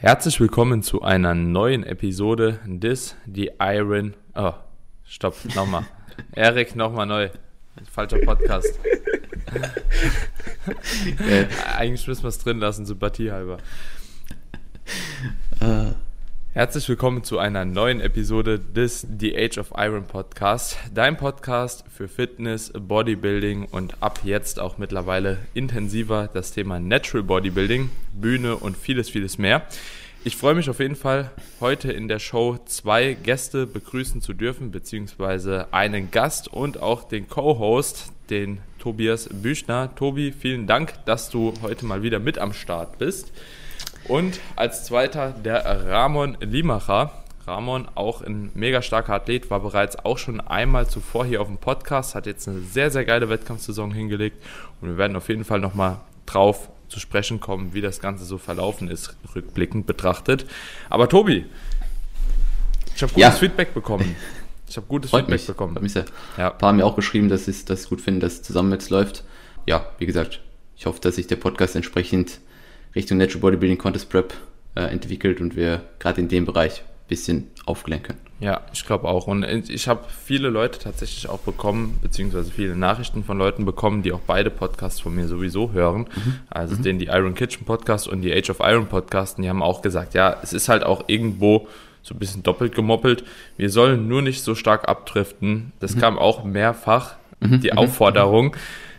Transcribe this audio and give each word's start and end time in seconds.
Herzlich 0.00 0.38
willkommen 0.38 0.84
zu 0.84 1.02
einer 1.02 1.34
neuen 1.34 1.82
Episode 1.82 2.60
des 2.64 3.16
The 3.26 3.50
Iron. 3.58 4.14
Oh, 4.32 4.52
stopp, 5.04 5.34
nochmal. 5.56 5.86
Erik, 6.36 6.76
nochmal 6.76 7.04
neu. 7.04 7.30
Falscher 7.90 8.18
Podcast. 8.18 8.78
äh, 11.28 11.46
Eigentlich 11.76 12.06
müssen 12.06 12.22
wir 12.22 12.28
es 12.28 12.38
drin 12.38 12.60
lassen, 12.60 12.86
Sympathie 12.86 13.32
halber. 13.32 13.58
Uh. 15.60 15.94
Herzlich 16.58 16.88
willkommen 16.88 17.22
zu 17.22 17.38
einer 17.38 17.64
neuen 17.64 18.00
Episode 18.00 18.58
des 18.58 19.06
The 19.16 19.38
Age 19.38 19.58
of 19.58 19.72
Iron 19.76 20.04
Podcast, 20.08 20.76
dein 20.92 21.16
Podcast 21.16 21.84
für 21.88 22.08
Fitness, 22.08 22.72
Bodybuilding 22.76 23.66
und 23.66 24.02
ab 24.02 24.22
jetzt 24.24 24.58
auch 24.58 24.76
mittlerweile 24.76 25.38
intensiver 25.54 26.28
das 26.34 26.50
Thema 26.50 26.80
Natural 26.80 27.22
Bodybuilding, 27.22 27.90
Bühne 28.12 28.56
und 28.56 28.76
vieles, 28.76 29.08
vieles 29.08 29.38
mehr. 29.38 29.68
Ich 30.24 30.36
freue 30.36 30.56
mich 30.56 30.68
auf 30.68 30.80
jeden 30.80 30.96
Fall, 30.96 31.30
heute 31.60 31.92
in 31.92 32.08
der 32.08 32.18
Show 32.18 32.58
zwei 32.66 33.12
Gäste 33.14 33.68
begrüßen 33.68 34.20
zu 34.20 34.32
dürfen, 34.32 34.72
beziehungsweise 34.72 35.72
einen 35.72 36.10
Gast 36.10 36.48
und 36.48 36.82
auch 36.82 37.04
den 37.04 37.28
Co-Host, 37.28 38.12
den 38.30 38.58
Tobias 38.80 39.28
Büchner. 39.32 39.94
Tobi, 39.94 40.32
vielen 40.32 40.66
Dank, 40.66 40.94
dass 41.04 41.30
du 41.30 41.54
heute 41.62 41.86
mal 41.86 42.02
wieder 42.02 42.18
mit 42.18 42.36
am 42.36 42.52
Start 42.52 42.98
bist. 42.98 43.30
Und 44.08 44.40
als 44.56 44.84
zweiter 44.84 45.32
der 45.32 45.86
Ramon 45.86 46.38
Limacher. 46.40 47.12
Ramon, 47.46 47.88
auch 47.94 48.20
ein 48.22 48.50
mega 48.54 48.82
starker 48.82 49.14
Athlet, 49.14 49.50
war 49.50 49.60
bereits 49.60 49.96
auch 49.96 50.18
schon 50.18 50.40
einmal 50.40 50.86
zuvor 50.86 51.24
hier 51.24 51.40
auf 51.40 51.46
dem 51.46 51.56
Podcast, 51.56 52.14
hat 52.14 52.26
jetzt 52.26 52.46
eine 52.48 52.60
sehr, 52.60 52.90
sehr 52.90 53.04
geile 53.06 53.30
Wettkampfsaison 53.30 53.92
hingelegt 53.92 54.42
und 54.80 54.88
wir 54.88 54.98
werden 54.98 55.16
auf 55.16 55.28
jeden 55.28 55.44
Fall 55.44 55.60
nochmal 55.60 55.98
drauf 56.26 56.68
zu 56.88 57.00
sprechen 57.00 57.40
kommen, 57.40 57.72
wie 57.72 57.80
das 57.80 58.00
Ganze 58.00 58.24
so 58.24 58.36
verlaufen 58.36 58.88
ist, 58.88 59.16
rückblickend 59.34 59.86
betrachtet. 59.86 60.46
Aber 60.90 61.08
Tobi, 61.08 61.46
ich 62.94 63.02
habe 63.02 63.12
gutes 63.12 63.22
ja. 63.22 63.30
Feedback 63.30 63.72
bekommen. 63.72 64.16
Ich 64.68 64.76
habe 64.76 64.86
gutes 64.86 65.10
Freut 65.10 65.24
Feedback 65.24 65.40
mich. 65.40 65.46
bekommen. 65.46 65.72
Freut 65.72 65.82
mich 65.82 65.92
sehr. 65.92 66.04
Ja. 66.36 66.52
Ein 66.52 66.58
paar 66.58 66.68
haben 66.68 66.76
mir 66.76 66.84
auch 66.84 66.96
geschrieben, 66.96 67.30
dass 67.30 67.46
sie 67.46 67.52
es 67.52 67.88
gut 67.88 68.02
finden, 68.02 68.20
dass 68.20 68.34
es 68.34 68.42
zusammen 68.42 68.72
jetzt 68.72 68.90
läuft. 68.90 69.24
Ja, 69.66 69.86
wie 69.98 70.06
gesagt, 70.06 70.40
ich 70.76 70.84
hoffe, 70.84 71.00
dass 71.00 71.16
sich 71.16 71.26
der 71.26 71.36
Podcast 71.36 71.76
entsprechend 71.76 72.40
Richtung 72.94 73.18
Natural 73.18 73.40
Bodybuilding 73.40 73.78
Contest 73.78 74.10
Prep 74.10 74.34
äh, 74.74 74.82
entwickelt 74.82 75.40
und 75.40 75.56
wir 75.56 75.82
gerade 75.98 76.20
in 76.20 76.28
dem 76.28 76.44
Bereich 76.44 76.80
ein 76.80 77.08
bisschen 77.08 77.46
aufklären 77.66 78.02
können. 78.02 78.20
Ja, 78.40 78.60
ich 78.72 78.86
glaube 78.86 79.08
auch. 79.08 79.26
Und 79.26 79.44
ich 79.44 79.88
habe 79.88 80.04
viele 80.24 80.48
Leute 80.48 80.78
tatsächlich 80.78 81.28
auch 81.28 81.40
bekommen, 81.40 81.98
beziehungsweise 82.02 82.52
viele 82.52 82.76
Nachrichten 82.76 83.24
von 83.24 83.36
Leuten 83.36 83.64
bekommen, 83.64 84.02
die 84.02 84.12
auch 84.12 84.20
beide 84.24 84.50
Podcasts 84.50 85.00
von 85.00 85.14
mir 85.14 85.26
sowieso 85.26 85.72
hören. 85.72 86.02
Mhm. 86.02 86.34
Also 86.48 86.76
mhm. 86.76 86.82
den 86.82 86.98
die 87.00 87.06
Iron 87.06 87.34
Kitchen 87.34 87.64
Podcast 87.64 88.06
und 88.06 88.22
die 88.22 88.32
Age 88.32 88.50
of 88.50 88.60
Iron 88.60 88.86
Podcast. 88.86 89.38
Und 89.38 89.42
die 89.42 89.48
haben 89.48 89.62
auch 89.62 89.82
gesagt, 89.82 90.14
ja, 90.14 90.36
es 90.42 90.52
ist 90.52 90.68
halt 90.68 90.84
auch 90.84 91.04
irgendwo 91.08 91.66
so 92.02 92.14
ein 92.14 92.18
bisschen 92.18 92.44
doppelt 92.44 92.76
gemoppelt. 92.76 93.24
Wir 93.56 93.70
sollen 93.70 94.06
nur 94.06 94.22
nicht 94.22 94.42
so 94.42 94.54
stark 94.54 94.88
abdriften. 94.88 95.72
Das 95.80 95.96
mhm. 95.96 96.00
kam 96.00 96.18
auch 96.18 96.44
mehrfach, 96.44 97.16
mhm. 97.40 97.60
die 97.60 97.72
mhm. 97.72 97.78
Aufforderung, 97.78 98.54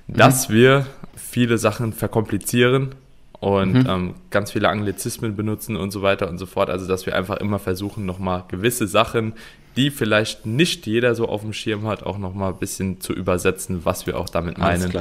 mhm. 0.07 0.17
dass 0.17 0.49
wir 0.49 0.85
viele 1.15 1.57
Sachen 1.57 1.93
verkomplizieren 1.93 2.93
und 3.39 3.73
mhm. 3.73 3.85
ähm, 3.87 4.13
ganz 4.31 4.51
viele 4.51 4.69
Anglizismen 4.69 5.35
benutzen 5.35 5.75
und 5.75 5.91
so 5.91 6.01
weiter 6.01 6.29
und 6.29 6.37
so 6.37 6.45
fort. 6.45 6.69
Also, 6.69 6.87
dass 6.87 7.05
wir 7.05 7.15
einfach 7.15 7.37
immer 7.37 7.59
versuchen, 7.59 8.05
nochmal 8.05 8.43
gewisse 8.47 8.87
Sachen, 8.87 9.33
die 9.75 9.91
vielleicht 9.91 10.45
nicht 10.45 10.87
jeder 10.87 11.15
so 11.15 11.27
auf 11.27 11.41
dem 11.41 11.53
Schirm 11.53 11.87
hat, 11.87 12.03
auch 12.03 12.17
nochmal 12.17 12.53
ein 12.53 12.59
bisschen 12.59 12.99
zu 12.99 13.13
übersetzen, 13.13 13.85
was 13.85 14.07
wir 14.07 14.17
auch 14.17 14.29
damit 14.29 14.57
meinen. 14.57 14.91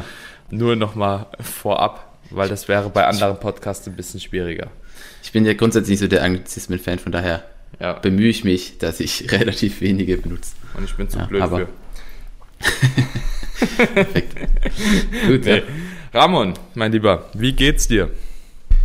Nur 0.51 0.77
nochmal 0.77 1.27
vorab, 1.41 2.19
weil 2.31 2.49
das 2.49 2.69
wäre 2.69 2.89
bei 2.91 3.07
anderen 3.07 3.39
Podcasts 3.41 3.87
ein 3.89 3.97
bisschen 3.97 4.21
schwieriger. 4.21 4.69
Ich 5.23 5.33
bin 5.33 5.45
ja 5.45 5.55
grundsätzlich 5.55 5.99
so 5.99 6.07
der 6.07 6.23
Anglizismen-Fan, 6.23 7.01
von 7.01 7.13
daher 7.13 7.45
ja. 7.81 7.95
bemühe 7.95 8.29
ich 8.29 8.45
mich, 8.45 8.79
dass 8.79 9.01
ich 9.01 9.31
relativ 9.33 9.81
wenige 9.81 10.17
benutze. 10.17 10.53
Und 10.77 10.85
ich 10.85 10.95
bin 10.95 11.09
zu 11.09 11.19
ja, 11.19 11.27
blöd 11.27 11.43
aber. 11.43 11.59
für. 11.59 11.69
Perfekt. 13.95 14.37
Gut, 15.27 15.45
nee. 15.45 15.57
ja. 15.57 15.63
Ramon, 16.15 16.55
mein 16.75 16.93
Lieber, 16.93 17.29
wie 17.35 17.53
geht's 17.53 17.89
dir? 17.89 18.11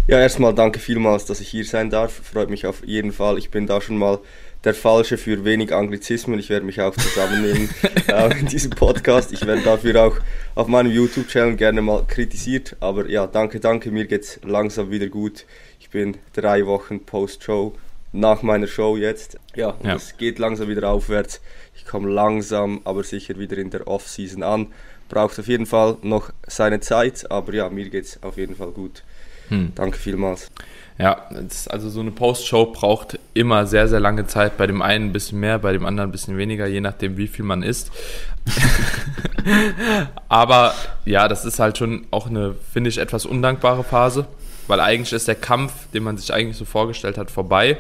Ja, 0.06 0.20
erstmal 0.20 0.54
danke 0.54 0.80
vielmals, 0.80 1.26
dass 1.26 1.40
ich 1.40 1.48
hier 1.48 1.64
sein 1.64 1.90
darf. 1.90 2.12
Freut 2.12 2.50
mich 2.50 2.66
auf 2.66 2.86
jeden 2.86 3.14
Fall. 3.14 3.38
Ich 3.38 3.52
bin 3.52 3.68
da 3.68 3.80
schon 3.80 3.98
mal 3.98 4.20
der 4.66 4.74
Falsche 4.74 5.18
für 5.18 5.46
wenig 5.46 5.74
Anglizismen. 5.74 6.40
Ich 6.40 6.50
werde 6.50 6.66
mich 6.66 6.82
auch 6.82 6.94
zusammennehmen 6.94 7.70
äh, 8.08 8.40
in 8.40 8.48
diesem 8.48 8.72
Podcast. 8.72 9.32
Ich 9.32 9.46
werde 9.48 9.62
dafür 9.62 10.04
auch 10.04 10.18
auf 10.56 10.68
meinem 10.68 10.92
YouTube-Channel 10.92 11.56
gerne 11.56 11.82
mal 11.82 12.04
kritisiert. 12.06 12.76
Aber 12.82 13.08
ja, 13.08 13.28
danke, 13.28 13.62
danke. 13.62 13.92
Mir 13.92 14.06
geht's 14.06 14.42
langsam 14.44 14.92
wieder 14.92 15.08
gut. 15.08 15.46
Ich 15.80 15.90
bin 15.90 16.18
drei 16.34 16.66
Wochen 16.66 17.06
Post-Show 17.06 17.74
nach 18.12 18.42
meiner 18.42 18.68
Show 18.68 18.98
jetzt. 18.98 19.38
Ja, 19.56 19.78
ja. 19.84 19.96
es 19.96 20.18
geht 20.18 20.38
langsam 20.38 20.68
wieder 20.68 20.90
aufwärts. 20.90 21.40
Ich 21.76 21.86
komme 21.86 22.10
langsam, 22.10 22.82
aber 22.84 23.06
sicher 23.06 23.40
wieder 23.40 23.58
in 23.58 23.70
der 23.70 23.88
Off-Season 23.88 24.44
an. 24.44 24.68
Braucht 25.08 25.40
auf 25.40 25.48
jeden 25.48 25.66
Fall 25.66 25.98
noch 26.02 26.32
seine 26.46 26.82
Zeit, 26.82 27.32
aber 27.32 27.54
ja, 27.54 27.70
mir 27.70 27.90
geht's 27.90 28.22
auf 28.22 28.36
jeden 28.38 28.56
Fall 28.56 28.72
gut. 28.72 29.04
Hm. 29.50 29.72
Danke 29.76 29.98
vielmals. 29.98 30.50
Ja, 30.98 31.28
also 31.70 31.90
so 31.90 32.02
eine 32.02 32.12
Post-Show 32.12 32.68
braucht 32.68 33.18
immer 33.34 33.66
sehr, 33.66 33.88
sehr 33.88 34.00
lange 34.00 34.28
Zeit. 34.28 34.58
Bei 34.58 34.68
dem 34.68 34.82
einen 34.82 35.08
ein 35.08 35.14
bisschen 35.14 35.40
mehr, 35.40 35.58
bei 35.58 35.74
dem 35.74 35.86
anderen 35.86 36.10
ein 36.10 36.12
bisschen 36.12 36.38
weniger, 36.38 36.68
je 36.68 36.82
nachdem, 36.82 37.18
wie 37.18 37.28
viel 37.28 37.46
man 37.46 37.64
isst. 37.64 37.92
Aber 40.30 40.74
ja, 41.06 41.28
das 41.28 41.46
ist 41.46 41.60
halt 41.60 41.78
schon 41.78 42.06
auch 42.12 42.28
eine, 42.28 42.56
finde 42.72 42.90
ich, 42.92 43.00
etwas 43.00 43.26
undankbare 43.26 43.84
Phase, 43.84 44.28
weil 44.68 44.80
eigentlich 44.80 45.14
ist 45.14 45.28
der 45.28 45.36
Kampf, 45.36 45.74
den 45.94 46.04
man 46.04 46.18
sich 46.18 46.32
eigentlich 46.32 46.58
so 46.58 46.66
vorgestellt 46.66 47.18
hat, 47.18 47.32
vorbei. 47.32 47.78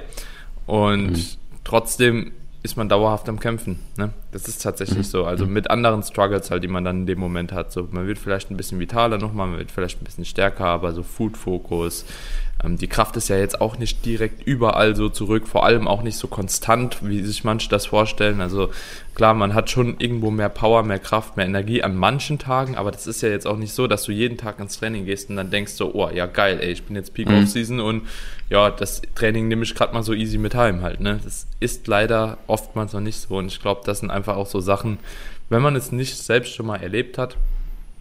Und 0.65 1.11
mhm. 1.11 1.25
trotzdem 1.63 2.31
ist 2.63 2.77
man 2.77 2.87
dauerhaft 2.87 3.27
am 3.27 3.39
Kämpfen. 3.41 3.79
Ne? 3.97 4.11
Das 4.31 4.47
ist 4.47 4.63
tatsächlich 4.63 4.99
mhm. 4.99 5.03
so. 5.03 5.25
Also 5.25 5.45
mit 5.45 5.69
anderen 5.69 6.01
Struggles 6.01 6.49
halt, 6.49 6.63
die 6.63 6.69
man 6.69 6.85
dann 6.85 7.01
in 7.01 7.05
dem 7.05 7.19
Moment 7.19 7.51
hat. 7.51 7.73
So, 7.73 7.89
man 7.91 8.07
wird 8.07 8.17
vielleicht 8.17 8.49
ein 8.49 8.57
bisschen 8.57 8.79
vitaler 8.79 9.17
nochmal, 9.17 9.47
man 9.47 9.59
wird 9.59 9.69
vielleicht 9.69 10.01
ein 10.01 10.05
bisschen 10.05 10.23
stärker, 10.23 10.65
aber 10.65 10.93
so 10.93 11.03
Food-Fokus, 11.03 12.05
die 12.63 12.87
Kraft 12.87 13.17
ist 13.17 13.27
ja 13.27 13.37
jetzt 13.37 13.59
auch 13.59 13.77
nicht 13.77 14.05
direkt 14.05 14.47
überall 14.47 14.95
so 14.95 15.09
zurück, 15.09 15.47
vor 15.47 15.65
allem 15.65 15.85
auch 15.85 16.01
nicht 16.01 16.17
so 16.17 16.27
konstant, 16.27 16.97
wie 17.01 17.21
sich 17.21 17.43
manche 17.43 17.67
das 17.67 17.87
vorstellen. 17.87 18.39
Also 18.39 18.69
klar, 19.15 19.33
man 19.33 19.53
hat 19.53 19.69
schon 19.69 19.95
irgendwo 19.99 20.31
mehr 20.31 20.47
Power, 20.47 20.83
mehr 20.83 20.99
Kraft, 20.99 21.35
mehr 21.35 21.45
Energie 21.45 21.83
an 21.83 21.97
manchen 21.97 22.39
Tagen, 22.39 22.77
aber 22.77 22.91
das 22.91 23.05
ist 23.05 23.21
ja 23.21 23.27
jetzt 23.27 23.45
auch 23.45 23.57
nicht 23.57 23.73
so, 23.73 23.87
dass 23.87 24.03
du 24.03 24.13
jeden 24.13 24.37
Tag 24.37 24.59
ins 24.59 24.79
Training 24.79 25.05
gehst 25.05 25.29
und 25.29 25.35
dann 25.35 25.51
denkst 25.51 25.73
so, 25.73 25.93
oh 25.93 26.09
ja 26.09 26.25
geil, 26.25 26.59
ey, 26.61 26.71
ich 26.71 26.83
bin 26.83 26.95
jetzt 26.95 27.13
Peak 27.13 27.27
mhm. 27.27 27.43
Off 27.43 27.49
Season 27.49 27.81
und 27.81 28.03
ja, 28.49 28.71
das 28.71 29.01
Training 29.13 29.49
nehme 29.49 29.63
ich 29.63 29.75
gerade 29.75 29.93
mal 29.93 30.03
so 30.03 30.13
easy 30.13 30.37
mit 30.37 30.55
heim 30.55 30.83
halt. 30.83 31.01
Ne? 31.01 31.19
Das 31.21 31.47
ist 31.59 31.87
leider 31.87 32.37
oftmals 32.47 32.93
noch 32.93 33.01
nicht 33.01 33.19
so 33.19 33.37
und 33.37 33.47
ich 33.47 33.61
glaube, 33.61 33.81
das 33.83 33.99
sind 33.99 34.09
einfach 34.09 34.37
auch 34.37 34.47
so 34.47 34.61
Sachen, 34.61 34.99
wenn 35.49 35.61
man 35.61 35.75
es 35.75 35.91
nicht 35.91 36.15
selbst 36.17 36.55
schon 36.55 36.65
mal 36.67 36.77
erlebt 36.77 37.17
hat, 37.17 37.35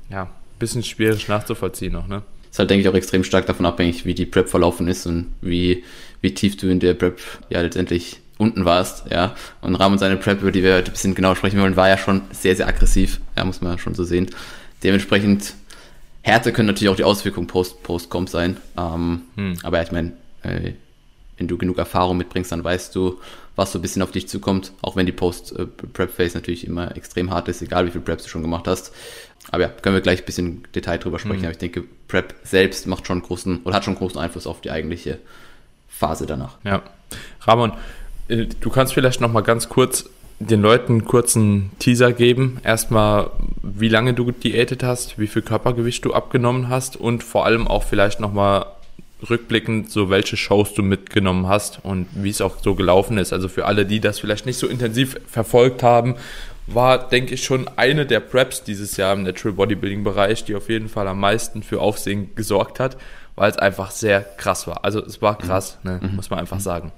ja, 0.08 0.28
bisschen 0.60 0.84
schwierig 0.84 1.26
nachzuvollziehen 1.26 1.92
noch, 1.92 2.06
ne? 2.06 2.22
Ist 2.52 2.58
halt, 2.58 2.68
denke 2.68 2.82
ich, 2.82 2.88
auch 2.88 2.94
extrem 2.94 3.24
stark 3.24 3.46
davon 3.46 3.64
abhängig, 3.64 4.04
wie 4.04 4.14
die 4.14 4.26
Prep 4.26 4.48
verlaufen 4.48 4.86
ist 4.86 5.06
und 5.06 5.32
wie, 5.40 5.82
wie 6.20 6.34
tief 6.34 6.58
du 6.58 6.68
in 6.68 6.80
der 6.80 6.92
Prep 6.92 7.18
ja 7.48 7.62
letztendlich 7.62 8.20
unten 8.36 8.66
warst, 8.66 9.10
ja. 9.10 9.34
Und 9.62 9.74
Rahmen 9.76 9.98
seine 9.98 10.18
Prep, 10.18 10.42
über 10.42 10.52
die 10.52 10.62
wir 10.62 10.74
heute 10.74 10.90
ein 10.90 10.92
bisschen 10.92 11.14
genauer 11.14 11.36
sprechen 11.36 11.60
wollen, 11.60 11.76
war 11.76 11.88
ja 11.88 11.96
schon 11.96 12.22
sehr, 12.30 12.54
sehr 12.54 12.68
aggressiv, 12.68 13.20
ja, 13.36 13.44
muss 13.44 13.62
man 13.62 13.78
schon 13.78 13.94
so 13.94 14.04
sehen. 14.04 14.28
Dementsprechend 14.82 15.54
Härte 16.20 16.52
können 16.52 16.66
natürlich 16.66 16.90
auch 16.90 16.96
die 16.96 17.04
Auswirkungen 17.04 17.46
post, 17.46 17.82
post-comp 17.82 18.28
sein. 18.28 18.58
Ähm, 18.76 19.22
hm. 19.36 19.54
Aber 19.62 19.78
ja, 19.78 19.84
ich 19.84 19.92
meine, 19.92 20.12
äh, 20.42 20.72
wenn 21.38 21.48
du 21.48 21.56
genug 21.56 21.78
Erfahrung 21.78 22.18
mitbringst, 22.18 22.52
dann 22.52 22.62
weißt 22.62 22.94
du, 22.94 23.18
was 23.56 23.72
so 23.72 23.78
ein 23.78 23.82
bisschen 23.82 24.02
auf 24.02 24.12
dich 24.12 24.28
zukommt, 24.28 24.72
auch 24.82 24.96
wenn 24.96 25.06
die 25.06 25.12
Post-Prep-Phase 25.12 26.36
natürlich 26.36 26.66
immer 26.66 26.96
extrem 26.96 27.30
hart 27.30 27.48
ist, 27.48 27.62
egal 27.62 27.86
wie 27.86 27.90
viel 27.90 28.00
Preps 28.00 28.24
du 28.24 28.28
schon 28.28 28.42
gemacht 28.42 28.66
hast. 28.66 28.92
Aber 29.50 29.64
ja, 29.64 29.68
können 29.68 29.94
wir 29.94 30.02
gleich 30.02 30.20
ein 30.20 30.26
bisschen 30.26 30.62
Detail 30.74 30.98
drüber 30.98 31.18
sprechen. 31.18 31.40
Mhm. 31.40 31.44
Aber 31.44 31.52
ich 31.52 31.58
denke, 31.58 31.84
Prep 32.08 32.34
selbst 32.44 32.86
macht 32.86 33.06
schon 33.06 33.22
großen 33.22 33.62
oder 33.64 33.74
hat 33.74 33.84
schon 33.84 33.94
großen 33.94 34.18
Einfluss 34.18 34.46
auf 34.46 34.60
die 34.60 34.70
eigentliche 34.70 35.18
Phase 35.88 36.26
danach. 36.26 36.58
Ja. 36.64 36.82
Ramon, 37.42 37.72
äh, 38.28 38.46
du 38.46 38.70
kannst 38.70 38.94
vielleicht 38.94 39.20
noch 39.20 39.32
mal 39.32 39.42
ganz 39.42 39.68
kurz 39.68 40.08
den 40.38 40.60
Leuten 40.60 40.92
einen 40.92 41.04
kurzen 41.04 41.70
Teaser 41.78 42.12
geben. 42.12 42.58
Erstmal, 42.64 43.30
wie 43.62 43.88
lange 43.88 44.14
du 44.14 44.30
diätet 44.30 44.82
hast, 44.82 45.18
wie 45.18 45.26
viel 45.26 45.42
Körpergewicht 45.42 46.04
du 46.04 46.12
abgenommen 46.12 46.68
hast 46.68 46.96
und 46.96 47.22
vor 47.22 47.46
allem 47.46 47.68
auch 47.68 47.84
vielleicht 47.84 48.20
noch 48.20 48.32
mal 48.32 48.66
rückblickend 49.28 49.90
so 49.90 50.10
welche 50.10 50.36
Shows 50.36 50.74
du 50.74 50.82
mitgenommen 50.82 51.46
hast 51.46 51.78
und 51.84 52.08
wie 52.12 52.30
es 52.30 52.40
auch 52.40 52.56
so 52.60 52.74
gelaufen 52.74 53.18
ist. 53.18 53.32
Also 53.32 53.48
für 53.48 53.66
alle, 53.66 53.86
die 53.86 54.00
das 54.00 54.18
vielleicht 54.18 54.46
nicht 54.46 54.58
so 54.58 54.66
intensiv 54.66 55.16
verfolgt 55.28 55.82
haben, 55.82 56.16
war, 56.66 57.08
denke 57.08 57.34
ich, 57.34 57.44
schon 57.44 57.68
eine 57.76 58.06
der 58.06 58.20
Preps 58.20 58.62
dieses 58.62 58.96
Jahr 58.96 59.14
im 59.14 59.22
Natural 59.24 59.54
Bodybuilding 59.54 60.04
Bereich, 60.04 60.44
die 60.44 60.54
auf 60.54 60.68
jeden 60.68 60.88
Fall 60.88 61.08
am 61.08 61.20
meisten 61.20 61.62
für 61.62 61.80
Aufsehen 61.80 62.34
gesorgt 62.34 62.80
hat, 62.80 62.96
weil 63.34 63.50
es 63.50 63.58
einfach 63.58 63.90
sehr 63.90 64.20
krass 64.20 64.66
war. 64.66 64.84
Also 64.84 65.04
es 65.04 65.20
war 65.20 65.38
krass, 65.38 65.78
mhm. 65.82 65.90
ne, 65.90 66.00
mhm. 66.02 66.16
muss 66.16 66.30
man 66.30 66.38
einfach 66.38 66.58
mhm. 66.58 66.62
sagen. 66.62 66.92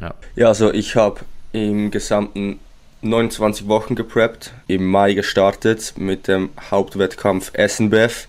Ja, 0.00 0.14
ja 0.36 0.48
also 0.48 0.72
ich 0.72 0.96
habe 0.96 1.20
im 1.52 1.90
gesamten 1.90 2.58
29 3.02 3.66
Wochen 3.66 3.94
gepreppt, 3.94 4.52
im 4.66 4.86
Mai 4.86 5.14
gestartet 5.14 5.94
mit 5.96 6.28
dem 6.28 6.50
Hauptwettkampf 6.70 7.52
Essenbef 7.54 8.28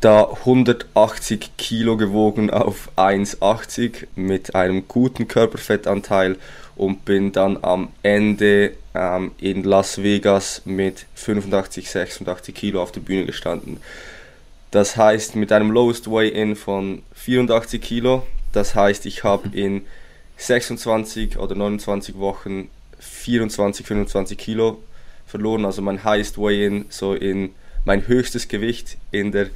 da 0.00 0.24
180 0.24 1.56
Kilo 1.56 1.96
gewogen 1.96 2.50
auf 2.50 2.90
1,80 2.96 4.06
mit 4.14 4.54
einem 4.54 4.86
guten 4.86 5.26
Körperfettanteil 5.26 6.36
und 6.76 7.04
bin 7.04 7.32
dann 7.32 7.58
am 7.62 7.88
Ende 8.02 8.72
ähm, 8.98 9.30
in 9.38 9.62
Las 9.62 10.02
Vegas 10.02 10.62
mit 10.64 11.06
85, 11.14 11.88
86 11.88 12.54
Kilo 12.54 12.82
auf 12.82 12.90
der 12.90 13.00
Bühne 13.00 13.26
gestanden. 13.26 13.78
Das 14.72 14.96
heißt 14.96 15.36
mit 15.36 15.52
einem 15.52 15.70
Lowest 15.70 16.10
Weigh-In 16.10 16.56
von 16.56 17.02
84 17.14 17.80
Kilo. 17.80 18.26
Das 18.52 18.74
heißt, 18.74 19.06
ich 19.06 19.22
habe 19.22 19.48
in 19.56 19.86
26 20.36 21.38
oder 21.38 21.54
29 21.54 22.18
Wochen 22.18 22.68
24, 22.98 23.86
25 23.86 24.36
Kilo 24.36 24.82
verloren. 25.26 25.64
Also 25.64 25.80
mein 25.80 26.02
Highest 26.02 26.36
Weigh-In, 26.36 26.86
so 26.88 27.14
in 27.14 27.54
mein 27.84 28.06
höchstes 28.08 28.48
Gewicht 28.48 28.98
in 29.12 29.32
der 29.32 29.48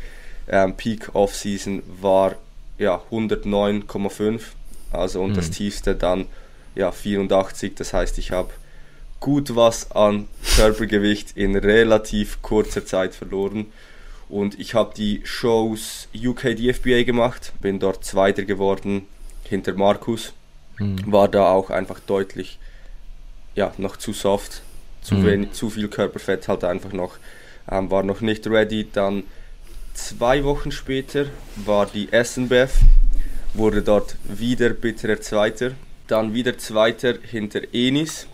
ähm, 0.48 0.76
Peak 0.76 1.14
Off-Season 1.14 1.82
war 2.00 2.36
ja 2.78 3.02
109,5. 3.10 4.40
Also 4.92 5.20
und 5.20 5.32
mhm. 5.32 5.36
das 5.36 5.50
tiefste 5.50 5.96
dann 5.96 6.26
ja 6.74 6.92
84. 6.92 7.74
Das 7.74 7.92
heißt, 7.92 8.18
ich 8.18 8.30
habe 8.30 8.50
gut 9.22 9.54
was 9.54 9.92
an 9.92 10.26
Körpergewicht 10.56 11.36
in 11.36 11.54
relativ 11.54 12.42
kurzer 12.42 12.84
Zeit 12.84 13.14
verloren. 13.14 13.66
Und 14.28 14.58
ich 14.58 14.74
habe 14.74 14.92
die 14.96 15.20
Shows 15.22 16.08
UK 16.12 16.56
DFBA 16.56 17.04
gemacht, 17.04 17.52
bin 17.60 17.78
dort 17.78 18.04
Zweiter 18.04 18.42
geworden 18.42 19.06
hinter 19.44 19.74
Markus. 19.74 20.32
Mhm. 20.78 21.12
War 21.12 21.28
da 21.28 21.52
auch 21.52 21.70
einfach 21.70 22.00
deutlich 22.00 22.58
ja, 23.54 23.72
noch 23.78 23.96
zu 23.96 24.12
soft, 24.12 24.62
zu, 25.02 25.14
mhm. 25.14 25.26
wenig, 25.26 25.52
zu 25.52 25.70
viel 25.70 25.86
Körperfett 25.86 26.48
halt 26.48 26.64
einfach 26.64 26.92
noch, 26.92 27.18
ähm, 27.70 27.92
war 27.92 28.02
noch 28.02 28.22
nicht 28.22 28.46
ready. 28.48 28.88
Dann 28.92 29.22
zwei 29.94 30.42
Wochen 30.42 30.72
später 30.72 31.26
war 31.64 31.86
die 31.86 32.08
SNBF, 32.10 32.80
wurde 33.54 33.82
dort 33.82 34.16
wieder 34.25 34.70
bitterer 34.70 35.20
Zweiter 35.20 35.72
dann 36.12 36.34
wieder 36.34 36.58
Zweiter 36.58 37.14
hinter 37.22 37.62
Enis. 37.72 38.26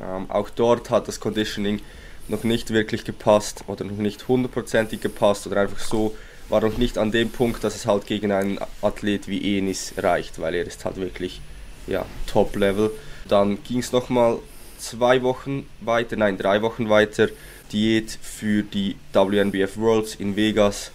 Ähm, 0.00 0.30
auch 0.30 0.50
dort 0.50 0.90
hat 0.90 1.08
das 1.08 1.20
Conditioning 1.20 1.80
noch 2.28 2.44
nicht 2.44 2.70
wirklich 2.70 3.04
gepasst 3.04 3.64
oder 3.66 3.84
noch 3.84 3.96
nicht 3.96 4.28
hundertprozentig 4.28 5.00
gepasst 5.00 5.46
oder 5.46 5.62
einfach 5.62 5.78
so, 5.78 6.16
war 6.48 6.60
noch 6.60 6.78
nicht 6.78 6.98
an 6.98 7.10
dem 7.10 7.30
Punkt, 7.30 7.64
dass 7.64 7.74
es 7.74 7.86
halt 7.86 8.06
gegen 8.06 8.32
einen 8.32 8.58
Athlet 8.82 9.28
wie 9.28 9.58
Enis 9.58 9.94
reicht, 9.96 10.40
weil 10.40 10.54
er 10.54 10.66
ist 10.66 10.84
halt 10.84 10.96
wirklich 10.96 11.40
ja, 11.86 12.04
Top-Level. 12.26 12.90
Dann 13.28 13.62
ging 13.64 13.78
es 13.78 13.92
nochmal 13.92 14.38
zwei 14.78 15.22
Wochen 15.22 15.66
weiter, 15.80 16.16
nein, 16.16 16.38
drei 16.38 16.62
Wochen 16.62 16.88
weiter, 16.88 17.28
Diät 17.72 18.18
für 18.22 18.62
die 18.62 18.96
WNBF 19.12 19.76
Worlds 19.76 20.14
in 20.14 20.36
Vegas 20.36 20.92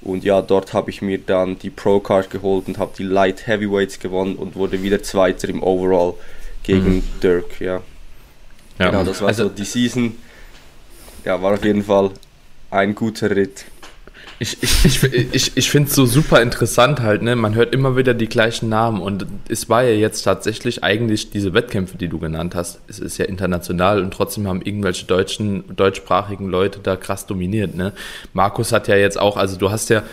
und 0.00 0.24
ja, 0.24 0.42
dort 0.42 0.72
habe 0.72 0.90
ich 0.90 1.02
mir 1.02 1.18
dann 1.18 1.58
die 1.58 1.70
Pro-Card 1.70 2.30
geholt 2.30 2.68
und 2.68 2.78
habe 2.78 2.92
die 2.96 3.02
Light 3.02 3.46
Heavyweights 3.46 3.98
gewonnen 3.98 4.36
und 4.36 4.54
wurde 4.54 4.82
wieder 4.82 5.02
Zweiter 5.02 5.48
im 5.48 5.62
Overall 5.62 6.14
gegen 6.62 6.96
mhm. 6.96 7.02
Dirk, 7.22 7.60
ja. 7.60 7.82
Ja. 8.78 8.90
Genau, 8.90 9.04
das 9.04 9.20
war 9.20 9.28
also, 9.28 9.44
so 9.44 9.48
die 9.50 9.64
Season. 9.64 10.16
Ja, 11.24 11.40
war 11.42 11.54
auf 11.54 11.64
jeden 11.64 11.84
Fall 11.84 12.10
ein 12.70 12.94
guter 12.94 13.30
Ritt. 13.30 13.64
Ich, 14.40 14.62
ich, 14.62 14.84
ich, 14.84 15.34
ich, 15.34 15.56
ich 15.56 15.70
finde 15.70 15.88
es 15.88 15.96
so 15.96 16.06
super 16.06 16.40
interessant 16.40 17.00
halt, 17.00 17.22
ne? 17.22 17.34
Man 17.34 17.56
hört 17.56 17.74
immer 17.74 17.96
wieder 17.96 18.14
die 18.14 18.28
gleichen 18.28 18.68
Namen 18.68 19.00
und 19.00 19.26
es 19.48 19.68
war 19.68 19.82
ja 19.82 19.94
jetzt 19.94 20.22
tatsächlich 20.22 20.84
eigentlich 20.84 21.30
diese 21.30 21.54
Wettkämpfe, 21.54 21.98
die 21.98 22.06
du 22.06 22.20
genannt 22.20 22.54
hast. 22.54 22.78
Es 22.86 23.00
ist 23.00 23.18
ja 23.18 23.24
international 23.24 24.00
und 24.00 24.12
trotzdem 24.12 24.46
haben 24.46 24.62
irgendwelche 24.62 25.06
deutschen, 25.06 25.64
deutschsprachigen 25.74 26.48
Leute 26.48 26.78
da 26.80 26.94
krass 26.94 27.26
dominiert, 27.26 27.74
ne? 27.74 27.92
Markus 28.32 28.70
hat 28.70 28.86
ja 28.86 28.94
jetzt 28.94 29.18
auch, 29.18 29.36
also 29.36 29.56
du 29.56 29.72
hast 29.72 29.90
ja 29.90 30.04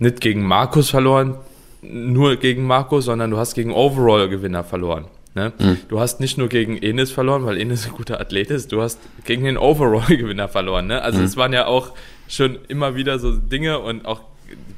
nicht 0.00 0.20
gegen 0.20 0.42
Markus 0.42 0.90
verloren, 0.90 1.36
nur 1.80 2.34
gegen 2.34 2.66
Markus, 2.66 3.04
sondern 3.04 3.30
du 3.30 3.38
hast 3.38 3.54
gegen 3.54 3.72
Overall-Gewinner 3.72 4.64
verloren. 4.64 5.04
Ne? 5.38 5.52
Mhm. 5.58 5.78
Du 5.88 6.00
hast 6.00 6.18
nicht 6.18 6.36
nur 6.36 6.48
gegen 6.48 6.76
Enes 6.76 7.12
verloren, 7.12 7.46
weil 7.46 7.60
Enes 7.60 7.86
ein 7.86 7.92
guter 7.92 8.20
Athlet 8.20 8.50
ist, 8.50 8.72
du 8.72 8.82
hast 8.82 8.98
gegen 9.24 9.44
den 9.44 9.56
Overall-Gewinner 9.56 10.48
verloren. 10.48 10.88
Ne? 10.88 11.00
Also 11.00 11.20
mhm. 11.20 11.24
es 11.26 11.36
waren 11.36 11.52
ja 11.52 11.66
auch 11.66 11.92
schon 12.26 12.58
immer 12.66 12.96
wieder 12.96 13.20
so 13.20 13.36
Dinge 13.36 13.78
und 13.78 14.04
auch 14.04 14.22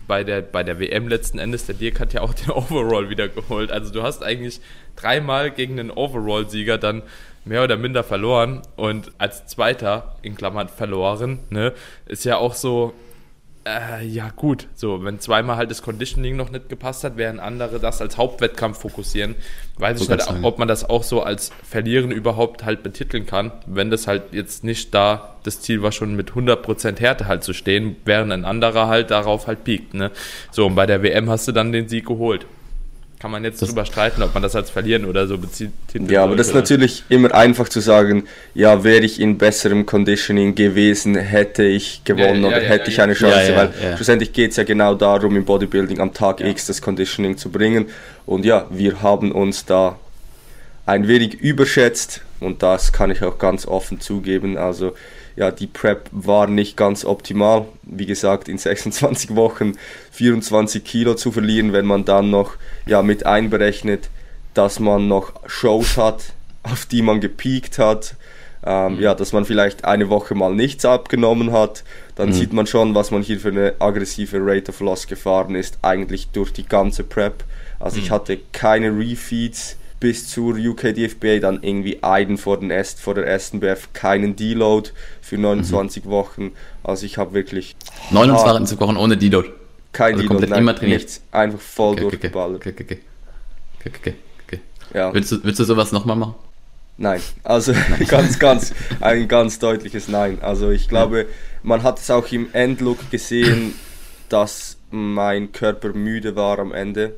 bei 0.07 0.23
der, 0.23 0.43
bei 0.43 0.63
der 0.63 0.79
WM 0.79 1.09
letzten 1.09 1.39
Endes, 1.39 1.65
der 1.65 1.77
Dirk 1.77 1.99
hat 1.99 2.13
ja 2.13 2.21
auch 2.21 2.35
den 2.35 2.51
Overall 2.51 3.09
wieder 3.09 3.29
geholt. 3.29 3.73
Also 3.73 3.91
du 3.91 4.03
hast 4.03 4.23
eigentlich 4.23 4.61
dreimal 4.97 5.51
gegen 5.51 5.79
den 5.79 5.91
Overall-Sieger 5.91 6.77
dann 6.77 7.03
mehr 7.47 7.65
oder 7.65 7.79
minder 7.79 8.05
verloren 8.05 8.61
und 8.77 9.13
als 9.17 9.47
Zweiter, 9.47 10.17
in 10.21 10.37
Klammern 10.37 10.69
verloren, 10.69 11.39
ne, 11.49 11.73
ist 12.05 12.27
ja 12.27 12.37
auch 12.37 12.55
so, 12.55 12.93
äh, 13.67 14.07
ja 14.07 14.31
gut, 14.35 14.69
so, 14.75 15.05
wenn 15.05 15.21
zweimal 15.21 15.57
halt 15.57 15.71
das 15.71 15.83
Conditioning 15.83 16.37
noch 16.37 16.51
nicht 16.51 16.69
gepasst 16.69 17.05
hat, 17.05 17.17
während 17.17 17.41
andere 17.41 17.79
das 17.79 18.01
als 18.01 18.17
Hauptwettkampf 18.17 18.79
fokussieren, 18.79 19.35
weiß 19.77 19.99
so 19.99 20.05
ich 20.05 20.11
halt, 20.11 20.27
auch, 20.29 20.43
ob 20.43 20.59
man 20.59 20.67
das 20.67 20.89
auch 20.89 21.03
so 21.03 21.23
als 21.23 21.51
Verlieren 21.63 22.11
überhaupt 22.11 22.65
halt 22.65 22.83
betiteln 22.83 23.27
kann, 23.27 23.53
wenn 23.67 23.91
das 23.91 24.07
halt 24.07 24.33
jetzt 24.33 24.65
nicht 24.65 24.95
da, 24.95 25.37
das 25.43 25.61
Ziel 25.61 25.83
war 25.83 25.93
schon 25.93 26.17
mit 26.17 26.33
100% 26.33 27.01
Härte 27.01 27.27
halt 27.27 27.45
zu 27.45 27.53
stehen, 27.53 27.97
während 28.05 28.33
ein 28.33 28.45
anderer 28.45 28.89
halt 28.89 29.11
darauf 29.11 29.47
halt 29.47 29.65
piekt, 29.65 29.93
ne. 29.95 30.11
So, 30.51 30.67
und 30.67 30.75
bei 30.75 30.87
der 30.87 31.03
WM 31.03 31.29
hast 31.29 31.47
du 31.47 31.53
dann 31.53 31.73
den 31.73 31.89
Sieg 31.89 32.07
geholt 32.07 32.47
kann 33.21 33.31
man 33.31 33.45
jetzt 33.45 33.61
das 33.61 33.69
drüber 33.69 33.85
streiten, 33.85 34.23
ob 34.23 34.33
man 34.33 34.43
das 34.43 34.57
als 34.57 34.71
verlieren 34.71 35.05
oder 35.05 35.27
so 35.27 35.37
bezieht. 35.37 35.73
Ja, 36.09 36.25
aber 36.25 36.37
das 36.37 36.49
ist 36.49 36.55
natürlich 36.55 37.05
immer 37.11 37.35
einfach 37.35 37.69
zu 37.69 37.81
sagen, 37.81 38.25
ja, 38.55 38.83
wäre 38.83 39.05
ich 39.05 39.21
in 39.21 39.37
besserem 39.37 39.85
Conditioning 39.85 40.55
gewesen, 40.55 41.17
hätte 41.17 41.63
ich 41.63 42.03
gewonnen 42.05 42.43
ja, 42.43 42.49
ja, 42.51 42.57
oder 42.57 42.63
ja, 42.63 42.69
hätte 42.71 42.91
ich 42.91 43.01
eine 43.03 43.13
Chance, 43.13 43.55
weil 43.55 43.97
schlussendlich 43.97 44.33
geht 44.33 44.53
es 44.53 44.57
ja 44.57 44.65
genau 44.65 44.95
darum, 44.95 45.37
im 45.37 45.45
Bodybuilding 45.45 46.01
am 46.01 46.15
Tag 46.15 46.41
X 46.41 46.67
das 46.67 46.81
Conditioning 46.81 47.37
zu 47.37 47.51
bringen. 47.51 47.91
Und 48.25 48.47
ja, 48.47 48.67
wir 48.71 49.03
haben 49.03 49.33
uns 49.33 49.67
da 49.67 49.99
ein 50.87 51.07
wenig 51.07 51.35
überschätzt 51.35 52.23
und 52.41 52.63
das 52.63 52.91
kann 52.91 53.11
ich 53.11 53.23
auch 53.23 53.39
ganz 53.39 53.67
offen 53.67 54.01
zugeben. 54.01 54.57
Also 54.57 54.95
ja, 55.41 55.51
die 55.51 55.67
Prep 55.67 56.11
war 56.13 56.47
nicht 56.47 56.77
ganz 56.77 57.03
optimal. 57.07 57.65
Wie 57.83 58.05
gesagt, 58.05 58.47
in 58.47 58.59
26 58.59 59.35
Wochen 59.37 59.73
24 60.13 60.85
Kilo 60.85 61.15
zu 61.15 61.33
verlieren, 61.33 61.73
wenn 61.73 61.87
man 61.87 62.05
dann 62.05 62.29
noch 62.29 62.57
ja, 62.85 63.01
mit 63.01 63.25
einberechnet, 63.25 64.11
dass 64.53 64.81
man 64.81 65.09
noch 65.09 65.33
Shows 65.47 65.97
hat, 65.97 66.35
auf 66.63 66.85
die 66.85 67.01
man 67.01 67.23
gepiekt 67.23 67.79
hat. 67.79 68.17
Ähm, 68.67 68.97
mhm. 68.97 69.01
Ja, 69.01 69.15
dass 69.15 69.33
man 69.33 69.47
vielleicht 69.47 69.87
eine 69.87 70.11
Woche 70.11 70.35
mal 70.35 70.55
nichts 70.55 70.85
abgenommen 70.85 71.53
hat, 71.53 71.85
dann 72.17 72.29
mhm. 72.29 72.33
sieht 72.35 72.53
man 72.53 72.67
schon, 72.67 72.95
was 72.95 73.11
man 73.11 73.23
hier 73.23 73.41
für 73.41 73.49
eine 73.49 73.73
aggressive 73.79 74.37
Rate 74.39 74.71
of 74.71 74.81
Loss 74.81 75.07
gefahren 75.07 75.55
ist, 75.55 75.79
eigentlich 75.81 76.29
durch 76.29 76.53
die 76.53 76.67
ganze 76.67 77.03
Prep. 77.03 77.45
Also 77.79 77.97
mhm. 77.97 78.03
ich 78.03 78.11
hatte 78.11 78.39
keine 78.53 78.91
Refeeds, 78.91 79.79
bis 80.01 80.29
zur 80.29 80.57
UK 80.57 80.95
DFBA 80.95 81.39
dann 81.39 81.63
irgendwie 81.63 82.03
einen 82.03 82.39
vor, 82.39 82.59
den 82.59 82.71
Est, 82.71 83.01
vor 83.01 83.15
der 83.15 83.39
SNBF, 83.39 83.93
keinen 83.93 84.35
Deload 84.35 84.91
für 85.21 85.37
29 85.37 86.05
mhm. 86.07 86.11
Wochen. 86.11 86.53
Also 86.83 87.05
ich 87.05 87.19
habe 87.19 87.35
wirklich... 87.35 87.77
29 88.11 88.81
Wochen 88.81 88.97
ohne 88.97 89.19
Deload? 89.19 89.51
Kein 89.93 90.15
also 90.15 90.27
Deload, 90.27 90.47
nein, 90.47 90.59
immer 90.61 90.75
trainiert. 90.75 91.03
nichts. 91.03 91.23
Einfach 91.31 91.61
voll 91.61 91.93
okay, 91.93 92.01
durchgeballert. 92.03 92.57
Okay, 92.57 92.73
okay, 92.73 92.99
okay. 93.79 93.93
okay, 93.95 94.15
okay. 94.47 94.61
Ja. 94.95 95.13
Willst, 95.13 95.33
du, 95.33 95.45
willst 95.45 95.61
du 95.61 95.65
sowas 95.65 95.93
nochmal 95.93 96.17
machen? 96.17 96.35
Nein, 96.97 97.21
also 97.45 97.73
ganz, 98.09 98.39
ganz, 98.39 98.75
ein 99.01 99.29
ganz 99.29 99.59
deutliches 99.59 100.09
Nein. 100.09 100.39
Also 100.41 100.71
ich 100.71 100.89
glaube, 100.89 101.27
man 101.63 101.83
hat 101.83 101.99
es 101.99 102.11
auch 102.11 102.31
im 102.33 102.49
Endlook 102.53 103.11
gesehen, 103.11 103.75
dass 104.31 104.79
mein 104.91 105.53
Körper 105.53 105.93
müde 105.93 106.37
war 106.37 106.59
am 106.59 106.73
Ende. 106.73 107.17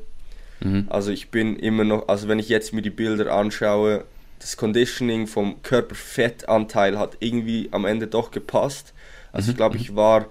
Mhm. 0.63 0.87
Also 0.89 1.11
ich 1.11 1.29
bin 1.29 1.57
immer 1.57 1.83
noch, 1.83 2.07
also 2.07 2.27
wenn 2.27 2.39
ich 2.39 2.49
jetzt 2.49 2.73
mir 2.73 2.81
die 2.81 2.89
Bilder 2.89 3.33
anschaue, 3.33 4.05
das 4.39 4.57
Conditioning 4.57 5.27
vom 5.27 5.61
Körperfettanteil 5.63 6.97
hat 6.99 7.17
irgendwie 7.19 7.69
am 7.71 7.85
Ende 7.85 8.07
doch 8.07 8.31
gepasst. 8.31 8.93
Also 9.31 9.47
mhm. 9.47 9.51
ich 9.51 9.57
glaube, 9.57 9.75
mhm. 9.75 9.81
ich 9.81 9.95
war, 9.95 10.25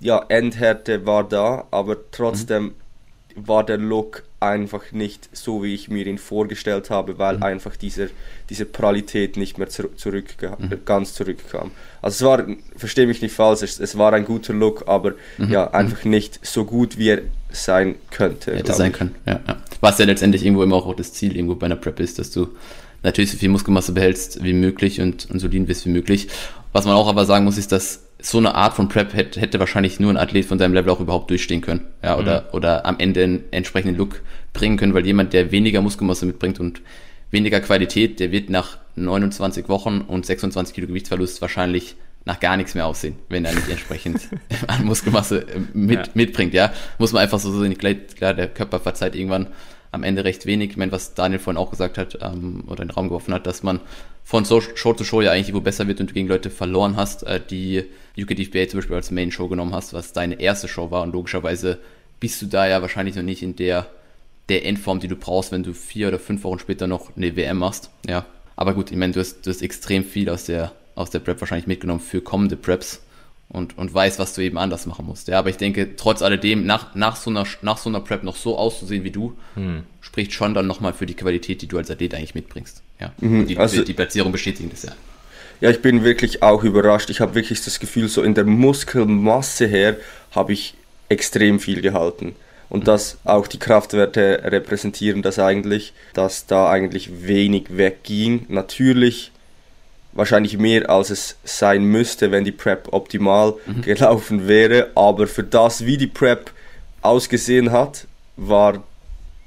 ja, 0.00 0.24
Endhärte 0.28 1.06
war 1.06 1.24
da, 1.24 1.66
aber 1.70 1.96
trotzdem 2.10 2.74
mhm. 3.34 3.48
war 3.48 3.64
der 3.64 3.78
Look 3.78 4.22
einfach 4.40 4.92
nicht 4.92 5.28
so, 5.32 5.64
wie 5.64 5.74
ich 5.74 5.88
mir 5.88 6.06
ihn 6.06 6.18
vorgestellt 6.18 6.90
habe, 6.90 7.18
weil 7.18 7.38
mhm. 7.38 7.42
einfach 7.42 7.76
diese, 7.76 8.10
diese 8.50 8.64
Pralität 8.64 9.36
nicht 9.36 9.58
mehr 9.58 9.68
zurück, 9.68 9.98
zurück 9.98 10.36
mhm. 10.40 10.84
ganz 10.84 11.14
zurückkam. 11.14 11.72
Also 12.00 12.24
es 12.24 12.28
war, 12.28 12.56
verstehe 12.76 13.06
mich 13.06 13.20
nicht 13.20 13.34
falsch, 13.34 13.62
es, 13.62 13.80
es 13.80 13.98
war 13.98 14.12
ein 14.12 14.24
guter 14.24 14.52
Look, 14.52 14.84
aber 14.86 15.14
mhm. 15.38 15.50
ja, 15.50 15.70
einfach 15.72 16.04
nicht 16.04 16.46
so 16.46 16.64
gut, 16.64 16.98
wie 16.98 17.10
er 17.10 17.22
sein 17.50 17.96
könnte. 18.10 18.54
Hätte 18.54 18.74
sein 18.74 18.92
können, 18.92 19.14
ja, 19.26 19.40
ja. 19.46 19.56
Was 19.80 19.98
ja 19.98 20.06
letztendlich 20.06 20.44
irgendwo 20.44 20.62
immer 20.62 20.76
auch 20.76 20.94
das 20.94 21.12
Ziel 21.12 21.34
irgendwo 21.34 21.54
bei 21.54 21.66
einer 21.66 21.76
Prep 21.76 22.00
ist, 22.00 22.18
dass 22.18 22.30
du 22.30 22.48
natürlich 23.02 23.30
so 23.30 23.38
viel 23.38 23.48
Muskelmasse 23.48 23.92
behältst 23.92 24.42
wie 24.42 24.52
möglich 24.52 25.00
und, 25.00 25.30
und 25.30 25.38
so 25.38 25.48
lean 25.48 25.66
bist 25.66 25.86
wie 25.86 25.90
möglich. 25.90 26.28
Was 26.72 26.84
man 26.84 26.94
auch 26.94 27.08
aber 27.08 27.24
sagen 27.24 27.44
muss, 27.44 27.58
ist, 27.58 27.72
dass 27.72 28.04
so 28.20 28.38
eine 28.38 28.54
Art 28.54 28.74
von 28.74 28.88
Prep 28.88 29.14
hätte, 29.14 29.40
hätte 29.40 29.60
wahrscheinlich 29.60 30.00
nur 30.00 30.10
ein 30.10 30.16
Athlet 30.16 30.44
von 30.44 30.58
seinem 30.58 30.74
Level 30.74 30.90
auch 30.90 31.00
überhaupt 31.00 31.30
durchstehen 31.30 31.60
können. 31.60 31.86
Ja, 32.02 32.18
oder, 32.18 32.42
mhm. 32.42 32.46
oder 32.52 32.86
am 32.86 32.98
Ende 32.98 33.22
einen 33.22 33.44
entsprechenden 33.52 33.96
Look 33.96 34.20
bringen 34.52 34.76
können, 34.76 34.94
weil 34.94 35.06
jemand, 35.06 35.32
der 35.32 35.52
weniger 35.52 35.80
Muskelmasse 35.80 36.26
mitbringt 36.26 36.58
und 36.58 36.80
weniger 37.30 37.60
Qualität, 37.60 38.18
der 38.18 38.32
wird 38.32 38.50
nach 38.50 38.78
29 38.96 39.68
Wochen 39.68 40.00
und 40.00 40.26
26 40.26 40.74
Kilo 40.74 40.88
Gewichtsverlust 40.88 41.40
wahrscheinlich 41.40 41.94
nach 42.28 42.40
gar 42.40 42.58
nichts 42.58 42.74
mehr 42.74 42.86
aussehen, 42.86 43.16
wenn 43.30 43.46
er 43.46 43.54
nicht 43.54 43.70
entsprechend 43.70 44.28
an 44.66 44.84
Muskelmasse 44.84 45.48
äh, 45.48 45.60
mit, 45.72 46.06
ja. 46.06 46.12
mitbringt, 46.12 46.52
ja. 46.52 46.70
Muss 46.98 47.12
man 47.12 47.22
einfach 47.22 47.38
so 47.38 47.58
sehen, 47.58 47.76
klar, 47.78 48.34
der 48.34 48.48
Körper 48.48 48.80
verzeiht 48.80 49.16
irgendwann 49.16 49.46
am 49.92 50.02
Ende 50.02 50.24
recht 50.24 50.44
wenig. 50.44 50.72
Ich 50.72 50.76
meine, 50.76 50.92
was 50.92 51.14
Daniel 51.14 51.38
vorhin 51.38 51.56
auch 51.56 51.70
gesagt 51.70 51.96
hat 51.96 52.18
ähm, 52.20 52.64
oder 52.66 52.82
in 52.82 52.88
den 52.88 52.94
Raum 52.94 53.08
geworfen 53.08 53.32
hat, 53.32 53.46
dass 53.46 53.62
man 53.62 53.80
von 54.24 54.44
Show 54.44 54.92
zu 54.92 55.04
Show 55.04 55.22
ja 55.22 55.30
eigentlich 55.32 55.54
wo 55.54 55.62
besser 55.62 55.88
wird 55.88 56.00
und 56.00 56.10
du 56.10 56.14
gegen 56.14 56.28
Leute 56.28 56.50
verloren 56.50 56.96
hast, 56.96 57.22
äh, 57.22 57.40
die 57.40 57.84
UKDFBA 58.18 58.68
zum 58.68 58.80
Beispiel 58.80 58.96
als 58.96 59.10
Main 59.10 59.32
Show 59.32 59.48
genommen 59.48 59.74
hast, 59.74 59.94
was 59.94 60.12
deine 60.12 60.38
erste 60.38 60.68
Show 60.68 60.90
war 60.90 61.02
und 61.04 61.14
logischerweise 61.14 61.78
bist 62.20 62.42
du 62.42 62.46
da 62.46 62.68
ja 62.68 62.82
wahrscheinlich 62.82 63.16
noch 63.16 63.22
nicht 63.22 63.42
in 63.42 63.56
der, 63.56 63.86
der 64.50 64.66
Endform, 64.66 65.00
die 65.00 65.08
du 65.08 65.16
brauchst, 65.16 65.50
wenn 65.50 65.62
du 65.62 65.72
vier 65.72 66.08
oder 66.08 66.18
fünf 66.18 66.44
Wochen 66.44 66.58
später 66.58 66.86
noch 66.86 67.16
eine 67.16 67.36
WM 67.36 67.56
machst, 67.56 67.90
ja. 68.06 68.26
Aber 68.54 68.74
gut, 68.74 68.90
ich 68.90 68.98
meine, 68.98 69.14
du 69.14 69.20
hast, 69.20 69.46
du 69.46 69.50
hast 69.50 69.62
extrem 69.62 70.04
viel 70.04 70.28
aus 70.28 70.44
der, 70.44 70.72
aus 70.98 71.10
der 71.10 71.20
Prep 71.20 71.40
wahrscheinlich 71.40 71.66
mitgenommen 71.66 72.00
für 72.00 72.20
kommende 72.20 72.56
Preps 72.56 73.00
und, 73.48 73.78
und 73.78 73.92
weiß, 73.94 74.18
was 74.18 74.34
du 74.34 74.42
eben 74.42 74.58
anders 74.58 74.86
machen 74.86 75.06
musst. 75.06 75.28
Ja, 75.28 75.38
aber 75.38 75.48
ich 75.48 75.56
denke, 75.56 75.96
trotz 75.96 76.22
alledem, 76.22 76.66
nach, 76.66 76.94
nach, 76.94 77.16
so, 77.16 77.30
einer, 77.30 77.46
nach 77.62 77.78
so 77.78 77.88
einer 77.88 78.00
Prep 78.00 78.22
noch 78.22 78.36
so 78.36 78.58
auszusehen 78.58 79.04
wie 79.04 79.10
du, 79.10 79.36
hm. 79.54 79.84
spricht 80.00 80.32
schon 80.32 80.54
dann 80.54 80.66
nochmal 80.66 80.92
für 80.92 81.06
die 81.06 81.14
Qualität, 81.14 81.62
die 81.62 81.66
du 81.66 81.78
als 81.78 81.90
Athlet 81.90 82.14
eigentlich 82.14 82.34
mitbringst. 82.34 82.82
Ja, 83.00 83.12
mhm, 83.18 83.46
die, 83.46 83.56
also, 83.56 83.84
die 83.84 83.94
Platzierung 83.94 84.32
bestätigen 84.32 84.70
das 84.70 84.82
ja. 84.82 84.92
Ja, 85.60 85.70
ich 85.70 85.82
bin 85.82 86.04
wirklich 86.04 86.42
auch 86.42 86.62
überrascht. 86.62 87.10
Ich 87.10 87.20
habe 87.20 87.34
wirklich 87.34 87.64
das 87.64 87.80
Gefühl, 87.80 88.08
so 88.08 88.22
in 88.22 88.34
der 88.34 88.44
Muskelmasse 88.44 89.66
her 89.66 89.96
habe 90.32 90.52
ich 90.52 90.74
extrem 91.08 91.58
viel 91.58 91.80
gehalten. 91.80 92.36
Und 92.68 92.86
dass 92.86 93.18
auch 93.24 93.46
die 93.46 93.58
Kraftwerte 93.58 94.42
repräsentieren 94.44 95.22
das 95.22 95.38
eigentlich, 95.38 95.94
dass 96.12 96.46
da 96.46 96.70
eigentlich 96.70 97.26
wenig 97.26 97.76
wegging. 97.76 98.44
Natürlich 98.48 99.32
wahrscheinlich 100.18 100.58
mehr 100.58 100.90
als 100.90 101.10
es 101.10 101.36
sein 101.44 101.84
müsste, 101.84 102.32
wenn 102.32 102.44
die 102.44 102.52
Prep 102.52 102.88
optimal 102.90 103.54
mhm. 103.66 103.82
gelaufen 103.82 104.48
wäre. 104.48 104.90
Aber 104.96 105.28
für 105.28 105.44
das, 105.44 105.86
wie 105.86 105.96
die 105.96 106.08
Prep 106.08 106.50
ausgesehen 107.02 107.70
hat, 107.70 108.08
war 108.36 108.82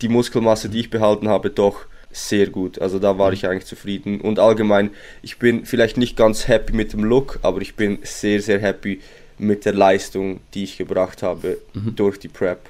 die 0.02 0.08
Muskelmasse, 0.08 0.70
die 0.70 0.80
ich 0.80 0.90
behalten 0.90 1.28
habe, 1.28 1.50
doch 1.50 1.82
sehr 2.10 2.48
gut. 2.48 2.80
Also 2.80 3.00
da 3.00 3.18
war 3.18 3.28
mhm. 3.28 3.34
ich 3.34 3.48
eigentlich 3.48 3.66
zufrieden. 3.66 4.22
Und 4.22 4.40
allgemein, 4.40 4.92
ich 5.22 5.40
bin 5.40 5.66
vielleicht 5.66 5.98
nicht 5.98 6.16
ganz 6.16 6.48
happy 6.48 6.72
mit 6.72 6.94
dem 6.94 7.04
Look, 7.04 7.40
aber 7.42 7.62
ich 7.62 7.76
bin 7.76 8.00
sehr, 8.04 8.42
sehr 8.42 8.60
happy 8.60 9.02
mit 9.38 9.66
der 9.66 9.74
Leistung, 9.74 10.40
die 10.54 10.64
ich 10.64 10.78
gebracht 10.78 11.22
habe 11.22 11.58
mhm. 11.74 11.98
durch 11.98 12.18
die 12.18 12.30
Prep. 12.30 12.62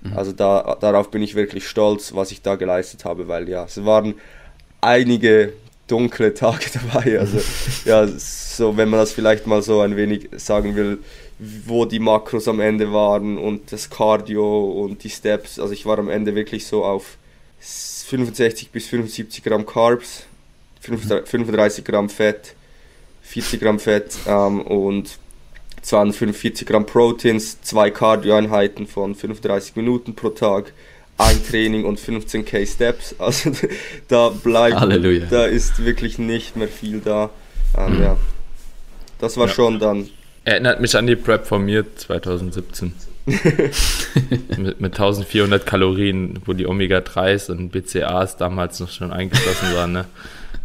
Mhm. 0.00 0.16
Also 0.16 0.32
da, 0.32 0.78
darauf 0.80 1.10
bin 1.10 1.22
ich 1.22 1.34
wirklich 1.34 1.68
stolz, 1.68 2.14
was 2.14 2.30
ich 2.30 2.40
da 2.40 2.54
geleistet 2.54 3.04
habe, 3.04 3.28
weil 3.28 3.50
ja, 3.50 3.64
es 3.64 3.84
waren 3.84 4.14
einige 4.80 5.52
dunkle 5.86 6.34
Tage 6.34 6.66
dabei. 6.92 7.18
Also 7.18 7.40
ja, 7.84 8.06
so 8.06 8.76
wenn 8.76 8.88
man 8.88 9.00
das 9.00 9.12
vielleicht 9.12 9.46
mal 9.46 9.62
so 9.62 9.80
ein 9.80 9.96
wenig 9.96 10.28
sagen 10.36 10.76
will, 10.76 10.98
wo 11.38 11.84
die 11.84 11.98
Makros 11.98 12.48
am 12.48 12.60
Ende 12.60 12.92
waren 12.92 13.38
und 13.38 13.72
das 13.72 13.90
Cardio 13.90 14.84
und 14.84 15.02
die 15.04 15.10
Steps. 15.10 15.58
Also 15.58 15.72
ich 15.72 15.84
war 15.86 15.98
am 15.98 16.08
Ende 16.08 16.34
wirklich 16.34 16.66
so 16.66 16.84
auf 16.84 17.16
65 17.60 18.70
bis 18.70 18.86
75 18.86 19.42
Gramm 19.42 19.66
Carbs, 19.66 20.24
35 20.80 21.84
Gramm 21.84 22.08
Fett, 22.08 22.54
40 23.22 23.60
Gramm 23.60 23.78
Fett 23.78 24.16
ähm, 24.26 24.60
und 24.60 25.18
245 25.82 26.66
Gramm 26.66 26.86
Proteins, 26.86 27.60
zwei 27.62 27.90
Cardio-Einheiten 27.90 28.86
von 28.86 29.14
35 29.14 29.76
Minuten 29.76 30.14
pro 30.14 30.30
Tag 30.30 30.72
ein 31.18 31.44
Training 31.46 31.84
und 31.84 31.98
15k 31.98 32.66
Steps. 32.66 33.14
Also 33.24 33.52
da 34.08 34.28
bleibt, 34.30 34.76
Halleluja. 34.80 35.26
da 35.30 35.44
ist 35.46 35.84
wirklich 35.84 36.18
nicht 36.18 36.56
mehr 36.56 36.68
viel 36.68 37.00
da. 37.00 37.30
Ähm, 37.76 37.96
mhm. 37.96 38.02
ja. 38.02 38.16
Das 39.18 39.36
war 39.36 39.46
ja. 39.46 39.52
schon 39.52 39.78
dann. 39.78 40.08
Erinnert 40.44 40.80
mich 40.80 40.96
an 40.96 41.06
die 41.06 41.16
Prep 41.16 41.46
von 41.46 41.64
mir 41.64 41.84
2017. 41.96 42.92
mit, 43.26 44.80
mit 44.80 44.92
1400 44.92 45.64
Kalorien, 45.64 46.40
wo 46.44 46.52
die 46.52 46.66
Omega-3s 46.66 47.50
und 47.50 47.70
BCAs 47.70 48.36
damals 48.36 48.80
noch 48.80 48.90
schon 48.90 49.12
eingeschlossen 49.12 49.74
waren. 49.74 49.92
Ne? 49.92 50.04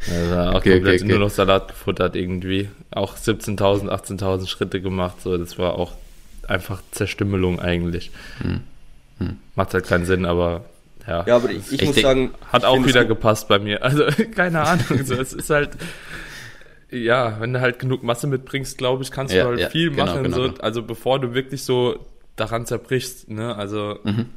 Also 0.10 0.36
auch 0.36 0.56
okay, 0.56 0.74
komplett 0.74 0.96
okay, 0.96 1.04
okay. 1.04 1.12
nur 1.12 1.20
noch 1.20 1.30
Salat 1.30 1.70
gefuttert 1.70 2.16
irgendwie. 2.16 2.70
Auch 2.92 3.16
17.000, 3.16 3.90
18.000 3.90 4.48
Schritte 4.48 4.82
gemacht. 4.82 5.22
So, 5.22 5.38
das 5.38 5.58
war 5.58 5.76
auch 5.76 5.94
einfach 6.48 6.82
Zerstümmelung 6.92 7.60
eigentlich. 7.60 8.12
Hm. 8.42 8.62
Macht 9.60 9.74
halt 9.74 9.88
keinen 9.88 10.06
Sinn, 10.06 10.24
aber 10.24 10.64
ja. 11.06 11.26
Ja, 11.28 11.36
aber 11.36 11.52
ich, 11.52 11.70
ich 11.70 11.84
muss 11.86 11.98
sagen. 11.98 12.32
Hat 12.50 12.64
auch 12.64 12.86
wieder 12.86 13.04
gepasst 13.04 13.50
bei 13.50 13.60
mir. 13.60 13.84
Also, 13.84 14.06
keine 14.34 14.62
Ahnung. 14.62 15.04
so, 15.04 15.16
es 15.16 15.34
ist 15.34 15.50
halt. 15.50 15.72
Ja, 16.90 17.42
wenn 17.42 17.52
du 17.52 17.60
halt 17.60 17.78
genug 17.78 18.02
Masse 18.02 18.26
mitbringst, 18.26 18.78
glaube 18.78 19.04
ich, 19.04 19.12
kannst 19.12 19.34
ja, 19.34 19.44
du 19.44 19.50
halt 19.50 19.60
ja, 19.60 19.70
viel 19.70 19.90
genau, 19.90 20.06
machen. 20.06 20.24
Genau, 20.24 20.38
so, 20.38 20.44
genau. 20.44 20.62
Also 20.62 20.82
bevor 20.84 21.20
du 21.20 21.34
wirklich 21.34 21.66
so 21.66 22.06
daran 22.38 22.66
zerbrichst, 22.66 23.30
ne? 23.30 23.54
Also. 23.54 24.00
Mhm. 24.06 24.28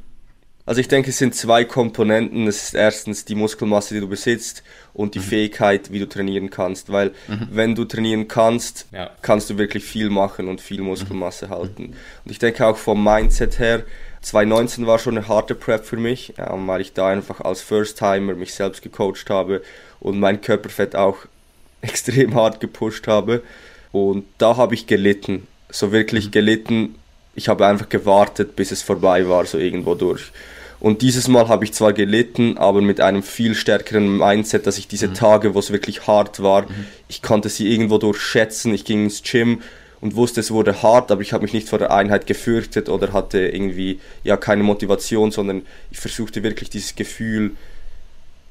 Also 0.65 0.81
ich 0.81 0.89
denke, 0.89 1.11
es 1.11 1.17
sind 1.17 1.35
zwei 1.35 1.63
Komponenten. 1.63 2.47
Es 2.47 2.63
ist 2.63 2.73
erstens 2.73 3.23
die 3.23 3.35
Muskelmasse, 3.35 3.93
die 3.93 4.01
du 4.01 4.09
besitzt 4.09 4.61
und 4.93 5.15
die 5.15 5.19
mhm. 5.19 5.23
Fähigkeit, 5.23 5.93
wie 5.93 5.99
du 5.99 6.09
trainieren 6.09 6.49
kannst. 6.49 6.91
Weil 6.91 7.11
mhm. 7.29 7.47
wenn 7.51 7.75
du 7.75 7.85
trainieren 7.85 8.27
kannst, 8.27 8.87
ja. 8.91 9.09
kannst 9.21 9.49
du 9.49 9.57
wirklich 9.57 9.85
viel 9.85 10.09
machen 10.09 10.49
und 10.49 10.59
viel 10.59 10.81
Muskelmasse 10.81 11.47
mhm. 11.47 11.51
halten. 11.51 11.83
Und 12.25 12.31
ich 12.31 12.39
denke 12.39 12.67
auch 12.67 12.75
vom 12.75 13.01
Mindset 13.01 13.59
her, 13.59 13.83
2019 14.23 14.87
war 14.87 14.99
schon 14.99 15.17
eine 15.17 15.27
harte 15.27 15.53
Prep 15.53 15.85
für 15.85 15.97
mich, 15.97 16.33
ähm, 16.37 16.67
weil 16.67 16.81
ich 16.81 16.93
da 16.93 17.07
einfach 17.07 17.41
als 17.41 17.61
First-Timer 17.61 18.33
mich 18.35 18.53
selbst 18.53 18.81
gecoacht 18.81 19.29
habe 19.29 19.61
und 19.99 20.19
mein 20.19 20.41
Körperfett 20.41 20.95
auch 20.95 21.17
extrem 21.81 22.33
hart 22.33 22.59
gepusht 22.59 23.07
habe. 23.07 23.43
Und 23.91 24.25
da 24.37 24.57
habe 24.57 24.73
ich 24.73 24.87
gelitten, 24.87 25.47
so 25.69 25.91
wirklich 25.91 26.27
mhm. 26.27 26.31
gelitten. 26.31 26.95
Ich 27.35 27.49
habe 27.49 27.67
einfach 27.67 27.89
gewartet, 27.89 28.55
bis 28.55 28.71
es 28.71 28.81
vorbei 28.81 29.27
war, 29.27 29.45
so 29.45 29.57
irgendwo 29.57 29.93
durch. 29.95 30.31
Und 30.79 31.01
dieses 31.01 31.27
Mal 31.27 31.47
habe 31.47 31.63
ich 31.65 31.73
zwar 31.73 31.93
gelitten, 31.93 32.57
aber 32.57 32.81
mit 32.81 32.99
einem 32.99 33.23
viel 33.23 33.55
stärkeren 33.55 34.17
Mindset, 34.17 34.67
dass 34.67 34.77
ich 34.77 34.87
diese 34.87 35.09
mhm. 35.09 35.13
Tage, 35.13 35.53
wo 35.53 35.59
es 35.59 35.71
wirklich 35.71 36.07
hart 36.07 36.41
war, 36.41 36.63
mhm. 36.63 36.87
ich 37.07 37.21
konnte 37.21 37.49
sie 37.49 37.71
irgendwo 37.71 37.97
durchschätzen. 37.97 38.73
Ich 38.73 38.85
ging 38.85 39.05
ins 39.05 39.21
Gym, 39.23 39.61
und 40.03 40.15
wusste, 40.17 40.41
es 40.41 40.51
wurde 40.51 40.83
hart, 40.83 41.11
aber 41.11 41.21
ich 41.21 41.31
habe 41.31 41.43
mich 41.43 41.53
nicht 41.53 41.69
vor 41.69 41.79
der 41.79 41.91
Einheit 41.91 42.27
gefürchtet 42.27 42.89
oder 42.89 43.13
hatte 43.13 43.39
irgendwie 43.39 44.01
ja 44.25 44.35
keine 44.35 44.61
Motivation, 44.61 45.31
sondern 45.31 45.61
ich 45.91 45.99
versuchte 45.99 46.43
wirklich 46.43 46.69
dieses 46.69 46.95
Gefühl, 46.95 47.51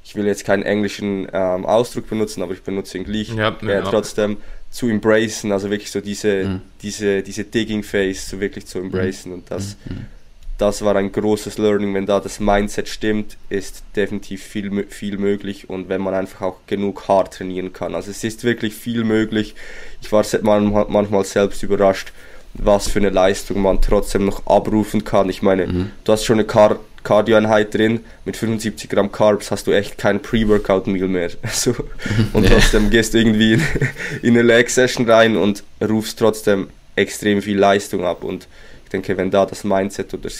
ich 0.02 0.16
will 0.16 0.26
jetzt 0.26 0.47
keinen 0.47 0.62
englischen 0.62 1.28
ähm, 1.30 1.66
Ausdruck 1.66 2.09
benutzen, 2.09 2.42
aber 2.42 2.54
ich 2.54 2.62
benutze 2.62 2.97
ihn 2.97 3.04
gleich, 3.04 3.28
ja, 3.28 3.54
äh, 3.62 3.66
ja. 3.66 3.82
trotzdem 3.82 4.38
zu 4.71 4.88
embracen, 4.88 5.52
also 5.52 5.71
wirklich 5.71 5.90
so 5.90 6.00
diese, 6.00 6.44
mhm. 6.44 6.61
diese, 6.80 7.23
diese 7.23 7.44
Digging 7.44 7.82
Phase 7.82 8.30
so 8.30 8.40
wirklich 8.40 8.64
zu 8.66 8.78
embracen 8.78 9.32
mhm. 9.32 9.38
und 9.38 9.50
das 9.50 9.76
mhm 9.85 10.06
das 10.62 10.85
war 10.85 10.95
ein 10.95 11.11
großes 11.11 11.59
Learning. 11.59 11.92
Wenn 11.92 12.07
da 12.07 12.21
das 12.21 12.38
Mindset 12.38 12.88
stimmt, 12.88 13.37
ist 13.49 13.83
definitiv 13.97 14.45
viel, 14.45 14.87
viel 14.88 15.19
möglich 15.19 15.69
und 15.69 15.88
wenn 15.88 16.00
man 16.00 16.14
einfach 16.14 16.42
auch 16.42 16.57
genug 16.69 17.09
hart 17.09 17.35
trainieren 17.35 17.73
kann. 17.73 17.97
Also 17.97 18.12
es 18.12 18.23
ist 18.23 18.45
wirklich 18.45 18.73
viel 18.73 19.02
möglich. 19.02 19.57
Ich 20.02 20.12
war 20.12 20.25
manchmal 20.88 21.25
selbst 21.25 21.64
überrascht, 21.64 22.12
was 22.54 22.88
für 22.88 23.00
eine 23.00 23.11
Leistung 23.11 23.61
man 23.61 23.83
trotzdem 23.83 24.25
noch 24.25 24.47
abrufen 24.47 25.02
kann. 25.02 25.28
Ich 25.31 25.42
meine, 25.42 25.66
mhm. 25.66 25.90
du 26.04 26.12
hast 26.12 26.25
schon 26.25 26.37
eine 26.37 26.47
Car 26.47 26.78
Cardio-Einheit 27.02 27.75
drin, 27.75 28.04
mit 28.25 28.37
75 28.37 28.88
Gramm 28.88 29.11
Carbs 29.11 29.50
hast 29.50 29.66
du 29.66 29.73
echt 29.73 29.99
kein 29.99 30.23
Pre-Workout-Meal 30.23 31.09
mehr. 31.09 31.31
Also, 31.42 31.75
und 32.33 32.47
trotzdem 32.47 32.90
gehst 32.90 33.14
du 33.14 33.19
irgendwie 33.19 33.54
in, 33.54 33.62
in 34.23 34.31
eine 34.35 34.42
Leg-Session 34.42 35.11
rein 35.11 35.37
und 35.37 35.64
rufst 35.83 36.21
trotzdem 36.21 36.69
extrem 36.95 37.42
viel 37.42 37.59
Leistung 37.59 38.04
ab 38.04 38.23
und 38.23 38.47
denke, 38.92 39.16
wenn 39.16 39.30
da 39.30 39.46
das 39.46 39.64
Mindset 39.64 40.14
oder 40.14 40.30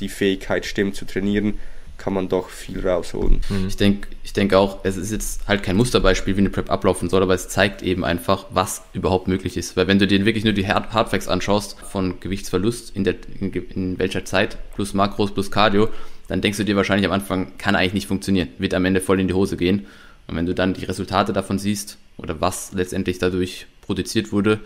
die 0.00 0.08
Fähigkeit 0.08 0.66
stimmt 0.66 0.94
zu 0.96 1.04
trainieren, 1.04 1.58
kann 1.98 2.12
man 2.12 2.28
doch 2.28 2.50
viel 2.50 2.86
rausholen. 2.86 3.40
Mhm. 3.48 3.68
Ich 3.68 3.76
denke 3.76 4.08
ich 4.22 4.32
denk 4.32 4.52
auch, 4.52 4.80
es 4.84 4.96
ist 4.96 5.12
jetzt 5.12 5.48
halt 5.48 5.62
kein 5.62 5.76
Musterbeispiel, 5.76 6.36
wie 6.36 6.40
eine 6.40 6.50
Prep 6.50 6.70
ablaufen 6.70 7.08
soll, 7.08 7.22
aber 7.22 7.34
es 7.34 7.48
zeigt 7.48 7.82
eben 7.82 8.04
einfach, 8.04 8.46
was 8.50 8.82
überhaupt 8.92 9.28
möglich 9.28 9.56
ist. 9.56 9.76
Weil 9.76 9.86
wenn 9.86 9.98
du 9.98 10.06
dir 10.06 10.24
wirklich 10.26 10.44
nur 10.44 10.52
die 10.52 10.68
Hard 10.68 10.92
Hardfacts 10.92 11.28
anschaust 11.28 11.80
von 11.80 12.20
Gewichtsverlust 12.20 12.94
in, 12.94 13.04
der, 13.04 13.14
in, 13.40 13.52
in 13.52 13.98
welcher 13.98 14.24
Zeit, 14.24 14.58
plus 14.74 14.92
Makros, 14.92 15.32
plus 15.32 15.50
Cardio, 15.50 15.88
dann 16.28 16.40
denkst 16.40 16.58
du 16.58 16.64
dir 16.64 16.76
wahrscheinlich 16.76 17.06
am 17.06 17.12
Anfang, 17.12 17.56
kann 17.56 17.76
eigentlich 17.76 17.94
nicht 17.94 18.08
funktionieren, 18.08 18.48
wird 18.58 18.74
am 18.74 18.84
Ende 18.84 19.00
voll 19.00 19.20
in 19.20 19.28
die 19.28 19.34
Hose 19.34 19.56
gehen. 19.56 19.86
Und 20.26 20.36
wenn 20.36 20.46
du 20.46 20.54
dann 20.54 20.74
die 20.74 20.84
Resultate 20.84 21.32
davon 21.32 21.58
siehst 21.58 21.98
oder 22.18 22.40
was 22.40 22.72
letztendlich 22.72 23.18
dadurch 23.18 23.66
produziert 23.80 24.32
wurde, 24.32 24.60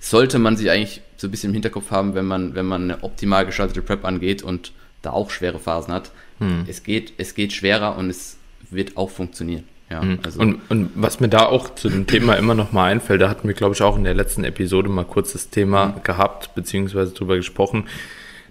sollte 0.00 0.38
man 0.38 0.56
sich 0.56 0.70
eigentlich 0.70 1.02
so 1.16 1.26
ein 1.26 1.30
bisschen 1.30 1.50
im 1.50 1.54
Hinterkopf 1.54 1.90
haben, 1.90 2.14
wenn 2.14 2.26
man, 2.26 2.54
wenn 2.54 2.66
man 2.66 2.84
eine 2.84 3.02
optimal 3.02 3.44
gestaltete 3.46 3.82
Prep 3.82 4.04
angeht 4.04 4.42
und 4.42 4.72
da 5.02 5.10
auch 5.10 5.30
schwere 5.30 5.58
Phasen 5.58 5.92
hat. 5.92 6.10
Hm. 6.38 6.64
Es, 6.68 6.82
geht, 6.82 7.12
es 7.18 7.34
geht 7.34 7.52
schwerer 7.52 7.96
und 7.96 8.10
es 8.10 8.36
wird 8.70 8.96
auch 8.96 9.10
funktionieren. 9.10 9.64
Ja, 9.90 10.02
hm. 10.02 10.18
also. 10.22 10.40
und, 10.40 10.60
und 10.68 10.90
was 10.94 11.20
mir 11.20 11.28
da 11.28 11.46
auch 11.46 11.74
zu 11.74 11.88
dem 11.88 12.06
Thema 12.06 12.34
immer 12.34 12.54
noch 12.54 12.72
mal 12.72 12.90
einfällt, 12.90 13.20
da 13.20 13.28
hatten 13.28 13.48
wir, 13.48 13.54
glaube 13.54 13.74
ich, 13.74 13.82
auch 13.82 13.96
in 13.96 14.04
der 14.04 14.14
letzten 14.14 14.44
Episode 14.44 14.88
mal 14.88 15.04
kurz 15.04 15.32
das 15.32 15.50
Thema 15.50 15.94
hm. 15.94 16.02
gehabt, 16.02 16.54
beziehungsweise 16.54 17.12
drüber 17.12 17.36
gesprochen. 17.36 17.84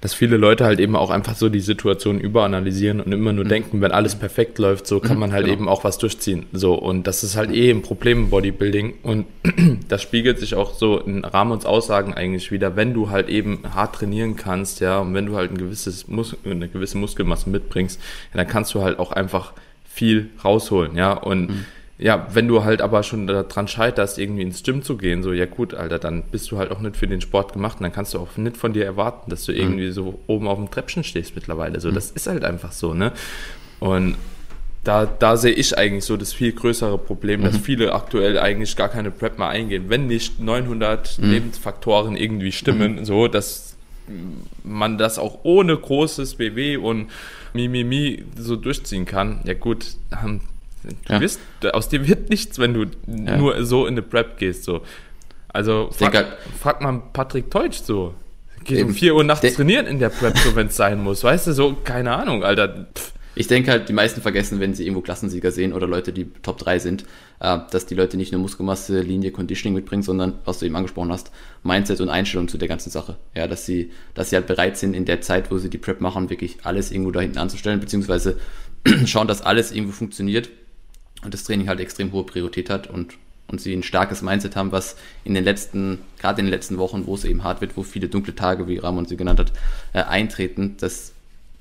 Dass 0.01 0.13
viele 0.13 0.37
Leute 0.37 0.65
halt 0.65 0.79
eben 0.79 0.95
auch 0.95 1.09
einfach 1.09 1.35
so 1.35 1.49
die 1.49 1.59
Situation 1.59 2.19
überanalysieren 2.19 3.01
und 3.01 3.11
immer 3.11 3.33
nur 3.33 3.45
mhm. 3.45 3.49
denken, 3.49 3.81
wenn 3.81 3.91
alles 3.91 4.15
perfekt 4.15 4.59
läuft, 4.59 4.87
so 4.87 4.99
kann 4.99 5.13
mhm, 5.15 5.21
man 5.21 5.31
halt 5.31 5.45
genau. 5.45 5.57
eben 5.57 5.69
auch 5.69 5.83
was 5.83 5.97
durchziehen. 5.97 6.45
So, 6.53 6.75
und 6.75 7.07
das 7.07 7.23
ist 7.23 7.35
halt 7.35 7.51
eh 7.51 7.69
ein 7.69 7.81
Problem 7.81 8.19
im 8.19 8.29
Bodybuilding 8.29 8.95
und 9.03 9.25
das 9.87 10.01
spiegelt 10.01 10.39
sich 10.39 10.55
auch 10.55 10.73
so 10.73 10.99
in 10.99 11.23
Rahmens 11.23 11.65
Aussagen 11.65 12.13
eigentlich 12.13 12.51
wieder, 12.51 12.75
wenn 12.75 12.93
du 12.93 13.09
halt 13.09 13.29
eben 13.29 13.63
hart 13.73 13.95
trainieren 13.95 14.35
kannst, 14.35 14.79
ja, 14.79 14.99
und 14.99 15.13
wenn 15.13 15.25
du 15.25 15.35
halt 15.35 15.51
ein 15.51 15.57
gewisses 15.57 16.07
Mus 16.07 16.35
eine 16.45 16.67
gewisse 16.67 16.97
Muskelmasse 16.97 17.49
mitbringst, 17.49 17.99
ja, 18.33 18.37
dann 18.37 18.47
kannst 18.47 18.73
du 18.73 18.81
halt 18.81 18.99
auch 18.99 19.11
einfach 19.11 19.53
viel 19.85 20.29
rausholen, 20.43 20.95
ja, 20.95 21.13
und 21.13 21.49
mhm 21.49 21.65
ja, 21.99 22.27
wenn 22.31 22.47
du 22.47 22.63
halt 22.63 22.81
aber 22.81 23.01
schon 23.01 23.25
daran 23.25 23.67
scheiterst, 23.67 24.19
irgendwie 24.19 24.43
ins 24.43 24.61
Gym 24.61 24.83
zu 24.83 24.97
gehen, 24.97 25.23
so, 25.23 25.33
ja 25.33 25.45
gut, 25.45 25.73
Alter, 25.73 25.97
dann 25.97 26.23
bist 26.23 26.51
du 26.51 26.57
halt 26.57 26.71
auch 26.71 26.79
nicht 26.79 26.95
für 26.95 27.07
den 27.07 27.21
Sport 27.21 27.53
gemacht 27.53 27.77
und 27.79 27.83
dann 27.83 27.91
kannst 27.91 28.13
du 28.13 28.19
auch 28.19 28.37
nicht 28.37 28.55
von 28.55 28.73
dir 28.73 28.85
erwarten, 28.85 29.31
dass 29.31 29.45
du 29.45 29.51
mhm. 29.51 29.57
irgendwie 29.57 29.91
so 29.91 30.19
oben 30.27 30.47
auf 30.47 30.59
dem 30.59 30.69
Treppchen 30.69 31.03
stehst 31.03 31.33
mittlerweile. 31.35 31.79
So, 31.79 31.89
mhm. 31.89 31.95
das 31.95 32.11
ist 32.11 32.27
halt 32.27 32.43
einfach 32.43 32.71
so, 32.71 32.93
ne? 32.93 33.13
Und 33.79 34.15
da, 34.83 35.05
da 35.05 35.37
sehe 35.37 35.51
ich 35.51 35.77
eigentlich 35.77 36.05
so 36.05 36.17
das 36.17 36.33
viel 36.33 36.53
größere 36.53 36.99
Problem, 36.99 37.41
mhm. 37.41 37.45
dass 37.45 37.57
viele 37.57 37.93
aktuell 37.93 38.37
eigentlich 38.39 38.75
gar 38.75 38.89
keine 38.89 39.09
Prep 39.09 39.39
mehr 39.39 39.49
eingehen, 39.49 39.85
wenn 39.87 40.05
nicht 40.05 40.39
900 40.39 41.17
mhm. 41.17 41.31
Lebensfaktoren 41.31 42.15
irgendwie 42.15 42.51
stimmen, 42.51 42.97
mhm. 42.97 43.05
so, 43.05 43.27
dass 43.27 43.75
man 44.63 44.97
das 44.97 45.19
auch 45.19 45.39
ohne 45.43 45.75
großes 45.75 46.35
BW 46.35 46.77
und 46.77 47.09
Mimimi 47.53 48.23
so 48.37 48.55
durchziehen 48.55 49.05
kann. 49.05 49.41
Ja 49.43 49.53
gut, 49.55 49.97
Du 50.83 51.13
ja. 51.13 51.21
wirst, 51.21 51.39
aus 51.73 51.89
dir 51.89 52.07
wird 52.07 52.29
nichts, 52.29 52.59
wenn 52.59 52.73
du 52.73 52.85
ja. 53.07 53.37
nur 53.37 53.65
so 53.65 53.85
in 53.85 53.95
eine 53.95 54.01
Prep 54.01 54.37
gehst. 54.37 54.63
So. 54.63 54.81
Also 55.49 55.89
frag, 55.91 56.13
halt, 56.13 56.27
frag 56.59 56.81
mal 56.81 57.01
Patrick 57.13 57.49
Teutsch 57.49 57.81
so. 57.83 58.13
Geht 58.63 58.83
um 58.83 58.93
4 58.93 59.15
Uhr 59.15 59.23
nachts 59.23 59.55
trainieren 59.55 59.85
in 59.85 59.99
der 59.99 60.09
Prep, 60.09 60.37
so 60.37 60.55
wenn 60.55 60.67
es 60.67 60.75
sein 60.75 61.01
muss. 61.01 61.23
Weißt 61.23 61.47
du, 61.47 61.53
so, 61.53 61.75
keine 61.83 62.15
Ahnung, 62.15 62.43
Alter. 62.43 62.87
Pff. 62.93 63.13
Ich 63.33 63.45
denke 63.45 63.69
halt, 63.69 63.87
die 63.87 63.93
meisten 63.93 64.19
vergessen, 64.19 64.59
wenn 64.59 64.73
sie 64.73 64.83
irgendwo 64.83 65.01
Klassensieger 65.01 65.51
sehen 65.51 65.71
oder 65.71 65.85
Leute, 65.85 66.11
die 66.11 66.25
Top 66.41 66.57
3 66.57 66.79
sind, 66.79 67.05
äh, 67.39 67.59
dass 67.69 67.85
die 67.85 67.93
Leute 67.93 68.17
nicht 68.17 68.31
nur 68.31 68.41
Muskelmasse, 68.41 68.99
Linie, 69.01 69.31
Conditioning 69.31 69.75
mitbringen, 69.75 70.01
sondern, 70.01 70.39
was 70.43 70.57
du 70.57 70.65
eben 70.65 70.75
angesprochen 70.75 71.11
hast, 71.11 71.31
Mindset 71.61 72.01
und 72.01 72.09
Einstellung 72.09 72.47
zu 72.47 72.57
der 72.57 72.67
ganzen 72.67 72.89
Sache. 72.89 73.17
Ja, 73.35 73.47
dass 73.47 73.65
sie, 73.67 73.91
dass 74.15 74.31
sie 74.31 74.37
halt 74.37 74.47
bereit 74.47 74.75
sind, 74.77 74.95
in 74.95 75.05
der 75.05 75.21
Zeit, 75.21 75.51
wo 75.51 75.59
sie 75.59 75.69
die 75.69 75.77
Prep 75.77 76.01
machen, 76.01 76.31
wirklich 76.31 76.57
alles 76.63 76.91
irgendwo 76.91 77.11
da 77.11 77.19
hinten 77.19 77.37
anzustellen, 77.37 77.79
beziehungsweise 77.79 78.39
schauen, 79.05 79.27
dass 79.27 79.43
alles 79.43 79.71
irgendwo 79.71 79.93
funktioniert 79.93 80.49
und 81.23 81.33
das 81.33 81.43
Training 81.43 81.67
halt 81.67 81.79
extrem 81.79 82.11
hohe 82.11 82.23
Priorität 82.23 82.69
hat 82.69 82.87
und, 82.87 83.13
und 83.47 83.61
sie 83.61 83.73
ein 83.73 83.83
starkes 83.83 84.21
Mindset 84.21 84.55
haben, 84.55 84.71
was 84.71 84.95
in 85.23 85.33
den 85.33 85.43
letzten, 85.43 85.99
gerade 86.19 86.39
in 86.39 86.45
den 86.47 86.51
letzten 86.51 86.77
Wochen, 86.77 87.05
wo 87.05 87.15
es 87.15 87.25
eben 87.25 87.43
hart 87.43 87.61
wird, 87.61 87.77
wo 87.77 87.83
viele 87.83 88.07
dunkle 88.07 88.35
Tage, 88.35 88.67
wie 88.67 88.77
Ramon 88.77 89.05
sie 89.05 89.17
genannt 89.17 89.39
hat, 89.39 89.53
äh, 89.93 90.03
eintreten, 90.03 90.77
dass 90.79 91.13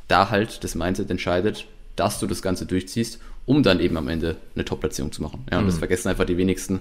da 0.08 0.30
halt 0.30 0.62
das 0.62 0.74
Mindset 0.74 1.10
entscheidet, 1.10 1.66
dass 1.96 2.20
du 2.20 2.26
das 2.26 2.42
Ganze 2.42 2.66
durchziehst, 2.66 3.20
um 3.46 3.62
dann 3.62 3.80
eben 3.80 3.96
am 3.96 4.08
Ende 4.08 4.36
eine 4.54 4.64
Top-Platzierung 4.64 5.12
zu 5.12 5.22
machen. 5.22 5.44
Ja, 5.50 5.58
und 5.58 5.64
mhm. 5.64 5.68
das 5.68 5.78
vergessen 5.78 6.08
einfach 6.08 6.26
die 6.26 6.36
wenigsten, 6.36 6.80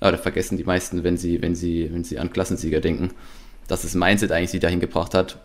oder 0.00 0.18
vergessen 0.18 0.56
die 0.56 0.64
meisten, 0.64 1.04
wenn 1.04 1.16
sie, 1.16 1.40
wenn 1.42 1.54
sie, 1.54 1.90
wenn 1.92 2.04
sie 2.04 2.18
an 2.18 2.32
Klassensieger 2.32 2.80
denken, 2.80 3.10
dass 3.68 3.82
das 3.82 3.94
Mindset 3.94 4.32
eigentlich 4.32 4.50
sie 4.50 4.58
dahin 4.58 4.80
gebracht 4.80 5.14
hat. 5.14 5.38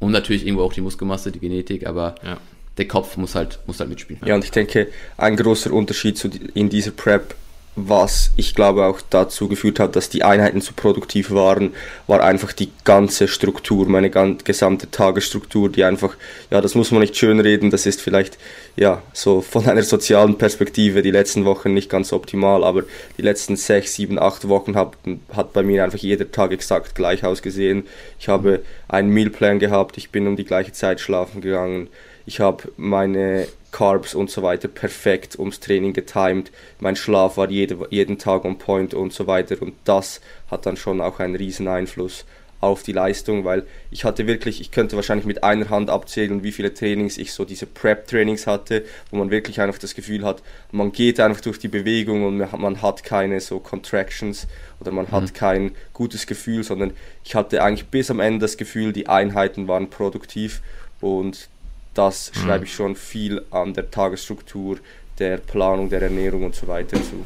Und 0.00 0.10
natürlich 0.10 0.44
irgendwo 0.44 0.64
auch 0.64 0.72
die 0.72 0.80
Muskelmasse, 0.80 1.32
die 1.32 1.38
Genetik, 1.38 1.86
aber 1.86 2.16
ja 2.22 2.38
der 2.78 2.88
Kopf 2.88 3.16
muss 3.16 3.34
halt, 3.34 3.58
muss 3.66 3.80
halt 3.80 3.88
mitspielen. 3.88 4.20
Ja, 4.24 4.34
und 4.34 4.44
ich 4.44 4.50
denke, 4.50 4.88
ein 5.16 5.36
großer 5.36 5.72
Unterschied 5.72 6.18
zu, 6.18 6.30
in 6.54 6.68
dieser 6.68 6.90
Prep, 6.90 7.34
was 7.76 8.30
ich 8.36 8.54
glaube 8.54 8.84
auch 8.84 9.00
dazu 9.10 9.48
geführt 9.48 9.80
hat, 9.80 9.96
dass 9.96 10.08
die 10.08 10.22
Einheiten 10.22 10.60
so 10.60 10.72
produktiv 10.76 11.32
waren, 11.32 11.72
war 12.06 12.22
einfach 12.22 12.52
die 12.52 12.70
ganze 12.84 13.26
Struktur, 13.26 13.88
meine 13.88 14.10
gesamte 14.10 14.90
Tagesstruktur, 14.92 15.68
die 15.68 15.82
einfach, 15.82 16.16
ja, 16.50 16.60
das 16.60 16.76
muss 16.76 16.92
man 16.92 17.00
nicht 17.00 17.16
schönreden, 17.16 17.70
das 17.70 17.86
ist 17.86 18.00
vielleicht, 18.00 18.38
ja, 18.76 19.02
so 19.12 19.40
von 19.40 19.66
einer 19.66 19.82
sozialen 19.82 20.38
Perspektive 20.38 21.02
die 21.02 21.10
letzten 21.10 21.44
Wochen 21.44 21.74
nicht 21.74 21.90
ganz 21.90 22.12
optimal, 22.12 22.62
aber 22.62 22.84
die 23.18 23.22
letzten 23.22 23.56
sechs, 23.56 23.94
sieben, 23.94 24.20
acht 24.20 24.48
Wochen 24.48 24.76
hat, 24.76 24.92
hat 25.32 25.52
bei 25.52 25.64
mir 25.64 25.82
einfach 25.82 25.98
jeder 25.98 26.30
Tag 26.30 26.52
exakt 26.52 26.94
gleich 26.94 27.24
ausgesehen. 27.24 27.84
Ich 28.20 28.28
habe 28.28 28.62
einen 28.86 29.08
Mealplan 29.10 29.58
gehabt, 29.58 29.98
ich 29.98 30.10
bin 30.10 30.28
um 30.28 30.36
die 30.36 30.44
gleiche 30.44 30.72
Zeit 30.72 31.00
schlafen 31.00 31.40
gegangen, 31.40 31.88
ich 32.26 32.40
habe 32.40 32.72
meine 32.76 33.46
Carbs 33.70 34.14
und 34.14 34.30
so 34.30 34.42
weiter 34.42 34.68
perfekt 34.68 35.38
ums 35.38 35.60
Training 35.60 35.92
getimed. 35.92 36.52
Mein 36.78 36.96
Schlaf 36.96 37.36
war 37.36 37.50
jede, 37.50 37.86
jeden 37.90 38.18
Tag 38.18 38.44
on 38.44 38.58
point 38.58 38.94
und 38.94 39.12
so 39.12 39.26
weiter. 39.26 39.60
Und 39.60 39.74
das 39.84 40.20
hat 40.50 40.64
dann 40.66 40.76
schon 40.76 41.00
auch 41.00 41.18
einen 41.18 41.34
riesen 41.34 41.66
Einfluss 41.68 42.24
auf 42.60 42.82
die 42.82 42.92
Leistung, 42.92 43.44
weil 43.44 43.64
ich 43.90 44.04
hatte 44.04 44.26
wirklich, 44.26 44.60
ich 44.60 44.70
könnte 44.70 44.96
wahrscheinlich 44.96 45.26
mit 45.26 45.44
einer 45.44 45.68
Hand 45.68 45.90
abzählen, 45.90 46.42
wie 46.42 46.52
viele 46.52 46.72
Trainings 46.72 47.18
ich 47.18 47.32
so 47.32 47.44
diese 47.44 47.66
Prep-Trainings 47.66 48.46
hatte, 48.46 48.84
wo 49.10 49.16
man 49.18 49.30
wirklich 49.30 49.60
einfach 49.60 49.78
das 49.78 49.94
Gefühl 49.94 50.24
hat, 50.24 50.42
man 50.72 50.92
geht 50.92 51.20
einfach 51.20 51.42
durch 51.42 51.58
die 51.58 51.68
Bewegung 51.68 52.24
und 52.24 52.38
man 52.38 52.80
hat 52.80 53.04
keine 53.04 53.40
so 53.40 53.60
Contractions 53.60 54.46
oder 54.80 54.92
man 54.92 55.10
hat 55.10 55.24
mhm. 55.24 55.32
kein 55.34 55.70
gutes 55.92 56.26
Gefühl, 56.26 56.64
sondern 56.64 56.92
ich 57.22 57.34
hatte 57.34 57.62
eigentlich 57.62 57.88
bis 57.88 58.10
am 58.10 58.20
Ende 58.20 58.40
das 58.40 58.56
Gefühl, 58.56 58.94
die 58.94 59.08
Einheiten 59.08 59.68
waren 59.68 59.90
produktiv 59.90 60.62
und 61.00 61.48
das 61.94 62.32
mhm. 62.34 62.40
schreibe 62.40 62.64
ich 62.64 62.74
schon 62.74 62.96
viel 62.96 63.42
an 63.50 63.74
der 63.74 63.90
Tagesstruktur, 63.90 64.78
der 65.18 65.38
Planung, 65.38 65.88
der 65.88 66.02
Ernährung 66.02 66.44
und 66.44 66.54
so 66.54 66.66
weiter 66.66 66.96
zu. 66.96 67.24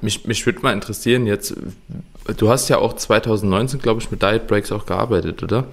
Mich, 0.00 0.24
mich 0.26 0.46
würde 0.46 0.60
mal 0.60 0.72
interessieren, 0.72 1.26
jetzt, 1.26 1.54
du 2.36 2.48
hast 2.48 2.68
ja 2.68 2.78
auch 2.78 2.94
2019, 2.94 3.80
glaube 3.80 4.00
ich, 4.00 4.10
mit 4.10 4.22
Diet 4.22 4.46
Breaks 4.46 4.70
auch 4.70 4.86
gearbeitet, 4.86 5.42
oder? 5.42 5.66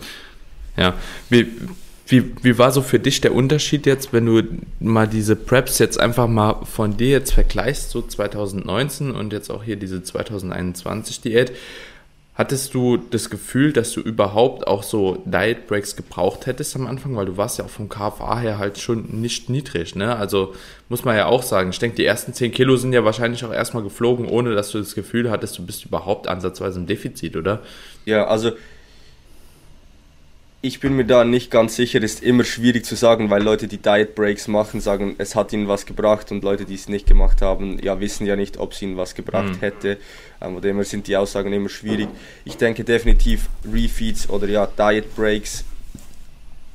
Ja. 0.76 0.96
Wie, 1.30 1.48
wie, 2.08 2.34
wie 2.42 2.58
war 2.58 2.72
so 2.72 2.82
für 2.82 3.00
dich 3.00 3.22
der 3.22 3.36
Unterschied 3.36 3.86
jetzt, 3.86 4.12
wenn 4.12 4.26
du 4.26 4.42
mal 4.80 5.08
diese 5.08 5.36
Preps 5.36 5.78
jetzt 5.78 6.00
einfach 6.00 6.28
mal 6.28 6.66
von 6.66 6.98
dir 6.98 7.10
jetzt 7.10 7.34
vergleichst, 7.34 7.92
so 7.92 8.02
2019 8.02 9.12
und 9.12 9.32
jetzt 9.32 9.52
auch 9.52 9.64
hier 9.64 9.76
diese 9.76 10.04
2021 10.04 11.22
Diät? 11.22 11.52
Hattest 12.36 12.74
du 12.74 12.98
das 12.98 13.30
Gefühl, 13.30 13.74
dass 13.74 13.92
du 13.92 14.02
überhaupt 14.02 14.66
auch 14.66 14.82
so 14.82 15.22
Diet 15.26 15.68
Breaks 15.68 15.96
gebraucht 15.96 16.48
hättest 16.48 16.76
am 16.76 16.88
Anfang? 16.88 17.16
Weil 17.16 17.28
du 17.28 17.38
warst 17.38 17.60
ja 17.60 17.66
auch 17.66 17.70
vom 17.70 17.90
KFA 17.90 18.40
her 18.40 18.58
halt 18.58 18.80
schon 18.80 19.22
nicht 19.22 19.50
niedrig, 19.50 19.96
ne? 19.96 20.16
Also 20.16 20.56
muss 20.90 21.06
man 21.06 21.16
ja 21.16 21.28
auch 21.28 21.44
sagen. 21.44 21.70
Ich 21.70 21.78
denke, 21.78 21.98
die 21.98 22.06
ersten 22.06 22.34
10 22.34 22.52
Kilo 22.52 22.76
sind 22.76 22.92
ja 22.92 23.06
wahrscheinlich 23.06 23.46
auch 23.46 23.54
erstmal 23.54 23.84
geflogen, 23.84 24.28
ohne 24.28 24.56
dass 24.56 24.72
du 24.72 24.80
das 24.80 24.96
Gefühl 24.96 25.30
hattest, 25.30 25.60
du 25.60 25.66
bist 25.66 25.86
überhaupt 25.86 26.28
ansatzweise 26.28 26.80
im 26.80 26.88
Defizit, 26.88 27.36
oder? 27.36 27.62
Ja, 28.06 28.26
also 28.26 28.54
ich 30.66 30.80
bin 30.80 30.96
mir 30.96 31.04
da 31.04 31.26
nicht 31.26 31.52
ganz 31.52 31.76
sicher, 31.76 32.02
ist 32.02 32.24
immer 32.24 32.46
schwierig 32.46 32.86
zu 32.86 32.96
sagen, 32.96 33.30
weil 33.30 33.44
Leute, 33.44 33.68
die 33.68 33.80
Diet 33.80 34.16
Breaks 34.16 34.48
machen, 34.48 34.80
sagen, 34.80 35.16
es 35.18 35.36
hat 35.36 35.52
ihnen 35.52 35.68
was 35.68 35.86
gebracht 35.86 36.32
und 36.32 36.42
Leute, 36.42 36.64
die 36.64 36.76
es 36.76 36.88
nicht 36.88 37.06
gemacht 37.06 37.42
haben, 37.42 37.80
ja, 37.84 38.00
wissen 38.00 38.26
ja 38.26 38.38
nicht, 38.38 38.58
ob 38.58 38.72
es 38.72 38.82
ihnen 38.82 38.96
was 38.96 39.14
gebracht 39.14 39.58
mhm. 39.58 39.60
hätte. 39.60 39.98
Ähm, 40.42 40.54
von 40.54 40.62
dem 40.62 40.78
her 40.78 40.86
sind 40.86 41.08
die 41.08 41.18
Aussagen 41.18 41.52
immer 41.52 41.68
schwierig. 41.68 42.08
Ich 42.46 42.56
denke 42.56 42.86
definitiv 42.86 43.50
Refeeds 43.70 44.30
oder 44.30 44.48
ja, 44.48 44.66
Diet 44.66 45.14
Breaks 45.18 45.66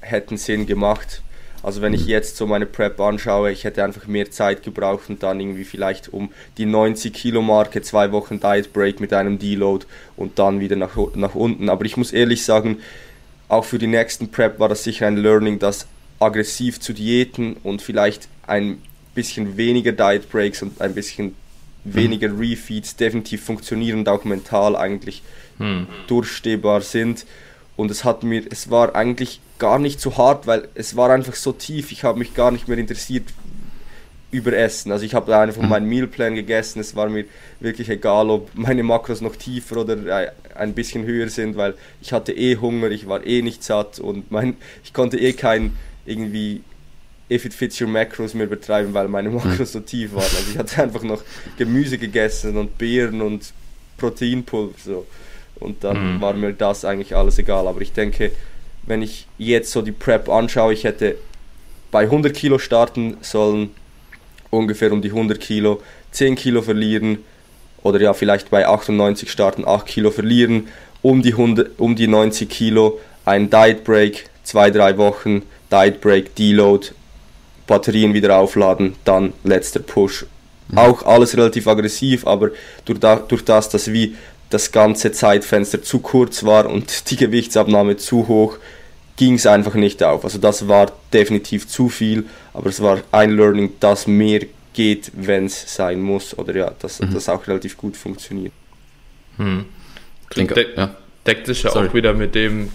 hätten 0.03 0.37
Sinn 0.37 0.66
gemacht. 0.66 1.22
Also 1.62 1.81
wenn 1.81 1.94
ich 1.94 2.03
mhm. 2.03 2.09
jetzt 2.09 2.37
so 2.37 2.46
meine 2.46 2.66
Prep 2.66 3.01
anschaue, 3.01 3.53
ich 3.53 3.64
hätte 3.64 3.83
einfach 3.83 4.07
mehr 4.07 4.31
Zeit 4.31 4.62
gebraucht 4.62 5.09
und 5.09 5.22
dann 5.22 5.40
irgendwie 5.40 5.64
vielleicht 5.64 6.12
um 6.12 6.31
die 6.59 6.66
90 6.66 7.14
Kilo 7.14 7.40
Marke 7.40 7.81
zwei 7.81 8.12
Wochen 8.12 8.38
Diet 8.38 8.74
Break 8.74 9.01
mit 9.01 9.14
einem 9.14 9.38
Deload 9.38 9.87
und 10.14 10.38
dann 10.38 10.61
wieder 10.61 10.77
nach, 10.77 10.94
nach 11.14 11.35
unten. 11.35 11.70
Aber 11.70 11.87
ich 11.87 11.96
muss 11.96 12.12
ehrlich 12.12 12.44
sagen, 12.44 12.77
auch 13.49 13.65
für 13.65 13.79
die 13.79 13.87
nächsten 13.87 14.31
Prep 14.31 14.59
war 14.59 14.69
das 14.69 14.85
sicher 14.85 15.07
ein 15.07 15.17
Learning, 15.17 15.59
dass 15.59 15.87
aggressiv 16.21 16.81
zu 16.81 16.93
Diäten 16.93 17.57
und 17.63 17.83
vielleicht 17.83 18.29
ein 18.47 18.83
bisschen 19.15 19.57
weniger 19.57 19.93
Diet 19.93 20.31
Breaks 20.31 20.63
und 20.63 20.81
ein 20.81 20.95
bisschen 20.95 21.27
mhm. 21.27 21.95
weniger 21.95 22.39
Refeeds 22.39 22.97
definitiv 22.97 23.45
funktionieren 23.45 24.01
und 24.01 24.09
auch 24.09 24.25
mental 24.25 24.77
eigentlich 24.77 25.23
mhm. 25.59 25.87
durchstehbar 26.07 26.81
sind. 26.83 27.27
Und 27.77 27.91
es 27.91 28.05
hat 28.05 28.23
mir, 28.23 28.43
es 28.51 28.71
war 28.71 28.95
eigentlich 28.95 29.41
gar 29.59 29.79
nicht 29.79 30.01
so 30.01 30.17
hart, 30.17 30.47
weil 30.47 30.69
es 30.75 30.97
war 30.97 31.11
einfach 31.11 31.35
so 31.35 31.53
tief. 31.53 31.93
Ich 31.93 32.05
habe 32.05 32.19
mich 32.19 32.35
gar 32.35 32.51
nicht 32.51 32.69
mehr 32.69 32.79
interessiert, 32.79 33.25
über 34.31 34.53
Essen. 34.53 34.93
Also 34.93 35.05
ich 35.05 35.14
habe 35.14 35.35
einfach 35.37 35.62
mhm. 35.62 35.69
meinen 35.69 35.88
Mealplan 35.88 36.35
gegessen. 36.35 36.81
Es 36.81 36.95
war 36.95 37.09
mir 37.09 37.25
wirklich 37.61 37.88
egal, 37.88 38.29
ob 38.29 38.51
meine 38.55 38.83
Makros 38.83 39.21
noch 39.21 39.37
tiefer 39.37 39.79
oder 39.79 40.25
äh, 40.25 40.31
ein 40.55 40.75
bisschen 40.75 41.05
höher 41.05 41.29
sind, 41.29 41.57
weil 41.57 41.75
ich 42.01 42.12
hatte 42.12 42.33
eh 42.33 42.57
Hunger, 42.57 42.91
ich 42.91 43.09
war 43.09 43.25
eh 43.27 43.43
nicht 43.43 43.64
satt 43.64 43.99
und 43.99 44.31
mein, 44.31 44.57
ich 44.85 44.93
konnte 44.93 45.19
eh 45.19 45.33
kein 45.33 45.77
irgendwie 46.05 46.62
if 47.31 47.45
it 47.45 47.53
fits 47.53 47.81
your 47.81 47.88
macros 47.88 48.33
mehr 48.33 48.47
betreiben, 48.47 48.95
weil 48.95 49.09
meine 49.09 49.31
Makros 49.31 49.59
mhm. 49.59 49.64
so 49.64 49.81
tief 49.81 50.14
waren. 50.14 50.25
Also 50.25 50.51
ich 50.51 50.59
hatte 50.59 50.83
einfach 50.83 51.03
noch 51.03 51.23
Gemüse 51.57 51.99
gegessen 51.99 52.57
und 52.57 52.79
Beeren 52.79 53.21
und 53.21 53.53
Proteinpulver 53.97 54.75
so. 54.83 55.07
Und 55.57 55.85
dann 55.85 56.17
mhm. 56.17 56.21
war 56.21 56.35
mir 56.35 56.53
das 56.53 56.85
eigentlich 56.85 57.17
alles 57.17 57.38
egal. 57.38 57.67
Aber 57.67 57.81
ich 57.81 57.93
denke, 57.93 58.31
wenn 58.85 59.03
ich 59.03 59.27
jetzt 59.38 59.73
so 59.73 59.83
die 59.83 59.93
Prep 59.93 60.29
anschaue, 60.29 60.73
ich 60.73 60.85
hätte 60.85 61.17
bei 61.91 62.01
100 62.01 62.35
Kilo 62.35 62.59
starten 62.59 63.17
sollen, 63.21 63.71
ungefähr 64.51 64.93
um 64.93 65.03
die 65.03 65.11
100 65.11 65.41
Kilo, 65.41 65.81
10 66.13 66.37
Kilo 66.37 66.63
verlieren 66.63 67.19
oder 67.83 68.01
ja 68.01 68.13
vielleicht 68.15 68.51
bei 68.51 68.67
98 68.67 69.31
starten 69.31 69.67
8 69.67 69.87
Kilo 69.87 70.11
verlieren, 70.11 70.69
um 71.03 71.23
die, 71.23 71.33
100, 71.33 71.79
um 71.79 71.95
die 71.97 72.09
90 72.09 72.49
Kilo 72.49 72.99
ein 73.25 73.51
Diet 73.51 73.85
Break, 73.85 74.25
zwei, 74.43 74.71
drei 74.71 74.97
Wochen, 74.97 75.43
Diet 75.71 76.01
Break, 76.01 76.35
Deload, 76.35 76.89
Batterien 77.67 78.15
wieder 78.15 78.37
aufladen, 78.37 78.95
dann 79.05 79.35
letzter 79.45 79.81
Push. 79.81 80.25
Mhm. 80.69 80.79
Auch 80.79 81.03
alles 81.05 81.37
relativ 81.37 81.67
aggressiv, 81.69 82.27
aber 82.27 82.51
durch, 82.85 82.99
da, 82.99 83.17
durch 83.17 83.45
das, 83.45 83.69
dass 83.69 83.93
wie 83.93 84.17
das 84.51 84.73
ganze 84.73 85.13
Zeitfenster 85.13 85.83
zu 85.83 85.99
kurz 85.99 86.45
war 86.45 86.67
und 86.67 87.11
die 87.11 87.17
Gewichtsabnahme 87.17 87.99
zu 87.99 88.29
hoch, 88.29 88.57
ging 89.18 89.35
es 89.35 89.46
einfach 89.46 89.74
nicht 89.74 90.02
auf. 90.02 90.24
Also 90.24 90.38
das 90.38 90.68
war 90.68 90.90
definitiv 91.12 91.68
zu 91.68 91.90
viel, 91.90 92.24
aber 92.54 92.70
es 92.70 92.81
war 92.81 93.00
ein 93.12 93.37
Learning, 93.37 93.72
dass 93.81 94.07
mehr 94.07 94.40
geht, 94.72 95.11
wenn 95.14 95.46
es 95.46 95.74
sein 95.74 96.00
muss 96.00 96.38
oder 96.38 96.54
ja, 96.54 96.72
dass 96.78 97.00
mhm. 97.00 97.12
das 97.12 97.28
auch 97.28 97.46
relativ 97.46 97.76
gut 97.76 97.96
funktioniert. 97.96 98.52
Hm. 99.37 99.66
Denke, 100.35 100.54
De 100.54 100.66
ja. 100.76 100.94
Deckt 101.26 101.46
sich 101.46 101.62
ja 101.62 101.70
Sorry. 101.70 101.88
auch 101.88 101.94
wieder 101.94 102.14
mit 102.14 102.35
dem, 102.35 102.70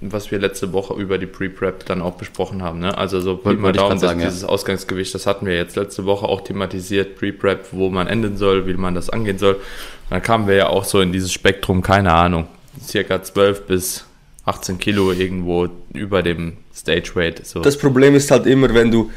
was 0.00 0.30
wir 0.30 0.38
letzte 0.38 0.72
Woche 0.72 0.94
über 0.94 1.18
die 1.18 1.26
Pre-Prep 1.26 1.84
dann 1.86 2.00
auch 2.00 2.14
besprochen 2.14 2.62
haben. 2.62 2.78
Ne? 2.78 2.96
Also 2.96 3.20
so 3.20 3.36
Pi 3.36 3.54
mal 3.54 3.72
Daumen, 3.72 3.98
sagen, 3.98 4.20
dieses 4.20 4.42
ja. 4.42 4.48
Ausgangsgewicht, 4.48 5.12
das 5.14 5.26
hatten 5.26 5.46
wir 5.46 5.56
jetzt 5.56 5.74
letzte 5.74 6.04
Woche 6.04 6.26
auch 6.26 6.42
thematisiert, 6.42 7.16
Pre-Prep, 7.16 7.72
wo 7.72 7.88
man 7.88 8.06
enden 8.06 8.36
soll, 8.36 8.68
wie 8.68 8.74
man 8.74 8.94
das 8.94 9.10
angehen 9.10 9.38
soll. 9.38 9.54
Und 9.54 9.62
dann 10.10 10.22
kamen 10.22 10.46
wir 10.46 10.54
ja 10.54 10.68
auch 10.68 10.84
so 10.84 11.00
in 11.00 11.12
dieses 11.12 11.32
Spektrum, 11.32 11.82
keine 11.82 12.12
Ahnung, 12.12 12.46
circa 12.80 13.20
12 13.20 13.66
bis 13.66 14.04
18 14.48 14.78
Kilo 14.78 15.12
irgendwo 15.12 15.68
über 15.92 16.22
dem 16.22 16.56
Stage 16.74 17.10
Weight. 17.14 17.46
So. 17.46 17.60
Das 17.60 17.76
Problem 17.76 18.14
ist 18.14 18.30
halt 18.30 18.46
immer, 18.46 18.72
wenn 18.74 18.90
du 18.90 19.10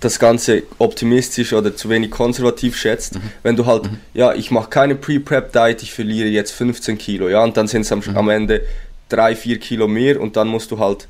das 0.00 0.18
Ganze 0.18 0.64
optimistisch 0.78 1.52
oder 1.52 1.74
zu 1.74 1.88
wenig 1.88 2.10
konservativ 2.10 2.76
schätzt, 2.76 3.14
mhm. 3.14 3.22
wenn 3.42 3.56
du 3.56 3.64
halt, 3.64 3.84
mhm. 3.90 3.98
ja, 4.12 4.34
ich 4.34 4.50
mache 4.50 4.68
keine 4.68 4.94
Pre-Prep-Diet, 4.94 5.82
ich 5.82 5.92
verliere 5.92 6.28
jetzt 6.28 6.52
15 6.52 6.98
Kilo, 6.98 7.28
ja, 7.28 7.42
und 7.42 7.56
dann 7.56 7.66
sind 7.66 7.82
es 7.82 7.92
am, 7.92 8.02
mhm. 8.06 8.16
am 8.16 8.28
Ende 8.28 8.62
3, 9.08 9.36
4 9.36 9.58
Kilo 9.58 9.88
mehr 9.88 10.20
und 10.20 10.36
dann 10.36 10.48
musst 10.48 10.70
du 10.70 10.78
halt 10.78 11.08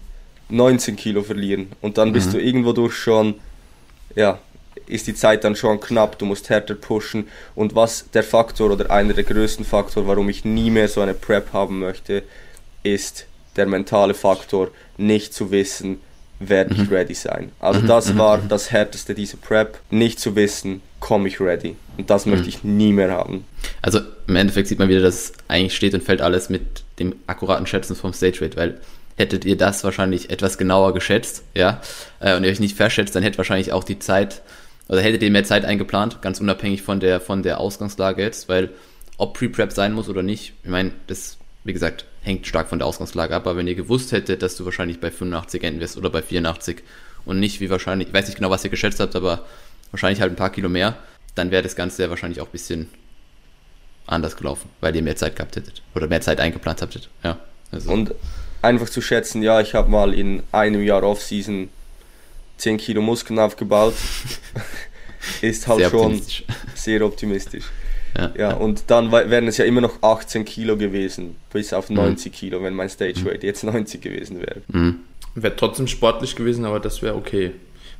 19 0.51 0.95
Kilo 0.95 1.23
verlieren 1.23 1.69
und 1.81 1.99
dann 1.99 2.13
bist 2.13 2.29
mhm. 2.29 2.33
du 2.33 2.43
irgendwo 2.43 2.73
durch 2.73 2.95
schon, 2.95 3.35
ja, 4.15 4.39
ist 4.87 5.09
die 5.09 5.15
Zeit 5.15 5.43
dann 5.43 5.57
schon 5.57 5.81
knapp, 5.81 6.19
du 6.19 6.27
musst 6.27 6.49
härter 6.49 6.77
pushen 6.77 7.27
und 7.57 7.75
was 7.75 8.09
der 8.13 8.23
Faktor 8.23 8.71
oder 8.71 8.91
einer 8.91 9.15
der 9.15 9.25
größten 9.25 9.65
Faktoren, 9.65 10.07
warum 10.07 10.29
ich 10.29 10.45
nie 10.45 10.71
mehr 10.71 10.87
so 10.87 11.01
eine 11.01 11.15
Prep 11.15 11.53
haben 11.53 11.81
möchte, 11.81 12.23
ist 12.85 13.27
der 13.57 13.67
mentale 13.67 14.15
Faktor, 14.15 14.71
nicht 14.97 15.35
zu 15.35 15.51
wissen, 15.51 16.01
werde 16.39 16.75
ich 16.75 16.81
mhm. 16.81 16.95
ready 16.95 17.15
sein. 17.15 17.51
Also 17.61 17.81
mhm. 17.81 17.87
das 17.87 18.13
mhm. 18.13 18.19
war 18.19 18.39
das 18.39 18.71
härteste 18.71 19.15
dieser 19.15 19.39
Prep, 19.39 19.79
nicht 19.91 20.21
zu 20.21 20.37
wissen, 20.37 20.83
komme 21.01 21.29
ich 21.29 21.41
ready. 21.41 21.77
Und 21.97 22.11
das 22.11 22.27
möchte 22.27 22.45
mhm. 22.45 22.49
ich 22.49 22.65
nie 22.65 22.93
mehr 22.93 23.11
haben. 23.11 23.45
Also 23.83 24.01
im 24.27 24.37
Endeffekt 24.37 24.69
sieht 24.69 24.79
man 24.79 24.89
wieder, 24.89 25.01
dass 25.01 25.33
eigentlich 25.49 25.75
steht 25.75 25.95
und 25.95 26.03
fällt 26.03 26.21
alles 26.21 26.51
mit 26.51 26.85
dem 26.99 27.15
akkuraten 27.27 27.67
Schätzen 27.67 27.97
vom 27.97 28.13
Stage 28.13 28.43
Rate, 28.43 28.57
weil 28.57 28.81
hättet 29.17 29.47
ihr 29.47 29.57
das 29.57 29.83
wahrscheinlich 29.83 30.29
etwas 30.31 30.59
genauer 30.59 30.93
geschätzt, 30.93 31.43
ja, 31.55 31.81
äh, 32.21 32.37
und 32.37 32.45
ihr 32.45 32.51
euch 32.51 32.61
nicht 32.61 32.77
verschätzt, 32.77 33.15
dann 33.15 33.23
hätte 33.23 33.39
wahrscheinlich 33.39 33.73
auch 33.73 33.85
die 33.85 33.99
Zeit, 33.99 34.43
oder 34.89 35.01
hättet 35.01 35.23
ihr 35.23 35.31
mehr 35.31 35.45
Zeit 35.45 35.65
eingeplant, 35.65 36.21
ganz 36.21 36.39
unabhängig 36.39 36.83
von 36.83 37.01
der, 37.01 37.21
von 37.21 37.43
der 37.43 37.59
Ausgangslage 37.59 38.23
jetzt, 38.23 38.51
weil 38.51 38.71
ob 39.17 39.33
Pre-Prep 39.39 39.73
sein 39.73 39.95
muss 39.95 40.11
oder 40.11 40.23
nicht, 40.23 40.53
ich 40.63 40.69
meine, 40.69 40.93
das 41.07 41.39
wie 41.67 41.73
gesagt, 41.73 42.07
hängt 42.27 42.47
stark 42.47 42.69
von 42.69 42.81
der 42.81 42.89
Ausgangslage 42.89 43.35
ab, 43.35 43.47
aber 43.47 43.57
wenn 43.57 43.69
ihr 43.69 43.77
gewusst 43.77 44.11
hättet, 44.11 44.43
dass 44.43 44.57
du 44.57 44.65
wahrscheinlich 44.65 44.99
bei 44.99 45.13
85 45.13 45.63
enden 45.63 45.81
wirst 45.81 45.97
oder 45.97 46.11
bei 46.11 46.23
84 46.23 46.83
und 47.25 47.39
nicht 47.39 47.61
wie 47.61 47.71
wahrscheinlich, 47.71 48.09
ich 48.09 48.15
weiß 48.15 48.27
nicht 48.27 48.37
genau, 48.37 48.51
was 48.51 48.65
ihr 48.65 48.71
geschätzt 48.71 48.99
habt, 48.99 49.15
aber 49.15 49.47
wahrscheinlich 49.93 50.21
halt 50.21 50.33
ein 50.33 50.37
paar 50.37 50.51
Kilo 50.51 50.69
mehr, 50.69 50.97
dann 51.37 51.53
wäre 51.53 51.63
das 51.63 51.77
Ganze 51.77 52.03
ja 52.03 52.11
wahrscheinlich 52.11 52.41
auch 52.41 52.47
ein 52.47 52.53
bisschen 52.53 52.91
anders 54.07 54.37
gelaufen, 54.37 54.69
weil 54.81 54.95
ihr 54.97 55.03
mehr 55.03 55.15
Zeit 55.15 55.37
gehabt 55.37 55.55
hättet 55.55 55.83
oder 55.95 56.09
mehr 56.09 56.21
Zeit 56.21 56.41
eingeplant 56.41 56.83
habtet. 56.83 57.09
Ja, 57.23 57.39
also. 57.71 57.93
Und 57.93 58.13
einfach 58.61 58.89
zu 58.89 59.01
schätzen, 59.01 59.43
ja, 59.43 59.61
ich 59.61 59.75
habe 59.75 59.89
mal 59.89 60.13
in 60.13 60.43
einem 60.51 60.83
Jahr 60.83 61.05
Off-Season 61.05 61.69
10 62.57 62.79
Kilo 62.79 63.03
Muskeln 63.03 63.39
aufgebaut, 63.39 63.95
ist 65.43 65.69
halt 65.69 65.79
sehr 65.79 65.91
schon 65.91 66.21
sehr 66.75 67.05
optimistisch. 67.05 67.67
Ja, 68.17 68.33
ja, 68.37 68.55
und 68.55 68.85
dann 68.89 69.13
wären 69.13 69.47
es 69.47 69.59
ja 69.59 69.65
immer 69.65 69.81
noch 69.81 70.03
18 70.03 70.45
Kilo 70.45 70.77
gewesen, 70.77 71.37
bis 71.53 71.73
auf 71.73 71.91
90 71.91 72.33
mhm. 72.33 72.37
Kilo, 72.37 72.63
wenn 72.63 72.75
mein 72.75 72.89
Stage 72.89 73.25
Weight 73.25 73.43
jetzt 73.43 73.63
90 73.65 74.01
gewesen 74.01 74.41
wäre. 74.41 74.63
Mhm. 74.69 75.01
Wäre 75.35 75.55
trotzdem 75.55 75.87
sportlich 75.87 76.35
gewesen, 76.35 76.65
aber 76.65 76.81
das 76.81 77.03
wäre 77.03 77.15
okay. 77.15 77.53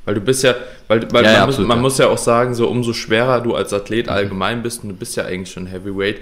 Weil 0.05 0.15
du 0.15 0.21
bist 0.21 0.43
ja, 0.43 0.55
weil, 0.87 1.01
weil 1.11 1.25
ja, 1.25 1.31
man, 1.31 1.39
ja, 1.39 1.45
muss, 1.45 1.57
man 1.59 1.81
muss 1.81 1.97
ja 1.97 2.07
auch 2.07 2.17
sagen, 2.17 2.55
so 2.55 2.67
umso 2.67 2.93
schwerer 2.93 3.41
du 3.41 3.55
als 3.55 3.73
Athlet 3.73 4.07
mhm. 4.07 4.13
allgemein 4.13 4.63
bist 4.63 4.83
und 4.83 4.89
du 4.89 4.95
bist 4.95 5.15
ja 5.17 5.25
eigentlich 5.25 5.51
schon 5.51 5.67
Heavyweight, 5.67 6.21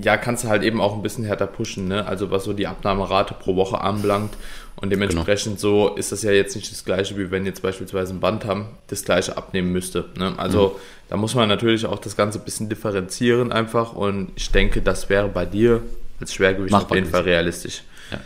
ja, 0.00 0.16
kannst 0.16 0.44
du 0.44 0.48
halt 0.48 0.62
eben 0.62 0.80
auch 0.80 0.94
ein 0.94 1.02
bisschen 1.02 1.24
härter 1.24 1.46
pushen, 1.46 1.88
ne? 1.88 2.06
Also 2.06 2.30
was 2.30 2.44
so 2.44 2.52
die 2.52 2.66
Abnahmerate 2.66 3.34
pro 3.34 3.56
Woche 3.56 3.80
anbelangt. 3.80 4.34
Und 4.78 4.90
dementsprechend 4.90 5.58
genau. 5.58 5.88
so 5.88 5.94
ist 5.96 6.12
das 6.12 6.22
ja 6.22 6.32
jetzt 6.32 6.54
nicht 6.54 6.70
das 6.70 6.84
gleiche, 6.84 7.16
wie 7.16 7.30
wenn 7.30 7.46
jetzt 7.46 7.62
beispielsweise 7.62 8.12
ein 8.12 8.20
Band 8.20 8.44
haben, 8.44 8.68
das 8.88 9.04
gleiche 9.04 9.36
abnehmen 9.36 9.72
müsste. 9.72 10.04
Ne? 10.18 10.34
Also 10.36 10.68
mhm. 10.68 10.80
da 11.08 11.16
muss 11.16 11.34
man 11.34 11.48
natürlich 11.48 11.86
auch 11.86 11.98
das 11.98 12.14
Ganze 12.14 12.38
ein 12.38 12.44
bisschen 12.44 12.68
differenzieren 12.68 13.52
einfach. 13.52 13.94
Und 13.94 14.32
ich 14.36 14.50
denke, 14.50 14.82
das 14.82 15.08
wäre 15.08 15.28
bei 15.28 15.46
dir 15.46 15.82
als 16.20 16.34
Schwergewicht 16.34 16.72
Machbar 16.72 16.90
auf 16.90 16.94
jeden 16.94 17.08
Fall 17.08 17.22
realistisch. 17.22 17.84
Ja, 18.10 18.18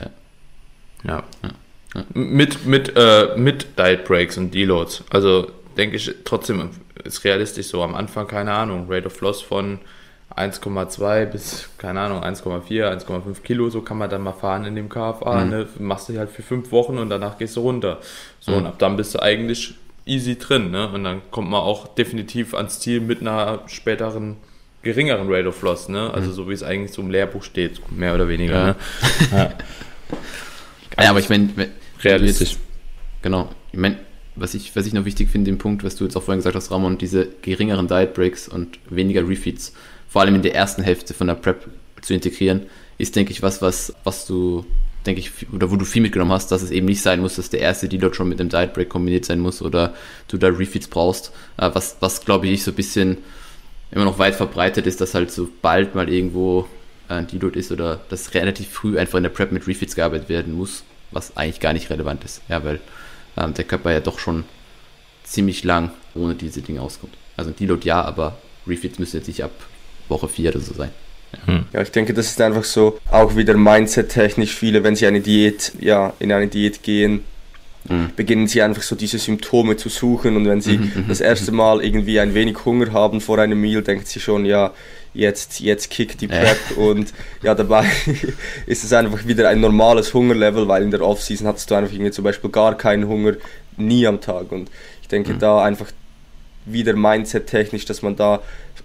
ja. 1.04 1.24
ja. 1.44 1.50
ja. 1.94 2.04
Mit, 2.14 2.66
mit, 2.66 2.96
äh, 2.96 3.28
mit 3.36 3.78
Diet 3.78 4.04
Breaks 4.04 4.36
und 4.36 4.52
Deloads. 4.52 5.04
Also 5.10 5.52
denke 5.76 5.96
ich 5.96 6.12
trotzdem 6.24 6.70
ist 7.04 7.24
realistisch 7.24 7.68
so 7.68 7.82
am 7.82 7.94
Anfang, 7.94 8.26
keine 8.26 8.52
Ahnung, 8.52 8.86
Rate 8.88 9.06
of 9.06 9.20
Loss 9.20 9.40
von 9.40 9.78
1,2 10.36 11.26
bis, 11.26 11.68
keine 11.76 12.00
Ahnung, 12.00 12.22
1,4, 12.22 13.04
1,5 13.04 13.42
Kilo, 13.42 13.68
so 13.68 13.82
kann 13.82 13.98
man 13.98 14.08
dann 14.08 14.22
mal 14.22 14.32
fahren 14.32 14.64
in 14.64 14.76
dem 14.76 14.88
KFA. 14.88 15.44
Mhm. 15.44 15.50
Ne? 15.50 15.68
Machst 15.78 16.08
du 16.08 16.18
halt 16.18 16.30
für 16.30 16.42
fünf 16.42 16.70
Wochen 16.72 16.98
und 16.98 17.10
danach 17.10 17.36
gehst 17.38 17.56
du 17.56 17.60
runter. 17.60 17.98
So, 18.38 18.52
mhm. 18.52 18.58
und 18.58 18.66
ab 18.66 18.78
dann 18.78 18.96
bist 18.96 19.14
du 19.14 19.20
eigentlich 19.20 19.74
easy 20.06 20.38
drin. 20.38 20.70
Ne? 20.70 20.88
Und 20.88 21.04
dann 21.04 21.22
kommt 21.30 21.50
man 21.50 21.60
auch 21.60 21.88
definitiv 21.88 22.54
ans 22.54 22.80
Ziel 22.80 23.00
mit 23.00 23.20
einer 23.20 23.60
späteren, 23.66 24.36
geringeren 24.82 25.26
Rate 25.28 25.48
of 25.48 25.60
Loss. 25.62 25.88
Ne? 25.88 26.10
Also, 26.12 26.30
mhm. 26.30 26.34
so 26.34 26.48
wie 26.48 26.54
es 26.54 26.62
eigentlich 26.62 26.92
so 26.92 27.02
im 27.02 27.10
Lehrbuch 27.10 27.42
steht, 27.42 27.80
mehr 27.90 28.14
oder 28.14 28.28
weniger. 28.28 28.54
Ja, 28.54 28.66
ne? 28.66 28.76
ja. 29.32 29.52
ja 31.02 31.10
aber 31.10 31.18
ich 31.18 31.28
meine, 31.28 31.50
realistisch. 32.02 32.56
Genau. 33.22 33.50
Ich 33.72 33.78
meine, 33.78 33.98
was 34.36 34.54
ich, 34.54 34.74
was 34.76 34.86
ich 34.86 34.92
noch 34.92 35.04
wichtig 35.04 35.28
finde, 35.28 35.50
den 35.50 35.58
Punkt, 35.58 35.84
was 35.84 35.96
du 35.96 36.04
jetzt 36.04 36.16
auch 36.16 36.22
vorhin 36.22 36.38
gesagt 36.38 36.56
hast, 36.56 36.70
Ramon, 36.70 36.98
diese 36.98 37.26
geringeren 37.42 37.88
Diet 37.88 38.14
Breaks 38.14 38.48
und 38.48 38.78
weniger 38.88 39.28
Refeeds 39.28 39.74
vor 40.10 40.22
allem 40.22 40.34
in 40.34 40.42
der 40.42 40.54
ersten 40.54 40.82
Hälfte 40.82 41.14
von 41.14 41.28
der 41.28 41.34
Prep 41.34 41.68
zu 42.02 42.12
integrieren, 42.12 42.66
ist, 42.98 43.14
denke 43.14 43.32
ich, 43.32 43.42
was, 43.42 43.62
was, 43.62 43.94
was 44.02 44.26
du, 44.26 44.66
denke 45.06 45.20
ich, 45.20 45.30
oder 45.52 45.70
wo 45.70 45.76
du 45.76 45.84
viel 45.84 46.02
mitgenommen 46.02 46.32
hast, 46.32 46.50
dass 46.50 46.62
es 46.62 46.72
eben 46.72 46.86
nicht 46.86 47.00
sein 47.00 47.20
muss, 47.20 47.36
dass 47.36 47.48
der 47.48 47.60
erste 47.60 47.88
Deload 47.88 48.16
schon 48.16 48.28
mit 48.28 48.40
dem 48.40 48.48
Diet 48.48 48.74
Break 48.74 48.88
kombiniert 48.88 49.24
sein 49.24 49.38
muss 49.38 49.62
oder 49.62 49.94
du 50.26 50.36
da 50.36 50.48
Refeeds 50.48 50.88
brauchst. 50.88 51.32
Äh, 51.56 51.70
was, 51.72 51.96
was 52.00 52.24
glaube 52.24 52.48
ich, 52.48 52.64
so 52.64 52.72
ein 52.72 52.74
bisschen 52.74 53.18
immer 53.92 54.04
noch 54.04 54.18
weit 54.18 54.34
verbreitet 54.34 54.86
ist, 54.86 55.00
dass 55.00 55.14
halt 55.14 55.30
sobald 55.30 55.94
mal 55.94 56.08
irgendwo 56.08 56.66
ein 57.08 57.28
Deload 57.28 57.58
ist 57.58 57.70
oder 57.70 58.00
dass 58.08 58.34
relativ 58.34 58.68
früh 58.68 58.98
einfach 58.98 59.16
in 59.16 59.22
der 59.22 59.30
Prep 59.30 59.52
mit 59.52 59.68
Refeeds 59.68 59.94
gearbeitet 59.94 60.28
werden 60.28 60.54
muss, 60.54 60.82
was 61.12 61.36
eigentlich 61.36 61.60
gar 61.60 61.72
nicht 61.72 61.88
relevant 61.88 62.24
ist. 62.24 62.42
Ja, 62.48 62.64
weil 62.64 62.80
ähm, 63.36 63.54
der 63.54 63.64
Körper 63.64 63.92
ja 63.92 64.00
doch 64.00 64.18
schon 64.18 64.44
ziemlich 65.22 65.62
lang 65.62 65.92
ohne 66.16 66.34
diese 66.34 66.62
Dinge 66.62 66.82
auskommt. 66.82 67.14
Also 67.36 67.52
ein 67.52 67.56
Deload 67.56 67.86
ja, 67.86 68.02
aber 68.02 68.38
Refeeds 68.66 68.98
müsste 68.98 69.18
jetzt 69.18 69.28
nicht 69.28 69.44
ab 69.44 69.52
Woche 70.10 70.28
4 70.28 70.50
oder 70.50 70.60
so 70.60 70.74
sein. 70.74 70.90
Ja. 71.32 71.52
Hm. 71.52 71.64
ja, 71.72 71.82
ich 71.82 71.90
denke, 71.90 72.12
das 72.12 72.26
ist 72.26 72.40
einfach 72.40 72.64
so, 72.64 72.98
auch 73.10 73.36
wieder 73.36 73.56
Mindset-technisch, 73.56 74.54
viele, 74.54 74.82
wenn 74.82 74.96
sie 74.96 75.06
eine 75.06 75.20
Diät, 75.20 75.72
ja, 75.80 76.12
in 76.18 76.32
eine 76.32 76.48
Diät 76.48 76.82
gehen, 76.82 77.24
mhm. 77.88 78.10
beginnen 78.16 78.46
sie 78.46 78.62
einfach 78.62 78.82
so 78.82 78.96
diese 78.96 79.18
Symptome 79.18 79.76
zu 79.76 79.88
suchen 79.88 80.36
und 80.36 80.46
wenn 80.46 80.60
sie 80.60 80.78
mhm, 80.78 80.92
mhm 80.94 81.08
das 81.08 81.20
erste 81.20 81.50
mhm. 81.52 81.58
Mal 81.58 81.84
irgendwie 81.84 82.20
ein 82.20 82.34
wenig 82.34 82.64
Hunger 82.64 82.92
haben 82.92 83.20
vor 83.20 83.38
einem 83.38 83.60
Meal, 83.60 83.82
denken 83.82 84.04
sie 84.04 84.20
schon, 84.20 84.44
ja, 84.44 84.72
jetzt, 85.14 85.60
jetzt 85.60 85.90
kickt 85.90 86.20
die 86.20 86.28
Prep 86.28 86.58
äh. 86.70 86.74
und 86.80 87.12
ja, 87.42 87.54
dabei 87.54 87.86
ist 88.66 88.84
es 88.84 88.92
einfach 88.92 89.26
wieder 89.26 89.48
ein 89.48 89.60
normales 89.60 90.14
Hungerlevel, 90.14 90.68
weil 90.68 90.82
in 90.82 90.90
der 90.90 91.02
Offseason 91.02 91.46
hattest 91.46 91.70
du 91.70 91.74
einfach 91.74 91.92
irgendwie 91.92 92.12
zum 92.12 92.24
Beispiel 92.24 92.50
gar 92.50 92.76
keinen 92.76 93.08
Hunger, 93.08 93.34
nie 93.76 94.06
am 94.06 94.20
Tag 94.20 94.52
und 94.52 94.70
ich 95.02 95.08
denke, 95.08 95.34
mhm. 95.34 95.38
da 95.38 95.64
einfach 95.64 95.90
wieder 96.72 96.94
Mindset-technisch, 96.94 97.84
dass 97.84 98.02
man 98.02 98.16
da 98.16 98.40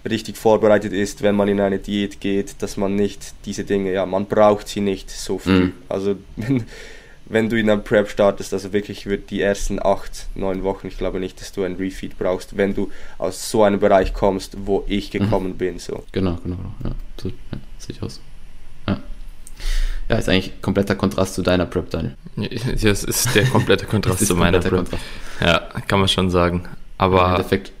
richtig 0.08 0.36
vorbereitet 0.36 0.92
ist, 0.92 1.22
wenn 1.22 1.34
man 1.34 1.48
in 1.48 1.60
eine 1.60 1.78
Diät 1.78 2.20
geht, 2.20 2.62
dass 2.62 2.76
man 2.76 2.94
nicht 2.94 3.34
diese 3.44 3.64
Dinge, 3.64 3.92
ja, 3.92 4.06
man 4.06 4.26
braucht 4.26 4.68
sie 4.68 4.80
nicht 4.80 5.10
so 5.10 5.38
viel. 5.38 5.52
Mhm. 5.52 5.72
Also 5.88 6.16
wenn, 6.36 6.64
wenn 7.26 7.48
du 7.48 7.58
in 7.58 7.68
einem 7.68 7.82
Prep 7.82 8.08
startest, 8.08 8.52
also 8.52 8.72
wirklich 8.72 9.06
wird 9.06 9.30
die 9.30 9.40
ersten 9.40 9.80
acht, 9.82 10.28
neun 10.34 10.62
Wochen, 10.62 10.86
ich 10.86 10.96
glaube 10.96 11.20
nicht, 11.20 11.40
dass 11.40 11.52
du 11.52 11.64
ein 11.64 11.74
Refeed 11.74 12.18
brauchst, 12.18 12.56
wenn 12.56 12.74
du 12.74 12.90
aus 13.18 13.50
so 13.50 13.62
einem 13.62 13.80
Bereich 13.80 14.14
kommst, 14.14 14.56
wo 14.64 14.84
ich 14.86 15.12
mhm. 15.12 15.18
gekommen 15.18 15.48
mhm. 15.50 15.58
bin. 15.58 15.78
So. 15.78 16.04
Genau, 16.12 16.38
genau, 16.42 16.56
ja, 16.84 16.90
so, 17.20 17.28
ja, 17.28 17.58
ich 17.88 18.02
aus. 18.02 18.20
Ja. 18.86 19.00
Ja, 20.08 20.16
ist 20.16 20.28
eigentlich 20.28 20.62
kompletter 20.62 20.94
Kontrast 20.94 21.34
zu 21.34 21.42
deiner 21.42 21.66
Prep, 21.66 21.90
Daniel. 21.90 22.16
Ja, 22.36 22.90
es 22.90 23.02
ist 23.02 23.34
der 23.34 23.46
komplette 23.46 23.86
Kontrast 23.86 24.24
zu 24.24 24.36
meiner 24.36 24.60
Prep. 24.60 24.70
Kontrast. 24.70 25.02
Ja, 25.40 25.68
kann 25.88 25.98
man 25.98 26.08
schon 26.08 26.30
sagen. 26.30 26.68
Aber 26.98 27.26
im 27.26 27.30
Endeffekt 27.34 27.72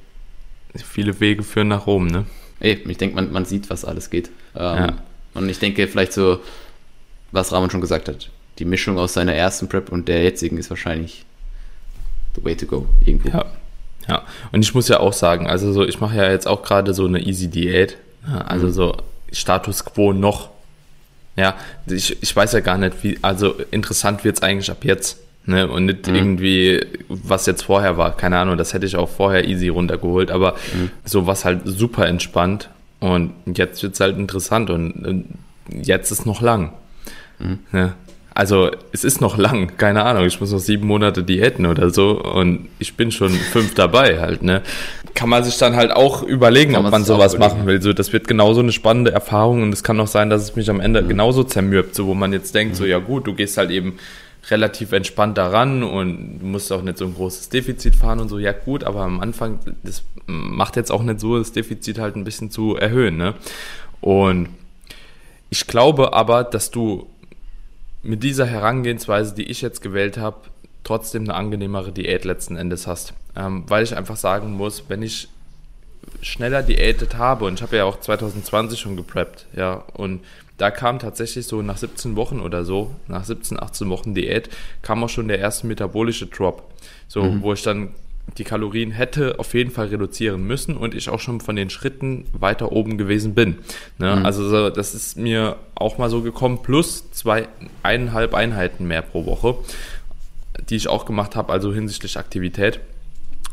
viele 0.84 1.20
Wege 1.20 1.42
führen 1.42 1.68
nach 1.68 1.86
Rom, 1.86 2.06
ne? 2.06 2.26
Ey, 2.60 2.82
ich 2.86 2.98
denke, 2.98 3.16
man, 3.16 3.32
man 3.32 3.44
sieht, 3.44 3.68
was 3.70 3.84
alles 3.84 4.10
geht. 4.10 4.28
Ähm, 4.54 4.76
ja. 4.76 4.96
Und 5.34 5.48
ich 5.48 5.58
denke, 5.58 5.86
vielleicht 5.88 6.12
so, 6.12 6.40
was 7.32 7.52
Ramon 7.52 7.70
schon 7.70 7.80
gesagt 7.80 8.08
hat, 8.08 8.30
die 8.58 8.64
Mischung 8.64 8.98
aus 8.98 9.12
seiner 9.12 9.34
ersten 9.34 9.68
Prep 9.68 9.92
und 9.92 10.08
der 10.08 10.22
jetzigen 10.22 10.56
ist 10.56 10.70
wahrscheinlich 10.70 11.24
the 12.34 12.44
way 12.44 12.56
to 12.56 12.66
go 12.66 12.86
irgendwo. 13.04 13.28
Ja. 13.28 13.44
Ja, 14.08 14.22
und 14.52 14.62
ich 14.62 14.72
muss 14.72 14.88
ja 14.88 15.00
auch 15.00 15.12
sagen, 15.12 15.48
also 15.48 15.72
so, 15.72 15.84
ich 15.84 16.00
mache 16.00 16.16
ja 16.16 16.30
jetzt 16.30 16.46
auch 16.46 16.62
gerade 16.62 16.94
so 16.94 17.06
eine 17.06 17.20
Easy 17.20 17.48
Diät, 17.48 17.96
also 18.46 18.68
mhm. 18.68 18.72
so 18.72 18.96
Status 19.32 19.84
Quo 19.84 20.12
noch. 20.12 20.50
Ja, 21.34 21.56
ich, 21.86 22.22
ich 22.22 22.34
weiß 22.34 22.52
ja 22.52 22.60
gar 22.60 22.78
nicht, 22.78 23.02
wie, 23.02 23.18
also 23.22 23.54
interessant 23.70 24.24
wird 24.24 24.36
es 24.36 24.42
eigentlich 24.42 24.70
ab 24.70 24.84
jetzt. 24.84 25.18
Ne? 25.46 25.68
Und 25.68 25.86
nicht 25.86 26.08
mhm. 26.08 26.14
irgendwie, 26.14 26.84
was 27.08 27.46
jetzt 27.46 27.62
vorher 27.62 27.96
war. 27.96 28.16
Keine 28.16 28.38
Ahnung, 28.38 28.56
das 28.56 28.74
hätte 28.74 28.86
ich 28.86 28.96
auch 28.96 29.08
vorher 29.08 29.46
easy 29.46 29.68
runtergeholt, 29.68 30.30
aber 30.30 30.54
mhm. 30.74 30.90
so 31.04 31.26
was 31.26 31.44
halt 31.44 31.60
super 31.64 32.06
entspannt. 32.06 32.68
Und 32.98 33.32
jetzt 33.46 33.82
wird 33.82 33.94
es 33.94 34.00
halt 34.00 34.18
interessant 34.18 34.70
und 34.70 35.24
jetzt 35.70 36.10
ist 36.10 36.26
noch 36.26 36.40
lang. 36.40 36.72
Mhm. 37.38 37.58
Ne? 37.72 37.92
Also 38.36 38.70
es 38.92 39.02
ist 39.02 39.22
noch 39.22 39.38
lang, 39.38 39.78
keine 39.78 40.04
Ahnung, 40.04 40.26
ich 40.26 40.38
muss 40.40 40.52
noch 40.52 40.58
sieben 40.58 40.86
Monate 40.86 41.22
Diäten 41.22 41.64
oder 41.64 41.88
so 41.88 42.22
und 42.22 42.68
ich 42.78 42.94
bin 42.94 43.10
schon 43.10 43.30
fünf 43.52 43.74
dabei 43.74 44.20
halt, 44.20 44.42
ne? 44.42 44.60
Kann 45.14 45.30
man 45.30 45.42
sich 45.42 45.56
dann 45.56 45.74
halt 45.74 45.90
auch 45.90 46.22
überlegen, 46.22 46.74
kann 46.74 46.84
ob 46.84 46.90
man 46.90 47.02
sowas 47.02 47.38
machen 47.38 47.64
will. 47.64 47.80
So, 47.80 47.94
das 47.94 48.12
wird 48.12 48.28
genauso 48.28 48.60
eine 48.60 48.72
spannende 48.72 49.10
Erfahrung 49.10 49.62
und 49.62 49.72
es 49.72 49.82
kann 49.82 49.98
auch 50.00 50.06
sein, 50.06 50.28
dass 50.28 50.42
es 50.42 50.54
mich 50.54 50.68
am 50.68 50.80
Ende 50.80 51.00
mhm. 51.00 51.08
genauso 51.08 51.44
zermürbt, 51.44 51.94
so 51.94 52.06
wo 52.06 52.14
man 52.14 52.34
jetzt 52.34 52.54
denkt, 52.54 52.74
mhm. 52.74 52.76
so 52.76 52.84
ja 52.84 52.98
gut, 52.98 53.26
du 53.26 53.32
gehst 53.32 53.56
halt 53.56 53.70
eben 53.70 53.94
relativ 54.50 54.92
entspannt 54.92 55.38
daran 55.38 55.82
und 55.82 56.42
musst 56.42 56.72
auch 56.72 56.82
nicht 56.82 56.98
so 56.98 57.04
ein 57.04 57.14
großes 57.14 57.48
Defizit 57.48 57.96
fahren 57.96 58.20
und 58.20 58.28
so, 58.28 58.38
ja 58.38 58.52
gut, 58.52 58.84
aber 58.84 59.02
am 59.02 59.20
Anfang, 59.20 59.58
das 59.82 60.04
macht 60.26 60.76
jetzt 60.76 60.92
auch 60.92 61.02
nicht 61.02 61.20
so, 61.20 61.38
das 61.38 61.52
Defizit 61.52 61.98
halt 61.98 62.16
ein 62.16 62.24
bisschen 62.24 62.50
zu 62.50 62.76
erhöhen, 62.76 63.16
ne? 63.16 63.34
Und 64.00 64.48
ich 65.50 65.66
glaube 65.66 66.12
aber, 66.12 66.44
dass 66.44 66.70
du 66.70 67.08
mit 68.02 68.22
dieser 68.22 68.46
Herangehensweise, 68.46 69.34
die 69.34 69.44
ich 69.44 69.62
jetzt 69.62 69.82
gewählt 69.82 70.16
habe, 70.16 70.36
trotzdem 70.84 71.24
eine 71.24 71.34
angenehmere 71.34 71.90
Diät 71.90 72.24
letzten 72.24 72.56
Endes 72.56 72.86
hast. 72.86 73.14
Ähm, 73.34 73.64
weil 73.66 73.82
ich 73.82 73.96
einfach 73.96 74.16
sagen 74.16 74.52
muss, 74.52 74.84
wenn 74.88 75.02
ich 75.02 75.28
schneller 76.22 76.62
diätet 76.62 77.16
habe, 77.16 77.44
und 77.44 77.54
ich 77.54 77.62
habe 77.62 77.76
ja 77.76 77.84
auch 77.84 77.98
2020 77.98 78.78
schon 78.78 78.96
gepreppt, 78.96 79.46
ja, 79.56 79.84
und 79.94 80.20
da 80.58 80.70
kam 80.70 80.98
tatsächlich 80.98 81.46
so 81.46 81.62
nach 81.62 81.76
17 81.76 82.16
Wochen 82.16 82.40
oder 82.40 82.64
so, 82.64 82.94
nach 83.08 83.24
17, 83.24 83.60
18 83.60 83.88
Wochen 83.90 84.14
Diät, 84.14 84.48
kam 84.82 85.04
auch 85.04 85.08
schon 85.08 85.28
der 85.28 85.38
erste 85.38 85.66
metabolische 85.66 86.26
Drop. 86.26 86.72
So, 87.08 87.22
mhm. 87.22 87.42
wo 87.42 87.52
ich 87.52 87.62
dann 87.62 87.90
die 88.38 88.44
Kalorien 88.44 88.90
hätte 88.90 89.38
auf 89.38 89.54
jeden 89.54 89.70
Fall 89.70 89.86
reduzieren 89.86 90.44
müssen 90.44 90.76
und 90.76 90.94
ich 90.94 91.08
auch 91.08 91.20
schon 91.20 91.40
von 91.40 91.56
den 91.56 91.70
Schritten 91.70 92.26
weiter 92.32 92.72
oben 92.72 92.98
gewesen 92.98 93.34
bin. 93.34 93.58
Ne? 93.98 94.16
Mhm. 94.16 94.26
Also 94.26 94.48
so, 94.48 94.70
das 94.70 94.94
ist 94.94 95.16
mir 95.16 95.56
auch 95.74 95.98
mal 95.98 96.10
so 96.10 96.22
gekommen, 96.22 96.60
plus 96.62 97.10
zwei, 97.12 97.48
eineinhalb 97.82 98.34
Einheiten 98.34 98.86
mehr 98.86 99.02
pro 99.02 99.26
Woche, 99.26 99.56
die 100.68 100.76
ich 100.76 100.88
auch 100.88 101.04
gemacht 101.04 101.36
habe, 101.36 101.52
also 101.52 101.72
hinsichtlich 101.72 102.18
Aktivität. 102.18 102.80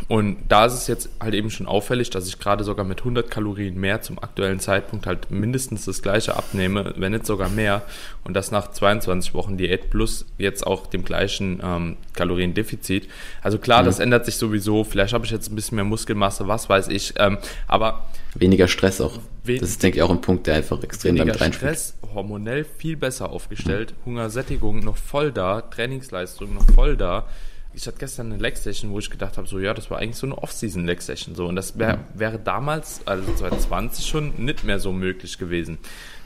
Und 0.07 0.37
da 0.49 0.65
ist 0.65 0.73
es 0.73 0.87
jetzt 0.87 1.09
halt 1.19 1.33
eben 1.33 1.49
schon 1.49 1.67
auffällig, 1.67 2.09
dass 2.09 2.27
ich 2.27 2.39
gerade 2.39 2.63
sogar 2.63 2.85
mit 2.85 2.99
100 2.99 3.29
Kalorien 3.29 3.79
mehr 3.79 4.01
zum 4.01 4.19
aktuellen 4.19 4.59
Zeitpunkt 4.59 5.07
halt 5.07 5.31
mindestens 5.31 5.85
das 5.85 6.01
gleiche 6.01 6.35
abnehme, 6.35 6.93
wenn 6.97 7.11
nicht 7.13 7.25
sogar 7.25 7.49
mehr. 7.49 7.83
Und 8.23 8.33
das 8.33 8.51
nach 8.51 8.71
22 8.71 9.33
Wochen 9.33 9.57
Diät 9.57 9.89
plus 9.89 10.25
jetzt 10.37 10.65
auch 10.65 10.87
dem 10.87 11.03
gleichen 11.03 11.61
ähm, 11.63 11.97
Kaloriendefizit. 12.13 13.07
Also 13.41 13.57
klar, 13.57 13.81
mhm. 13.81 13.85
das 13.85 13.99
ändert 13.99 14.25
sich 14.25 14.37
sowieso. 14.37 14.83
Vielleicht 14.83 15.13
habe 15.13 15.25
ich 15.25 15.31
jetzt 15.31 15.51
ein 15.51 15.55
bisschen 15.55 15.75
mehr 15.75 15.85
Muskelmasse, 15.85 16.47
was 16.47 16.69
weiß 16.69 16.89
ich. 16.89 17.13
Ähm, 17.17 17.37
aber 17.67 18.05
weniger 18.35 18.67
Stress 18.67 18.99
auch. 18.99 19.19
das 19.45 19.69
ist, 19.69 19.83
denke 19.83 19.97
ich, 19.97 20.03
auch 20.03 20.11
ein 20.11 20.21
Punkt, 20.21 20.47
der 20.47 20.55
einfach 20.55 20.81
extrem 20.83 21.15
damit 21.15 21.39
reinspielt. 21.39 21.75
Stress, 21.75 21.95
hormonell 22.13 22.65
viel 22.65 22.97
besser 22.97 23.29
aufgestellt, 23.29 23.93
mhm. 24.01 24.11
Hungersättigung 24.11 24.79
noch 24.79 24.97
voll 24.97 25.31
da, 25.31 25.61
Trainingsleistung 25.61 26.53
noch 26.53 26.65
voll 26.73 26.97
da 26.97 27.25
ich 27.73 27.87
hatte 27.87 27.97
gestern 27.97 28.31
eine 28.31 28.41
Leg-Session, 28.41 28.91
wo 28.91 28.99
ich 28.99 29.09
gedacht 29.09 29.37
habe, 29.37 29.47
so 29.47 29.59
ja, 29.59 29.73
das 29.73 29.89
war 29.89 29.99
eigentlich 29.99 30.17
so 30.17 30.27
eine 30.27 30.37
Off-Season-Leg-Session. 30.37 31.35
So, 31.35 31.47
und 31.47 31.55
das 31.55 31.77
wär, 31.77 31.99
wäre 32.13 32.39
damals, 32.39 33.01
also 33.05 33.33
2020, 33.33 34.05
schon 34.05 34.33
nicht 34.37 34.63
mehr 34.63 34.79
so 34.79 34.91
möglich 34.91 35.37
gewesen. 35.37 35.77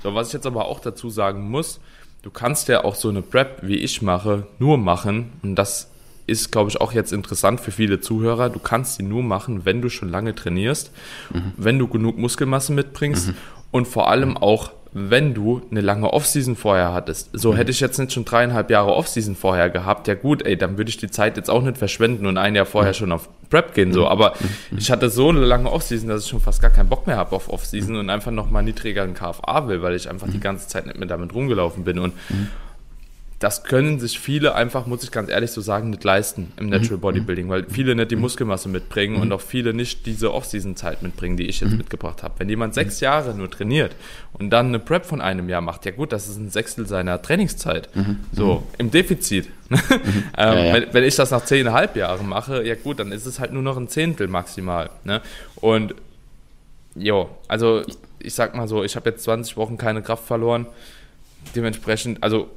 So, 0.04 0.14
was 0.14 0.28
ich 0.28 0.34
jetzt 0.34 0.46
aber 0.46 0.66
auch 0.66 0.80
dazu 0.80 1.10
sagen 1.10 1.50
muss, 1.50 1.80
du 2.22 2.32
kannst 2.32 2.68
ja 2.68 2.84
auch 2.84 2.96
so 2.96 3.10
eine 3.10 3.22
Prep, 3.22 3.60
wie 3.62 3.78
ich 3.78 4.02
mache, 4.02 4.48
nur 4.60 4.78
machen. 4.78 5.32
Und 5.42 5.56
das 5.56 5.90
ist, 6.28 6.52
glaube 6.52 6.70
ich, 6.70 6.82
auch 6.82 6.92
jetzt 6.92 7.14
interessant 7.14 7.62
für 7.62 7.72
viele 7.72 8.02
Zuhörer. 8.02 8.50
Du 8.50 8.60
kannst 8.60 8.96
sie 8.96 9.04
nur 9.04 9.24
machen, 9.24 9.66
wenn 9.66 9.82
du 9.82 9.90
schon 9.90 10.10
lange 10.10 10.36
trainierst, 10.36 10.92
mhm. 11.34 11.54
wenn 11.56 11.80
du 11.80 11.88
genug 11.88 12.18
Muskelmasse 12.18 12.74
mitbringst 12.74 13.30
mhm. 13.30 13.36
und 13.72 13.88
vor 13.88 14.10
allem 14.10 14.36
auch, 14.36 14.72
wenn 14.98 15.34
du 15.34 15.62
eine 15.70 15.82
lange 15.82 16.12
Offseason 16.12 16.56
vorher 16.56 16.94
hattest. 16.94 17.30
So 17.34 17.52
mhm. 17.52 17.58
hätte 17.58 17.72
ich 17.72 17.80
jetzt 17.80 17.98
nicht 18.00 18.14
schon 18.14 18.26
dreieinhalb 18.26 18.70
Jahre 18.70 18.94
Offseason 18.94 19.36
vorher 19.36 19.70
gehabt, 19.70 20.08
ja 20.08 20.16
gut, 20.16 20.46
ey, 20.46 20.58
dann 20.58 20.78
würde 20.78 20.90
ich 20.90 20.98
die 20.98 21.10
Zeit 21.10 21.38
jetzt 21.38 21.50
auch 21.50 21.62
nicht 21.62 21.78
verschwenden 21.78 22.26
und 22.26 22.38
ein 22.38 22.56
Jahr 22.56 22.66
vorher 22.66 22.92
mhm. 22.92 22.96
schon 22.96 23.12
auf 23.12 23.30
Prep 23.50 23.74
gehen, 23.74 23.94
so. 23.94 24.02
Mhm. 24.02 24.08
Aber 24.08 24.34
mhm. 24.40 24.78
ich 24.78 24.92
hatte 24.92 25.10
so 25.10 25.30
eine 25.30 25.42
lange 25.42 25.72
Offseason, 25.72 26.10
dass 26.10 26.24
ich 26.24 26.30
schon 26.30 26.42
fast 26.42 26.62
gar 26.62 26.72
keinen 26.72 26.90
Bock 26.90 27.08
mehr 27.08 27.18
habe 27.18 27.36
auf 27.36 27.50
Offseason 27.50 27.94
mhm. 27.94 28.00
und 28.00 28.10
einfach 28.10 28.32
nochmal 28.32 28.64
niedrigeren 28.64 29.14
KFA 29.14 29.68
will, 29.68 29.82
weil 29.82 29.96
ich 29.96 30.10
einfach 30.10 30.28
die 30.28 30.40
ganze 30.40 30.68
Zeit 30.68 30.86
nicht 30.86 30.98
mehr 30.98 31.08
damit 31.08 31.34
rumgelaufen 31.34 31.84
bin 31.84 32.00
und 32.00 32.14
das 33.40 33.64
können 33.64 34.00
sich 34.00 34.20
viele 34.20 34.56
einfach, 34.56 34.88
muss 34.88 35.04
ich 35.04 35.12
ganz 35.12 35.30
ehrlich 35.30 35.52
so 35.52 35.62
sagen, 35.62 35.92
nicht 35.92 36.04
leisten 36.04 36.52
im 36.58 36.70
Natural 36.70 36.98
mhm. 36.98 37.02
Bodybuilding, 37.02 37.50
weil 37.50 37.66
viele 37.70 37.94
nicht 37.94 38.10
die 38.10 38.16
mhm. 38.16 38.24
Muskelmasse 38.24 38.68
mitbringen 38.68 39.16
mhm. 39.16 39.22
und 39.22 39.32
auch 39.32 39.42
viele 39.42 39.76
nicht 39.76 40.08
diese 40.08 40.34
Off-Season-Zeit 40.34 41.04
mitbringen, 41.04 41.38
die 41.38 41.46
ich 41.46 41.60
jetzt 41.60 41.72
mhm. 41.72 41.78
mitgebracht 41.78 42.24
habe. 42.24 42.34
Wenn 42.40 42.50
jemand 42.50 42.74
sechs 42.74 43.00
Jahre 43.00 43.36
nur 43.36 43.52
trainiert 43.52 43.96
und 44.34 44.50
dann 44.50 44.68
eine 44.68 44.80
Prep 44.80 45.06
von 45.06 45.22
einem 45.22 45.50
Jahr 45.50 45.62
macht, 45.62 45.86
ja 45.86 45.92
gut, 45.92 46.12
das 46.14 46.28
ist 46.28 46.38
ein 46.38 46.50
Sechstel 46.50 46.88
seiner 46.88 47.22
Trainingszeit. 47.22 47.96
Mhm. 47.96 48.18
So, 48.32 48.56
mhm. 48.56 48.64
im 48.80 48.92
Defizit. 48.92 49.50
ähm, 49.70 49.80
ja, 50.36 50.56
ja. 50.56 50.74
Wenn, 50.74 50.94
wenn, 50.94 51.04
ich 51.04 51.16
das 51.16 51.30
nach 51.30 51.46
zehneinhalb 51.46 51.96
Jahren 51.96 52.28
mache, 52.28 52.66
ja 52.66 52.74
gut, 52.74 53.00
dann 53.00 53.12
ist 53.12 53.28
es 53.28 53.40
halt 53.40 53.54
nur 53.54 53.62
noch 53.62 53.78
ein 53.78 53.88
Zehntel 53.88 54.28
maximal. 54.28 54.90
Ne? 55.04 55.22
Und 55.58 55.94
jo, 56.96 57.30
also 57.48 57.84
ich 58.18 58.34
sag 58.34 58.56
mal 58.56 58.68
so, 58.68 58.84
ich 58.84 58.96
habe 58.96 59.12
jetzt 59.12 59.24
20 59.26 59.58
Wochen 59.58 59.78
keine 59.78 60.02
Kraft 60.02 60.26
verloren. 60.26 60.66
Dementsprechend, 61.56 62.24
also 62.24 62.50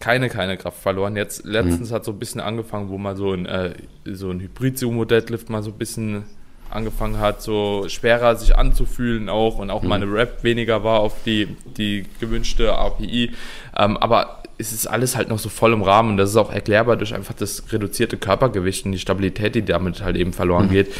keine, 0.00 0.28
keine 0.30 0.56
Kraft 0.56 0.82
verloren. 0.82 1.14
Jetzt 1.14 1.44
letztens 1.44 1.90
mhm. 1.90 1.94
hat 1.94 2.04
so 2.04 2.12
ein 2.12 2.18
bisschen 2.18 2.40
angefangen, 2.40 2.88
wo 2.88 2.98
man 2.98 3.16
so 3.16 3.32
ein, 3.32 3.46
äh, 3.46 3.74
so 4.04 4.30
ein 4.30 4.40
Hybrid-Sumo-Deadlift 4.40 5.50
mal 5.50 5.62
so 5.62 5.70
ein 5.70 5.78
bisschen 5.78 6.24
angefangen 6.70 7.18
hat, 7.18 7.42
so 7.42 7.84
schwerer 7.88 8.36
sich 8.36 8.56
anzufühlen 8.56 9.28
auch 9.28 9.58
und 9.58 9.70
auch 9.70 9.82
mhm. 9.82 9.88
meine 9.88 10.12
Rap 10.12 10.42
weniger 10.42 10.84
war 10.84 11.00
auf 11.00 11.14
die, 11.24 11.56
die 11.76 12.06
gewünschte 12.18 12.76
API. 12.76 13.32
Ähm, 13.76 13.96
aber 13.96 14.42
es 14.56 14.72
ist 14.72 14.86
alles 14.86 15.16
halt 15.16 15.28
noch 15.28 15.38
so 15.38 15.48
voll 15.48 15.72
im 15.72 15.82
Rahmen 15.82 16.10
und 16.10 16.16
das 16.16 16.30
ist 16.30 16.36
auch 16.36 16.52
erklärbar 16.52 16.96
durch 16.96 17.14
einfach 17.14 17.34
das 17.34 17.64
reduzierte 17.72 18.16
Körpergewicht 18.16 18.86
und 18.86 18.92
die 18.92 18.98
Stabilität, 18.98 19.54
die 19.54 19.62
damit 19.62 20.02
halt 20.02 20.16
eben 20.16 20.32
verloren 20.32 20.66
mhm. 20.66 20.70
geht. 20.70 20.94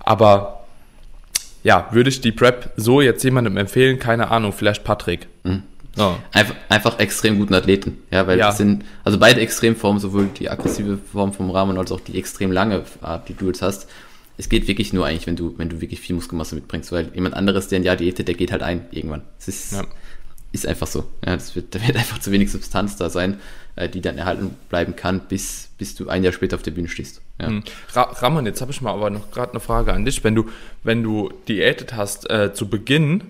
Aber 0.00 0.64
ja, 1.62 1.88
würde 1.92 2.10
ich 2.10 2.20
die 2.20 2.32
Prep 2.32 2.72
so 2.76 3.00
jetzt 3.00 3.24
jemandem 3.24 3.56
empfehlen? 3.56 3.98
Keine 3.98 4.30
Ahnung, 4.30 4.52
vielleicht 4.52 4.84
Patrick. 4.84 5.26
Mhm. 5.42 5.62
Oh. 5.96 6.14
Einfach, 6.32 6.54
einfach 6.68 6.98
extrem 6.98 7.38
guten 7.38 7.54
Athleten. 7.54 7.98
Ja, 8.10 8.26
weil 8.26 8.38
ja. 8.38 8.48
das 8.48 8.58
sind, 8.58 8.84
also 9.04 9.18
beide 9.18 9.40
Extremformen, 9.40 10.00
sowohl 10.00 10.26
die 10.26 10.50
aggressive 10.50 10.98
Form 11.12 11.32
vom 11.32 11.50
Rahmen 11.50 11.78
als 11.78 11.92
auch 11.92 12.00
die 12.00 12.18
extrem 12.18 12.50
lange 12.50 12.84
Art, 13.00 13.28
die 13.28 13.34
du 13.34 13.46
jetzt 13.46 13.62
hast. 13.62 13.88
Es 14.36 14.48
geht 14.48 14.66
wirklich 14.66 14.92
nur 14.92 15.06
eigentlich, 15.06 15.26
wenn 15.28 15.36
du, 15.36 15.54
wenn 15.58 15.68
du 15.68 15.80
wirklich 15.80 16.00
viel 16.00 16.16
Muskelmasse 16.16 16.56
mitbringst, 16.56 16.90
weil 16.90 17.12
jemand 17.14 17.34
anderes, 17.36 17.68
der 17.68 17.78
ein 17.78 17.84
Jahr 17.84 17.96
diätet, 17.96 18.26
der 18.26 18.34
geht 18.34 18.50
halt 18.50 18.62
ein 18.62 18.86
irgendwann. 18.90 19.22
Es 19.38 19.46
ist, 19.46 19.72
ja. 19.74 19.84
ist 20.50 20.66
einfach 20.66 20.88
so. 20.88 21.04
Ja, 21.24 21.34
das 21.34 21.54
wird, 21.54 21.72
da 21.74 21.86
wird 21.86 21.96
einfach 21.96 22.18
zu 22.18 22.32
wenig 22.32 22.50
Substanz 22.50 22.96
da 22.96 23.10
sein, 23.10 23.38
äh, 23.76 23.88
die 23.88 24.00
dann 24.00 24.18
erhalten 24.18 24.56
bleiben 24.68 24.96
kann, 24.96 25.20
bis, 25.28 25.68
bis 25.78 25.94
du 25.94 26.08
ein 26.08 26.24
Jahr 26.24 26.32
später 26.32 26.56
auf 26.56 26.62
der 26.62 26.72
Bühne 26.72 26.88
stehst. 26.88 27.20
Ja. 27.40 27.46
Hm. 27.46 27.62
Ramon, 27.94 28.46
jetzt 28.46 28.60
habe 28.60 28.72
ich 28.72 28.80
mal 28.80 28.92
aber 28.92 29.10
noch 29.10 29.30
gerade 29.30 29.52
eine 29.52 29.60
Frage 29.60 29.92
an 29.92 30.04
dich. 30.04 30.24
Wenn 30.24 30.34
du, 30.34 30.48
wenn 30.82 31.04
du 31.04 31.32
diätet 31.46 31.94
hast 31.94 32.28
äh, 32.28 32.52
zu 32.52 32.68
Beginn, 32.68 33.22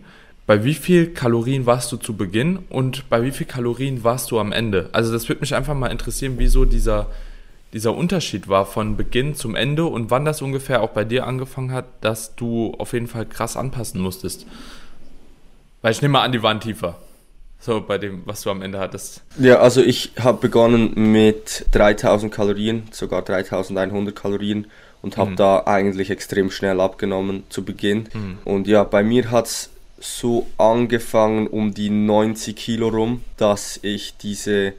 bei 0.46 0.64
wie 0.64 0.74
viel 0.74 1.12
Kalorien 1.12 1.66
warst 1.66 1.90
du 1.92 1.96
zu 1.96 2.16
Beginn 2.16 2.58
und 2.68 3.08
bei 3.08 3.22
wie 3.22 3.30
viel 3.30 3.46
Kalorien 3.46 4.04
warst 4.04 4.30
du 4.30 4.38
am 4.38 4.52
Ende? 4.52 4.90
Also 4.92 5.12
das 5.12 5.28
würde 5.28 5.40
mich 5.40 5.54
einfach 5.54 5.74
mal 5.74 5.88
interessieren, 5.88 6.34
wieso 6.36 6.66
dieser, 6.66 7.06
dieser 7.72 7.94
Unterschied 7.94 8.48
war 8.48 8.66
von 8.66 8.96
Beginn 8.96 9.34
zum 9.34 9.56
Ende 9.56 9.86
und 9.86 10.10
wann 10.10 10.24
das 10.24 10.42
ungefähr 10.42 10.82
auch 10.82 10.90
bei 10.90 11.04
dir 11.04 11.26
angefangen 11.26 11.72
hat, 11.72 11.86
dass 12.02 12.36
du 12.36 12.74
auf 12.78 12.92
jeden 12.92 13.06
Fall 13.06 13.24
krass 13.24 13.56
anpassen 13.56 14.00
musstest. 14.00 14.46
Weil 15.80 15.92
ich 15.92 16.02
nehme 16.02 16.12
mal 16.12 16.22
an, 16.22 16.32
die 16.32 16.42
waren 16.42 16.60
tiefer. 16.60 16.98
So 17.58 17.80
bei 17.80 17.96
dem, 17.96 18.22
was 18.26 18.42
du 18.42 18.50
am 18.50 18.60
Ende 18.60 18.78
hattest. 18.78 19.22
Ja, 19.38 19.60
also 19.60 19.80
ich 19.80 20.12
habe 20.20 20.36
begonnen 20.36 21.12
mit 21.12 21.64
3000 21.72 22.30
Kalorien, 22.30 22.82
sogar 22.90 23.22
3100 23.22 24.14
Kalorien 24.14 24.66
und 25.00 25.16
habe 25.16 25.30
mhm. 25.30 25.36
da 25.36 25.62
eigentlich 25.64 26.10
extrem 26.10 26.50
schnell 26.50 26.78
abgenommen 26.78 27.44
zu 27.48 27.64
Beginn. 27.64 28.10
Mhm. 28.12 28.38
Und 28.44 28.66
ja, 28.66 28.84
bei 28.84 29.02
mir 29.02 29.30
hat 29.30 29.46
es 29.46 29.70
so 29.98 30.46
angefangen 30.58 31.46
um 31.46 31.72
die 31.74 31.90
90 31.90 32.56
Kilo 32.56 32.88
rum, 32.88 33.22
dass 33.36 33.78
ich 33.82 34.16
diese, 34.16 34.74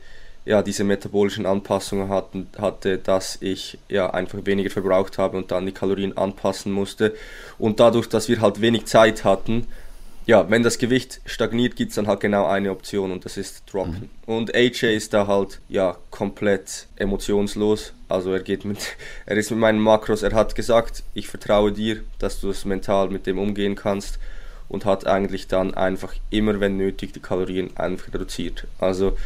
ja, 0.45 0.61
diese 0.61 0.83
metabolischen 0.83 1.45
Anpassungen 1.45 2.09
hatten, 2.09 2.47
hatte, 2.57 2.97
dass 2.97 3.37
ich 3.41 3.77
ja, 3.89 4.09
einfach 4.11 4.45
weniger 4.45 4.69
verbraucht 4.69 5.17
habe 5.17 5.37
und 5.37 5.51
dann 5.51 5.65
die 5.65 5.71
Kalorien 5.71 6.17
anpassen 6.17 6.71
musste. 6.71 7.15
Und 7.57 7.79
dadurch, 7.79 8.07
dass 8.07 8.27
wir 8.27 8.41
halt 8.41 8.61
wenig 8.61 8.85
Zeit 8.85 9.23
hatten, 9.23 9.67
ja, 10.27 10.49
wenn 10.49 10.63
das 10.63 10.79
Gewicht 10.79 11.21
stagniert, 11.25 11.75
gibt 11.75 11.89
es 11.89 11.95
dann 11.95 12.07
halt 12.07 12.19
genau 12.19 12.47
eine 12.47 12.71
Option 12.71 13.11
und 13.11 13.25
das 13.25 13.37
ist 13.37 13.63
Droppen. 13.71 14.09
Mhm. 14.25 14.33
Und 14.33 14.55
AJ 14.55 14.95
ist 14.95 15.13
da 15.13 15.27
halt 15.27 15.59
ja 15.69 15.97
komplett 16.09 16.87
emotionslos. 16.95 17.93
Also 18.09 18.33
er 18.33 18.39
geht 18.39 18.65
mit, 18.65 18.79
er 19.27 19.37
ist 19.37 19.51
mit 19.51 19.59
meinen 19.59 19.79
Makros, 19.79 20.23
er 20.23 20.33
hat 20.33 20.55
gesagt, 20.55 21.03
ich 21.13 21.27
vertraue 21.27 21.71
dir, 21.71 22.01
dass 22.17 22.41
du 22.41 22.49
es 22.49 22.65
mental 22.65 23.09
mit 23.09 23.27
dem 23.27 23.37
umgehen 23.37 23.75
kannst 23.75 24.19
und 24.69 24.85
hat 24.85 25.07
eigentlich 25.07 25.47
dann 25.47 25.73
einfach 25.73 26.13
immer, 26.29 26.59
wenn 26.59 26.77
nötig, 26.77 27.13
die 27.13 27.19
Kalorien 27.19 27.75
einfach 27.75 28.13
reduziert. 28.13 28.67
Also 28.79 29.17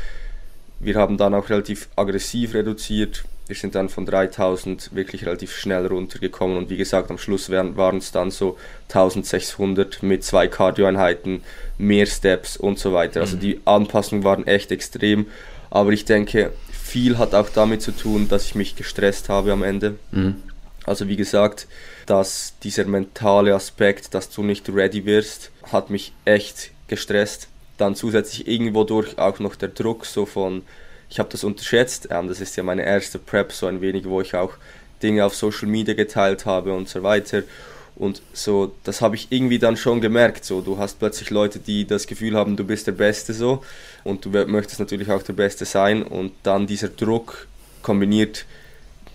wir 0.80 0.96
haben 0.96 1.18
dann 1.18 1.34
auch 1.34 1.50
relativ 1.50 1.90
aggressiv 1.96 2.54
reduziert, 2.54 3.24
wir 3.50 3.56
sind 3.56 3.74
dann 3.74 3.90
von 3.90 4.06
3000 4.06 4.94
wirklich 4.94 5.26
relativ 5.26 5.56
schnell 5.56 5.88
runtergekommen 5.88 6.56
und 6.56 6.70
wie 6.70 6.78
gesagt, 6.78 7.10
am 7.10 7.18
Schluss 7.18 7.50
waren 7.50 7.98
es 7.98 8.12
dann 8.12 8.30
so 8.30 8.58
1600 8.90 10.04
mit 10.04 10.24
zwei 10.24 10.48
Cardioeinheiten, 10.48 11.42
mehr 11.80 12.06
Steps 12.06 12.58
und 12.58 12.78
so 12.78 12.94
weiter. 12.94 13.22
Also 13.22 13.38
mhm. 13.38 13.40
die 13.42 13.60
Anpassungen 13.66 14.24
waren 14.24 14.46
echt 14.46 14.72
extrem, 14.72 15.26
aber 15.72 15.92
ich 15.92 16.06
denke, 16.06 16.52
viel 16.72 17.18
hat 17.18 17.34
auch 17.34 17.50
damit 17.50 17.82
zu 17.82 17.92
tun, 17.92 18.28
dass 18.30 18.46
ich 18.46 18.54
mich 18.54 18.76
gestresst 18.76 19.30
habe 19.30 19.52
am 19.52 19.64
Ende. 19.64 19.96
Mhm. 20.12 20.36
Also 20.90 21.08
wie 21.08 21.18
gesagt, 21.18 21.68
dass 22.08 22.56
dieser 22.64 22.86
mentale 22.86 23.54
Aspekt, 23.54 24.16
dass 24.16 24.32
du 24.32 24.42
nicht 24.42 24.68
ready 24.70 25.06
wirst, 25.06 25.52
hat 25.72 25.92
mich 25.92 26.14
echt 26.26 26.72
gestresst. 26.88 27.48
Dann 27.78 27.94
zusätzlich 27.94 28.48
irgendwo 28.48 28.84
durch 28.84 29.20
auch 29.20 29.38
noch 29.38 29.56
der 29.56 29.70
Druck 29.70 30.08
so 30.08 30.26
von 30.26 30.64
ich 31.08 31.20
habe 31.20 31.30
das 31.30 31.44
unterschätzt. 31.44 32.08
Ähm, 32.10 32.28
das 32.28 32.42
ist 32.42 32.56
ja 32.56 32.64
meine 32.64 32.84
erste 32.84 33.20
Prep, 33.20 33.52
so 33.52 33.68
ein 33.68 33.82
wenig, 33.82 34.06
wo 34.06 34.20
ich 34.20 34.34
auch 34.36 34.54
Dinge 35.04 35.26
auf 35.26 35.36
Social 35.36 35.68
Media 35.68 35.94
geteilt 35.94 36.48
habe 36.48 36.74
und 36.74 36.90
so 36.90 37.04
weiter. 37.04 37.44
Und 37.96 38.24
so, 38.34 38.74
das 38.84 39.02
habe 39.02 39.16
ich 39.16 39.28
irgendwie 39.30 39.60
dann 39.60 39.78
schon 39.78 40.02
gemerkt. 40.02 40.44
So, 40.44 40.62
du 40.62 40.80
hast 40.80 40.98
plötzlich 40.98 41.30
Leute, 41.30 41.60
die 41.60 41.86
das 41.86 42.08
Gefühl 42.08 42.36
haben, 42.36 42.56
du 42.56 42.64
bist 42.64 42.88
der 42.88 42.94
Beste 42.94 43.34
so 43.34 43.64
und 44.04 44.26
du 44.26 44.30
möchtest 44.30 44.80
natürlich 44.80 45.12
auch 45.12 45.22
der 45.22 45.34
Beste 45.34 45.66
sein. 45.66 46.02
Und 46.02 46.32
dann 46.42 46.66
dieser 46.66 46.90
Druck 46.90 47.48
kombiniert 47.84 48.46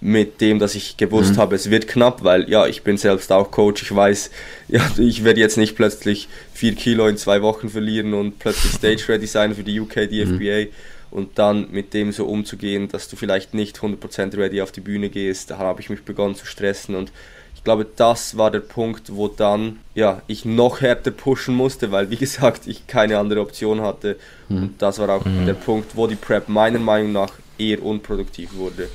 mit 0.04 0.42
dem, 0.42 0.58
dass 0.58 0.74
ich 0.74 0.98
gewusst 0.98 1.36
mhm. 1.36 1.38
habe, 1.38 1.54
es 1.54 1.70
wird 1.70 1.88
knapp, 1.88 2.22
weil 2.22 2.50
ja, 2.50 2.66
ich 2.66 2.82
bin 2.82 2.98
selbst 2.98 3.32
auch 3.32 3.50
Coach, 3.50 3.82
ich 3.82 3.96
weiß, 3.96 4.30
ja, 4.68 4.82
ich 4.98 5.24
werde 5.24 5.40
jetzt 5.40 5.56
nicht 5.56 5.76
plötzlich 5.76 6.28
vier 6.52 6.74
Kilo 6.74 7.06
in 7.06 7.16
zwei 7.16 7.40
Wochen 7.40 7.70
verlieren 7.70 8.12
und 8.12 8.38
plötzlich 8.38 8.72
Stage 8.74 9.08
Ready 9.08 9.26
sein 9.26 9.54
für 9.54 9.62
die 9.62 9.80
UK, 9.80 10.10
die 10.10 10.22
mhm. 10.22 10.36
FBA 10.36 10.76
und 11.10 11.38
dann 11.38 11.70
mit 11.70 11.94
dem 11.94 12.12
so 12.12 12.26
umzugehen, 12.26 12.88
dass 12.88 13.08
du 13.08 13.16
vielleicht 13.16 13.54
nicht 13.54 13.78
100% 13.78 14.36
ready 14.36 14.60
auf 14.60 14.72
die 14.72 14.82
Bühne 14.82 15.08
gehst, 15.08 15.50
da 15.50 15.56
habe 15.56 15.80
ich 15.80 15.88
mich 15.88 16.02
begonnen 16.02 16.34
zu 16.34 16.44
stressen 16.44 16.94
und 16.96 17.10
ich 17.54 17.64
glaube, 17.64 17.86
das 17.96 18.36
war 18.36 18.50
der 18.50 18.60
Punkt, 18.60 19.16
wo 19.16 19.28
dann 19.28 19.78
ja, 19.94 20.20
ich 20.26 20.44
noch 20.44 20.82
härter 20.82 21.12
pushen 21.12 21.54
musste, 21.54 21.92
weil 21.92 22.10
wie 22.10 22.16
gesagt, 22.18 22.66
ich 22.66 22.86
keine 22.86 23.18
andere 23.18 23.40
Option 23.40 23.80
hatte 23.80 24.16
mhm. 24.50 24.56
und 24.58 24.82
das 24.82 24.98
war 24.98 25.08
auch 25.08 25.24
mhm. 25.24 25.46
der 25.46 25.54
Punkt, 25.54 25.96
wo 25.96 26.06
die 26.06 26.16
Prep 26.16 26.50
meiner 26.50 26.78
Meinung 26.78 27.12
nach 27.12 27.32
eher 27.56 27.82
unproduktiv 27.82 28.50
wurde. 28.54 28.90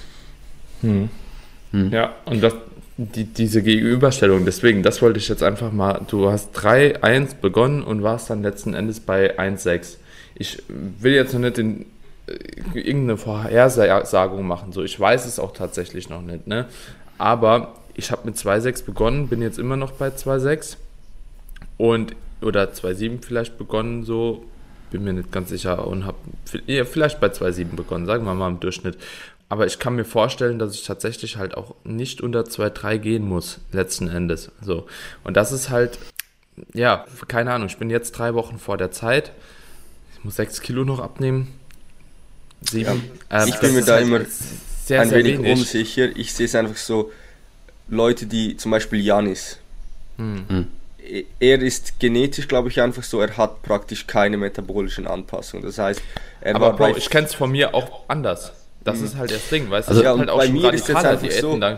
Mhm. 0.82 1.10
Ja, 1.92 2.16
und 2.26 2.42
das, 2.42 2.54
die, 2.98 3.26
diese 3.26 3.62
Gegenüberstellung, 3.62 4.46
deswegen, 4.46 4.84
das 4.84 5.02
wollte 5.02 5.20
ich 5.20 5.30
jetzt 5.30 5.44
einfach 5.44 5.72
mal, 5.72 6.02
du 6.08 6.32
hast 6.32 6.58
3-1 6.58 7.36
begonnen 7.42 7.84
und 7.84 8.04
warst 8.04 8.30
dann 8.30 8.42
letzten 8.42 8.74
Endes 8.74 9.00
bei 9.00 9.38
1-6. 9.40 9.98
Ich 10.36 10.64
will 10.68 11.14
jetzt 11.14 11.34
noch 11.34 11.42
nicht 11.42 11.58
den 11.58 11.86
irgendeine 12.74 13.18
Vorhersagung 13.18 14.46
machen. 14.46 14.72
So, 14.72 14.84
ich 14.84 15.00
weiß 15.00 15.26
es 15.26 15.40
auch 15.40 15.54
tatsächlich 15.54 16.10
noch 16.10 16.22
nicht. 16.22 16.48
Ne? 16.48 16.66
Aber 17.18 17.76
ich 17.96 18.12
habe 18.12 18.22
mit 18.26 18.36
2,6 18.36 18.86
begonnen, 18.86 19.28
bin 19.28 19.42
jetzt 19.42 19.60
immer 19.60 19.78
noch 19.78 19.92
bei 19.92 20.10
2,6 20.10 20.78
und 21.78 22.16
oder 22.42 22.66
2,7 22.66 23.22
vielleicht 23.22 23.58
begonnen, 23.58 24.04
so 24.04 24.46
bin 24.92 25.04
mir 25.04 25.14
nicht 25.14 25.32
ganz 25.32 25.50
sicher 25.50 25.86
und 25.86 26.06
habe 26.06 26.18
ja, 26.66 26.86
vielleicht 26.86 27.20
bei 27.20 27.28
2,7 27.28 27.76
begonnen, 27.76 28.06
sagen 28.06 28.26
wir 28.26 28.34
mal 28.34 28.50
im 28.50 28.60
Durchschnitt. 28.60 28.98
Aber 29.50 29.66
ich 29.66 29.80
kann 29.80 29.96
mir 29.96 30.06
vorstellen, 30.06 30.60
dass 30.60 30.76
ich 30.76 30.86
tatsächlich 30.86 31.38
halt 31.38 31.56
auch 31.56 31.76
nicht 31.84 32.22
unter 32.22 32.42
2,3 32.42 32.98
gehen 33.00 33.28
muss, 33.28 33.60
letzten 33.72 34.08
Endes. 34.08 34.52
So. 34.62 34.88
Und 35.24 35.36
das 35.36 35.52
ist 35.52 35.70
halt, 35.70 35.98
ja, 36.74 37.06
keine 37.28 37.52
Ahnung, 37.52 37.68
ich 37.68 37.78
bin 37.78 37.90
jetzt 37.90 38.12
drei 38.12 38.36
Wochen 38.36 38.60
vor 38.60 38.78
der 38.78 38.92
Zeit. 38.92 39.32
Ich 40.16 40.24
muss 40.24 40.36
6 40.36 40.62
Kilo 40.62 40.86
noch 40.86 41.00
abnehmen 41.00 41.48
Sieben. 42.62 43.12
Ja. 43.32 43.44
Ähm, 43.44 43.50
ich 43.50 43.60
bin 43.60 43.74
mir 43.74 43.84
da 43.84 43.94
halt 43.94 44.08
immer 44.08 44.22
sehr, 44.26 45.02
ein 45.02 45.10
sehr 45.10 45.20
wenig 45.20 45.40
wenig. 45.40 45.60
unsicher. 45.60 46.16
Ich 46.16 46.34
sehe 46.34 46.46
es 46.46 46.56
einfach 46.56 46.76
so, 46.76 47.12
Leute, 47.88 48.26
die 48.26 48.58
zum 48.58 48.72
Beispiel 48.72 49.00
Janis. 49.00 49.58
Hm. 50.18 50.46
hm. 50.48 50.68
Er 51.40 51.60
ist 51.60 52.00
genetisch, 52.00 52.48
glaube 52.48 52.70
ich, 52.70 52.82
einfach 52.82 53.02
so, 53.02 53.20
er 53.20 53.36
hat 53.36 53.64
praktisch 53.64 54.06
keine 54.06 54.38
metabolischen 54.38 55.08
Anpassungen. 55.08 55.66
Das 55.66 55.80
heißt, 55.80 56.04
er 56.42 56.56
Aber 56.56 56.74
Bro, 56.74 56.98
ich 56.98 57.10
kenne 57.10 57.26
es 57.26 57.34
von 57.34 57.50
mir 57.50 57.74
auch 57.74 58.04
anders. 58.08 58.54
Das 58.92 59.00
hm. 59.00 59.06
ist 59.06 59.18
halt 59.18 59.32
das 59.32 59.50
Ding, 59.50 59.70
weißt 59.70 59.90
du? 59.90 59.92
Also, 59.92 60.04
ja, 60.04 60.18
halt 60.18 60.30
auch 60.30 60.38
bei 60.38 60.50
mir 60.50 60.74
ist 60.74 60.90
es 60.90 60.96
einfach 60.96 61.20
Diäten 61.20 61.62
so, 61.62 61.78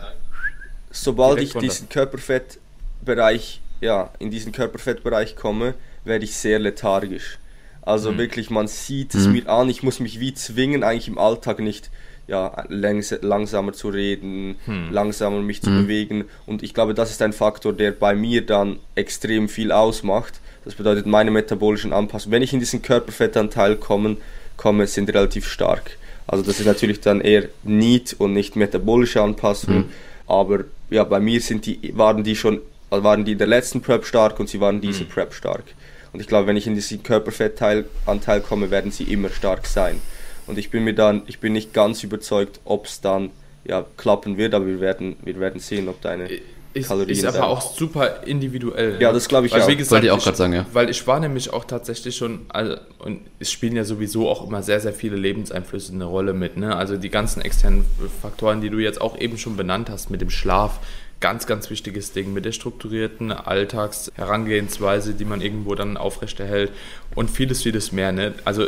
sobald 0.91 1.39
ich 1.39 1.55
runter. 1.55 1.67
diesen 1.67 1.89
Körperfettbereich, 1.89 3.61
ja, 3.81 4.11
in 4.19 4.31
diesen 4.31 4.51
Körperfettbereich 4.51 5.35
komme, 5.35 5.73
werde 6.03 6.25
ich 6.25 6.35
sehr 6.35 6.59
lethargisch. 6.59 7.37
Also 7.81 8.11
mhm. 8.11 8.17
wirklich, 8.19 8.49
man 8.49 8.67
sieht 8.67 9.15
es 9.15 9.25
mhm. 9.25 9.33
mir 9.33 9.49
an, 9.49 9.69
ich 9.69 9.83
muss 9.83 9.99
mich 9.99 10.19
wie 10.19 10.33
zwingen, 10.33 10.83
eigentlich 10.83 11.07
im 11.07 11.17
Alltag 11.17 11.59
nicht 11.59 11.89
ja, 12.27 12.63
längs 12.69 13.13
langsamer 13.21 13.73
zu 13.73 13.89
reden, 13.89 14.55
mhm. 14.65 14.91
langsamer 14.91 15.41
mich 15.41 15.61
zu 15.61 15.69
mhm. 15.69 15.83
bewegen. 15.83 16.25
Und 16.45 16.63
ich 16.63 16.73
glaube, 16.73 16.93
das 16.93 17.11
ist 17.11 17.21
ein 17.21 17.33
Faktor, 17.33 17.73
der 17.73 17.91
bei 17.91 18.15
mir 18.15 18.45
dann 18.45 18.79
extrem 18.95 19.49
viel 19.49 19.71
ausmacht. 19.71 20.39
Das 20.63 20.75
bedeutet, 20.75 21.07
meine 21.07 21.31
metabolischen 21.31 21.91
Anpassungen, 21.91 22.33
wenn 22.33 22.43
ich 22.43 22.53
in 22.53 22.59
diesen 22.59 22.81
Körperfettanteil 22.81 23.75
komme, 23.77 24.17
komme 24.57 24.85
sind 24.87 25.09
relativ 25.09 25.47
stark. 25.47 25.97
Also 26.31 26.45
das 26.45 26.61
ist 26.61 26.65
natürlich 26.65 27.01
dann 27.01 27.19
eher 27.19 27.49
Need 27.63 28.15
und 28.17 28.31
nicht 28.31 28.55
metabolische 28.55 29.21
Anpassungen. 29.21 29.79
Mhm. 29.79 29.89
Aber 30.27 30.63
ja, 30.89 31.03
bei 31.03 31.19
mir 31.19 31.41
sind 31.41 31.65
die, 31.65 31.91
waren 31.95 32.23
die 32.23 32.37
schon, 32.37 32.61
waren 32.89 33.25
die 33.25 33.33
in 33.33 33.37
der 33.37 33.47
letzten 33.47 33.81
Prep 33.81 34.05
stark 34.05 34.39
und 34.39 34.47
sie 34.47 34.61
waren 34.61 34.79
diese 34.79 35.03
mhm. 35.03 35.09
Prep 35.09 35.33
stark. 35.33 35.65
Und 36.13 36.21
ich 36.21 36.27
glaube, 36.27 36.47
wenn 36.47 36.55
ich 36.55 36.67
in 36.67 36.75
diesen 36.75 37.03
Körperfettanteil 37.03 38.41
komme, 38.47 38.71
werden 38.71 38.91
sie 38.91 39.03
immer 39.03 39.29
stark 39.29 39.67
sein. 39.67 39.99
Und 40.47 40.57
ich 40.57 40.69
bin 40.69 40.85
mir 40.85 40.95
dann, 40.95 41.23
ich 41.27 41.39
bin 41.39 41.51
nicht 41.51 41.73
ganz 41.73 42.01
überzeugt, 42.01 42.61
ob 42.63 42.85
es 42.85 43.01
dann 43.01 43.31
ja, 43.65 43.85
klappen 43.97 44.37
wird, 44.37 44.53
aber 44.53 44.67
wir 44.67 44.79
werden, 44.79 45.17
wir 45.23 45.37
werden 45.39 45.59
sehen, 45.59 45.89
ob 45.89 46.01
deine 46.01 46.29
ist, 46.73 46.87
Kalorien 46.87 47.09
ist 47.09 47.25
aber 47.25 47.47
auch 47.47 47.61
super 47.61 48.23
individuell. 48.25 49.01
Ja, 49.01 49.11
das 49.11 49.27
glaube 49.27 49.47
ich 49.47 49.53
weil, 49.53 49.61
auch. 49.61 49.67
Wie 49.67 49.75
gesagt, 49.75 49.91
Wollte 49.91 50.07
ich 50.07 50.11
auch 50.11 50.23
gerade 50.23 50.37
sagen, 50.37 50.53
ja. 50.53 50.65
Weil 50.71 50.89
ich 50.89 51.05
war 51.07 51.19
nämlich 51.19 51.51
auch 51.51 51.65
tatsächlich 51.65 52.15
schon, 52.15 52.45
also, 52.49 52.77
und 52.99 53.21
es 53.39 53.51
spielen 53.51 53.75
ja 53.75 53.83
sowieso 53.83 54.29
auch 54.29 54.47
immer 54.47 54.63
sehr, 54.63 54.79
sehr 54.79 54.93
viele 54.93 55.15
Lebenseinflüsse 55.15 55.93
eine 55.93 56.05
Rolle 56.05 56.33
mit. 56.33 56.57
Ne? 56.57 56.75
Also 56.75 56.97
die 56.97 57.09
ganzen 57.09 57.41
externen 57.41 57.85
Faktoren, 58.21 58.61
die 58.61 58.69
du 58.69 58.79
jetzt 58.79 59.01
auch 59.01 59.19
eben 59.19 59.37
schon 59.37 59.57
benannt 59.57 59.89
hast, 59.89 60.09
mit 60.09 60.21
dem 60.21 60.29
Schlaf, 60.29 60.79
ganz, 61.19 61.45
ganz 61.45 61.69
wichtiges 61.69 62.13
Ding 62.13 62.33
mit 62.33 62.45
der 62.45 62.51
strukturierten 62.51 63.31
Alltagsherangehensweise, 63.31 65.13
die 65.13 65.25
man 65.25 65.41
irgendwo 65.41 65.75
dann 65.75 65.97
aufrechterhält 65.97 66.71
und 67.15 67.29
vieles, 67.29 67.63
vieles 67.63 67.91
mehr. 67.91 68.11
Ne? 68.11 68.33
Also 68.43 68.67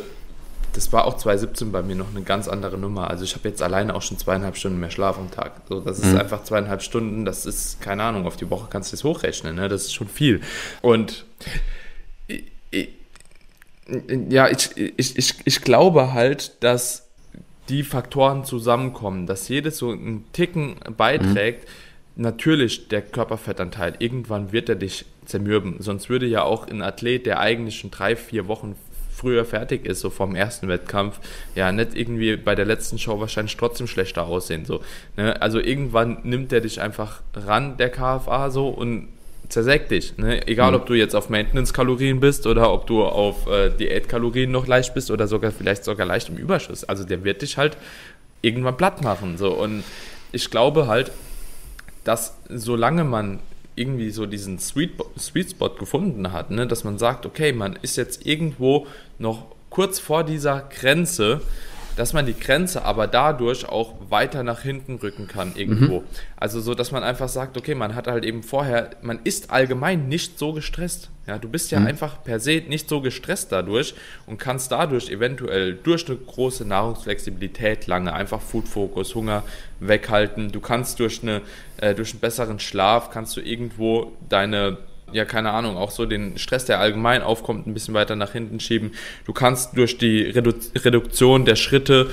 das 0.73 0.91
war 0.91 1.05
auch 1.05 1.17
2017 1.17 1.71
bei 1.71 1.81
mir 1.81 1.95
noch 1.95 2.09
eine 2.09 2.23
ganz 2.23 2.47
andere 2.47 2.77
Nummer. 2.77 3.09
Also 3.09 3.23
ich 3.23 3.35
habe 3.35 3.47
jetzt 3.47 3.61
alleine 3.61 3.95
auch 3.95 4.01
schon 4.01 4.17
zweieinhalb 4.17 4.57
Stunden 4.57 4.79
mehr 4.79 4.91
Schlaf 4.91 5.17
am 5.17 5.31
Tag. 5.31 5.61
So, 5.69 5.79
das 5.79 5.99
ist 5.99 6.11
mhm. 6.11 6.19
einfach 6.19 6.43
zweieinhalb 6.43 6.81
Stunden, 6.81 7.25
das 7.25 7.45
ist, 7.45 7.81
keine 7.81 8.03
Ahnung, 8.03 8.25
auf 8.25 8.35
die 8.35 8.49
Woche 8.49 8.67
kannst 8.69 8.91
du 8.91 8.95
das 8.95 9.03
hochrechnen, 9.03 9.55
ne? 9.55 9.69
das 9.69 9.83
ist 9.83 9.93
schon 9.93 10.07
viel. 10.07 10.41
Und 10.81 11.25
ja, 14.29 14.49
ich, 14.49 14.69
ich, 14.75 15.17
ich, 15.17 15.35
ich 15.45 15.61
glaube 15.61 16.13
halt, 16.13 16.63
dass 16.63 17.09
die 17.69 17.83
Faktoren 17.83 18.43
zusammenkommen, 18.43 19.27
dass 19.27 19.47
jedes 19.47 19.77
so 19.77 19.91
einen 19.91 20.25
Ticken 20.33 20.75
beiträgt, 20.97 21.67
mhm 21.67 21.71
natürlich 22.15 22.87
der 22.87 23.01
Körperfettanteil, 23.01 23.95
irgendwann 23.99 24.51
wird 24.51 24.69
er 24.69 24.75
dich 24.75 25.05
zermürben. 25.25 25.77
Sonst 25.79 26.09
würde 26.09 26.25
ja 26.25 26.43
auch 26.43 26.67
ein 26.67 26.81
Athlet, 26.81 27.25
der 27.25 27.39
eigentlich 27.39 27.79
schon 27.79 27.91
drei, 27.91 28.15
vier 28.15 28.47
Wochen 28.47 28.75
früher 29.23 29.45
fertig 29.45 29.85
ist, 29.85 30.01
so 30.01 30.09
vom 30.09 30.35
ersten 30.35 30.67
Wettkampf, 30.67 31.19
ja, 31.55 31.71
nicht 31.71 31.95
irgendwie 31.95 32.35
bei 32.35 32.55
der 32.55 32.65
letzten 32.65 32.99
Show 32.99 33.21
wahrscheinlich 33.21 33.55
trotzdem 33.55 33.87
schlechter 33.87 34.25
aussehen. 34.25 34.65
So, 34.65 34.81
ne? 35.15 35.41
Also 35.41 35.59
irgendwann 35.59 36.17
nimmt 36.23 36.51
er 36.51 36.59
dich 36.59 36.81
einfach 36.81 37.21
ran, 37.33 37.77
der 37.77 37.89
KFA, 37.89 38.51
so 38.51 38.67
und 38.67 39.07
zersägt 39.47 39.91
dich. 39.91 40.17
Ne? 40.17 40.45
Egal, 40.47 40.71
mhm. 40.71 40.77
ob 40.77 40.85
du 40.87 40.93
jetzt 40.93 41.15
auf 41.15 41.29
Maintenance-Kalorien 41.29 42.19
bist 42.19 42.45
oder 42.47 42.73
ob 42.73 42.85
du 42.85 43.03
auf 43.03 43.47
äh, 43.47 43.69
Diät-Kalorien 43.69 44.51
noch 44.51 44.67
leicht 44.67 44.93
bist 44.93 45.09
oder 45.09 45.27
sogar 45.27 45.51
vielleicht 45.51 45.85
sogar 45.85 46.05
leicht 46.05 46.27
im 46.27 46.35
Überschuss. 46.35 46.83
Also 46.83 47.05
der 47.05 47.23
wird 47.23 47.41
dich 47.41 47.57
halt 47.57 47.77
irgendwann 48.41 48.75
platt 48.75 49.01
machen. 49.03 49.37
So. 49.37 49.53
Und 49.53 49.83
ich 50.33 50.49
glaube 50.49 50.87
halt, 50.87 51.11
dass 52.03 52.35
solange 52.49 53.05
man 53.05 53.39
irgendwie 53.75 54.11
so 54.11 54.25
diesen 54.25 54.59
Sweet, 54.59 54.91
Sweet 55.17 55.51
Spot 55.51 55.69
gefunden 55.69 56.31
hat, 56.31 56.51
ne, 56.51 56.67
dass 56.67 56.83
man 56.83 56.97
sagt, 56.97 57.25
okay, 57.25 57.53
man 57.53 57.77
ist 57.81 57.95
jetzt 57.95 58.25
irgendwo 58.25 58.87
noch 59.19 59.47
kurz 59.69 59.99
vor 59.99 60.23
dieser 60.23 60.61
Grenze, 60.61 61.41
dass 61.95 62.13
man 62.13 62.25
die 62.25 62.37
Grenze 62.37 62.83
aber 62.83 63.07
dadurch 63.07 63.67
auch 63.67 63.93
weiter 64.09 64.43
nach 64.43 64.61
hinten 64.61 64.95
rücken 64.95 65.27
kann 65.27 65.53
irgendwo. 65.55 66.01
Mhm. 66.01 66.05
Also 66.35 66.59
so, 66.59 66.73
dass 66.73 66.91
man 66.91 67.03
einfach 67.03 67.29
sagt, 67.29 67.57
okay, 67.57 67.75
man 67.75 67.95
hat 67.95 68.07
halt 68.07 68.25
eben 68.25 68.43
vorher, 68.43 68.91
man 69.01 69.19
ist 69.23 69.51
allgemein 69.51 70.07
nicht 70.07 70.39
so 70.39 70.53
gestresst. 70.53 71.09
Ja, 71.27 71.37
du 71.37 71.47
bist 71.47 71.71
ja 71.71 71.79
mhm. 71.79 71.87
einfach 71.87 72.23
per 72.23 72.39
se 72.39 72.63
nicht 72.67 72.89
so 72.89 73.01
gestresst 73.01 73.51
dadurch 73.51 73.93
und 74.25 74.39
kannst 74.39 74.71
dadurch 74.71 75.09
eventuell 75.09 75.75
durch 75.75 76.07
eine 76.07 76.17
große 76.17 76.65
Nahrungsflexibilität 76.65 77.87
lange 77.87 78.13
einfach 78.13 78.41
Food 78.41 78.67
Focus, 78.67 79.15
Hunger 79.15 79.43
weghalten. 79.79 80.51
Du 80.51 80.59
kannst 80.59 80.99
durch 80.99 81.21
eine 81.21 81.41
äh, 81.77 81.95
durch 81.95 82.11
einen 82.11 82.19
besseren 82.19 82.59
Schlaf 82.59 83.09
kannst 83.09 83.37
du 83.37 83.41
irgendwo 83.41 84.11
deine 84.27 84.77
ja, 85.13 85.25
keine 85.25 85.51
Ahnung, 85.51 85.77
auch 85.77 85.91
so 85.91 86.05
den 86.05 86.37
Stress, 86.37 86.65
der 86.65 86.79
allgemein 86.79 87.21
aufkommt, 87.21 87.67
ein 87.67 87.73
bisschen 87.73 87.93
weiter 87.93 88.15
nach 88.15 88.31
hinten 88.31 88.59
schieben. 88.59 88.91
Du 89.25 89.33
kannst 89.33 89.77
durch 89.77 89.97
die 89.97 90.23
Redu 90.23 90.53
Reduktion 90.75 91.45
der 91.45 91.55
Schritte, 91.55 92.09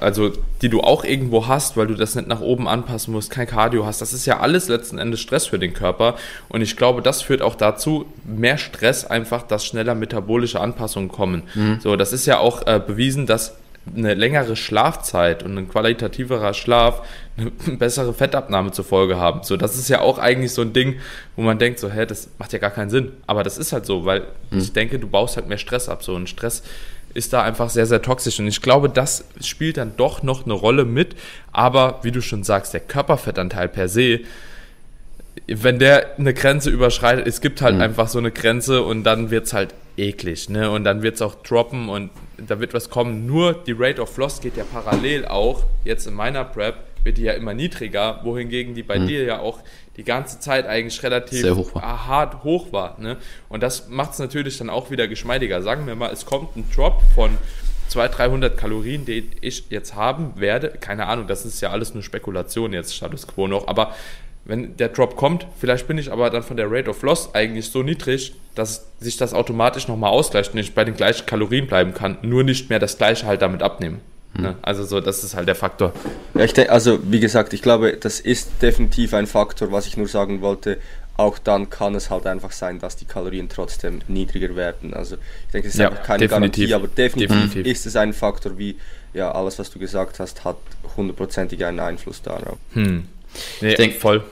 also 0.00 0.32
die 0.62 0.68
du 0.68 0.80
auch 0.80 1.04
irgendwo 1.04 1.46
hast, 1.46 1.76
weil 1.76 1.86
du 1.86 1.94
das 1.94 2.14
nicht 2.14 2.28
nach 2.28 2.40
oben 2.40 2.68
anpassen 2.68 3.12
musst, 3.12 3.30
kein 3.30 3.46
Cardio 3.46 3.86
hast, 3.86 4.00
das 4.00 4.12
ist 4.12 4.26
ja 4.26 4.40
alles 4.40 4.68
letzten 4.68 4.98
Endes 4.98 5.20
Stress 5.20 5.46
für 5.46 5.58
den 5.58 5.74
Körper. 5.74 6.16
Und 6.48 6.60
ich 6.60 6.76
glaube, 6.76 7.02
das 7.02 7.22
führt 7.22 7.42
auch 7.42 7.54
dazu, 7.54 8.06
mehr 8.24 8.58
Stress 8.58 9.04
einfach, 9.04 9.42
dass 9.42 9.64
schneller 9.64 9.94
metabolische 9.94 10.60
Anpassungen 10.60 11.08
kommen. 11.10 11.44
Mhm. 11.54 11.80
So, 11.80 11.96
das 11.96 12.12
ist 12.12 12.26
ja 12.26 12.38
auch 12.38 12.66
äh, 12.66 12.80
bewiesen, 12.84 13.26
dass 13.26 13.54
eine 13.86 14.14
längere 14.14 14.56
Schlafzeit 14.56 15.42
und 15.42 15.56
ein 15.56 15.68
qualitativerer 15.68 16.54
Schlaf 16.54 17.02
eine 17.36 17.50
bessere 17.76 18.12
Fettabnahme 18.12 18.72
zur 18.72 18.84
Folge 18.84 19.16
haben. 19.16 19.42
So, 19.42 19.56
das 19.56 19.76
ist 19.76 19.88
ja 19.88 20.00
auch 20.00 20.18
eigentlich 20.18 20.52
so 20.52 20.62
ein 20.62 20.72
Ding, 20.72 21.00
wo 21.36 21.42
man 21.42 21.58
denkt, 21.58 21.78
so, 21.78 21.90
hä, 21.90 22.06
das 22.06 22.28
macht 22.38 22.52
ja 22.52 22.58
gar 22.58 22.70
keinen 22.70 22.90
Sinn. 22.90 23.12
Aber 23.26 23.42
das 23.42 23.58
ist 23.58 23.72
halt 23.72 23.86
so, 23.86 24.04
weil 24.04 24.26
mhm. 24.50 24.58
ich 24.58 24.72
denke, 24.72 24.98
du 24.98 25.08
baust 25.08 25.36
halt 25.36 25.48
mehr 25.48 25.58
Stress 25.58 25.88
ab. 25.88 26.02
So, 26.02 26.14
und 26.14 26.28
Stress 26.28 26.62
ist 27.14 27.32
da 27.32 27.42
einfach 27.42 27.70
sehr, 27.70 27.86
sehr 27.86 28.02
toxisch. 28.02 28.38
Und 28.38 28.46
ich 28.46 28.62
glaube, 28.62 28.88
das 28.88 29.24
spielt 29.40 29.78
dann 29.78 29.96
doch 29.96 30.22
noch 30.22 30.44
eine 30.44 30.54
Rolle 30.54 30.84
mit. 30.84 31.16
Aber 31.52 32.00
wie 32.02 32.12
du 32.12 32.20
schon 32.20 32.44
sagst, 32.44 32.74
der 32.74 32.80
Körperfettanteil 32.80 33.68
per 33.68 33.88
se, 33.88 34.20
wenn 35.46 35.78
der 35.78 36.18
eine 36.18 36.34
Grenze 36.34 36.70
überschreitet, 36.70 37.26
es 37.26 37.40
gibt 37.40 37.62
halt 37.62 37.76
mhm. 37.76 37.82
einfach 37.82 38.08
so 38.08 38.18
eine 38.18 38.30
Grenze 38.30 38.82
und 38.82 39.04
dann 39.04 39.30
wird 39.30 39.46
es 39.46 39.52
halt 39.52 39.74
eklig, 39.96 40.48
ne? 40.48 40.70
Und 40.70 40.84
dann 40.84 41.02
wird 41.02 41.16
es 41.16 41.22
auch 41.22 41.36
droppen 41.42 41.88
und 41.88 42.10
da 42.38 42.58
wird 42.60 42.74
was 42.74 42.90
kommen. 42.90 43.26
Nur 43.26 43.52
die 43.54 43.72
Rate 43.72 44.00
of 44.00 44.16
Loss 44.16 44.40
geht 44.40 44.56
ja 44.56 44.64
parallel 44.64 45.26
auch, 45.26 45.64
jetzt 45.84 46.06
in 46.06 46.14
meiner 46.14 46.44
Prep, 46.44 46.76
wird 47.04 47.18
die 47.18 47.22
ja 47.22 47.32
immer 47.32 47.54
niedriger, 47.54 48.20
wohingegen 48.24 48.74
die 48.74 48.82
bei 48.82 48.98
mhm. 48.98 49.06
dir 49.06 49.24
ja 49.24 49.38
auch 49.40 49.60
die 49.96 50.04
ganze 50.04 50.40
Zeit 50.40 50.66
eigentlich 50.66 51.02
relativ 51.02 51.50
hoch 51.54 51.74
hart 51.74 52.44
hoch 52.44 52.72
war. 52.72 52.98
Ne? 53.00 53.16
Und 53.48 53.62
das 53.62 53.88
macht 53.88 54.12
es 54.12 54.18
natürlich 54.18 54.58
dann 54.58 54.70
auch 54.70 54.90
wieder 54.90 55.08
geschmeidiger. 55.08 55.62
Sagen 55.62 55.86
wir 55.86 55.94
mal, 55.94 56.10
es 56.12 56.26
kommt 56.26 56.56
ein 56.56 56.64
Drop 56.74 57.02
von 57.14 57.36
200, 57.88 58.18
300 58.18 58.56
Kalorien, 58.56 59.04
den 59.04 59.30
ich 59.40 59.64
jetzt 59.70 59.94
haben 59.94 60.32
werde. 60.36 60.70
Keine 60.80 61.06
Ahnung, 61.06 61.26
das 61.26 61.44
ist 61.44 61.60
ja 61.60 61.70
alles 61.70 61.92
nur 61.92 62.02
Spekulation 62.02 62.72
jetzt, 62.72 62.94
Status 62.94 63.26
Quo 63.26 63.48
noch. 63.48 63.66
Aber 63.66 63.94
wenn 64.50 64.76
der 64.76 64.88
Drop 64.88 65.14
kommt, 65.14 65.46
vielleicht 65.60 65.86
bin 65.86 65.96
ich 65.96 66.10
aber 66.10 66.28
dann 66.28 66.42
von 66.42 66.56
der 66.56 66.68
Rate 66.68 66.90
of 66.90 67.02
Loss 67.02 67.36
eigentlich 67.36 67.70
so 67.70 67.84
niedrig, 67.84 68.34
dass 68.56 68.88
sich 68.98 69.16
das 69.16 69.32
automatisch 69.32 69.86
nochmal 69.86 70.10
ausgleicht 70.10 70.52
und 70.52 70.58
ich 70.58 70.74
bei 70.74 70.84
den 70.84 70.96
gleichen 70.96 71.24
Kalorien 71.24 71.68
bleiben 71.68 71.94
kann, 71.94 72.18
nur 72.22 72.42
nicht 72.42 72.68
mehr 72.68 72.80
das 72.80 72.98
gleiche 72.98 73.26
halt 73.26 73.42
damit 73.42 73.62
abnehmen. 73.62 74.00
Hm. 74.34 74.42
Ne? 74.42 74.56
Also 74.60 74.84
so, 74.84 75.00
das 75.00 75.22
ist 75.22 75.36
halt 75.36 75.46
der 75.46 75.54
Faktor. 75.54 75.92
Ja, 76.34 76.42
ich 76.42 76.52
denke, 76.52 76.72
also 76.72 76.98
wie 77.04 77.20
gesagt, 77.20 77.52
ich 77.52 77.62
glaube, 77.62 77.96
das 77.96 78.18
ist 78.18 78.60
definitiv 78.60 79.14
ein 79.14 79.28
Faktor, 79.28 79.70
was 79.70 79.86
ich 79.86 79.96
nur 79.96 80.08
sagen 80.08 80.40
wollte. 80.40 80.78
Auch 81.16 81.38
dann 81.38 81.70
kann 81.70 81.94
es 81.94 82.10
halt 82.10 82.26
einfach 82.26 82.50
sein, 82.50 82.80
dass 82.80 82.96
die 82.96 83.04
Kalorien 83.04 83.48
trotzdem 83.48 84.00
niedriger 84.08 84.56
werden. 84.56 84.94
Also 84.94 85.14
ich 85.14 85.52
denke, 85.52 85.68
es 85.68 85.74
ist 85.74 85.80
ja, 85.80 85.90
einfach 85.90 86.02
keine 86.02 86.26
definitiv. 86.26 86.70
Garantie, 86.70 86.74
aber 86.74 86.88
definitiv, 86.88 87.36
definitiv, 87.36 87.66
ist 87.66 87.86
es 87.86 87.94
ein 87.94 88.12
Faktor, 88.12 88.58
wie 88.58 88.76
ja 89.14 89.30
alles, 89.30 89.60
was 89.60 89.70
du 89.70 89.78
gesagt 89.78 90.18
hast, 90.18 90.44
hat 90.44 90.56
hundertprozentig 90.96 91.64
einen 91.64 91.78
Einfluss 91.78 92.20
darauf. 92.20 92.58
Hm. 92.72 93.06
Nee, 93.60 93.68
ich 93.68 93.76
denke 93.76 93.96
voll. 93.96 94.24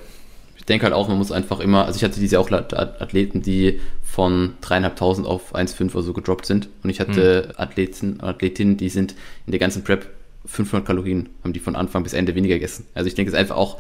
Ich 0.68 0.70
denke 0.70 0.84
halt 0.84 0.92
auch, 0.94 1.08
man 1.08 1.16
muss 1.16 1.32
einfach 1.32 1.60
immer, 1.60 1.86
also 1.86 1.96
ich 1.96 2.04
hatte 2.04 2.20
diese 2.20 2.38
auch 2.38 2.50
Athleten, 2.50 3.40
die 3.40 3.80
von 4.02 4.52
dreieinhalbtausend 4.60 5.26
auf 5.26 5.54
1,5 5.54 5.94
oder 5.94 6.02
so 6.02 6.12
gedroppt 6.12 6.44
sind. 6.44 6.68
Und 6.82 6.90
ich 6.90 7.00
hatte 7.00 7.44
hm. 7.44 7.52
Athleten, 7.56 8.20
Athletinnen, 8.20 8.76
die 8.76 8.90
sind 8.90 9.14
in 9.46 9.52
der 9.52 9.60
ganzen 9.60 9.82
Prep 9.82 10.10
500 10.44 10.86
Kalorien, 10.86 11.30
haben 11.42 11.54
die 11.54 11.60
von 11.60 11.74
Anfang 11.74 12.02
bis 12.02 12.12
Ende 12.12 12.34
weniger 12.34 12.56
gegessen. 12.56 12.84
Also 12.92 13.08
ich 13.08 13.14
denke, 13.14 13.30
es 13.30 13.32
ist 13.32 13.40
einfach 13.40 13.56
auch, 13.56 13.78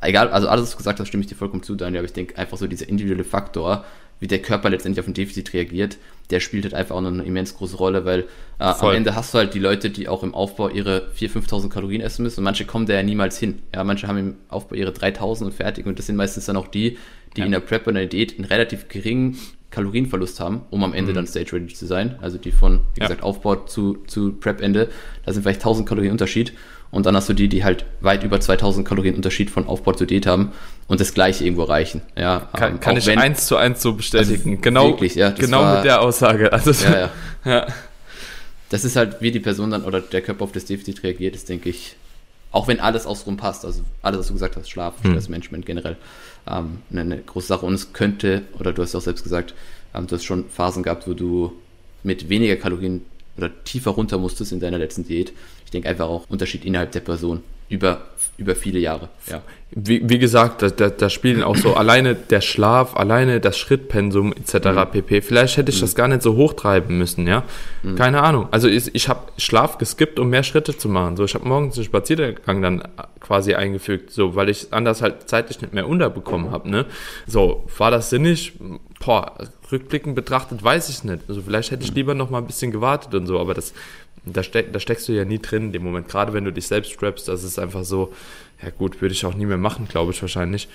egal, 0.00 0.30
also 0.30 0.48
alles, 0.48 0.62
was 0.62 0.70
du 0.70 0.76
gesagt 0.78 0.98
hast, 0.98 1.08
stimme 1.08 1.20
ich 1.20 1.26
dir 1.26 1.34
vollkommen 1.34 1.62
zu, 1.62 1.74
Daniel, 1.74 1.98
aber 1.98 2.06
ich 2.06 2.14
denke 2.14 2.38
einfach 2.38 2.56
so 2.56 2.66
dieser 2.66 2.88
individuelle 2.88 3.24
Faktor, 3.24 3.84
wie 4.20 4.26
der 4.26 4.40
Körper 4.40 4.70
letztendlich 4.70 5.00
auf 5.00 5.08
ein 5.08 5.14
Defizit 5.14 5.52
reagiert, 5.52 5.98
der 6.30 6.40
spielt 6.40 6.64
halt 6.64 6.74
einfach 6.74 6.94
auch 6.94 7.00
noch 7.00 7.12
eine 7.12 7.24
immens 7.24 7.54
große 7.54 7.76
Rolle, 7.76 8.04
weil 8.04 8.20
äh, 8.58 8.64
am 8.64 8.94
Ende 8.94 9.14
hast 9.14 9.34
du 9.34 9.38
halt 9.38 9.54
die 9.54 9.58
Leute, 9.58 9.90
die 9.90 10.08
auch 10.08 10.22
im 10.22 10.34
Aufbau 10.34 10.68
ihre 10.68 11.08
4.000, 11.18 11.46
5.000 11.46 11.68
Kalorien 11.68 12.00
essen 12.00 12.22
müssen 12.22 12.40
und 12.40 12.44
manche 12.44 12.64
kommen 12.64 12.86
da 12.86 12.94
ja 12.94 13.02
niemals 13.02 13.38
hin. 13.38 13.60
Ja, 13.74 13.84
manche 13.84 14.08
haben 14.08 14.18
im 14.18 14.34
Aufbau 14.48 14.76
ihre 14.76 14.92
3.000 14.92 15.44
und 15.44 15.54
fertig 15.54 15.86
und 15.86 15.98
das 15.98 16.06
sind 16.06 16.16
meistens 16.16 16.46
dann 16.46 16.56
auch 16.56 16.68
die, 16.68 16.98
die 17.36 17.40
ja. 17.40 17.46
in 17.46 17.52
der 17.52 17.60
Prep 17.60 17.86
und 17.86 17.94
der 17.94 18.06
Diät 18.06 18.38
einen 18.38 18.46
relativ 18.46 18.88
geringen 18.88 19.38
Kalorienverlust 19.70 20.38
haben, 20.40 20.62
um 20.70 20.84
am 20.84 20.94
Ende 20.94 21.10
mhm. 21.10 21.16
dann 21.16 21.26
stage 21.26 21.52
ready 21.52 21.74
zu 21.74 21.86
sein. 21.86 22.16
Also 22.22 22.38
die 22.38 22.52
von, 22.52 22.80
wie 22.94 23.00
ja. 23.00 23.06
gesagt, 23.06 23.22
Aufbau 23.22 23.56
zu, 23.56 24.04
zu 24.06 24.32
Prep-Ende, 24.32 24.88
da 25.26 25.32
sind 25.32 25.42
vielleicht 25.42 25.60
1000 25.60 25.88
Kalorien 25.88 26.12
Unterschied. 26.12 26.52
Und 26.94 27.06
dann 27.06 27.16
hast 27.16 27.28
du 27.28 27.32
die, 27.32 27.48
die 27.48 27.64
halt 27.64 27.84
weit 28.02 28.22
über 28.22 28.40
2000 28.40 28.86
Kalorien 28.86 29.16
Unterschied 29.16 29.50
von 29.50 29.66
Aufbau 29.66 29.94
zu 29.94 30.06
Diät 30.06 30.26
haben 30.26 30.52
und 30.86 31.00
das 31.00 31.12
gleiche 31.12 31.42
irgendwo 31.42 31.62
erreichen. 31.62 32.02
Ja, 32.16 32.48
kann, 32.52 32.74
ähm, 32.74 32.80
kann 32.80 32.96
ich 32.96 33.06
wenn, 33.06 33.18
eins 33.18 33.46
zu 33.46 33.56
eins 33.56 33.82
so 33.82 33.94
bestätigen. 33.94 34.50
Also 34.50 34.62
genau, 34.62 34.86
wirklich, 34.86 35.16
ja, 35.16 35.30
genau 35.30 35.62
war, 35.62 35.74
mit 35.74 35.84
der 35.84 36.02
Aussage. 36.02 36.52
Also, 36.52 36.70
ja, 36.70 36.96
ja. 36.96 37.10
ja. 37.44 37.66
Das 38.68 38.84
ist 38.84 38.94
halt, 38.94 39.16
wie 39.20 39.32
die 39.32 39.40
Person 39.40 39.72
dann 39.72 39.82
oder 39.82 40.00
der 40.00 40.22
Körper 40.22 40.44
auf 40.44 40.52
das 40.52 40.66
Defizit 40.66 41.02
reagiert, 41.02 41.34
ist, 41.34 41.48
denke 41.48 41.68
ich, 41.68 41.96
auch 42.52 42.68
wenn 42.68 42.78
alles 42.78 43.06
außenrum 43.06 43.38
passt, 43.38 43.64
also 43.64 43.82
alles, 44.00 44.20
was 44.20 44.26
du 44.28 44.34
gesagt 44.34 44.56
hast, 44.56 44.70
Schlaf, 44.70 44.94
hm. 45.02 45.10
Stressmanagement 45.10 45.66
generell, 45.66 45.96
ähm, 46.46 46.78
eine, 46.92 47.00
eine, 47.00 47.18
große 47.18 47.48
Sache. 47.48 47.66
Und 47.66 47.74
es 47.74 47.92
könnte, 47.92 48.42
oder 48.60 48.72
du 48.72 48.82
hast 48.82 48.94
auch 48.94 49.00
selbst 49.00 49.24
gesagt, 49.24 49.52
ähm, 49.96 50.06
du 50.06 50.14
hast 50.14 50.22
schon 50.22 50.48
Phasen 50.48 50.84
gehabt, 50.84 51.08
wo 51.08 51.14
du 51.14 51.52
mit 52.04 52.28
weniger 52.28 52.54
Kalorien 52.54 53.02
oder 53.36 53.50
tiefer 53.64 53.90
runter 53.90 54.18
musstest 54.18 54.52
in 54.52 54.60
deiner 54.60 54.78
letzten 54.78 55.04
Diät. 55.04 55.32
Ich 55.74 55.82
denke 55.82 55.88
einfach 55.88 56.06
auch 56.06 56.30
Unterschied 56.30 56.64
innerhalb 56.64 56.92
der 56.92 57.00
Person 57.00 57.42
über, 57.68 58.02
über 58.36 58.54
viele 58.54 58.78
Jahre. 58.78 59.08
Ja. 59.28 59.42
Wie, 59.72 60.08
wie 60.08 60.20
gesagt, 60.20 60.62
da, 60.62 60.70
da, 60.70 60.88
da 60.88 61.10
spielen 61.10 61.42
auch 61.42 61.56
so 61.56 61.74
alleine 61.74 62.14
der 62.14 62.40
Schlaf, 62.42 62.94
alleine 62.94 63.40
das 63.40 63.58
Schrittpensum 63.58 64.32
etc. 64.32 64.66
Mhm. 64.66 64.90
pp. 64.92 65.20
Vielleicht 65.20 65.56
hätte 65.56 65.72
ich 65.72 65.78
mhm. 65.78 65.80
das 65.80 65.96
gar 65.96 66.06
nicht 66.06 66.22
so 66.22 66.36
hochtreiben 66.36 66.96
müssen, 66.96 67.26
ja. 67.26 67.42
Mhm. 67.82 67.96
Keine 67.96 68.22
Ahnung. 68.22 68.46
Also 68.52 68.68
ich, 68.68 68.94
ich 68.94 69.08
habe 69.08 69.32
Schlaf 69.36 69.78
geskippt, 69.78 70.20
um 70.20 70.30
mehr 70.30 70.44
Schritte 70.44 70.78
zu 70.78 70.88
machen. 70.88 71.16
So, 71.16 71.24
ich 71.24 71.34
habe 71.34 71.48
morgens 71.48 71.76
einen 71.76 71.86
Spaziergang 71.86 72.62
dann 72.62 72.86
quasi 73.18 73.54
eingefügt, 73.54 74.12
so, 74.12 74.36
weil 74.36 74.48
ich 74.48 74.72
anders 74.72 75.02
halt 75.02 75.28
zeitlich 75.28 75.60
nicht 75.60 75.74
mehr 75.74 75.88
unterbekommen 75.88 76.52
habe, 76.52 76.70
ne. 76.70 76.86
So, 77.26 77.66
war 77.78 77.90
das 77.90 78.10
sinnig? 78.10 78.52
Boah, 79.04 79.34
rückblickend 79.74 80.14
betrachtet 80.14 80.62
weiß 80.62 80.88
ich 80.88 81.04
nicht. 81.04 81.20
Also 81.28 81.42
vielleicht 81.42 81.70
hätte 81.70 81.84
ich 81.84 81.90
mhm. 81.90 81.96
lieber 81.96 82.14
noch 82.14 82.30
mal 82.30 82.38
ein 82.38 82.46
bisschen 82.46 82.70
gewartet 82.70 83.14
und 83.14 83.26
so, 83.26 83.38
aber 83.38 83.54
das 83.54 83.74
da, 84.26 84.42
steck, 84.42 84.72
da 84.72 84.80
steckst 84.80 85.08
du 85.08 85.12
ja 85.12 85.24
nie 85.24 85.38
drin 85.38 85.64
in 85.64 85.72
dem 85.72 85.82
Moment. 85.82 86.08
Gerade 86.08 86.32
wenn 86.32 86.44
du 86.44 86.52
dich 86.52 86.66
selbst 86.66 86.92
strappst, 86.92 87.28
das 87.28 87.44
ist 87.44 87.58
einfach 87.58 87.84
so, 87.84 88.12
ja 88.62 88.70
gut, 88.70 89.00
würde 89.00 89.12
ich 89.12 89.26
auch 89.26 89.34
nie 89.34 89.46
mehr 89.46 89.58
machen, 89.58 89.86
glaube 89.88 90.12
ich 90.12 90.22
wahrscheinlich. 90.22 90.68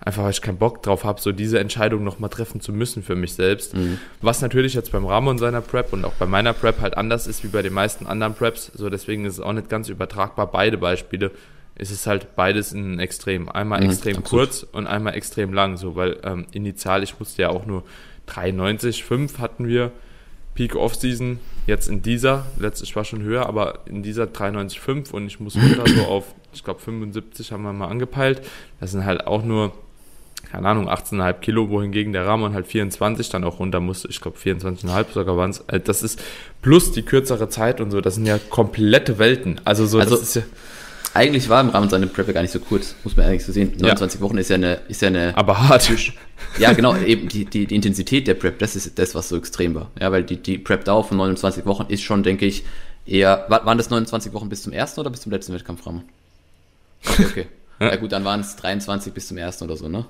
Einfach 0.00 0.24
weil 0.24 0.30
ich 0.30 0.42
keinen 0.42 0.58
Bock 0.58 0.82
drauf 0.82 1.04
habe, 1.04 1.20
so 1.20 1.32
diese 1.32 1.58
Entscheidung 1.58 2.04
nochmal 2.04 2.28
treffen 2.28 2.60
zu 2.60 2.72
müssen 2.72 3.02
für 3.02 3.14
mich 3.14 3.34
selbst. 3.34 3.74
Mhm. 3.74 3.98
Was 4.20 4.42
natürlich 4.42 4.74
jetzt 4.74 4.92
beim 4.92 5.06
Ramon 5.06 5.38
seiner 5.38 5.60
Prep 5.60 5.92
und 5.92 6.04
auch 6.04 6.14
bei 6.14 6.26
meiner 6.26 6.52
Prep 6.52 6.80
halt 6.80 6.96
anders 6.96 7.26
ist 7.26 7.44
wie 7.44 7.48
bei 7.48 7.62
den 7.62 7.72
meisten 7.72 8.06
anderen 8.06 8.34
Preps. 8.34 8.70
So 8.74 8.90
deswegen 8.90 9.24
ist 9.24 9.34
es 9.34 9.40
auch 9.40 9.52
nicht 9.52 9.68
ganz 9.68 9.88
übertragbar. 9.88 10.50
Beide 10.50 10.78
Beispiele 10.78 11.30
ist 11.76 11.90
es 11.90 12.06
halt 12.06 12.36
beides 12.36 12.72
ein 12.72 12.98
Extrem. 12.98 13.48
Einmal 13.48 13.80
mhm, 13.80 13.90
extrem 13.90 14.18
absolut. 14.18 14.48
kurz 14.48 14.62
und 14.62 14.86
einmal 14.86 15.14
extrem 15.14 15.52
lang, 15.52 15.76
so, 15.76 15.96
weil 15.96 16.18
ähm, 16.22 16.46
initial, 16.52 17.02
ich 17.02 17.18
musste 17.18 17.42
ja 17.42 17.48
auch 17.50 17.66
nur 17.66 17.84
93, 18.26 19.04
5 19.04 19.38
hatten 19.38 19.66
wir 19.66 19.92
Peak 20.54 20.76
Off-Season 20.76 21.40
jetzt 21.66 21.88
in 21.88 22.02
dieser, 22.02 22.46
letztes 22.58 22.94
war 22.94 23.04
schon 23.04 23.22
höher, 23.22 23.46
aber 23.46 23.80
in 23.86 24.02
dieser 24.02 24.24
93,5 24.24 25.12
und 25.12 25.26
ich 25.26 25.40
muss 25.40 25.56
runter 25.56 25.84
so 25.86 26.02
auf, 26.02 26.34
ich 26.52 26.62
glaube 26.62 26.80
75 26.80 27.52
haben 27.52 27.62
wir 27.62 27.72
mal 27.72 27.88
angepeilt. 27.88 28.42
Das 28.80 28.92
sind 28.92 29.04
halt 29.04 29.26
auch 29.26 29.42
nur, 29.42 29.72
keine 30.50 30.68
Ahnung, 30.68 30.88
18,5 30.88 31.32
Kilo, 31.40 31.70
wohingegen 31.70 32.12
der 32.12 32.26
Ramon 32.26 32.54
halt 32.54 32.66
24 32.66 33.28
dann 33.30 33.44
auch 33.44 33.58
runter 33.58 33.80
musste. 33.80 34.08
Ich 34.08 34.20
glaube 34.20 34.38
24,5 34.38 35.12
sogar 35.12 35.36
waren 35.36 35.50
es. 35.50 35.60
Äh, 35.66 35.80
das 35.80 36.02
ist 36.02 36.22
plus 36.62 36.92
die 36.92 37.02
kürzere 37.02 37.48
Zeit 37.48 37.80
und 37.80 37.90
so, 37.90 38.00
das 38.00 38.14
sind 38.14 38.26
ja 38.26 38.38
komplette 38.38 39.18
Welten. 39.18 39.60
Also 39.64 39.86
so, 39.86 39.98
also, 39.98 40.14
das 40.14 40.22
ist 40.22 40.34
ja 40.36 40.42
eigentlich 41.14 41.48
war 41.48 41.60
im 41.60 41.68
Rahmen 41.68 41.88
seiner 41.88 42.06
Prep 42.06 42.32
gar 42.34 42.42
nicht 42.42 42.50
so 42.50 42.58
kurz, 42.58 42.96
muss 43.04 43.16
man 43.16 43.26
ehrlich 43.26 43.44
so 43.44 43.52
sehen. 43.52 43.72
29 43.78 44.20
ja. 44.20 44.26
Wochen 44.26 44.36
ist 44.36 44.50
ja 44.50 44.56
eine, 44.56 44.80
ist 44.88 45.00
ja 45.00 45.08
eine. 45.08 45.36
Aber 45.36 45.68
hart. 45.68 45.88
Ja, 46.58 46.72
genau, 46.72 46.96
eben 46.96 47.28
die, 47.28 47.44
die, 47.44 47.66
die 47.66 47.74
Intensität 47.74 48.26
der 48.26 48.34
Prep, 48.34 48.58
das 48.58 48.74
ist 48.74 48.98
das, 48.98 49.14
was 49.14 49.28
so 49.28 49.36
extrem 49.36 49.76
war. 49.76 49.90
Ja, 50.00 50.10
weil 50.10 50.24
die, 50.24 50.36
die 50.36 50.58
Prep-Dauer 50.58 51.04
von 51.04 51.16
29 51.16 51.64
Wochen 51.66 51.86
ist 51.88 52.02
schon, 52.02 52.24
denke 52.24 52.46
ich, 52.46 52.64
eher. 53.06 53.46
Waren 53.48 53.78
das 53.78 53.90
29 53.90 54.32
Wochen 54.32 54.48
bis 54.48 54.62
zum 54.62 54.72
ersten 54.72 55.00
oder 55.00 55.10
bis 55.10 55.20
zum 55.20 55.30
letzten 55.30 55.54
Wettkampf, 55.54 55.86
Ramon? 55.86 56.02
Okay, 57.06 57.26
okay. 57.26 57.46
ja 57.80 57.96
gut, 57.96 58.10
dann 58.10 58.24
waren 58.24 58.40
es 58.40 58.56
23 58.56 59.12
bis 59.12 59.28
zum 59.28 59.36
ersten 59.36 59.64
oder 59.64 59.76
so, 59.76 59.88
ne? 59.88 60.04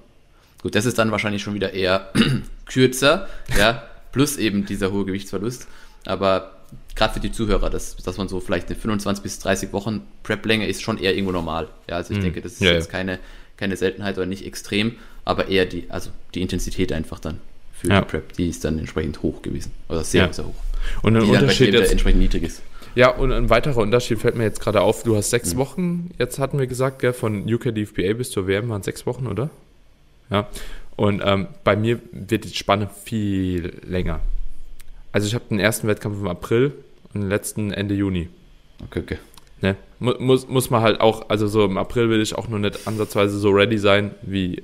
Gut, 0.63 0.75
das 0.75 0.87
ist 0.87 0.99
dann 0.99 1.11
wahrscheinlich 1.11 1.43
schon 1.43 1.53
wieder 1.53 1.75
eher 1.75 2.09
kürzer, 2.67 3.29
ja, 3.59 3.83
plus 4.13 4.39
eben 4.39 4.65
dieser 4.65 4.91
hohe 4.91 5.05
Gewichtsverlust. 5.05 5.67
Aber 6.07 6.53
gerade 6.95 7.15
für 7.15 7.21
die 7.21 7.33
Zuhörer, 7.33 7.71
dass, 7.71 7.97
dass 7.97 8.17
man 8.19 8.29
so 8.29 8.41
vielleicht 8.41 8.69
eine 8.69 8.77
25 8.77 9.23
bis 9.23 9.39
30 9.41 9.73
Wochen 9.73 10.03
Prep-Länge 10.23 10.67
ist 10.67 10.83
schon 10.83 10.99
eher 10.99 11.13
irgendwo 11.15 11.33
normal. 11.33 11.69
Ja, 11.89 11.97
also 11.97 12.13
ich 12.13 12.19
Mhm. 12.19 12.25
denke, 12.25 12.41
das 12.43 12.53
ist 12.55 12.61
Ja, 12.61 12.73
jetzt 12.73 12.87
ja. 12.87 12.93
keine, 12.93 13.19
keine 13.57 13.77
Seltenheit 13.77 14.17
oder 14.17 14.27
nicht 14.27 14.47
extrem, 14.47 14.97
aber 15.25 15.49
eher 15.49 15.67
die, 15.67 15.87
also 15.91 16.11
die 16.35 16.43
Intensität 16.43 16.93
einfach 16.93 17.19
dann 17.21 17.41
für 17.73 17.89
Ja. 17.89 18.01
die 18.01 18.07
Prep, 18.07 18.33
die 18.35 18.49
ist 18.49 18.65
dann 18.65 18.79
entsprechend 18.79 19.23
hoch 19.23 19.43
gewesen. 19.43 19.73
Oder 19.89 20.05
sehr, 20.05 20.33
sehr 20.33 20.47
hoch. 20.47 20.55
Und 21.03 21.17
ein 21.17 21.23
Unterschied 21.23 21.73
jetzt, 21.75 21.91
entsprechend 21.91 22.21
niedrig 22.21 22.43
ist. 22.45 22.63
ja, 22.95 23.09
und 23.09 23.33
ein 23.33 23.51
weiterer 23.51 23.79
Unterschied 23.79 24.21
fällt 24.21 24.37
mir 24.37 24.45
jetzt 24.45 24.61
gerade 24.61 24.81
auf. 24.81 25.03
Du 25.03 25.17
hast 25.17 25.29
Mhm. 25.29 25.31
sechs 25.31 25.57
Wochen, 25.57 26.11
jetzt 26.19 26.39
hatten 26.39 26.59
wir 26.59 26.67
gesagt, 26.67 27.01
gell, 27.01 27.13
von 27.13 27.53
UK 27.53 27.73
DFBA 27.75 28.13
bis 28.13 28.31
zur 28.31 28.47
WM 28.47 28.69
waren 28.69 28.83
sechs 28.83 29.05
Wochen, 29.07 29.27
oder? 29.27 29.51
Ja. 30.31 30.47
Und 30.97 31.23
ähm, 31.25 31.49
bei 31.65 31.75
mir 31.75 31.99
wird 32.13 32.45
die 32.45 32.55
Spanne 32.55 32.89
viel 33.05 33.81
länger. 33.85 34.21
Also 35.11 35.27
ich 35.27 35.35
habe 35.35 35.45
den 35.51 35.59
ersten 35.61 35.89
Wettkampf 35.89 36.19
im 36.21 36.29
April 36.29 36.73
letzten 37.23 37.73
Ende 37.73 37.95
Juni. 37.95 38.29
Okay, 38.85 39.01
okay. 39.01 39.19
Ne? 39.61 39.77
Mu- 39.99 40.15
Muss, 40.19 40.49
muss 40.49 40.69
man 40.71 40.83
halt 40.83 41.01
auch, 41.01 41.29
also 41.31 41.47
so 41.47 41.65
im 41.65 41.79
April 41.79 42.11
will 42.11 42.21
ich 42.21 42.35
auch 42.37 42.49
noch 42.49 42.59
nicht 42.59 42.87
ansatzweise 42.87 43.39
so 43.39 43.51
ready 43.51 43.79
sein 43.79 44.11
wie 44.23 44.62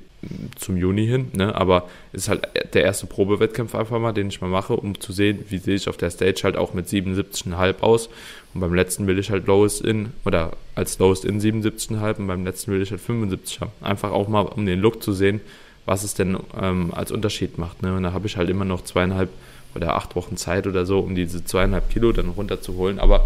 zum 0.55 0.77
Juni 0.77 1.07
hin, 1.07 1.29
ne? 1.33 1.55
aber 1.55 1.89
ist 2.13 2.29
halt 2.29 2.47
der 2.73 2.83
erste 2.83 3.07
Probewettkampf 3.07 3.73
einfach 3.73 3.97
mal, 3.99 4.11
den 4.11 4.27
ich 4.27 4.39
mal 4.41 4.49
mache, 4.49 4.73
um 4.73 4.99
zu 4.99 5.11
sehen, 5.13 5.39
wie 5.49 5.57
sehe 5.57 5.73
ich 5.75 5.89
auf 5.89 5.97
der 5.97 6.11
Stage 6.11 6.41
halt 6.43 6.57
auch 6.57 6.75
mit 6.75 6.87
77,5 6.87 7.79
aus. 7.79 8.09
Und 8.53 8.61
beim 8.61 8.75
letzten 8.75 9.07
will 9.07 9.17
ich 9.17 9.31
halt 9.31 9.47
Lowest 9.47 9.81
In 9.81 10.11
oder 10.25 10.51
als 10.75 10.99
Lowest 10.99 11.25
In 11.25 11.39
77,5 11.41 12.17
und 12.19 12.27
beim 12.27 12.43
letzten 12.45 12.71
will 12.71 12.81
ich 12.83 12.91
halt 12.91 13.01
75 13.01 13.61
haben. 13.61 13.71
Einfach 13.81 14.11
auch 14.11 14.27
mal, 14.27 14.41
um 14.41 14.65
den 14.67 14.79
Look 14.79 15.01
zu 15.01 15.13
sehen, 15.13 15.41
was 15.85 16.03
es 16.03 16.13
denn 16.13 16.37
ähm, 16.61 16.93
als 16.93 17.11
Unterschied 17.11 17.57
macht. 17.57 17.81
Ne? 17.81 17.95
Und 17.95 18.03
da 18.03 18.13
habe 18.13 18.27
ich 18.27 18.37
halt 18.37 18.49
immer 18.49 18.65
noch 18.65 18.83
zweieinhalb 18.83 19.29
oder 19.75 19.95
acht 19.95 20.15
Wochen 20.15 20.37
Zeit 20.37 20.67
oder 20.67 20.85
so, 20.85 20.99
um 20.99 21.15
diese 21.15 21.43
zweieinhalb 21.45 21.89
Kilo 21.89 22.11
dann 22.11 22.29
runterzuholen. 22.29 22.99
Aber 22.99 23.25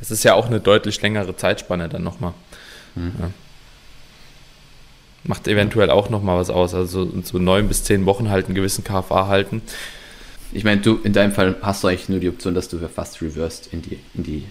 es 0.00 0.10
ist 0.10 0.24
ja 0.24 0.34
auch 0.34 0.46
eine 0.46 0.60
deutlich 0.60 1.00
längere 1.02 1.36
Zeitspanne 1.36 1.88
dann 1.88 2.02
nochmal. 2.02 2.32
Ja. 2.96 3.30
Macht 5.24 5.48
eventuell 5.48 5.90
auch 5.90 6.08
nochmal 6.08 6.38
was 6.38 6.50
aus. 6.50 6.72
Also 6.74 7.10
so, 7.22 7.38
neun 7.38 7.66
bis 7.68 7.82
zehn 7.84 8.06
Wochen 8.06 8.30
halt 8.30 8.46
einen 8.46 8.54
gewissen 8.54 8.84
KFA 8.84 9.26
halten. 9.26 9.60
Ich 10.52 10.62
meine, 10.62 10.80
du, 10.80 11.00
in 11.02 11.12
deinem 11.12 11.32
Fall 11.32 11.56
hast 11.62 11.82
du 11.82 11.88
eigentlich 11.88 12.08
nur 12.08 12.20
die 12.20 12.28
Option, 12.28 12.54
dass 12.54 12.68
du 12.68 12.78
fast 12.88 13.20
reversed 13.20 13.68
in 13.72 13.82
die, 13.82 13.98
in 14.14 14.22
die, 14.22 14.46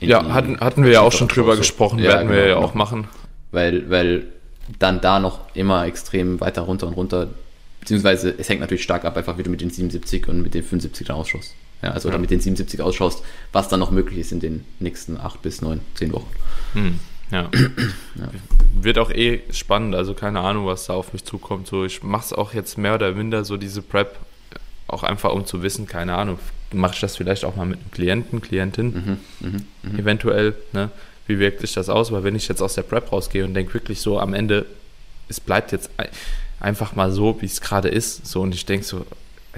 in 0.00 0.08
Ja, 0.08 0.22
die- 0.22 0.32
hatten, 0.32 0.60
hatten 0.60 0.84
wir 0.84 0.90
ja 0.92 1.00
auch 1.02 1.12
schon 1.12 1.28
drüber 1.28 1.52
so. 1.52 1.58
gesprochen, 1.58 1.98
Ja, 1.98 2.12
werden 2.14 2.28
wir 2.30 2.36
genau, 2.36 2.48
ja 2.48 2.54
genau. 2.54 2.66
auch 2.66 2.74
machen. 2.74 3.08
weil, 3.52 3.90
weil 3.90 4.24
dann 4.78 5.00
da 5.02 5.18
noch 5.20 5.40
immer 5.54 5.84
extrem 5.86 6.40
weiter 6.40 6.62
runter 6.62 6.86
und 6.86 6.94
runter, 6.94 7.26
beziehungsweise 7.80 8.34
es 8.36 8.48
hängt 8.48 8.60
natürlich 8.60 8.82
stark 8.82 9.04
ab, 9.04 9.16
einfach 9.16 9.38
wie 9.38 9.42
du 9.42 9.50
mit 9.50 9.60
den 9.60 9.70
77 9.70 10.28
und 10.28 10.42
mit 10.42 10.54
den 10.54 10.62
75 10.62 11.06
dann 11.06 11.16
ausschaust. 11.16 11.54
Ja, 11.82 11.90
also 11.92 12.08
Ja. 12.08 12.14
oder 12.14 12.20
mit 12.20 12.30
den 12.30 12.40
77 12.40 12.80
ausschaust, 12.82 13.22
was 13.52 13.68
dann 13.68 13.80
noch 13.80 13.90
möglich 13.90 14.18
ist 14.18 14.32
in 14.32 14.40
den 14.40 14.64
nächsten 14.80 15.16
8 15.18 15.40
bis 15.42 15.62
9, 15.62 15.80
10 15.94 16.12
Wochen. 16.12 16.30
Hm, 16.74 17.00
ja. 17.32 17.50
Wird 18.80 18.98
auch 18.98 19.10
eh 19.10 19.40
spannend, 19.50 19.94
also 19.94 20.14
keine 20.14 20.40
Ahnung, 20.40 20.66
was 20.66 20.86
da 20.86 20.92
auf 20.94 21.12
mich 21.12 21.24
zukommt. 21.24 21.66
So, 21.66 21.84
ich 21.84 22.02
mache 22.02 22.26
es 22.26 22.32
auch 22.32 22.52
jetzt 22.54 22.76
mehr 22.78 22.94
oder 22.94 23.12
minder 23.12 23.44
so 23.44 23.56
diese 23.56 23.82
Prep, 23.82 24.18
auch 24.88 25.02
einfach 25.02 25.32
um 25.32 25.46
zu 25.46 25.62
wissen, 25.62 25.86
keine 25.86 26.14
Ahnung, 26.16 26.38
mache 26.72 26.94
ich 26.94 27.00
das 27.00 27.16
vielleicht 27.16 27.44
auch 27.44 27.56
mal 27.56 27.66
mit 27.66 27.78
einem 27.80 27.90
Klienten, 27.90 28.40
Klientin, 28.42 29.18
Mhm, 29.40 29.64
mhm, 29.90 29.98
eventuell, 29.98 30.54
ne? 30.72 30.90
Wie 31.26 31.38
wirkt 31.38 31.60
sich 31.60 31.72
das 31.74 31.88
aus? 31.88 32.10
Weil 32.12 32.24
wenn 32.24 32.34
ich 32.34 32.48
jetzt 32.48 32.60
aus 32.60 32.74
der 32.74 32.82
Prep 32.82 33.12
rausgehe 33.12 33.44
und 33.44 33.54
denke 33.54 33.72
wirklich 33.74 34.00
so 34.00 34.18
am 34.18 34.34
Ende, 34.34 34.66
es 35.28 35.38
bleibt 35.40 35.70
jetzt 35.72 35.88
ein- 35.96 36.08
einfach 36.60 36.94
mal 36.94 37.10
so, 37.10 37.40
wie 37.40 37.46
es 37.46 37.60
gerade 37.60 37.88
ist, 37.88 38.26
so 38.26 38.42
und 38.42 38.54
ich 38.54 38.66
denke 38.66 38.84
so, 38.86 39.04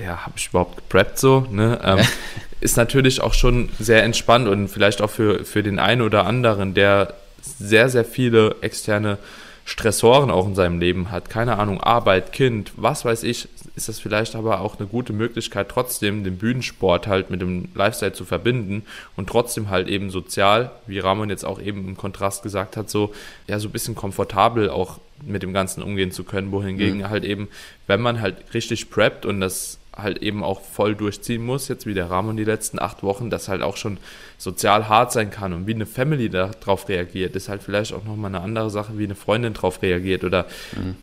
ja, 0.02 0.24
habe 0.24 0.34
ich 0.36 0.48
überhaupt 0.48 0.76
gepreppt 0.76 1.18
so, 1.18 1.46
ne? 1.50 1.80
Ähm, 1.84 1.98
ist 2.60 2.76
natürlich 2.76 3.20
auch 3.20 3.34
schon 3.34 3.68
sehr 3.78 4.04
entspannt 4.04 4.48
und 4.48 4.68
vielleicht 4.68 5.02
auch 5.02 5.10
für, 5.10 5.44
für 5.44 5.62
den 5.62 5.78
einen 5.78 6.00
oder 6.00 6.26
anderen, 6.26 6.74
der 6.74 7.14
sehr, 7.42 7.88
sehr 7.88 8.04
viele 8.04 8.56
externe 8.60 9.18
Stressoren 9.64 10.30
auch 10.30 10.46
in 10.46 10.54
seinem 10.54 10.80
Leben 10.80 11.10
hat. 11.10 11.28
Keine 11.28 11.58
Ahnung, 11.58 11.80
Arbeit, 11.80 12.32
Kind, 12.32 12.72
was 12.76 13.04
weiß 13.04 13.22
ich, 13.24 13.48
ist 13.74 13.88
das 13.88 14.00
vielleicht 14.00 14.34
aber 14.34 14.60
auch 14.60 14.78
eine 14.78 14.88
gute 14.88 15.12
Möglichkeit, 15.12 15.68
trotzdem 15.68 16.24
den 16.24 16.36
Bühnensport 16.36 17.06
halt 17.06 17.30
mit 17.30 17.40
dem 17.40 17.68
Lifestyle 17.74 18.12
zu 18.12 18.24
verbinden 18.24 18.84
und 19.16 19.28
trotzdem 19.28 19.70
halt 19.70 19.88
eben 19.88 20.10
sozial, 20.10 20.72
wie 20.86 20.98
Ramon 20.98 21.30
jetzt 21.30 21.44
auch 21.44 21.60
eben 21.60 21.88
im 21.88 21.96
Kontrast 21.96 22.42
gesagt 22.42 22.76
hat, 22.76 22.90
so, 22.90 23.12
ja, 23.46 23.58
so 23.58 23.68
ein 23.68 23.72
bisschen 23.72 23.94
komfortabel 23.94 24.68
auch 24.68 24.98
mit 25.26 25.42
dem 25.42 25.52
Ganzen 25.52 25.82
umgehen 25.82 26.10
zu 26.10 26.24
können, 26.24 26.52
wohingegen 26.52 27.08
halt 27.08 27.24
eben, 27.24 27.48
wenn 27.86 28.00
man 28.00 28.20
halt 28.20 28.54
richtig 28.54 28.90
preppt 28.90 29.26
und 29.26 29.40
das 29.40 29.78
halt 29.94 30.18
eben 30.18 30.42
auch 30.42 30.60
voll 30.62 30.94
durchziehen 30.94 31.44
muss, 31.44 31.68
jetzt 31.68 31.86
wie 31.86 31.94
der 31.94 32.10
Ramon 32.10 32.36
die 32.36 32.44
letzten 32.44 32.78
acht 32.78 33.02
Wochen, 33.02 33.28
das 33.28 33.48
halt 33.48 33.62
auch 33.62 33.76
schon 33.76 33.98
sozial 34.38 34.88
hart 34.88 35.12
sein 35.12 35.30
kann 35.30 35.52
und 35.52 35.66
wie 35.66 35.74
eine 35.74 35.86
Family 35.86 36.30
darauf 36.30 36.88
reagiert, 36.88 37.36
ist 37.36 37.48
halt 37.48 37.62
vielleicht 37.62 37.92
auch 37.92 38.04
nochmal 38.04 38.30
eine 38.34 38.40
andere 38.40 38.70
Sache, 38.70 38.98
wie 38.98 39.04
eine 39.04 39.14
Freundin 39.14 39.52
darauf 39.52 39.82
reagiert 39.82 40.24
oder 40.24 40.46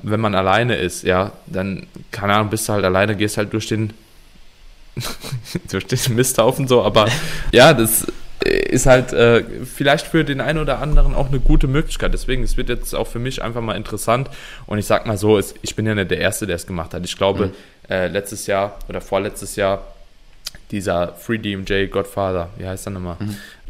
wenn 0.02 0.20
man 0.20 0.34
alleine 0.34 0.76
ist, 0.76 1.04
ja, 1.04 1.34
dann, 1.46 1.86
keine 2.12 2.34
Ahnung, 2.34 2.50
bist 2.50 2.68
du 2.68 2.74
halt 2.74 2.86
alleine, 2.86 3.16
gehst 3.16 3.38
halt 3.38 3.54
durch 3.54 3.68
den 3.68 3.94
durch 5.72 5.86
den 5.86 6.16
Misthaufen 6.16 6.68
so, 6.68 6.82
aber 6.84 7.08
ja, 7.52 7.74
das 7.74 8.08
ist 8.46 8.86
halt 8.86 9.12
äh, 9.14 9.44
vielleicht 9.66 10.08
für 10.08 10.24
den 10.24 10.40
einen 10.42 10.60
oder 10.60 10.80
anderen 10.80 11.14
auch 11.14 11.28
eine 11.28 11.40
gute 11.40 11.68
Möglichkeit. 11.68 12.14
Deswegen, 12.14 12.44
es 12.44 12.56
wird 12.58 12.70
jetzt 12.70 12.94
auch 12.96 13.08
für 13.08 13.20
mich 13.20 13.42
einfach 13.42 13.62
mal 13.62 13.76
interessant. 13.76 14.30
Und 14.66 14.78
ich 14.78 14.86
sag 14.86 15.06
mal 15.06 15.18
so, 15.18 15.38
es, 15.38 15.54
ich 15.62 15.76
bin 15.76 15.86
ja 15.86 15.96
nicht 15.96 16.12
der 16.12 16.20
Erste, 16.20 16.48
der 16.48 16.56
es 16.56 16.66
gemacht 16.66 16.94
hat. 16.94 17.04
Ich 17.06 17.18
glaube, 17.18 17.52
äh, 17.90 18.08
letztes 18.08 18.48
Jahr 18.48 18.78
oder 18.88 19.02
vorletztes 19.02 19.56
Jahr 19.56 19.84
dieser 20.72 21.14
Free 21.16 21.38
DMJ 21.38 21.88
Godfather, 21.88 22.50
wie 22.58 22.66
heißt 22.68 22.88
er 22.88 22.92
nochmal? 22.92 23.18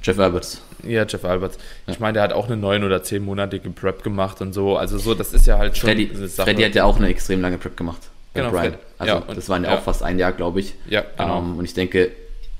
Jeff 0.03 0.19
Alberts. 0.19 0.61
Ja, 0.83 1.05
Jeff 1.05 1.25
Alberts. 1.25 1.57
Ich 1.87 1.99
meine, 1.99 2.13
der 2.13 2.23
hat 2.23 2.33
auch 2.33 2.45
eine 2.47 2.55
neun- 2.55 2.83
oder 2.83 3.03
zehnmonatige 3.03 3.69
Prep 3.69 4.03
gemacht 4.03 4.39
und 4.41 4.53
so. 4.53 4.77
Also 4.77 4.97
so, 4.97 5.13
das 5.13 5.33
ist 5.33 5.45
ja 5.47 5.57
halt 5.57 5.77
schon 5.77 5.89
Freddy. 5.89 6.07
Freddy 6.29 6.63
hat 6.63 6.75
ja 6.75 6.85
auch 6.85 6.97
eine 6.97 7.07
extrem 7.09 7.41
lange 7.41 7.57
Prep 7.57 7.75
gemacht. 7.75 8.01
Genau, 8.33 8.51
Brian. 8.51 8.75
Also 8.97 9.13
ja, 9.13 9.19
und- 9.19 9.37
das 9.37 9.49
waren 9.49 9.63
ja, 9.63 9.75
auch 9.75 9.81
fast 9.81 10.03
ein 10.03 10.19
Jahr, 10.19 10.31
glaube 10.31 10.59
ich. 10.61 10.75
Ja, 10.87 11.03
genau. 11.17 11.39
Ähm, 11.39 11.57
und 11.57 11.65
ich 11.65 11.73
denke, 11.73 12.11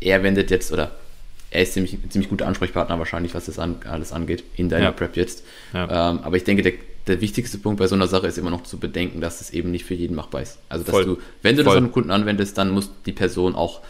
er 0.01 0.23
wendet 0.23 0.51
jetzt, 0.51 0.71
oder 0.73 0.91
er 1.51 1.63
ist 1.63 1.73
ziemlich, 1.73 1.97
ziemlich 2.09 2.29
guter 2.29 2.47
Ansprechpartner 2.47 2.99
wahrscheinlich, 2.99 3.33
was 3.33 3.45
das 3.45 3.59
an, 3.59 3.77
alles 3.89 4.11
angeht, 4.11 4.43
in 4.55 4.69
deiner 4.69 4.85
Ja. 4.85 4.91
Prep 4.91 5.15
jetzt. 5.17 5.43
Ja. 5.73 6.11
Ähm, 6.11 6.19
aber 6.23 6.37
ich 6.37 6.43
denke, 6.43 6.61
der, 6.61 6.73
der 7.07 7.21
wichtigste 7.21 7.57
Punkt 7.57 7.79
bei 7.79 7.87
so 7.87 7.95
einer 7.95 8.07
Sache 8.07 8.27
ist 8.27 8.37
immer 8.37 8.51
noch 8.51 8.63
zu 8.63 8.77
bedenken, 8.77 9.19
dass 9.21 9.41
es 9.41 9.49
eben 9.49 9.71
nicht 9.71 9.85
für 9.85 9.95
jeden 9.95 10.15
machbar 10.15 10.41
ist. 10.41 10.59
Also 10.69 10.83
dass 10.83 10.93
Voll. 10.93 11.05
du, 11.05 11.17
wenn 11.41 11.55
du 11.55 11.63
Voll. 11.63 11.71
das 11.73 11.77
an 11.77 11.83
einen 11.85 11.91
Kunden 11.93 12.11
anwendest, 12.11 12.57
dann 12.57 12.69
muss 12.69 12.91
die 13.05 13.13
Person 13.13 13.55
auch 13.55 13.81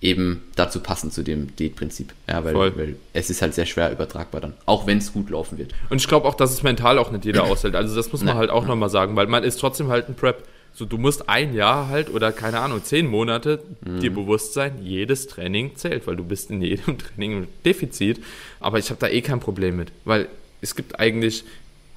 eben 0.00 0.44
dazu 0.54 0.80
passen 0.80 1.10
zu 1.10 1.22
dem 1.22 1.56
Diätprinzip. 1.56 2.12
Ja, 2.28 2.44
weil, 2.44 2.54
weil 2.54 2.96
es 3.14 3.30
ist 3.30 3.42
halt 3.42 3.54
sehr 3.54 3.66
schwer 3.66 3.90
übertragbar 3.90 4.40
dann, 4.40 4.54
auch 4.64 4.86
wenn 4.86 4.98
es 4.98 5.12
gut 5.12 5.30
laufen 5.30 5.58
wird. 5.58 5.74
Und 5.90 6.00
ich 6.00 6.06
glaube 6.06 6.28
auch, 6.28 6.34
dass 6.34 6.52
es 6.52 6.62
mental 6.62 6.98
auch 6.98 7.10
nicht 7.10 7.24
jeder 7.24 7.44
aushält. 7.50 7.74
Also 7.74 7.96
das 7.96 8.12
muss 8.12 8.22
man 8.22 8.36
halt 8.36 8.50
auch 8.50 8.66
nochmal 8.66 8.90
sagen, 8.90 9.16
weil 9.16 9.26
man 9.26 9.42
ist 9.44 9.58
trotzdem 9.58 9.88
halt 9.88 10.08
ein 10.08 10.14
Prep. 10.14 10.44
So, 10.78 10.84
du 10.84 10.96
musst 10.96 11.28
ein 11.28 11.54
Jahr 11.54 11.88
halt 11.88 12.08
oder 12.08 12.30
keine 12.30 12.60
Ahnung, 12.60 12.84
zehn 12.84 13.08
Monate 13.08 13.64
dir 14.00 14.14
bewusst 14.14 14.52
sein, 14.52 14.78
jedes 14.80 15.26
Training 15.26 15.74
zählt, 15.74 16.06
weil 16.06 16.14
du 16.14 16.22
bist 16.22 16.52
in 16.52 16.62
jedem 16.62 16.96
Training 17.16 17.32
im 17.32 17.48
Defizit. 17.64 18.20
Aber 18.60 18.78
ich 18.78 18.88
habe 18.90 19.00
da 19.00 19.08
eh 19.08 19.20
kein 19.20 19.40
Problem 19.40 19.76
mit, 19.76 19.90
weil 20.04 20.28
es 20.60 20.76
gibt 20.76 21.00
eigentlich 21.00 21.42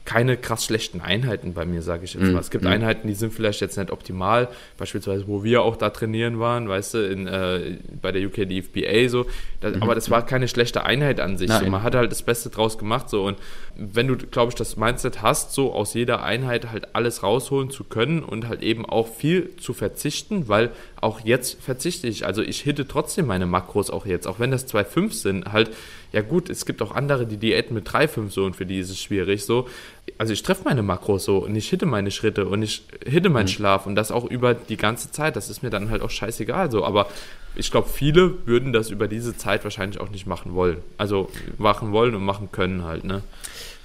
keine 0.03 0.35
krass 0.35 0.65
schlechten 0.65 0.99
Einheiten 0.99 1.53
bei 1.53 1.65
mir, 1.65 1.81
sage 1.81 2.05
ich 2.05 2.15
jetzt 2.15 2.31
mal. 2.31 2.39
Es 2.39 2.49
gibt 2.49 2.65
Einheiten, 2.65 3.07
die 3.07 3.13
sind 3.13 3.33
vielleicht 3.33 3.61
jetzt 3.61 3.77
nicht 3.77 3.91
optimal, 3.91 4.49
beispielsweise 4.77 5.27
wo 5.27 5.43
wir 5.43 5.61
auch 5.61 5.75
da 5.75 5.91
trainieren 5.91 6.39
waren, 6.39 6.67
weißt 6.67 6.95
du, 6.95 7.07
in, 7.07 7.27
äh, 7.27 7.77
bei 8.01 8.11
der 8.11 8.25
UK 8.25 8.49
DFBA 8.49 9.09
so. 9.09 9.25
Das, 9.59 9.79
Aber 9.81 9.93
das 9.93 10.09
war 10.09 10.25
keine 10.25 10.47
schlechte 10.47 10.83
Einheit 10.83 11.19
an 11.19 11.37
sich. 11.37 11.51
So. 11.51 11.65
Man 11.67 11.83
hat 11.83 11.95
halt 11.95 12.11
das 12.11 12.23
Beste 12.23 12.49
draus 12.49 12.77
gemacht 12.77 13.09
so 13.09 13.23
und 13.23 13.37
wenn 13.75 14.07
du, 14.07 14.17
glaube 14.17 14.49
ich, 14.49 14.55
das 14.55 14.75
Mindset 14.75 15.21
hast, 15.21 15.53
so 15.53 15.73
aus 15.73 15.93
jeder 15.93 16.23
Einheit 16.23 16.71
halt 16.71 16.95
alles 16.95 17.23
rausholen 17.23 17.69
zu 17.69 17.83
können 17.83 18.23
und 18.23 18.47
halt 18.47 18.63
eben 18.63 18.85
auch 18.85 19.07
viel 19.07 19.55
zu 19.57 19.73
verzichten, 19.73 20.47
weil 20.47 20.71
auch 20.99 21.21
jetzt 21.21 21.61
verzichte 21.61 22.07
ich. 22.07 22.25
Also 22.25 22.41
ich 22.41 22.61
hitte 22.61 22.87
trotzdem 22.87 23.27
meine 23.27 23.45
Makros 23.45 23.89
auch 23.89 24.05
jetzt, 24.05 24.27
auch 24.27 24.39
wenn 24.39 24.51
das 24.51 24.67
2,5 24.67 25.13
sind, 25.13 25.51
halt, 25.51 25.71
ja 26.11 26.21
gut, 26.21 26.49
es 26.49 26.65
gibt 26.65 26.81
auch 26.81 26.93
andere, 26.93 27.25
die 27.25 27.37
Diäten 27.37 27.73
mit 27.73 27.87
3,5 27.87 28.29
so 28.29 28.45
und 28.45 28.55
für 28.55 28.65
die 28.65 28.79
ist 28.79 28.89
es 28.89 28.99
schwierig 28.99 29.45
so. 29.45 29.67
Also 30.17 30.33
ich 30.33 30.43
treffe 30.43 30.63
meine 30.65 30.83
Makros 30.83 31.25
so 31.25 31.39
und 31.39 31.55
ich 31.55 31.69
hitte 31.69 31.85
meine 31.85 32.11
Schritte 32.11 32.47
und 32.47 32.61
ich 32.63 32.83
hitte 33.05 33.29
meinen 33.29 33.47
Schlaf 33.47 33.85
und 33.85 33.95
das 33.95 34.11
auch 34.11 34.25
über 34.25 34.53
die 34.53 34.77
ganze 34.77 35.11
Zeit. 35.11 35.35
Das 35.35 35.49
ist 35.49 35.63
mir 35.63 35.69
dann 35.69 35.89
halt 35.89 36.01
auch 36.01 36.09
scheißegal 36.09 36.69
so, 36.69 36.83
aber 36.85 37.07
ich 37.55 37.71
glaube, 37.71 37.89
viele 37.89 38.45
würden 38.45 38.73
das 38.73 38.89
über 38.89 39.07
diese 39.07 39.35
Zeit 39.35 39.63
wahrscheinlich 39.63 39.99
auch 39.99 40.09
nicht 40.09 40.27
machen 40.27 40.53
wollen. 40.53 40.77
Also 40.97 41.29
machen 41.57 41.91
wollen 41.91 42.15
und 42.15 42.23
machen 42.23 42.49
können 42.51 42.83
halt, 42.83 43.03
ne? 43.03 43.23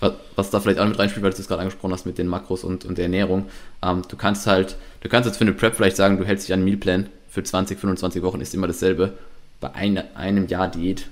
was, 0.01 0.12
was 0.35 0.51
da 0.51 0.61
vielleicht 0.61 0.79
auch 0.79 0.87
mit 0.87 0.99
reinspielt, 0.99 1.24
weil 1.24 1.33
du 1.33 1.39
es 1.39 1.49
gerade 1.49 1.62
angesprochen 1.62 1.93
hast 1.93 2.07
mit 2.07 2.18
den 2.18 2.27
Makros 2.27 2.64
und, 2.64 2.85
und 2.85 2.99
der 2.99 3.05
Ernährung. 3.05 3.47
Ähm, 3.83 4.03
du 4.09 4.16
kannst 4.16 4.47
halt, 4.47 4.77
du 5.01 5.09
kannst 5.09 5.27
jetzt 5.27 5.39
für 5.39 5.45
eine 5.45 5.53
Prep 5.53 5.77
vielleicht 5.77 5.97
sagen, 5.97 6.18
du 6.18 6.24
hältst 6.24 6.47
dich 6.47 6.53
an 6.53 6.61
einen 6.61 6.68
Mealplan 6.68 7.09
für 7.29 7.43
20, 7.43 7.79
25 7.79 8.22
Wochen, 8.22 8.41
ist 8.41 8.55
immer 8.55 8.66
dasselbe. 8.66 9.14
Bei 9.61 9.72
ein, 9.74 10.03
einem 10.14 10.47
Jahr 10.49 10.68
Diät 10.68 11.07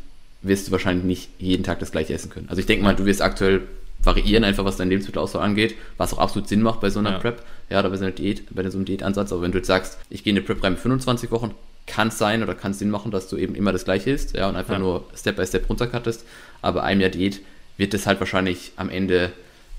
wirst 0.45 0.69
du 0.69 0.73
wahrscheinlich 0.73 1.05
nicht 1.05 1.31
jeden 1.39 1.65
Tag 1.65 1.79
das 1.81 1.93
gleiche 1.93 2.15
essen 2.15 2.31
können. 2.31 2.49
Also 2.49 2.61
ich 2.61 2.67
denke 2.67 2.85
mal, 2.85 2.95
du 2.95 3.05
wirst 3.05 3.23
aktuell 3.23 3.63
variieren, 4.03 4.45
einfach 4.45 4.65
was 4.65 4.77
deine 4.77 4.91
Lebensmittelauswahl 4.91 5.43
angeht, 5.43 5.75
was 5.97 6.13
auch 6.13 6.19
absolut 6.19 6.49
Sinn 6.49 6.63
macht 6.63 6.81
bei 6.81 6.91
so 6.91 7.01
einer 7.01 7.13
Ja. 7.13 7.19
Prep, 7.19 7.43
ja, 7.71 7.81
oder 7.81 7.91
bei 7.91 7.97
so 7.97 8.05
einer 8.05 8.13
Diät, 8.13 8.55
bei 8.55 8.69
so 8.69 8.79
einem 8.79 8.85
Diätansatz. 8.85 9.33
Aber 9.33 9.43
wenn 9.43 9.53
du 9.53 9.59
jetzt 9.59 9.67
sagst, 9.67 9.99
ich 10.11 10.23
gehe 10.23 10.33
in 10.33 10.37
eine 10.37 10.47
Prep 10.47 10.63
rein 10.63 10.73
mit 10.75 10.81
25 10.81 11.31
Wochen, 11.31 11.53
kann 11.87 12.09
es 12.09 12.19
sein 12.19 12.43
oder 12.43 12.55
kann 12.55 12.73
es 12.73 12.79
Sinn 12.79 12.91
machen, 12.91 13.11
dass 13.11 13.29
du 13.29 13.37
eben 13.37 13.55
immer 13.55 13.73
das 13.73 13.85
Gleiche 13.85 14.11
isst, 14.11 14.37
ja, 14.37 14.49
und 14.49 14.57
einfach 14.57 14.75
ja. 14.75 14.79
nur 14.79 15.05
Step 15.17 15.37
by 15.37 15.47
Step 15.47 15.69
runtercuttest. 15.69 16.25
Aber 16.63 16.83
einem 16.83 17.01
Jahr 17.01 17.11
Diät 17.11 17.41
wird 17.77 17.95
das 17.95 18.07
halt 18.07 18.21
wahrscheinlich 18.21 18.73
am 18.77 18.89
Ende 18.89 19.33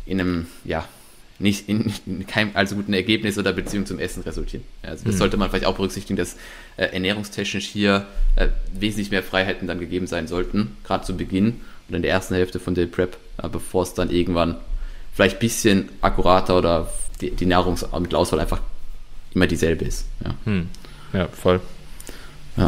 in 0.06 0.20
einem, 0.20 0.48
ja, 0.64 0.88
nicht 1.40 1.68
in, 1.70 1.94
in 2.06 2.28
keinem 2.28 2.52
allzu 2.54 2.76
guten 2.76 2.94
Ergebnis 2.94 3.38
oder 3.38 3.54
Beziehung 3.54 3.86
zum 3.86 4.00
Essen 4.00 4.24
resultieren. 4.24 4.64
Also 4.84 5.06
das 5.06 5.16
mhm. 5.16 5.20
sollte 5.20 5.38
man 5.38 5.50
vielleicht 5.50 5.66
auch 5.66 5.76
berücksichtigen, 5.76 6.18
dass 6.18 6.36
äh, 6.78 6.86
ernährungstechnisch 6.86 7.66
hier 7.66 8.06
äh, 8.36 8.48
wesentlich 8.74 9.12
mehr 9.12 9.24
Freiheiten 9.24 9.68
dann 9.68 9.80
gegeben 9.80 10.08
sein 10.08 10.28
sollten, 10.28 10.78
gerade 10.84 11.06
zu 11.06 11.16
Beginn 11.16 11.62
und 11.88 11.96
in 11.96 12.02
der 12.02 12.12
ersten 12.12 12.36
Hälfte 12.36 12.60
von 12.60 12.76
der 12.76 12.86
Prep, 12.88 13.18
äh, 13.42 13.50
bevor 13.50 13.84
es 13.84 13.94
dann 13.94 14.10
irgendwann 14.10 14.58
vielleicht 15.14 15.38
ein 15.38 15.40
bisschen 15.40 15.90
akkurater 16.02 16.58
oder 16.58 16.92
die, 17.22 17.32
die 17.32 17.46
Nahrungsmittelauswahl 17.46 18.40
einfach 18.40 18.62
immer 19.34 19.48
dieselbe 19.48 19.86
ist. 19.86 20.06
Ja, 20.24 20.36
hm. 20.46 20.70
ja 21.14 21.28
voll. 21.28 21.62
Ja. 22.58 22.66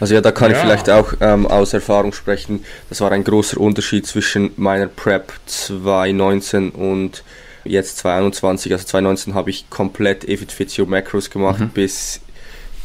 Also 0.00 0.14
ja, 0.14 0.20
da 0.20 0.32
kann 0.32 0.50
ja. 0.50 0.56
ich 0.56 0.62
vielleicht 0.62 0.90
auch 0.90 1.14
ähm, 1.20 1.46
aus 1.46 1.72
Erfahrung 1.72 2.12
sprechen. 2.12 2.64
Das 2.88 3.00
war 3.00 3.12
ein 3.12 3.24
großer 3.24 3.58
Unterschied 3.58 4.06
zwischen 4.06 4.50
meiner 4.56 4.86
Prep 4.86 5.32
2019 5.46 6.70
und 6.70 7.22
jetzt 7.64 7.98
2021. 7.98 8.72
Also 8.72 8.84
2019 8.86 9.34
habe 9.34 9.50
ich 9.50 9.68
komplett 9.70 10.24
Evit 10.24 10.52
Fitio 10.52 10.86
Macros 10.86 11.30
gemacht 11.30 11.60
mhm. 11.60 11.70
bis 11.70 12.20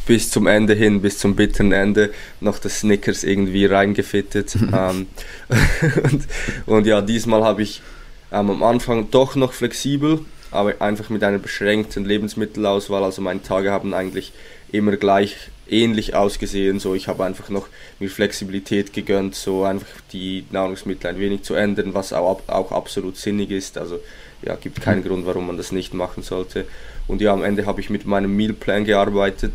bis 0.06 0.30
zum 0.30 0.48
Ende 0.48 0.74
hin, 0.74 1.02
bis 1.02 1.18
zum 1.18 1.36
bitteren 1.36 1.70
Ende, 1.70 2.10
noch 2.40 2.58
das 2.58 2.80
Snickers 2.80 3.22
irgendwie 3.22 3.66
reingefittet. 3.66 4.56
ähm, 4.72 5.06
und, 6.02 6.26
und, 6.66 6.86
ja, 6.86 7.00
diesmal 7.00 7.44
habe 7.44 7.62
ich 7.62 7.80
ähm, 8.32 8.50
am 8.50 8.62
Anfang 8.64 9.10
doch 9.12 9.36
noch 9.36 9.52
flexibel, 9.52 10.24
aber 10.50 10.80
einfach 10.80 11.10
mit 11.10 11.22
einer 11.22 11.38
beschränkten 11.38 12.04
Lebensmittelauswahl. 12.04 13.04
Also 13.04 13.22
meine 13.22 13.42
Tage 13.42 13.70
haben 13.70 13.94
eigentlich 13.94 14.32
immer 14.72 14.96
gleich 14.96 15.36
ähnlich 15.68 16.14
ausgesehen. 16.14 16.80
So, 16.80 16.94
ich 16.94 17.06
habe 17.06 17.24
einfach 17.24 17.48
noch 17.48 17.68
mir 17.98 18.10
Flexibilität 18.10 18.92
gegönnt, 18.92 19.34
so 19.34 19.64
einfach 19.64 20.00
die 20.12 20.44
Nahrungsmittel 20.50 21.08
ein 21.10 21.18
wenig 21.18 21.42
zu 21.42 21.54
ändern, 21.54 21.94
was 21.94 22.12
auch, 22.12 22.42
auch 22.48 22.72
absolut 22.72 23.16
sinnig 23.16 23.50
ist. 23.50 23.78
Also 23.78 24.00
ja, 24.42 24.56
gibt 24.56 24.80
keinen 24.80 25.02
Grund, 25.02 25.26
warum 25.26 25.46
man 25.46 25.56
das 25.56 25.72
nicht 25.72 25.94
machen 25.94 26.22
sollte. 26.22 26.64
Und 27.06 27.20
ja, 27.20 27.32
am 27.32 27.42
Ende 27.42 27.66
habe 27.66 27.80
ich 27.80 27.90
mit 27.90 28.06
meinem 28.06 28.34
Mealplan 28.36 28.84
gearbeitet, 28.84 29.52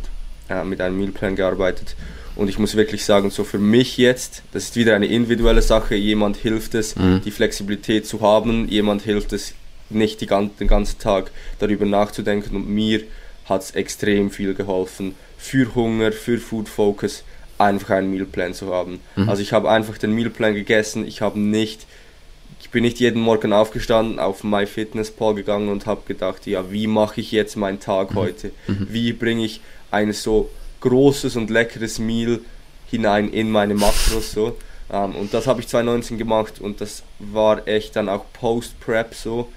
äh, 0.50 0.64
mit 0.64 0.82
einem 0.82 0.98
Mealplan 0.98 1.36
gearbeitet. 1.36 1.96
Und 2.36 2.50
ich 2.50 2.60
muss 2.60 2.76
wirklich 2.76 3.06
sagen, 3.06 3.30
so 3.30 3.44
für 3.44 3.60
mich 3.60 3.98
jetzt, 3.98 4.44
das 4.52 4.66
ist 4.66 4.76
wieder 4.76 4.96
eine 4.96 5.06
individuelle 5.06 5.62
Sache. 5.62 5.96
Jemand 5.96 6.36
hilft 6.36 6.76
es, 6.76 6.96
mhm. 6.96 7.22
die 7.24 7.32
Flexibilität 7.32 8.06
zu 8.06 8.22
haben. 8.22 8.68
Jemand 8.68 9.04
hilft 9.04 9.32
es, 9.34 9.54
nicht 9.90 10.20
die, 10.20 10.26
den 10.26 10.68
ganzen 10.68 11.00
Tag 11.00 11.32
darüber 11.60 11.86
nachzudenken. 11.86 12.56
Und 12.56 12.68
mir 12.68 13.02
hat 13.46 13.62
es 13.62 13.72
extrem 13.72 14.32
viel 14.32 14.54
geholfen, 14.54 15.16
für 15.38 15.74
Hunger, 15.76 16.12
für 16.12 16.40
Food 16.40 16.68
Focus 16.68 17.24
einfach 17.58 17.92
einen 17.92 18.12
Mealplan 18.12 18.54
zu 18.54 18.74
haben. 18.74 19.00
Mhm. 19.16 19.30
Also 19.30 19.42
ich 19.42 19.54
habe 19.54 19.70
einfach 19.70 19.98
den 19.98 20.14
Mealplan 20.14 20.56
gegessen. 20.56 21.08
Ich 21.08 21.22
habe 21.22 21.40
nicht 21.40 21.86
ich 21.86 22.05
bin 22.76 22.84
nicht 22.84 23.00
jeden 23.00 23.22
Morgen 23.22 23.54
aufgestanden, 23.54 24.20
auf 24.20 24.44
MyFitnessPal 24.44 25.34
gegangen 25.34 25.70
und 25.70 25.86
habe 25.86 26.02
gedacht, 26.06 26.46
ja, 26.46 26.74
wie 26.74 26.88
mache 26.88 27.22
ich 27.22 27.32
jetzt 27.32 27.56
meinen 27.56 27.80
Tag 27.80 28.12
mhm. 28.12 28.16
heute? 28.16 28.52
Mhm. 28.68 28.88
Wie 28.90 29.14
bringe 29.14 29.46
ich 29.46 29.62
ein 29.92 30.12
so 30.12 30.50
großes 30.82 31.38
und 31.38 31.50
leckeres 31.50 32.00
Meal 32.00 32.42
hinein 32.88 33.30
in 33.30 33.50
meine 33.50 33.76
Makros 33.76 34.34
so? 34.34 34.58
Ähm, 34.92 35.16
und 35.16 35.34
das 35.34 35.48
habe 35.48 35.62
ich 35.62 35.70
2019 35.70 36.18
gemacht 36.18 36.60
und 36.60 36.82
das 36.82 37.04
war 37.20 37.66
echt 37.66 37.96
dann 37.96 38.10
auch 38.10 38.26
Post-Prep 38.34 39.16
so 39.16 39.48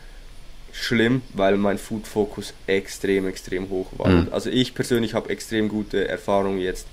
schlimm, 0.71 1.23
weil 1.35 1.57
mein 1.57 1.77
Food-Fokus 1.77 2.55
extrem, 2.69 3.27
extrem 3.27 3.69
hoch 3.69 3.89
war. 3.97 4.11
Mhm. 4.11 4.29
Also 4.31 4.49
ich 4.49 4.75
persönlich 4.75 5.14
habe 5.14 5.29
extrem 5.31 5.69
gute 5.69 6.07
Erfahrungen 6.07 6.61
jetzt 6.61 6.87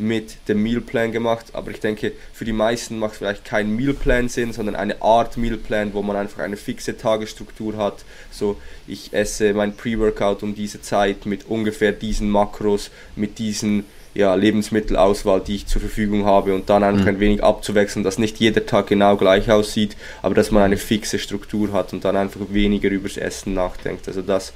mit 0.00 0.48
dem 0.48 0.62
Mealplan 0.62 1.12
gemacht, 1.12 1.46
aber 1.52 1.70
ich 1.70 1.80
denke, 1.80 2.12
für 2.32 2.46
die 2.46 2.52
meisten 2.52 2.98
macht 2.98 3.16
vielleicht 3.16 3.44
kein 3.44 3.76
Mealplan 3.76 4.28
Sinn, 4.28 4.52
sondern 4.52 4.74
eine 4.74 5.02
Art 5.02 5.36
Mealplan, 5.36 5.92
wo 5.92 6.02
man 6.02 6.16
einfach 6.16 6.42
eine 6.42 6.56
fixe 6.56 6.96
Tagesstruktur 6.96 7.76
hat. 7.76 8.04
So, 8.30 8.56
ich 8.86 9.12
esse 9.12 9.52
mein 9.52 9.76
Pre-Workout 9.76 10.42
um 10.42 10.54
diese 10.54 10.80
Zeit 10.80 11.26
mit 11.26 11.46
ungefähr 11.46 11.92
diesen 11.92 12.30
Makros, 12.30 12.90
mit 13.14 13.38
diesen 13.38 13.84
ja, 14.14 14.34
Lebensmittelauswahl, 14.34 15.40
die 15.40 15.56
ich 15.56 15.66
zur 15.66 15.80
Verfügung 15.80 16.24
habe 16.24 16.54
und 16.54 16.70
dann 16.70 16.82
einfach 16.82 17.02
mhm. 17.02 17.08
ein 17.08 17.20
wenig 17.20 17.44
abzuwechseln, 17.44 18.02
dass 18.02 18.18
nicht 18.18 18.38
jeder 18.38 18.64
Tag 18.64 18.86
genau 18.86 19.16
gleich 19.16 19.50
aussieht, 19.50 19.96
aber 20.22 20.34
dass 20.34 20.50
man 20.50 20.62
eine 20.62 20.78
fixe 20.78 21.18
Struktur 21.18 21.72
hat 21.72 21.92
und 21.92 22.04
dann 22.04 22.16
einfach 22.16 22.40
weniger 22.48 22.88
übers 22.88 23.18
Essen 23.18 23.52
nachdenkt. 23.52 24.08
Also 24.08 24.22
das 24.22 24.52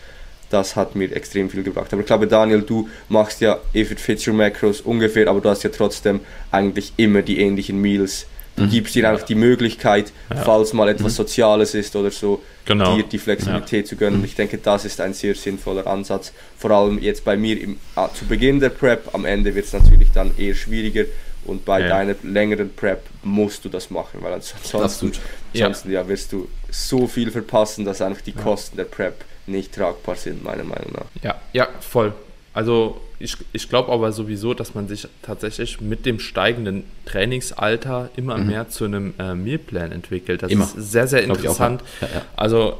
das 0.50 0.76
hat 0.76 0.94
mir 0.94 1.14
extrem 1.14 1.50
viel 1.50 1.62
gebracht. 1.62 1.92
Aber 1.92 2.00
ich 2.00 2.06
glaube, 2.06 2.26
Daniel, 2.26 2.62
du 2.62 2.88
machst 3.08 3.40
ja 3.40 3.58
fits 3.72 4.26
your 4.26 4.34
macros 4.34 4.80
ungefähr, 4.80 5.28
aber 5.28 5.40
du 5.40 5.48
hast 5.48 5.64
ja 5.64 5.70
trotzdem 5.70 6.20
eigentlich 6.50 6.92
immer 6.96 7.22
die 7.22 7.40
ähnlichen 7.40 7.80
Meals. 7.80 8.26
Du 8.56 8.64
mhm. 8.64 8.70
gibst 8.70 8.94
dir 8.94 9.08
einfach 9.08 9.26
die 9.26 9.34
Möglichkeit, 9.34 10.12
ja. 10.30 10.36
falls 10.42 10.72
mal 10.72 10.88
etwas 10.88 11.14
mhm. 11.14 11.16
Soziales 11.16 11.74
ist 11.74 11.96
oder 11.96 12.12
so, 12.12 12.40
genau. 12.64 12.96
dir 12.96 13.02
die 13.02 13.18
Flexibilität 13.18 13.86
ja. 13.86 13.88
zu 13.88 13.96
gönnen. 13.96 14.20
Und 14.20 14.24
ich 14.24 14.36
denke, 14.36 14.58
das 14.58 14.84
ist 14.84 15.00
ein 15.00 15.12
sehr 15.12 15.34
sinnvoller 15.34 15.86
Ansatz. 15.88 16.32
Vor 16.56 16.70
allem 16.70 17.00
jetzt 17.00 17.24
bei 17.24 17.36
mir 17.36 17.60
im, 17.60 17.78
ah, 17.96 18.08
zu 18.14 18.26
Beginn 18.26 18.60
der 18.60 18.68
Prep, 18.68 19.12
am 19.12 19.24
Ende 19.24 19.54
wird 19.54 19.66
es 19.66 19.72
natürlich 19.72 20.12
dann 20.12 20.30
eher 20.38 20.54
schwieriger. 20.54 21.04
Und 21.46 21.64
bei 21.64 21.80
ja. 21.80 21.88
deiner 21.88 22.14
längeren 22.22 22.72
Prep 22.74 23.02
musst 23.22 23.64
du 23.64 23.68
das 23.68 23.90
machen, 23.90 24.20
weil 24.22 24.32
ansonsten, 24.32 25.12
ansonsten 25.52 25.90
ja. 25.90 26.08
wirst 26.08 26.32
du 26.32 26.48
so 26.70 27.06
viel 27.06 27.30
verpassen, 27.30 27.84
dass 27.84 28.00
einfach 28.00 28.22
die 28.22 28.32
Kosten 28.32 28.76
der 28.76 28.84
Prep 28.84 29.24
nicht 29.46 29.74
tragbar 29.74 30.16
sind, 30.16 30.44
meiner 30.44 30.64
Meinung 30.64 30.92
nach. 30.92 31.22
Ja, 31.22 31.40
ja, 31.52 31.68
voll. 31.80 32.12
Also 32.52 33.00
ich, 33.18 33.36
ich 33.52 33.68
glaube 33.68 33.92
aber 33.92 34.12
sowieso, 34.12 34.54
dass 34.54 34.74
man 34.74 34.86
sich 34.86 35.08
tatsächlich 35.22 35.80
mit 35.80 36.06
dem 36.06 36.18
steigenden 36.18 36.84
Trainingsalter 37.04 38.10
immer 38.16 38.38
mhm. 38.38 38.46
mehr 38.46 38.68
zu 38.68 38.84
einem 38.84 39.14
äh, 39.18 39.34
Mealplan 39.34 39.92
entwickelt. 39.92 40.42
Das 40.42 40.50
immer. 40.50 40.64
ist 40.64 40.92
sehr, 40.92 41.06
sehr 41.06 41.22
interessant. 41.24 41.82
Ja, 42.00 42.08
ja. 42.14 42.22
Also 42.36 42.78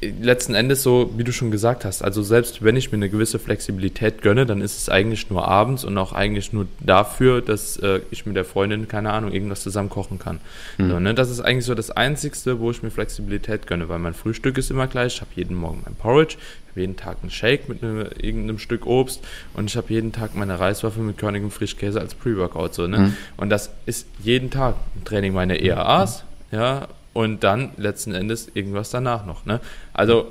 letzten 0.00 0.54
Endes 0.54 0.82
so, 0.82 1.12
wie 1.16 1.24
du 1.24 1.32
schon 1.32 1.50
gesagt 1.50 1.84
hast, 1.84 2.02
also 2.02 2.22
selbst 2.22 2.62
wenn 2.62 2.76
ich 2.76 2.92
mir 2.92 2.96
eine 2.96 3.08
gewisse 3.08 3.38
Flexibilität 3.40 4.22
gönne, 4.22 4.46
dann 4.46 4.60
ist 4.60 4.78
es 4.78 4.88
eigentlich 4.88 5.28
nur 5.28 5.48
abends 5.48 5.84
und 5.84 5.98
auch 5.98 6.12
eigentlich 6.12 6.52
nur 6.52 6.68
dafür, 6.78 7.40
dass 7.40 7.76
äh, 7.78 8.00
ich 8.10 8.24
mit 8.24 8.36
der 8.36 8.44
Freundin, 8.44 8.86
keine 8.86 9.12
Ahnung, 9.12 9.32
irgendwas 9.32 9.62
zusammen 9.62 9.90
kochen 9.90 10.20
kann. 10.20 10.38
Mhm. 10.76 10.90
So, 10.90 11.00
ne? 11.00 11.14
Das 11.14 11.30
ist 11.30 11.40
eigentlich 11.40 11.64
so 11.64 11.74
das 11.74 11.90
Einzigste, 11.90 12.60
wo 12.60 12.70
ich 12.70 12.82
mir 12.82 12.90
Flexibilität 12.90 13.66
gönne, 13.66 13.88
weil 13.88 13.98
mein 13.98 14.14
Frühstück 14.14 14.56
ist 14.56 14.70
immer 14.70 14.86
gleich, 14.86 15.16
ich 15.16 15.20
habe 15.20 15.30
jeden 15.34 15.56
Morgen 15.56 15.82
mein 15.84 15.96
Porridge, 15.96 16.36
ich 16.38 16.70
habe 16.70 16.80
jeden 16.80 16.96
Tag 16.96 17.16
einen 17.22 17.30
Shake 17.30 17.68
mit 17.68 17.82
ne, 17.82 18.10
irgendeinem 18.20 18.60
Stück 18.60 18.86
Obst 18.86 19.24
und 19.54 19.68
ich 19.68 19.76
habe 19.76 19.92
jeden 19.92 20.12
Tag 20.12 20.36
meine 20.36 20.60
Reiswaffe 20.60 21.00
mit 21.00 21.18
körnigem 21.18 21.50
Frischkäse 21.50 22.00
als 22.00 22.14
Pre-Workout. 22.14 22.74
So, 22.74 22.86
ne? 22.86 22.98
Mhm. 22.98 23.16
Und 23.36 23.50
das 23.50 23.70
ist 23.84 24.06
jeden 24.22 24.50
Tag 24.50 24.76
ein 24.94 25.04
Training 25.04 25.32
meiner 25.32 25.58
ERAs, 25.58 26.22
ja, 26.52 26.86
und 27.18 27.42
dann 27.42 27.70
letzten 27.78 28.14
Endes 28.14 28.46
irgendwas 28.54 28.90
danach 28.90 29.26
noch. 29.26 29.44
Ne? 29.44 29.58
Also 29.92 30.28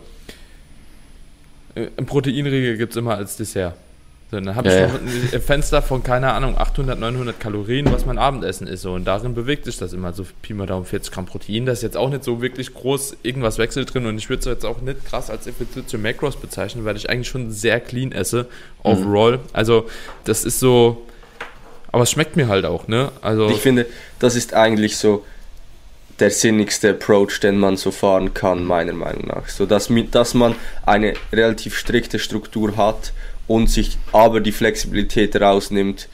äh, 1.76 1.88
ein 1.98 2.06
Proteinriegel 2.06 2.78
gibt 2.78 2.94
es 2.94 2.98
immer 2.98 3.16
als 3.16 3.36
Dessert. 3.36 3.76
So, 4.32 4.40
dann 4.40 4.56
habe 4.56 4.70
ja, 4.70 4.86
ich 4.86 4.94
noch 4.94 5.34
ein 5.34 5.42
Fenster 5.42 5.82
von, 5.82 6.02
keine 6.02 6.32
Ahnung, 6.32 6.58
800, 6.58 6.98
900 6.98 7.38
Kalorien, 7.42 7.92
was 7.92 8.06
mein 8.06 8.18
Abendessen 8.18 8.68
ist. 8.68 8.84
So. 8.84 8.94
Und 8.94 9.04
darin 9.04 9.36
bewegt 9.36 9.66
sich 9.66 9.78
das 9.78 9.92
immer 9.92 10.14
so 10.14 10.26
Pi 10.42 10.54
mal 10.54 10.66
Daumen 10.66 10.86
40 10.86 11.14
Gramm 11.14 11.26
Protein. 11.26 11.66
Da 11.66 11.74
ist 11.74 11.84
jetzt 11.84 11.98
auch 11.98 12.10
nicht 12.10 12.24
so 12.24 12.42
wirklich 12.42 12.74
groß 12.74 13.18
irgendwas 13.22 13.58
Wechsel 13.58 13.84
drin. 13.84 14.06
Und 14.06 14.18
ich 14.18 14.30
würde 14.30 14.40
es 14.40 14.46
jetzt 14.46 14.66
auch 14.66 14.80
nicht 14.80 15.06
krass 15.06 15.30
als 15.30 15.46
Effizienz 15.46 15.92
Macros 15.92 16.38
bezeichnen, 16.38 16.86
weil 16.86 16.96
ich 16.96 17.10
eigentlich 17.10 17.28
schon 17.28 17.52
sehr 17.52 17.82
clean 17.82 18.14
esse, 18.14 18.48
overall. 18.84 19.40
Mhm. 19.40 19.42
Also 19.52 19.90
das 20.24 20.46
ist 20.46 20.62
so, 20.62 21.06
aber 21.92 22.04
es 22.04 22.12
schmeckt 22.12 22.38
mir 22.38 22.48
halt 22.48 22.64
auch, 22.64 22.88
ne? 22.88 23.12
Also 23.22 23.50
ich 23.50 23.60
finde, 23.60 23.88
das 24.20 24.38
ist 24.38 24.54
eigentlich 24.54 24.96
so 24.96 25.26
der 26.20 26.32
sinnigste 26.32 26.92
Approach, 26.92 27.40
den 27.40 27.60
man 27.60 27.78
so 27.78 27.92
fahren 27.92 28.34
kann, 28.34 28.64
meiner 28.64 28.94
Meinung 28.94 29.28
nach. 29.28 29.48
So 29.50 29.66
dass, 29.66 29.90
dass 30.12 30.34
man 30.34 30.56
eine 30.86 31.14
relativ 31.32 31.78
strikte 31.78 32.20
Struktur 32.20 32.76
hat 32.76 33.14
und 33.48 33.70
sich 33.70 33.98
aber 34.12 34.40
die 34.40 34.52
Flexibilität 34.52 35.40
rausnimmt 35.40 36.10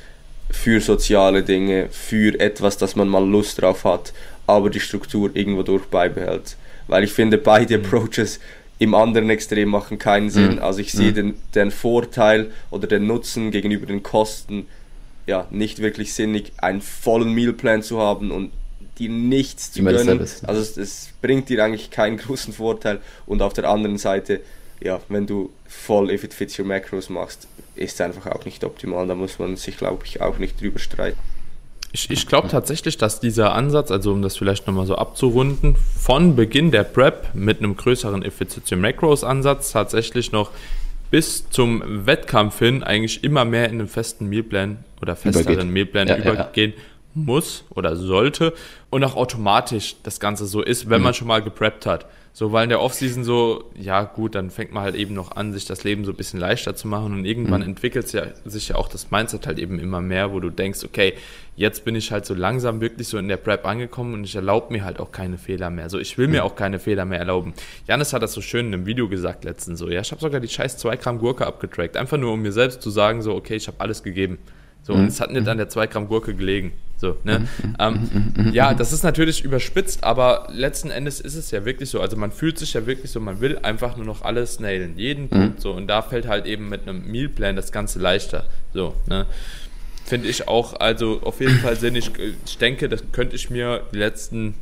für 0.51 0.82
soziale 0.82 1.43
Dinge, 1.43 1.88
für 1.89 2.39
etwas, 2.39 2.78
das 2.78 2.95
man 2.95 3.08
mal 3.08 3.28
Lust 3.28 3.62
drauf 3.62 3.86
hat, 3.86 4.14
aber 4.45 4.70
die 4.70 4.80
Struktur 4.80 5.32
irgendwo 5.34 5.64
durch 5.64 5.86
beibehält. 5.86 6.58
Weil 6.88 7.04
ich 7.04 7.14
finde, 7.14 7.38
beide 7.38 7.78
mhm. 7.78 7.86
Approaches 7.86 8.39
im 8.80 8.93
anderen 8.93 9.30
Extrem 9.30 9.70
machen 9.70 9.97
keinen 9.97 10.30
Sinn. 10.30 10.56
Mhm. 10.56 10.62
Also 10.62 10.80
ich 10.80 10.91
sehe 10.91 11.12
mhm. 11.12 11.16
den, 11.16 11.34
den 11.56 11.72
Vorteil 11.72 12.51
oder 12.70 12.88
den 12.88 13.08
Nutzen 13.08 13.51
gegenüber 13.51 13.86
den 13.86 14.04
Kosten 14.04 14.68
ja 15.26 15.47
nicht 15.51 15.80
wirklich 15.80 16.14
sinnig, 16.14 16.51
einen 16.58 16.82
vollen 16.82 17.34
Mealplan 17.34 17.82
zu 17.82 17.99
haben 17.99 18.32
und 18.32 18.51
dir 19.00 19.10
nichts 19.10 19.72
zu 19.72 19.84
gönnen. 19.84 20.20
Also 20.20 20.62
es, 20.62 20.78
es, 20.78 21.10
bringt 21.22 21.50
dir 21.50 21.64
eigentlich 21.64 21.89
keinen 21.89 22.18
großen 22.18 22.54
Vorteil. 22.54 23.00
Und 23.26 23.41
auf 23.41 23.54
der 23.54 23.70
anderen 23.70 23.98
Seite, 23.98 24.41
ja, 24.82 25.00
wenn 25.10 25.26
du 25.26 25.52
voll 25.68 26.12
If 26.12 26.24
It 26.24 26.34
Fits 26.34 26.60
Your 26.60 26.66
Macros 26.66 27.10
machst, 27.10 27.48
ist 27.76 27.96
es 27.96 28.02
einfach 28.02 28.28
auch 28.28 28.46
nicht 28.46 28.64
optimal. 28.64 29.08
Da 29.08 29.16
muss 29.16 29.39
man 29.39 29.56
sich, 29.56 29.78
glaube 29.78 30.04
ich, 30.06 30.22
auch 30.22 30.38
nicht 30.38 30.62
drüber 30.62 30.80
streiten. 30.80 31.20
Ich, 31.96 32.10
ich 32.10 32.26
glaube 32.26 32.48
tatsächlich, 32.48 32.98
dass 32.98 33.20
dieser 33.20 33.54
Ansatz, 33.54 33.91
also 33.91 34.12
um 34.14 34.24
das 34.24 34.36
vielleicht 34.36 34.66
nochmal 34.66 34.88
so 34.88 34.96
abzurunden, 34.96 35.76
von 36.00 36.36
Beginn 36.36 36.72
der 36.72 36.84
Prep 36.84 37.36
mit 37.36 37.60
einem 37.60 37.78
größeren 37.78 38.24
Effiziency 38.24 38.76
Macros 38.76 39.24
Ansatz 39.24 39.72
tatsächlich 39.72 40.32
noch 40.32 40.50
bis 41.12 41.48
zum 41.52 41.84
Wettkampf 42.08 42.58
hin 42.58 42.82
eigentlich 42.82 43.24
immer 43.24 43.46
mehr 43.46 43.66
in 43.66 43.80
einen 43.80 43.88
festen 43.88 44.26
Mealplan 44.28 44.84
oder 45.00 45.16
festeren 45.16 45.70
Übergeht. 45.70 45.72
Mealplan 45.72 46.08
ja, 46.08 46.18
übergehen 46.18 46.72
ja, 46.72 46.78
ja. 46.78 46.84
Muss 47.16 47.64
oder 47.70 47.95
sollte 47.95 48.53
und 48.89 49.03
auch 49.03 49.16
automatisch 49.16 49.95
das 50.03 50.20
Ganze 50.20 50.45
so 50.45 50.61
ist, 50.61 50.89
wenn 50.89 50.99
mhm. 50.99 51.05
man 51.05 51.14
schon 51.14 51.28
mal 51.28 51.41
gepreppt 51.41 51.86
hat. 51.86 52.05
So, 52.36 52.51
weil 52.51 52.64
in 52.64 52.70
der 52.70 52.82
Offseason 52.82 53.24
so, 53.24 53.66
ja 53.80 54.05
gut, 54.05 54.34
dann 54.34 54.49
fängt 54.49 54.74
man 54.74 54.82
halt 54.82 54.95
eben 54.95 55.14
noch 55.14 55.36
an, 55.36 55.53
sich 55.53 55.66
das 55.66 55.84
Leben 55.84 56.03
so 56.03 56.11
ein 56.11 56.18
bisschen 56.18 56.39
leichter 56.39 56.76
zu 56.76 56.88
machen 56.88 57.14
und 57.14 57.26
irgendwann 57.26 57.61
mhm. 57.61 57.68
entwickelt 57.68 58.11
ja, 58.11 58.26
sich 58.43 58.70
ja 58.70 58.76
auch 58.76 58.88
das 58.88 59.11
Mindset 59.11 59.45
halt 59.45 59.59
eben 59.59 59.78
immer 59.78 60.01
mehr, 60.01 60.34
wo 60.34 60.39
du 60.39 60.49
denkst, 60.49 60.84
okay, 60.84 61.14
jetzt 61.55 61.86
bin 61.86 61.93
ich 61.93 62.11
halt 62.11 62.26
so 62.26 62.34
langsam 62.34 62.82
wirklich 62.82 63.07
so 63.07 63.20
in 63.20 63.28
der 63.28 63.38
Prep 63.38 63.68
angekommen 63.68 64.16
und 64.16 64.24
ich 64.24 64.36
erlaube 64.36 64.74
mir 64.74 64.84
halt 64.84 64.99
auch 64.99 65.11
keine 65.11 65.38
Fehler 65.38 65.70
mehr. 65.70 65.91
So, 65.91 65.99
ich 65.99 66.18
will 66.18 66.28
mir 66.28 66.41
mhm. 66.41 66.47
auch 66.47 66.55
keine 66.55 66.80
Fehler 66.80 67.05
mehr 67.05 67.20
erlauben. 67.20 67.53
Janis 67.88 68.14
hat 68.14 68.24
das 68.24 68.34
so 68.34 68.41
schön 68.41 68.66
in 68.66 68.74
einem 68.74 68.88
Video 68.88 69.07
gesagt 69.07 69.43
letztens 69.43 69.78
so, 69.78 69.88
ja, 69.91 70.01
ich 70.01 70.09
habe 70.09 70.20
sogar 70.20 70.39
die 70.39 70.47
scheiß 70.47 70.80
2 70.80 70.97
Gramm 70.97 71.20
Gurke 71.20 71.45
abgetrackt, 71.45 71.97
einfach 71.97 72.18
nur 72.18 72.34
um 72.34 72.41
mir 72.41 72.51
selbst 72.51 72.82
zu 72.82 72.89
sagen, 72.89 73.22
so, 73.22 73.36
okay, 73.36 73.57
ich 73.57 73.68
habe 73.68 73.80
alles 73.80 74.01
gegeben. 74.01 74.39
So, 74.84 74.94
mhm. 74.94 75.00
und 75.00 75.08
es 75.08 75.20
hat 75.20 75.32
nicht 75.32 75.48
an 75.48 75.58
der 75.58 75.70
2 75.70 75.88
Gramm 75.88 76.08
Gurke 76.08 76.36
gelegen. 76.36 76.74
So, 76.98 77.18
ne? 77.24 77.40
Mhm. 77.40 77.76
Ähm, 77.80 78.52
ja, 78.54 78.74
das 78.74 78.94
ist 78.94 79.04
natürlich 79.04 79.44
überspitzt, 79.44 80.04
aber 80.04 80.48
letzten 80.52 80.90
Endes 80.90 81.20
ist 81.20 81.36
es 81.36 81.52
ja 81.52 81.66
wirklich 81.66 81.90
so. 81.90 82.00
Also 82.00 82.16
man 82.16 82.32
fühlt 82.32 82.58
sich 82.58 82.74
ja 82.74 82.86
wirklich 82.86 83.12
so, 83.12 83.20
man 83.20 83.42
will 83.42 83.60
einfach 83.60 83.98
nur 83.98 84.06
noch 84.06 84.22
alles 84.22 84.60
nailen, 84.60 84.98
jeden 84.98 85.28
Punkt 85.28 85.60
so. 85.60 85.72
Und 85.72 85.88
da 85.88 86.02
fällt 86.02 86.28
halt 86.28 86.46
eben 86.46 86.70
mit 86.70 86.84
einem 86.84 87.12
Mealplan 87.12 87.58
das 87.58 87.72
Ganze 87.74 88.00
leichter. 88.00 88.46
So, 88.74 88.94
ne? 89.08 89.26
Finde 90.06 90.28
ich 90.28 90.48
auch, 90.48 90.80
also 90.80 91.22
auf 91.24 91.40
jeden 91.40 91.60
Fall 91.60 91.76
sinnig. 91.76 92.12
Ich 92.46 92.58
denke, 92.58 92.88
das 92.88 93.04
könnte 93.12 93.36
ich 93.36 93.50
mir 93.50 93.82
die 93.94 93.98
letzten, 93.98 94.56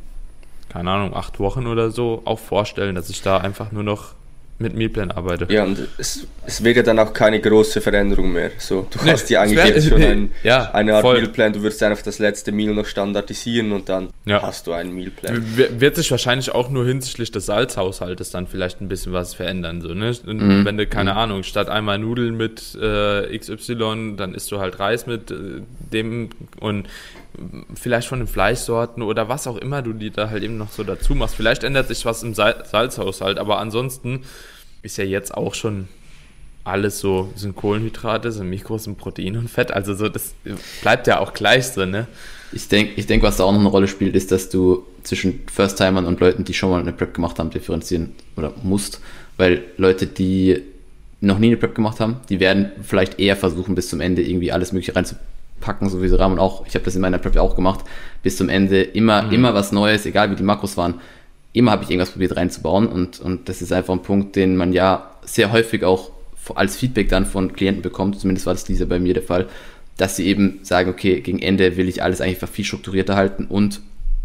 keine 0.68 0.90
Ahnung, 0.90 1.14
acht 1.14 1.38
Wochen 1.38 1.66
oder 1.66 1.90
so 1.90 2.22
auch 2.24 2.38
vorstellen, 2.38 2.94
dass 2.94 3.10
ich 3.10 3.22
da 3.22 3.38
einfach 3.38 3.70
nur 3.72 3.82
noch 3.82 4.14
mit 4.62 4.74
Mealplan 4.74 5.10
arbeite. 5.10 5.46
Ja, 5.50 5.64
und 5.64 5.78
es, 5.98 6.26
es 6.46 6.64
wäre 6.64 6.82
dann 6.82 6.98
auch 6.98 7.12
keine 7.12 7.40
große 7.40 7.80
Veränderung 7.80 8.32
mehr. 8.32 8.50
So, 8.58 8.86
du 8.90 8.98
nee, 9.04 9.10
hast 9.10 9.28
ja 9.30 9.42
eigentlich 9.42 9.64
jetzt 9.64 9.88
schon 9.88 10.02
ein, 10.02 10.30
ja, 10.42 10.70
eine 10.72 10.94
Art 10.94 11.02
voll. 11.02 11.16
Mealplan, 11.16 11.52
du 11.52 11.62
würdest 11.62 11.82
einfach 11.82 12.02
das 12.02 12.18
letzte 12.18 12.52
Meal 12.52 12.74
noch 12.74 12.86
standardisieren 12.86 13.72
und 13.72 13.88
dann 13.88 14.10
ja. 14.24 14.40
hast 14.42 14.66
du 14.66 14.72
einen 14.72 14.94
Mealplan. 14.94 15.44
Wird 15.78 15.96
sich 15.96 16.10
wahrscheinlich 16.10 16.52
auch 16.54 16.70
nur 16.70 16.86
hinsichtlich 16.86 17.30
des 17.30 17.46
Salzhaushaltes 17.46 18.30
dann 18.30 18.46
vielleicht 18.46 18.80
ein 18.80 18.88
bisschen 18.88 19.12
was 19.12 19.34
verändern. 19.34 19.82
So, 19.82 19.94
ne? 19.94 20.12
Mhm. 20.24 20.64
Wenn 20.64 20.76
du, 20.76 20.86
keine 20.86 21.12
mhm. 21.12 21.18
Ahnung, 21.18 21.42
statt 21.42 21.68
einmal 21.68 21.98
Nudeln 21.98 22.36
mit 22.36 22.76
äh, 22.80 23.36
XY, 23.36 24.14
dann 24.16 24.34
isst 24.34 24.50
du 24.52 24.58
halt 24.58 24.78
Reis 24.78 25.06
mit 25.06 25.30
äh, 25.30 25.62
dem 25.92 26.30
und 26.60 26.88
vielleicht 27.74 28.08
von 28.08 28.18
den 28.18 28.28
Fleischsorten 28.28 29.02
oder 29.02 29.28
was 29.28 29.46
auch 29.46 29.56
immer 29.56 29.82
du 29.82 29.92
die 29.92 30.10
da 30.10 30.30
halt 30.30 30.42
eben 30.42 30.58
noch 30.58 30.70
so 30.70 30.84
dazu 30.84 31.14
machst. 31.14 31.34
Vielleicht 31.34 31.64
ändert 31.64 31.88
sich 31.88 32.04
was 32.04 32.22
im 32.22 32.34
Salzhaushalt, 32.34 33.38
aber 33.38 33.58
ansonsten 33.58 34.22
ist 34.82 34.98
ja 34.98 35.04
jetzt 35.04 35.34
auch 35.34 35.54
schon 35.54 35.88
alles 36.64 37.00
so, 37.00 37.32
sind 37.34 37.56
Kohlenhydrate, 37.56 38.30
sind 38.30 38.48
Mikros, 38.48 38.84
sind 38.84 38.98
Protein 38.98 39.36
und 39.36 39.48
Fett. 39.48 39.72
Also 39.72 39.94
so, 39.94 40.08
das 40.08 40.34
bleibt 40.80 41.06
ja 41.06 41.18
auch 41.18 41.32
gleich 41.34 41.72
drin, 41.72 41.90
ne? 41.90 42.06
Ich 42.52 42.68
denke, 42.68 42.92
ich 42.96 43.06
denk, 43.06 43.22
was 43.22 43.38
da 43.38 43.44
auch 43.44 43.52
noch 43.52 43.60
eine 43.60 43.68
Rolle 43.68 43.88
spielt, 43.88 44.14
ist, 44.14 44.30
dass 44.30 44.50
du 44.50 44.84
zwischen 45.02 45.40
First-Timern 45.50 46.04
und 46.04 46.20
Leuten, 46.20 46.44
die 46.44 46.54
schon 46.54 46.70
mal 46.70 46.80
eine 46.80 46.92
Prep 46.92 47.14
gemacht 47.14 47.38
haben, 47.38 47.50
differenzieren 47.50 48.12
oder 48.36 48.52
musst. 48.62 49.00
Weil 49.38 49.62
Leute, 49.78 50.06
die 50.06 50.62
noch 51.20 51.38
nie 51.38 51.46
eine 51.48 51.56
Prep 51.56 51.74
gemacht 51.74 51.98
haben, 51.98 52.18
die 52.28 52.40
werden 52.40 52.70
vielleicht 52.82 53.18
eher 53.18 53.36
versuchen, 53.36 53.74
bis 53.74 53.88
zum 53.88 54.00
Ende 54.00 54.22
irgendwie 54.22 54.52
alles 54.52 54.72
Mögliche 54.72 54.94
reinzupacken, 54.94 55.88
so 55.88 56.02
wie 56.02 56.08
so 56.08 56.16
Rahmen 56.16 56.38
auch. 56.38 56.66
Ich 56.66 56.74
habe 56.74 56.84
das 56.84 56.94
in 56.94 57.00
meiner 57.00 57.18
Prep 57.18 57.36
auch 57.38 57.56
gemacht. 57.56 57.80
Bis 58.22 58.36
zum 58.36 58.50
Ende 58.50 58.82
immer, 58.82 59.22
mhm. 59.22 59.32
immer 59.32 59.54
was 59.54 59.72
Neues, 59.72 60.04
egal 60.04 60.30
wie 60.30 60.36
die 60.36 60.42
Makros 60.42 60.76
waren 60.76 61.00
immer 61.52 61.72
habe 61.72 61.84
ich 61.84 61.90
irgendwas 61.90 62.10
probiert 62.10 62.36
reinzubauen 62.36 62.86
und, 62.86 63.20
und 63.20 63.48
das 63.48 63.62
ist 63.62 63.72
einfach 63.72 63.94
ein 63.94 64.02
Punkt, 64.02 64.36
den 64.36 64.56
man 64.56 64.72
ja 64.72 65.10
sehr 65.24 65.52
häufig 65.52 65.84
auch 65.84 66.10
als 66.54 66.76
Feedback 66.76 67.08
dann 67.08 67.26
von 67.26 67.52
Klienten 67.52 67.82
bekommt, 67.82 68.18
zumindest 68.18 68.46
war 68.46 68.54
das 68.54 68.64
dieser 68.64 68.86
bei 68.86 68.98
mir 68.98 69.14
der 69.14 69.22
Fall, 69.22 69.48
dass 69.96 70.16
sie 70.16 70.26
eben 70.26 70.60
sagen, 70.62 70.90
okay, 70.90 71.20
gegen 71.20 71.38
Ende 71.40 71.76
will 71.76 71.88
ich 71.88 72.02
alles 72.02 72.20
einfach 72.20 72.48
viel 72.48 72.64
strukturierter 72.64 73.16
halten 73.16 73.46
und 73.46 73.80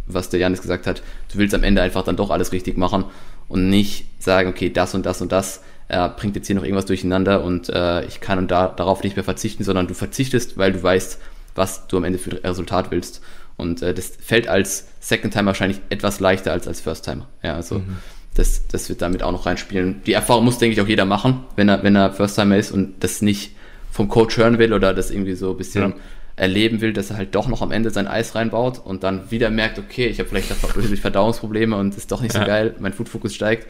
was 0.07 0.29
der 0.29 0.39
Janis 0.39 0.61
gesagt 0.61 0.87
hat, 0.87 1.03
du 1.31 1.37
willst 1.37 1.53
am 1.53 1.63
Ende 1.63 1.81
einfach 1.81 2.03
dann 2.03 2.15
doch 2.15 2.29
alles 2.29 2.53
richtig 2.53 2.77
machen 2.77 3.05
und 3.49 3.69
nicht 3.69 4.05
sagen, 4.19 4.49
okay, 4.49 4.69
das 4.69 4.95
und 4.95 5.05
das 5.05 5.21
und 5.21 5.31
das 5.31 5.61
äh, 5.89 6.09
bringt 6.09 6.35
jetzt 6.35 6.47
hier 6.47 6.55
noch 6.55 6.63
irgendwas 6.63 6.85
durcheinander 6.85 7.43
und 7.43 7.69
äh, 7.69 8.05
ich 8.05 8.19
kann 8.19 8.39
und 8.39 8.51
da, 8.51 8.67
darauf 8.67 9.03
nicht 9.03 9.15
mehr 9.15 9.23
verzichten, 9.23 9.63
sondern 9.63 9.87
du 9.87 9.93
verzichtest, 9.93 10.57
weil 10.57 10.73
du 10.73 10.81
weißt, 10.81 11.19
was 11.55 11.87
du 11.87 11.97
am 11.97 12.03
Ende 12.03 12.19
für 12.19 12.43
Resultat 12.43 12.91
willst. 12.91 13.21
Und 13.55 13.81
äh, 13.81 13.93
das 13.93 14.13
fällt 14.21 14.47
als 14.47 14.87
Second 15.07 15.33
Time 15.33 15.45
wahrscheinlich 15.45 15.79
etwas 15.89 16.19
leichter 16.19 16.51
als 16.51 16.67
als 16.67 16.81
First 16.81 17.05
Timer. 17.05 17.27
Ja, 17.41 17.55
also 17.55 17.75
mhm. 17.75 17.95
das, 18.33 18.67
das 18.67 18.89
wird 18.89 19.01
damit 19.01 19.23
auch 19.23 19.31
noch 19.31 19.45
reinspielen. 19.45 20.01
Die 20.05 20.11
Erfahrung 20.11 20.43
muss, 20.43 20.57
denke 20.57 20.73
ich, 20.73 20.81
auch 20.81 20.87
jeder 20.87 21.05
machen, 21.05 21.45
wenn 21.55 21.69
er, 21.69 21.81
wenn 21.81 21.95
er 21.95 22.11
First 22.11 22.35
Timer 22.35 22.57
ist 22.57 22.71
und 22.71 23.01
das 23.01 23.21
nicht 23.21 23.51
vom 23.89 24.09
Coach 24.09 24.35
hören 24.35 24.59
will 24.59 24.73
oder 24.73 24.93
das 24.93 25.09
irgendwie 25.09 25.35
so 25.35 25.51
ein 25.51 25.57
bisschen 25.57 25.91
ja. 25.91 25.95
erleben 26.35 26.81
will, 26.81 26.91
dass 26.91 27.09
er 27.09 27.15
halt 27.15 27.35
doch 27.35 27.47
noch 27.47 27.61
am 27.61 27.71
Ende 27.71 27.89
sein 27.89 28.05
Eis 28.05 28.35
reinbaut 28.35 28.81
und 28.83 29.03
dann 29.03 29.31
wieder 29.31 29.49
merkt, 29.49 29.79
okay, 29.79 30.07
ich 30.07 30.19
habe 30.19 30.27
vielleicht 30.27 30.51
Verdauungsprobleme 30.51 31.77
und 31.77 31.95
ist 31.95 32.11
doch 32.11 32.19
nicht 32.19 32.33
so 32.33 32.39
ja. 32.39 32.45
geil, 32.45 32.75
mein 32.79 32.91
Food-Fokus 32.91 33.33
steigt. 33.33 33.65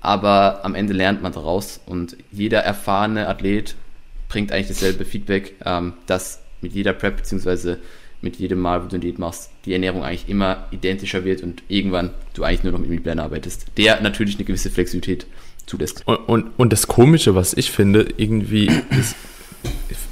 Aber 0.00 0.64
am 0.64 0.74
Ende 0.74 0.94
lernt 0.94 1.22
man 1.22 1.32
daraus 1.32 1.82
und 1.84 2.16
jeder 2.32 2.60
erfahrene 2.60 3.28
Athlet 3.28 3.74
bringt 4.30 4.52
eigentlich 4.52 4.68
dasselbe 4.68 5.04
Feedback, 5.04 5.54
ähm, 5.66 5.92
dass 6.06 6.40
mit 6.62 6.72
jeder 6.72 6.94
Prep 6.94 7.18
beziehungsweise 7.18 7.78
mit 8.20 8.36
jedem 8.36 8.58
Mal, 8.60 8.84
wo 8.84 8.88
du 8.88 8.96
ein 8.96 9.00
Diät 9.00 9.18
machst, 9.18 9.50
die 9.64 9.72
Ernährung 9.72 10.02
eigentlich 10.02 10.28
immer 10.28 10.66
identischer 10.70 11.24
wird 11.24 11.42
und 11.42 11.62
irgendwann 11.68 12.10
du 12.34 12.42
eigentlich 12.42 12.64
nur 12.64 12.72
noch 12.72 12.80
mit 12.80 12.90
Mealplan 12.90 13.20
arbeitest, 13.20 13.66
der 13.76 14.00
natürlich 14.00 14.36
eine 14.36 14.44
gewisse 14.44 14.70
Flexibilität 14.70 15.26
zulässt. 15.66 16.02
Und, 16.06 16.16
und, 16.28 16.50
und 16.56 16.72
das 16.72 16.88
Komische, 16.88 17.34
was 17.34 17.54
ich 17.54 17.70
finde, 17.70 18.08
irgendwie 18.16 18.66
ist, 18.98 19.14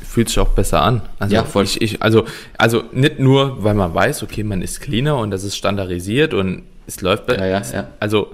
fühlt 0.06 0.28
sich 0.28 0.38
auch 0.38 0.50
besser 0.50 0.82
an. 0.82 1.02
Also 1.18 1.34
ja, 1.34 1.44
voll. 1.44 1.64
Ich, 1.64 1.80
ich, 1.80 2.02
also, 2.02 2.24
also 2.56 2.84
nicht 2.92 3.18
nur, 3.18 3.62
weil 3.64 3.74
man 3.74 3.92
weiß, 3.92 4.22
okay, 4.22 4.44
man 4.44 4.62
ist 4.62 4.80
cleaner 4.80 5.18
und 5.18 5.30
das 5.30 5.44
ist 5.44 5.56
standardisiert 5.56 6.32
und 6.32 6.62
es 6.86 7.00
läuft 7.00 7.26
besser. 7.26 7.46
Ja, 7.46 7.60
ja, 7.60 7.72
ja. 7.72 7.88
Also 7.98 8.32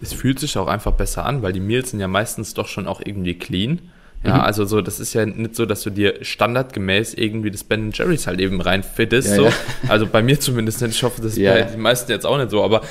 es 0.00 0.12
fühlt 0.12 0.38
sich 0.38 0.56
auch 0.58 0.68
einfach 0.68 0.92
besser 0.92 1.24
an, 1.24 1.42
weil 1.42 1.52
die 1.52 1.60
Meals 1.60 1.90
sind 1.90 2.00
ja 2.00 2.08
meistens 2.08 2.54
doch 2.54 2.68
schon 2.68 2.86
auch 2.86 3.00
irgendwie 3.04 3.34
clean. 3.34 3.80
Ja, 4.24 4.34
mhm. 4.36 4.40
also 4.40 4.64
so, 4.64 4.80
das 4.80 5.00
ist 5.00 5.12
ja 5.12 5.26
nicht 5.26 5.54
so, 5.54 5.66
dass 5.66 5.82
du 5.82 5.90
dir 5.90 6.24
standardgemäß 6.24 7.14
irgendwie 7.14 7.50
das 7.50 7.62
Ben 7.62 7.90
Jerry's 7.92 8.26
halt 8.26 8.40
eben 8.40 8.60
reinfittest. 8.60 9.28
Ja, 9.30 9.36
so. 9.36 9.44
Ja. 9.44 9.52
Also 9.88 10.06
bei 10.06 10.22
mir 10.22 10.40
zumindest 10.40 10.80
nicht. 10.80 10.96
Ich 10.96 11.02
hoffe, 11.02 11.20
das 11.20 11.32
ist 11.32 11.38
ja, 11.38 11.52
bei 11.52 11.62
den 11.62 11.80
meisten 11.80 12.10
jetzt 12.10 12.24
auch 12.24 12.38
nicht 12.38 12.50
so, 12.50 12.64
aber 12.64 12.82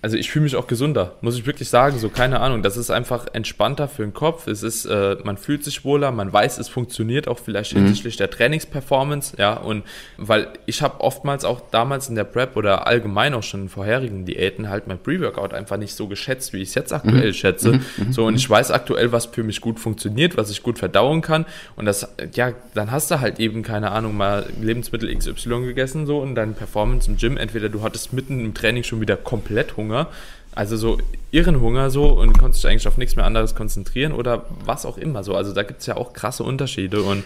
also 0.00 0.16
ich 0.16 0.30
fühle 0.30 0.44
mich 0.44 0.54
auch 0.54 0.68
gesunder, 0.68 1.16
muss 1.22 1.36
ich 1.36 1.44
wirklich 1.44 1.68
sagen. 1.68 1.98
So, 1.98 2.08
keine 2.08 2.38
Ahnung, 2.40 2.62
das 2.62 2.76
ist 2.76 2.90
einfach 2.90 3.26
entspannter 3.32 3.88
für 3.88 4.02
den 4.02 4.14
Kopf. 4.14 4.46
Es 4.46 4.62
ist, 4.62 4.84
äh, 4.84 5.16
man 5.24 5.36
fühlt 5.36 5.64
sich 5.64 5.84
wohler, 5.84 6.12
man 6.12 6.32
weiß, 6.32 6.58
es 6.58 6.68
funktioniert 6.68 7.26
auch 7.26 7.40
vielleicht 7.40 7.74
mhm. 7.74 7.80
hinsichtlich 7.80 8.16
der 8.16 8.30
Trainingsperformance, 8.30 9.36
ja. 9.38 9.54
Und 9.54 9.82
weil 10.16 10.48
ich 10.66 10.82
habe 10.82 11.00
oftmals 11.00 11.44
auch 11.44 11.60
damals 11.72 12.08
in 12.08 12.14
der 12.14 12.22
Prep 12.24 12.56
oder 12.56 12.86
allgemein 12.86 13.34
auch 13.34 13.42
schon 13.42 13.62
in 13.62 13.68
vorherigen 13.68 14.24
Diäten 14.24 14.68
halt 14.68 14.86
mein 14.86 14.98
Pre-Workout 14.98 15.52
einfach 15.52 15.78
nicht 15.78 15.94
so 15.94 16.06
geschätzt, 16.06 16.52
wie 16.52 16.58
ich 16.58 16.68
es 16.68 16.74
jetzt 16.76 16.92
aktuell 16.92 17.28
mhm. 17.28 17.34
schätze. 17.34 17.72
Mhm. 17.72 17.84
mhm. 17.96 18.12
So, 18.12 18.26
und 18.26 18.36
ich 18.36 18.48
weiß 18.48 18.70
aktuell, 18.70 19.10
was 19.10 19.26
für 19.26 19.42
mich 19.42 19.60
gut 19.60 19.80
funktioniert, 19.80 20.36
was 20.36 20.50
ich 20.50 20.62
gut 20.62 20.78
verdauen 20.78 21.22
kann. 21.22 21.44
Und 21.74 21.86
das, 21.86 22.06
ja, 22.34 22.52
dann 22.72 22.92
hast 22.92 23.10
du 23.10 23.18
halt 23.18 23.40
eben, 23.40 23.64
keine 23.64 23.90
Ahnung, 23.90 24.16
mal 24.16 24.46
Lebensmittel 24.60 25.12
XY 25.12 25.64
gegessen, 25.64 26.06
so, 26.06 26.18
und 26.18 26.36
deine 26.36 26.52
Performance 26.52 27.10
im 27.10 27.16
Gym, 27.16 27.36
entweder 27.36 27.68
du 27.68 27.82
hattest 27.82 28.12
mitten 28.12 28.44
im 28.44 28.54
Training 28.54 28.84
schon 28.84 29.00
wieder 29.00 29.16
komplett 29.16 29.76
Hunger 29.76 29.87
Hunger. 29.88 30.08
Also 30.54 30.76
so 30.76 30.98
irren 31.30 31.60
Hunger 31.60 31.90
so 31.90 32.06
und 32.06 32.36
konntest 32.38 32.64
dich 32.64 32.70
eigentlich 32.70 32.88
auf 32.88 32.96
nichts 32.96 33.16
mehr 33.16 33.24
anderes 33.24 33.54
konzentrieren 33.54 34.12
oder 34.12 34.46
was 34.64 34.86
auch 34.86 34.98
immer 34.98 35.22
so. 35.22 35.34
Also 35.34 35.52
da 35.52 35.62
gibt 35.62 35.80
es 35.80 35.86
ja 35.86 35.96
auch 35.96 36.12
krasse 36.12 36.42
Unterschiede 36.42 37.02
und 37.02 37.24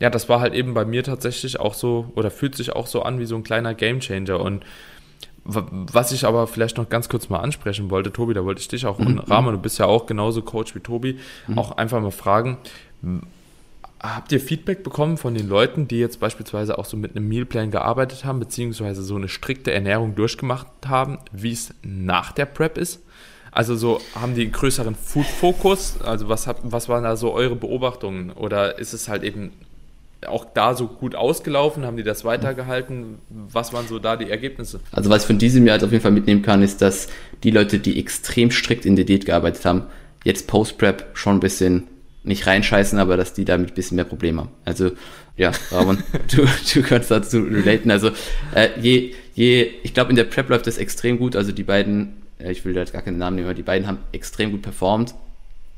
ja, 0.00 0.10
das 0.10 0.28
war 0.28 0.40
halt 0.40 0.54
eben 0.54 0.74
bei 0.74 0.84
mir 0.84 1.04
tatsächlich 1.04 1.60
auch 1.60 1.74
so 1.74 2.12
oder 2.14 2.30
fühlt 2.30 2.54
sich 2.54 2.72
auch 2.72 2.86
so 2.86 3.02
an 3.02 3.18
wie 3.18 3.24
so 3.24 3.36
ein 3.36 3.42
kleiner 3.42 3.74
Gamechanger 3.74 4.40
und 4.40 4.64
was 5.44 6.12
ich 6.12 6.24
aber 6.24 6.46
vielleicht 6.46 6.76
noch 6.76 6.88
ganz 6.88 7.08
kurz 7.08 7.28
mal 7.28 7.40
ansprechen 7.40 7.90
wollte, 7.90 8.12
Tobi, 8.12 8.32
da 8.32 8.44
wollte 8.44 8.60
ich 8.60 8.68
dich 8.68 8.86
auch, 8.86 9.00
mhm. 9.00 9.06
und 9.06 9.18
Rahman, 9.30 9.54
du 9.54 9.60
bist 9.60 9.78
ja 9.78 9.86
auch 9.86 10.06
genauso 10.06 10.42
Coach 10.42 10.76
wie 10.76 10.80
Tobi, 10.80 11.18
mhm. 11.48 11.58
auch 11.58 11.72
einfach 11.72 12.00
mal 12.00 12.12
fragen, 12.12 12.58
Habt 14.02 14.32
ihr 14.32 14.40
Feedback 14.40 14.82
bekommen 14.82 15.16
von 15.16 15.34
den 15.34 15.48
Leuten, 15.48 15.86
die 15.86 16.00
jetzt 16.00 16.18
beispielsweise 16.18 16.76
auch 16.76 16.86
so 16.86 16.96
mit 16.96 17.14
einem 17.14 17.28
Mealplan 17.28 17.70
gearbeitet 17.70 18.24
haben, 18.24 18.40
beziehungsweise 18.40 19.02
so 19.04 19.14
eine 19.14 19.28
strikte 19.28 19.70
Ernährung 19.70 20.16
durchgemacht 20.16 20.66
haben, 20.84 21.18
wie 21.30 21.52
es 21.52 21.72
nach 21.84 22.32
der 22.32 22.46
Prep 22.46 22.78
ist? 22.78 23.00
Also 23.52 23.76
so, 23.76 24.00
haben 24.20 24.34
die 24.34 24.42
einen 24.42 24.52
größeren 24.52 24.96
Food-Fokus? 24.96 26.00
Also 26.02 26.28
was, 26.28 26.48
hat, 26.48 26.56
was 26.64 26.88
waren 26.88 27.04
da 27.04 27.14
so 27.16 27.32
eure 27.32 27.54
Beobachtungen? 27.54 28.30
Oder 28.32 28.78
ist 28.78 28.92
es 28.92 29.08
halt 29.08 29.22
eben 29.22 29.52
auch 30.26 30.46
da 30.52 30.74
so 30.74 30.88
gut 30.88 31.14
ausgelaufen? 31.14 31.84
Haben 31.84 31.96
die 31.96 32.02
das 32.02 32.24
weitergehalten? 32.24 33.18
Was 33.28 33.72
waren 33.72 33.86
so 33.86 34.00
da 34.00 34.16
die 34.16 34.30
Ergebnisse? 34.30 34.80
Also 34.90 35.10
was 35.10 35.22
ich 35.22 35.26
von 35.28 35.38
diesem 35.38 35.64
Jahr 35.64 35.76
jetzt 35.76 35.84
auf 35.84 35.92
jeden 35.92 36.02
Fall 36.02 36.10
mitnehmen 36.10 36.42
kann, 36.42 36.62
ist, 36.62 36.82
dass 36.82 37.06
die 37.44 37.52
Leute, 37.52 37.78
die 37.78 38.00
extrem 38.00 38.50
strikt 38.50 38.84
in 38.84 38.96
der 38.96 39.04
Diät 39.04 39.26
gearbeitet 39.26 39.64
haben, 39.64 39.84
jetzt 40.24 40.48
Post-Prep 40.48 41.10
schon 41.12 41.36
ein 41.36 41.40
bisschen 41.40 41.86
nicht 42.24 42.46
reinscheißen, 42.46 42.98
aber 42.98 43.16
dass 43.16 43.34
die 43.34 43.44
damit 43.44 43.70
ein 43.70 43.74
bisschen 43.74 43.96
mehr 43.96 44.04
Probleme 44.04 44.42
haben. 44.42 44.50
Also 44.64 44.92
ja, 45.36 45.52
Ramon, 45.70 45.98
du, 46.34 46.46
du 46.74 46.82
kannst 46.82 47.10
dazu 47.10 47.38
relaten. 47.42 47.90
Also 47.90 48.10
äh, 48.54 48.68
je, 48.80 49.14
je, 49.34 49.70
ich 49.82 49.94
glaube 49.94 50.10
in 50.10 50.16
der 50.16 50.24
Prep 50.24 50.48
läuft 50.48 50.66
das 50.66 50.78
extrem 50.78 51.18
gut. 51.18 51.36
Also 51.36 51.52
die 51.52 51.64
beiden, 51.64 52.14
äh, 52.38 52.52
ich 52.52 52.64
will 52.64 52.74
da 52.74 52.80
jetzt 52.80 52.92
gar 52.92 53.02
keinen 53.02 53.18
Namen 53.18 53.36
nehmen, 53.36 53.48
aber 53.48 53.54
die 53.54 53.62
beiden 53.62 53.86
haben 53.86 53.98
extrem 54.12 54.52
gut 54.52 54.62
performt. 54.62 55.14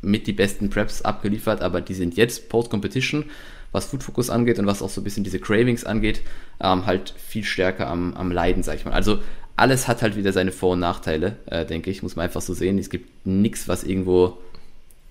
mit 0.03 0.27
die 0.27 0.33
besten 0.35 0.69
Preps 0.69 1.03
abgeliefert, 1.03 1.63
aber 1.63 1.81
die 1.81 1.95
sind 1.95 2.17
jetzt 2.17 2.51
Post-Competition, 2.51 3.25
was 3.73 3.87
Food 3.87 4.03
Focus 4.03 4.29
angeht 4.29 4.59
und 4.59 4.67
was 4.67 4.83
auch 4.83 4.91
so 4.91 5.01
ein 5.01 5.05
bisschen 5.05 5.25
diese 5.25 5.39
Cravings 5.41 5.85
angeht, 5.85 6.21
ähm, 6.61 6.85
halt 6.85 7.15
viel 7.17 7.43
stärker 7.45 7.89
am, 7.89 8.15
am 8.15 8.31
Leiden, 8.31 8.63
sag 8.63 8.77
ich 8.77 8.85
mal. 8.85 8.93
Also 8.93 9.21
alles 9.57 9.89
hat 9.89 10.03
halt 10.03 10.17
wieder 10.17 10.33
seine 10.33 10.53
Vor- 10.53 10.73
und 10.73 10.81
Nachteile, 10.81 11.37
äh, 11.47 11.65
denke 11.65 11.91
ich, 11.91 12.03
muss 12.03 12.17
man 12.17 12.25
einfach 12.25 12.43
so 12.43 12.53
sehen. 12.55 12.79
Es 12.79 12.91
gibt 12.91 13.27
nichts, 13.27 13.67
was 13.67 13.83
irgendwo 13.83 14.39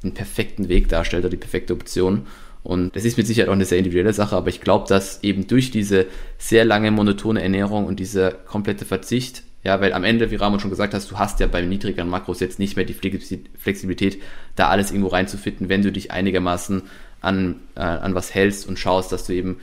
einen 0.04 0.14
perfekten 0.14 0.70
Weg 0.70 0.89
darstellt 0.89 1.24
oder 1.24 1.32
die 1.32 1.38
perfekte 1.38 1.74
Option. 1.74 2.28
Und 2.64 2.95
das 2.95 3.04
ist 3.04 3.18
mit 3.18 3.28
Sicherheit 3.28 3.49
auch 3.49 3.54
eine 3.54 3.66
sehr 3.66 3.78
individuelle 3.78 4.14
Sache, 4.14 4.38
aber 4.38 4.47
ich 4.47 4.62
glaube, 4.62 4.88
dass 4.88 5.22
eben 5.22 5.47
durch 5.47 5.70
diese 5.70 6.06
sehr 6.38 6.64
lange 6.64 6.91
monotone 6.91 7.43
Ernährung 7.43 7.86
und 7.86 7.99
dieser 7.99 8.32
komplette 8.32 8.86
Verzicht, 8.86 9.43
ja, 9.64 9.80
weil 9.82 9.93
am 9.93 10.04
Ende, 10.04 10.32
wie 10.32 10.36
Ramon 10.36 10.60
schon 10.60 10.70
gesagt 10.70 10.93
hast, 10.93 11.12
du 11.12 11.20
hast 11.20 11.39
ja 11.39 11.47
beim 11.47 11.68
niedrigeren 11.68 12.10
Makros 12.10 12.39
jetzt 12.39 12.60
nicht 12.60 12.76
mehr 12.78 12.86
die 12.86 12.93
Flexibilität, 12.93 14.22
da 14.56 14.70
alles 14.70 14.91
irgendwo 14.91 15.10
reinzufitten, 15.10 15.70
wenn 15.70 15.82
du 15.82 15.91
dich 15.91 16.12
einigermaßen 16.12 16.84
an, 17.22 17.56
äh, 17.76 17.82
an 17.82 18.16
was 18.16 18.34
hältst 18.34 18.68
und 18.68 18.80
schaust, 18.80 19.12
dass 19.12 19.26
du 19.26 19.34
eben 19.34 19.60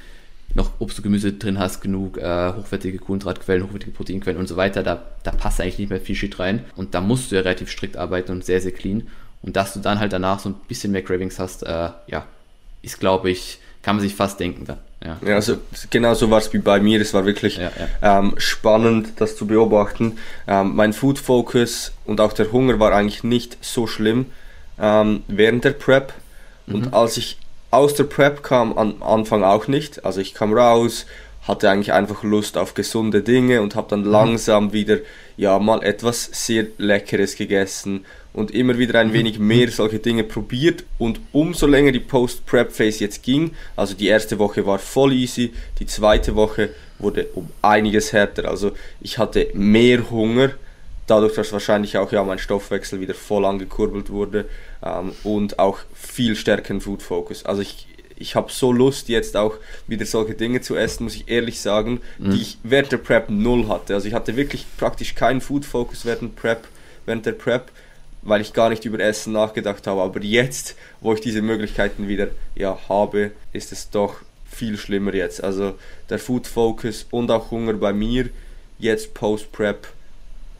noch 0.55 0.73
Obst 0.81 0.99
und 0.99 1.05
Gemüse 1.05 1.33
drin 1.33 1.59
hast, 1.59 1.81
genug 1.81 2.19
äh, 2.19 2.53
hochwertige 2.53 2.99
Kohlenhydratquellen, 2.99 3.65
hochwertige 3.65 3.93
Proteinquellen 3.93 4.41
und 4.41 4.49
so 4.49 4.57
weiter, 4.57 4.83
da, 4.83 5.07
da 5.23 5.31
passt 5.31 5.61
eigentlich 5.61 5.79
nicht 5.79 5.91
mehr 5.91 6.01
viel 6.01 6.17
Shit 6.17 6.39
rein 6.39 6.65
und 6.77 6.95
da 6.95 7.01
musst 7.01 7.31
du 7.31 7.37
ja 7.37 7.43
relativ 7.43 7.71
strikt 7.71 7.97
arbeiten 7.97 8.33
und 8.33 8.45
sehr, 8.45 8.61
sehr 8.61 8.73
clean 8.73 9.07
und 9.43 9.57
dass 9.57 9.73
du 9.73 9.81
dann 9.81 10.01
halt 10.01 10.13
danach 10.13 10.41
so 10.41 10.51
ein 10.51 10.55
bisschen 10.69 10.93
mehr 10.93 11.03
Cravings 11.03 11.39
hast, 11.39 11.63
äh, 11.63 11.91
ja, 12.07 12.27
ist, 12.83 13.01
glaube 13.01 13.31
ich, 13.31 13.59
kann 13.83 13.97
man 13.97 14.03
sich 14.03 14.15
fast 14.15 14.39
denken 14.41 14.67
dann. 14.67 14.79
Ja, 15.05 15.17
ja 15.27 15.35
also 15.37 15.59
genau 15.89 16.15
so 16.15 16.31
war 16.31 16.39
es 16.39 16.53
wie 16.53 16.59
bei 16.59 16.81
mir. 16.81 17.01
Es 17.01 17.15
war 17.15 17.25
wirklich 17.25 17.57
ja, 17.57 17.71
ja. 18.03 18.19
Ähm, 18.19 18.35
spannend, 18.37 19.13
das 19.17 19.37
zu 19.37 19.47
beobachten. 19.47 20.19
Ähm, 20.47 20.77
mein 20.77 20.93
Food 20.93 21.19
Focus 21.19 21.93
und 22.05 22.21
auch 22.21 22.33
der 22.33 22.53
Hunger 22.53 22.79
war 22.79 22.93
eigentlich 22.93 23.25
nicht 23.25 23.57
so 23.63 23.87
schlimm 23.87 24.27
ähm, 24.79 25.23
während 25.29 25.65
der 25.65 25.73
Prep. 25.73 26.13
Und 26.67 26.87
mhm. 26.87 26.95
als 26.95 27.17
ich 27.17 27.39
aus 27.71 27.95
der 27.95 28.05
Prep 28.05 28.43
kam, 28.43 28.77
am 28.77 29.03
Anfang 29.03 29.43
auch 29.43 29.69
nicht. 29.69 30.05
Also 30.05 30.21
ich 30.21 30.35
kam 30.35 30.53
raus, 30.53 31.07
hatte 31.49 31.71
eigentlich 31.71 31.93
einfach 31.93 32.23
Lust 32.23 32.59
auf 32.59 32.75
gesunde 32.75 33.23
Dinge 33.23 33.63
und 33.63 33.75
habe 33.77 33.89
dann 33.89 34.03
mhm. 34.03 34.11
langsam 34.11 34.73
wieder 34.75 34.99
ja 35.37 35.59
mal 35.59 35.83
etwas 35.83 36.29
sehr 36.33 36.67
Leckeres 36.77 37.37
gegessen 37.37 38.05
und 38.33 38.53
immer 38.53 38.79
wieder 38.79 38.99
ein 39.01 39.13
wenig 39.13 39.39
mehr 39.39 39.71
solche 39.71 39.99
Dinge 39.99 40.25
probiert 40.25 40.85
und 40.99 41.21
umso 41.33 41.67
länger 41.67 41.93
die 41.93 42.01
Post-Prep-Phase 42.01 43.05
jetzt 43.05 43.23
ging, 43.23 43.53
also 43.77 43.95
die 43.95 44.07
erste 44.07 44.39
Woche 44.39 44.65
war 44.67 44.79
voll 44.79 45.13
easy, 45.13 45.53
die 45.79 45.87
zweite 45.87 46.35
Woche 46.35 46.71
wurde 46.99 47.27
um 47.35 47.49
einiges 47.63 48.13
härter, 48.13 48.49
also 48.49 48.73
ich 49.01 49.19
hatte 49.19 49.49
mehr 49.55 50.11
Hunger, 50.11 50.51
dadurch, 51.11 51.35
dass 51.35 51.53
wahrscheinlich 51.53 51.99
auch 51.99 52.13
ja 52.13 52.23
mein 52.23 52.39
Stoffwechsel 52.39 53.01
wieder 53.01 53.15
voll 53.15 53.45
angekurbelt 53.45 54.11
wurde 54.11 54.47
ähm, 54.83 55.13
und 55.25 55.59
auch 55.59 55.79
viel 55.93 56.37
stärkeren 56.37 56.81
Food 56.81 57.03
Focus. 57.03 57.45
Also 57.45 57.63
ich, 57.63 57.89
ich 58.17 58.37
habe 58.37 58.53
so 58.53 58.73
Lust 58.73 59.09
jetzt 59.09 59.37
auch 59.37 59.55
wieder 59.89 60.07
solche 60.07 60.35
Dinge 60.35 60.61
zu 60.61 60.77
essen, 60.77 61.05
muss 61.05 61.17
ich 61.17 61.29
ehrlich 61.29 61.61
sagen, 61.61 62.01
mhm. 62.19 62.31
die 62.31 62.43
ich 62.43 62.59
während 62.63 62.93
der 62.93 62.99
Prep 62.99 63.29
null 63.29 63.69
hatte. 63.69 63.95
Also 63.95 64.07
ich 64.07 64.15
hatte 64.15 64.37
wirklich 64.37 64.67
praktisch 64.77 65.15
keinen 65.15 65.41
Food 65.41 65.65
Focus 65.65 66.05
während, 66.05 66.37
Prep, 66.37 66.69
während 67.07 67.27
der 67.27 67.33
Prep 67.33 67.73
weil 68.23 68.41
ich 68.41 68.53
gar 68.53 68.69
nicht 68.69 68.85
über 68.85 69.01
Essen 69.01 69.33
nachgedacht 69.33 69.87
habe. 69.87 70.03
Aber 70.03 70.23
jetzt, 70.23 70.77
wo 71.01 71.15
ich 71.15 71.21
diese 71.21 71.43
Möglichkeiten 71.43 72.09
wieder 72.09 72.29
ja, 72.55 72.79
habe, 72.89 73.33
ist 73.53 73.73
es 73.73 73.91
doch 73.91 74.17
viel 74.51 74.77
schlimmer 74.77 75.15
jetzt. 75.15 75.43
Also 75.43 75.75
der 76.09 76.19
Food 76.19 76.47
Focus 76.47 77.07
und 77.11 77.31
auch 77.31 77.51
Hunger 77.51 77.75
bei 77.75 77.93
mir 77.93 78.29
jetzt 78.79 79.15
Post-Prep 79.15 79.87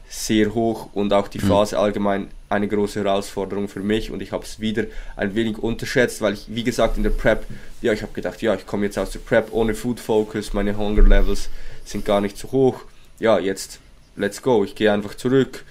sehr 0.09 0.53
hoch 0.53 0.89
und 0.93 1.13
auch 1.13 1.27
die 1.27 1.39
mhm. 1.39 1.47
Phase 1.47 1.79
allgemein 1.79 2.27
eine 2.49 2.67
große 2.67 3.01
Herausforderung 3.01 3.69
für 3.69 3.79
mich 3.79 4.11
und 4.11 4.21
ich 4.21 4.33
habe 4.33 4.43
es 4.43 4.59
wieder 4.59 4.85
ein 5.15 5.35
wenig 5.35 5.57
unterschätzt, 5.57 6.21
weil 6.21 6.33
ich, 6.33 6.45
wie 6.49 6.65
gesagt, 6.65 6.97
in 6.97 7.03
der 7.03 7.11
Prep, 7.11 7.45
ja, 7.81 7.93
ich 7.93 8.01
habe 8.01 8.11
gedacht, 8.11 8.41
ja, 8.41 8.53
ich 8.53 8.67
komme 8.67 8.85
jetzt 8.85 8.97
aus 8.97 9.11
der 9.11 9.19
Prep 9.19 9.53
ohne 9.53 9.73
Food 9.73 10.01
Focus, 10.01 10.51
meine 10.51 10.75
Hunger 10.77 11.03
Levels 11.03 11.49
sind 11.85 12.03
gar 12.03 12.19
nicht 12.19 12.37
so 12.37 12.51
hoch. 12.51 12.81
Ja, 13.19 13.39
jetzt, 13.39 13.79
let's 14.17 14.41
go, 14.41 14.65
ich 14.65 14.75
gehe 14.75 14.91
einfach 14.91 15.15
zurück, 15.15 15.63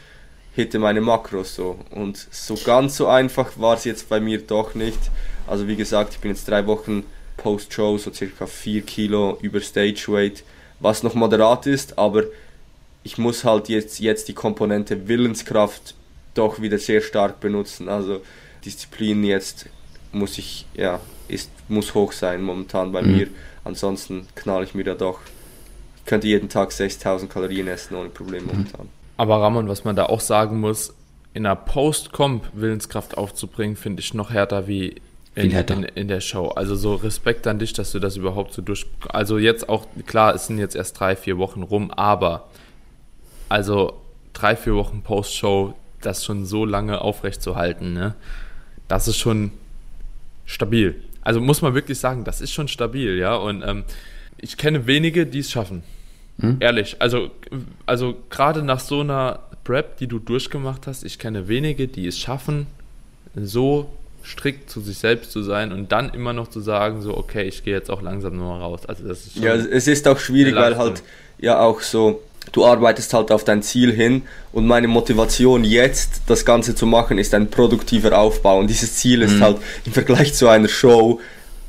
hitte 0.55 0.79
meine 0.79 1.01
Makros 1.01 1.55
so. 1.55 1.79
Und 1.91 2.17
so 2.31 2.57
ganz 2.57 2.97
so 2.97 3.07
einfach 3.07 3.59
war 3.59 3.77
es 3.77 3.85
jetzt 3.85 4.09
bei 4.09 4.21
mir 4.21 4.41
doch 4.41 4.75
nicht. 4.75 4.99
Also 5.47 5.69
wie 5.69 5.77
gesagt, 5.77 6.15
ich 6.15 6.21
bin 6.21 6.33
jetzt 6.33 6.49
drei 6.49 6.67
Wochen 6.67 7.05
Post-Show, 7.37 7.99
so 7.99 8.13
circa 8.13 8.47
4 8.47 8.83
Kilo 8.83 9.39
über 9.41 9.61
Stage 9.61 10.05
Weight, 10.09 10.45
was 10.79 11.03
noch 11.03 11.15
moderat 11.15 11.67
ist, 11.67 11.99
aber 11.99 12.25
ich 13.03 13.17
muss 13.19 13.45
halt 13.45 13.69
jetzt, 13.69 13.99
jetzt 13.99 14.29
die 14.29 14.35
Komponente 14.35 15.09
Willenskraft 15.09 15.95
doch 16.35 16.61
wieder 16.61 16.79
sehr 16.79 17.01
stark 17.01 17.41
benutzen. 17.41 17.89
Also 17.89 18.21
Disziplin 18.65 19.25
jetzt 19.25 19.67
muss 20.13 20.39
ich, 20.39 20.67
ja, 20.75 21.01
ist, 21.29 21.51
muss 21.69 21.95
hoch 21.95 22.13
sein 22.13 22.43
momentan 22.43 22.93
bei 22.93 23.03
mhm. 23.03 23.17
mir. 23.17 23.29
Ansonsten 23.65 24.27
knall 24.35 24.65
ich 24.65 24.75
mir 24.75 24.85
da 24.85 24.95
doch. 24.95 25.21
Ich 25.97 26.05
könnte 26.05 26.27
jeden 26.27 26.49
Tag 26.49 26.73
6000 26.73 27.31
Kalorien 27.31 27.69
essen 27.69 27.95
ohne 27.95 28.11
Problem 28.11 28.45
mhm. 28.45 28.67
Aber 29.21 29.43
Ramon, 29.43 29.69
was 29.69 29.85
man 29.85 29.97
da 29.97 30.07
auch 30.07 30.21
sagen 30.21 30.61
muss, 30.61 30.95
in 31.35 31.45
einer 31.45 31.55
Post-Comp 31.55 32.43
Willenskraft 32.55 33.19
aufzubringen, 33.19 33.77
finde 33.77 34.01
ich 34.01 34.15
noch 34.15 34.31
härter 34.31 34.67
wie 34.67 34.95
in, 35.35 35.51
in, 35.51 35.83
in, 35.83 36.09
der 36.09 36.23
Show. 36.23 36.49
Also 36.49 36.75
so 36.75 36.95
Respekt 36.95 37.47
an 37.47 37.59
dich, 37.59 37.75
dass 37.75 37.93
du 37.93 37.99
das 37.99 38.17
überhaupt 38.17 38.55
so 38.55 38.63
durch. 38.63 38.87
Also 39.11 39.37
jetzt 39.37 39.69
auch, 39.69 39.87
klar, 40.07 40.35
es 40.35 40.47
sind 40.47 40.57
jetzt 40.57 40.75
erst 40.75 40.99
drei, 40.99 41.17
vier 41.17 41.37
Wochen 41.37 41.63
rum, 41.63 41.91
aber 41.91 42.49
also 43.51 43.93
drei, 44.33 44.57
vier 44.57 44.75
Wochen 44.75 45.03
Post-Show, 45.03 45.75
das 46.01 46.25
schon 46.25 46.47
so 46.47 46.65
lange 46.65 47.03
aufrechtzuerhalten, 47.03 47.93
ne? 47.93 48.15
Das 48.89 49.07
ist 49.07 49.19
schon 49.19 49.51
stabil. 50.47 50.95
Also 51.21 51.43
muss 51.43 51.61
man 51.61 51.75
wirklich 51.75 51.99
sagen, 51.99 52.25
das 52.25 52.41
ist 52.41 52.53
schon 52.53 52.69
stabil, 52.69 53.19
ja. 53.19 53.35
Und 53.35 53.63
ähm, 53.67 53.85
ich 54.39 54.57
kenne 54.57 54.87
wenige, 54.87 55.27
die 55.27 55.41
es 55.41 55.51
schaffen. 55.51 55.83
Hm? 56.41 56.57
Ehrlich, 56.61 56.97
also, 56.99 57.31
also 57.87 58.17
gerade 58.31 58.63
nach 58.63 58.81
so 58.81 59.01
einer 59.01 59.41
Prep, 59.65 59.99
die 59.99 60.07
du 60.07 60.19
durchgemacht 60.19 60.87
hast, 60.87 61.05
ich 61.05 61.19
kenne 61.19 61.49
wenige, 61.49 61.89
die 61.89 62.07
es 62.07 62.19
schaffen, 62.19 62.67
so 63.35 63.91
strikt 64.25 64.71
zu 64.71 64.81
sich 64.81 64.99
selbst 64.99 65.33
zu 65.33 65.43
sein 65.43 65.73
und 65.73 65.93
dann 65.93 66.11
immer 66.11 66.33
noch 66.33 66.49
zu 66.49 66.61
sagen, 66.61 67.03
so, 67.03 67.17
okay, 67.17 67.45
ich 67.45 67.65
gehe 67.65 67.75
jetzt 67.75 67.91
auch 67.91 68.03
langsam 68.03 68.37
nur 68.37 68.57
raus. 68.57 68.81
Also 68.87 69.07
das 69.07 69.27
ist 69.27 69.37
ja, 69.37 69.55
es 69.55 69.87
ist 69.87 70.07
auch 70.07 70.19
schwierig, 70.19 70.55
weil 70.55 70.77
halt 70.77 71.03
ja 71.39 71.61
auch 71.61 71.81
so, 71.81 72.23
du 72.53 72.65
arbeitest 72.65 73.15
halt 73.15 73.33
auf 73.33 73.45
dein 73.45 73.63
Ziel 73.63 73.93
hin 73.93 74.23
und 74.53 74.67
meine 74.67 74.89
Motivation 74.89 75.65
jetzt, 75.65 76.23
das 76.27 76.45
Ganze 76.45 76.75
zu 76.75 76.87
machen, 76.87 77.19
ist 77.19 77.35
ein 77.35 77.49
produktiver 77.49 78.19
Aufbau 78.19 78.59
und 78.59 78.69
dieses 78.69 78.97
Ziel 78.97 79.23
ist 79.23 79.37
mhm. 79.37 79.43
halt 79.43 79.57
im 79.85 79.93
Vergleich 79.93 80.35
zu 80.35 80.49
einer 80.49 80.69
Show 80.69 81.21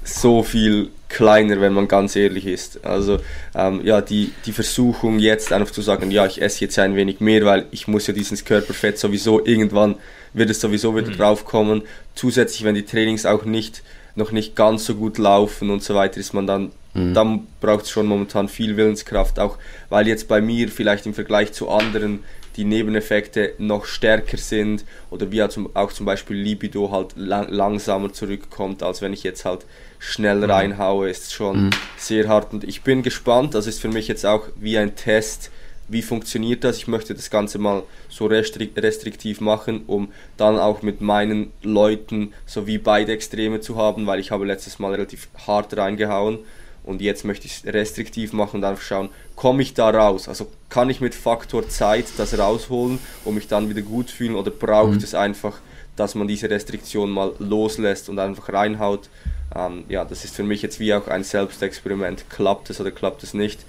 so 0.04 0.44
viel 0.44 0.90
kleiner, 1.10 1.60
wenn 1.60 1.74
man 1.74 1.88
ganz 1.88 2.16
ehrlich 2.16 2.46
ist. 2.46 2.86
Also 2.86 3.20
ähm, 3.54 3.82
ja, 3.84 4.02
die, 4.02 4.32
die 4.46 4.54
Versuchung 4.54 5.20
jetzt 5.20 5.52
einfach 5.52 5.72
zu 5.72 5.82
sagen, 5.82 6.10
ja, 6.10 6.26
ich 6.26 6.42
esse 6.42 6.62
jetzt 6.62 6.80
ein 6.80 6.96
wenig 6.96 7.20
mehr, 7.20 7.46
weil 7.46 7.66
ich 7.72 7.88
muss 7.88 8.08
ja 8.08 8.14
dieses 8.14 8.46
Körperfett 8.46 8.98
sowieso 8.98 9.46
irgendwann 9.46 9.96
wird 10.34 10.50
es 10.50 10.62
sowieso 10.62 10.96
wieder 10.96 11.10
mhm. 11.10 11.18
draufkommen. 11.18 11.82
Zusätzlich, 12.16 12.64
wenn 12.64 12.76
die 12.76 12.86
Trainings 12.86 13.26
auch 13.26 13.44
nicht 13.44 13.84
noch 14.16 14.32
nicht 14.32 14.56
ganz 14.56 14.86
so 14.86 14.96
gut 14.96 15.18
laufen 15.18 15.70
und 15.70 15.84
so 15.84 15.96
weiter, 15.96 16.20
ist 16.20 16.34
man 16.34 16.48
dann, 16.48 16.72
mhm. 16.94 17.14
dann 17.14 17.48
braucht 17.60 17.86
es 17.86 17.92
schon 17.92 18.06
momentan 18.06 18.50
viel 18.50 18.78
Willenskraft, 18.78 19.40
auch 19.40 19.58
weil 19.90 20.08
jetzt 20.08 20.28
bei 20.28 20.42
mir 20.42 20.70
vielleicht 20.70 21.06
im 21.06 21.14
Vergleich 21.14 21.54
zu 21.54 21.70
anderen 21.70 22.20
die 22.58 22.64
Nebeneffekte 22.64 23.54
noch 23.58 23.86
stärker 23.86 24.38
sind 24.38 24.86
oder 25.10 25.32
wie 25.32 25.42
auch 25.44 25.92
zum 25.92 26.06
Beispiel 26.06 26.38
Libido 26.38 26.92
halt 26.92 27.14
lang, 27.16 27.50
langsamer 27.50 28.12
zurückkommt, 28.14 28.84
als 28.84 29.02
wenn 29.02 29.14
ich 29.14 29.24
jetzt 29.24 29.46
halt 29.46 29.66
schnell 30.00 30.38
mhm. 30.38 30.52
reinhaue, 30.52 31.10
ist 31.10 31.34
schon 31.34 31.66
mhm. 31.66 31.70
sehr 31.98 32.28
hart 32.28 32.54
und 32.54 32.64
ich 32.64 32.82
bin 32.82 33.04
gespannt, 33.04 33.54
das 33.54 33.68
ist 33.68 33.80
für 33.80 33.90
mich 33.90 34.08
jetzt 34.08 34.26
auch 34.26 34.48
wie 34.60 34.78
ein 34.78 34.96
Test, 34.96 35.52
wie 35.88 36.02
funktioniert 36.02 36.64
das? 36.64 36.78
Ich 36.78 36.88
möchte 36.88 37.14
das 37.14 37.30
Ganze 37.30 37.58
mal 37.60 37.84
so 38.08 38.26
restriktiv 38.26 39.42
machen, 39.42 39.84
um 39.88 40.14
dann 40.38 40.58
auch 40.58 40.84
mit 40.84 41.02
meinen 41.02 41.52
Leuten 41.64 42.34
so 42.46 42.66
wie 42.66 42.78
beide 42.78 43.12
Extreme 43.12 43.60
zu 43.60 43.76
haben, 43.76 44.08
weil 44.08 44.22
ich 44.22 44.32
habe 44.32 44.46
letztes 44.46 44.80
Mal 44.80 44.92
relativ 44.92 45.28
hart 45.46 45.76
reingehauen 45.76 46.40
und 46.84 47.02
jetzt 47.02 47.26
möchte 47.26 47.46
ich 47.46 47.64
es 47.64 47.74
restriktiv 47.74 48.34
machen 48.34 48.58
und 48.58 48.64
einfach 48.64 48.84
schauen, 48.84 49.10
komme 49.36 49.62
ich 49.62 49.74
da 49.74 49.90
raus? 49.90 50.28
Also 50.28 50.48
kann 50.70 50.90
ich 50.90 51.00
mit 51.02 51.14
Faktor 51.14 51.70
Zeit 51.70 52.06
das 52.18 52.38
rausholen, 52.38 53.00
um 53.24 53.36
mich 53.36 53.48
dann 53.48 53.70
wieder 53.70 53.82
gut 53.82 54.10
fühlen 54.10 54.36
oder 54.36 54.52
braucht 54.52 54.94
mhm. 54.94 55.04
es 55.04 55.14
einfach, 55.14 55.60
dass 55.96 56.16
man 56.16 56.28
diese 56.28 56.50
Restriktion 56.50 57.12
mal 57.12 57.34
loslässt 57.40 58.10
und 58.10 58.18
einfach 58.18 58.52
reinhaut? 58.52 59.10
Ähm, 59.56 59.84
ja, 59.90 60.06
das 60.06 60.26
ist 60.26 60.36
für 60.36 60.44
mich 60.44 60.62
jetzt 60.62 60.80
wie 60.80 60.94
auch 60.94 61.08
ein 61.08 61.24
Selbstexperiment. 61.24 62.30
Klappt 62.30 62.70
es 62.70 62.82
oder 62.82 62.92
klappt 62.92 63.22
es 63.24 63.34
nicht? 63.34 63.60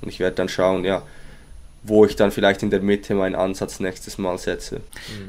Und 0.00 0.08
ich 0.08 0.18
werde 0.18 0.36
dann 0.36 0.48
schauen, 0.48 0.84
ja, 0.84 1.02
wo 1.84 2.04
ich 2.04 2.14
dann 2.14 2.30
vielleicht 2.30 2.62
in 2.62 2.70
der 2.70 2.80
Mitte 2.80 3.14
meinen 3.14 3.34
Ansatz 3.34 3.80
nächstes 3.80 4.16
Mal 4.16 4.38
setze. 4.38 4.80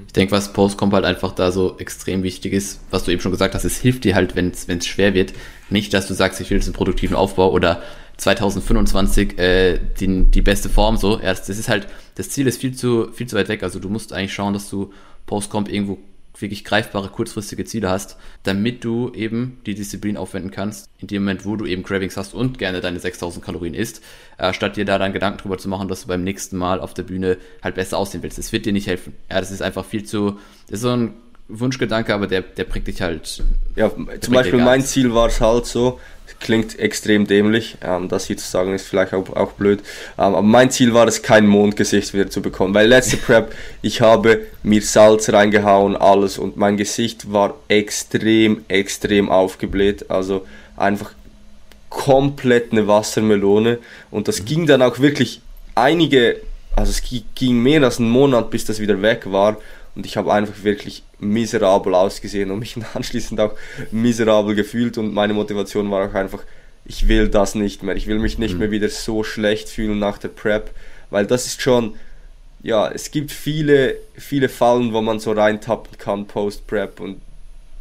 Ich 0.06 0.14
denke, 0.14 0.32
was 0.32 0.54
Postcomp 0.54 0.94
halt 0.94 1.06
einfach 1.06 1.34
da 1.34 1.52
so 1.52 1.78
extrem 1.80 2.22
wichtig 2.22 2.54
ist, 2.54 2.80
was 2.92 3.04
du 3.04 3.12
eben 3.12 3.22
schon 3.22 3.32
gesagt 3.32 3.56
hast, 3.56 3.64
es 3.64 3.80
hilft 3.80 4.04
dir 4.04 4.16
halt, 4.16 4.36
wenn 4.36 4.52
es 4.52 4.88
schwer 4.88 5.14
wird. 5.14 5.34
Nicht, 5.70 5.94
dass 5.94 6.08
du 6.08 6.14
sagst, 6.14 6.40
ich 6.42 6.50
will 6.50 6.58
jetzt 6.58 6.68
einen 6.68 6.76
produktiven 6.76 7.16
Aufbau 7.16 7.52
oder 7.52 7.82
2025 8.18 9.40
äh, 9.40 9.80
die, 10.00 10.26
die 10.26 10.42
beste 10.42 10.70
Form 10.70 10.98
so. 10.98 11.20
Erst, 11.20 11.50
das 11.50 11.58
ist 11.58 11.70
halt, 11.70 11.88
das 12.16 12.30
Ziel 12.30 12.46
ist 12.46 12.62
viel 12.62 12.76
zu, 12.76 13.12
viel 13.12 13.28
zu 13.28 13.36
weit 13.36 13.50
weg. 13.50 13.64
Also 13.64 13.80
du 13.80 13.90
musst 13.90 14.14
eigentlich 14.14 14.34
schauen, 14.34 14.54
dass 14.54 14.70
du 14.70 14.94
Postcomp 15.26 15.72
irgendwo 15.72 15.98
wirklich 16.42 16.64
greifbare, 16.64 17.10
kurzfristige 17.10 17.66
Ziele 17.66 17.90
hast, 17.90 18.18
damit 18.44 18.84
du 18.84 19.12
eben 19.14 19.60
die 19.66 19.76
Disziplin 19.76 20.18
aufwenden 20.18 20.52
kannst, 20.52 20.90
in 20.98 21.08
dem 21.08 21.24
Moment, 21.24 21.46
wo 21.46 21.56
du 21.56 21.66
eben 21.66 21.84
Cravings 21.84 22.18
hast 22.18 22.34
und 22.34 22.58
gerne 22.58 22.82
deine 22.82 23.00
6000 23.00 23.44
Kalorien 23.44 23.74
isst, 23.74 24.02
äh, 24.38 24.54
statt 24.54 24.76
dir 24.76 24.86
da 24.86 24.98
dann 24.98 25.14
Gedanken 25.14 25.40
drüber 25.40 25.58
zu 25.58 25.70
machen, 25.70 25.88
dass 25.88 26.02
du 26.02 26.08
beim 26.08 26.24
nächsten 26.24 26.58
Mal 26.58 26.80
auf 26.80 26.94
der 26.94 27.04
Bühne 27.04 27.38
halt 27.62 27.76
besser 27.76 27.98
aussehen 27.98 28.24
willst. 28.24 28.38
Das 28.38 28.52
wird 28.52 28.66
dir 28.66 28.74
nicht 28.74 28.88
helfen. 28.88 29.14
Ja, 29.30 29.40
das 29.40 29.52
ist 29.52 29.62
einfach 29.62 29.86
viel 29.86 30.04
zu, 30.04 30.40
das 30.68 30.80
ist 30.80 30.82
so 30.82 30.90
ein 30.90 31.14
Wunschgedanke, 31.60 32.14
aber 32.14 32.28
der, 32.28 32.42
der 32.42 32.64
bringt 32.64 32.88
dich 32.88 33.02
halt. 33.02 33.44
Ja, 33.76 33.92
zum 34.20 34.34
Beispiel 34.34 34.60
mein 34.60 34.84
Ziel 34.84 35.14
war 35.14 35.28
es 35.28 35.40
halt 35.42 35.66
so, 35.66 36.00
klingt 36.44 36.78
extrem 36.78 37.26
dämlich, 37.26 37.78
ähm, 37.82 38.10
das 38.10 38.28
hier 38.28 38.38
zu 38.38 38.46
sagen 38.48 38.74
ist 38.74 38.86
vielleicht 38.86 39.14
auch, 39.14 39.30
auch 39.36 39.54
blöd, 39.54 39.80
ähm, 40.18 40.36
aber 40.36 40.42
mein 40.42 40.70
Ziel 40.70 40.94
war 40.94 41.08
es, 41.08 41.22
kein 41.22 41.48
Mondgesicht 41.48 42.14
wieder 42.14 42.30
zu 42.30 42.42
bekommen, 42.42 42.74
weil 42.74 42.88
letzte 42.88 43.18
Prep, 43.26 43.56
ich 43.82 44.02
habe 44.02 44.42
mir 44.62 44.82
Salz 44.82 45.32
reingehauen, 45.32 45.96
alles 45.96 46.38
und 46.38 46.58
mein 46.58 46.78
Gesicht 46.78 47.32
war 47.32 47.56
extrem, 47.70 48.64
extrem 48.68 49.30
aufgebläht, 49.30 50.12
also 50.12 50.46
einfach 50.76 51.14
komplett 51.90 52.72
eine 52.72 52.88
Wassermelone 52.88 53.80
und 54.12 54.28
das 54.28 54.46
ging 54.46 54.68
dann 54.68 54.82
auch 54.82 55.00
wirklich 55.00 55.42
einige, 55.76 56.42
also 56.76 56.92
es 56.92 57.02
ging 57.36 57.60
mehr 57.60 57.84
als 57.84 58.00
einen 58.00 58.10
Monat, 58.10 58.52
bis 58.52 58.66
das 58.66 58.80
wieder 58.80 59.02
weg 59.02 59.32
war 59.32 59.58
und 59.96 60.06
ich 60.06 60.18
habe 60.18 60.34
einfach 60.34 60.64
wirklich 60.64 61.04
miserabel 61.20 61.94
ausgesehen 61.94 62.52
und 62.52 62.60
mich 62.60 62.76
anschließend 62.94 63.40
auch 63.40 63.54
miserabel 63.92 64.56
gefühlt 64.56 64.98
und 64.98 65.14
meine 65.14 65.34
Motivation 65.34 65.90
war 65.92 66.10
auch 66.10 66.14
einfach, 66.14 66.44
ich 66.86 67.08
will 67.08 67.30
das 67.30 67.56
nicht 67.56 67.84
mehr. 67.84 67.96
Ich 67.96 68.08
will 68.08 68.20
mich 68.20 68.38
nicht 68.38 68.54
mhm. 68.54 68.60
mehr 68.60 68.72
wieder 68.72 68.90
so 68.90 69.24
schlecht 69.24 69.70
fühlen 69.70 70.00
nach 70.00 70.18
der 70.18 70.30
Prep, 70.30 70.72
weil 71.10 71.26
das 71.26 71.46
ist 71.46 71.62
schon, 71.62 71.96
ja, 72.62 72.90
es 72.90 73.12
gibt 73.12 73.32
viele, 73.32 73.96
viele 74.16 74.50
Fallen, 74.50 74.94
wo 74.94 75.02
man 75.02 75.20
so 75.20 75.32
reintappen 75.32 75.98
kann 75.98 76.26
post-Prep 76.26 77.00
und 77.00 77.22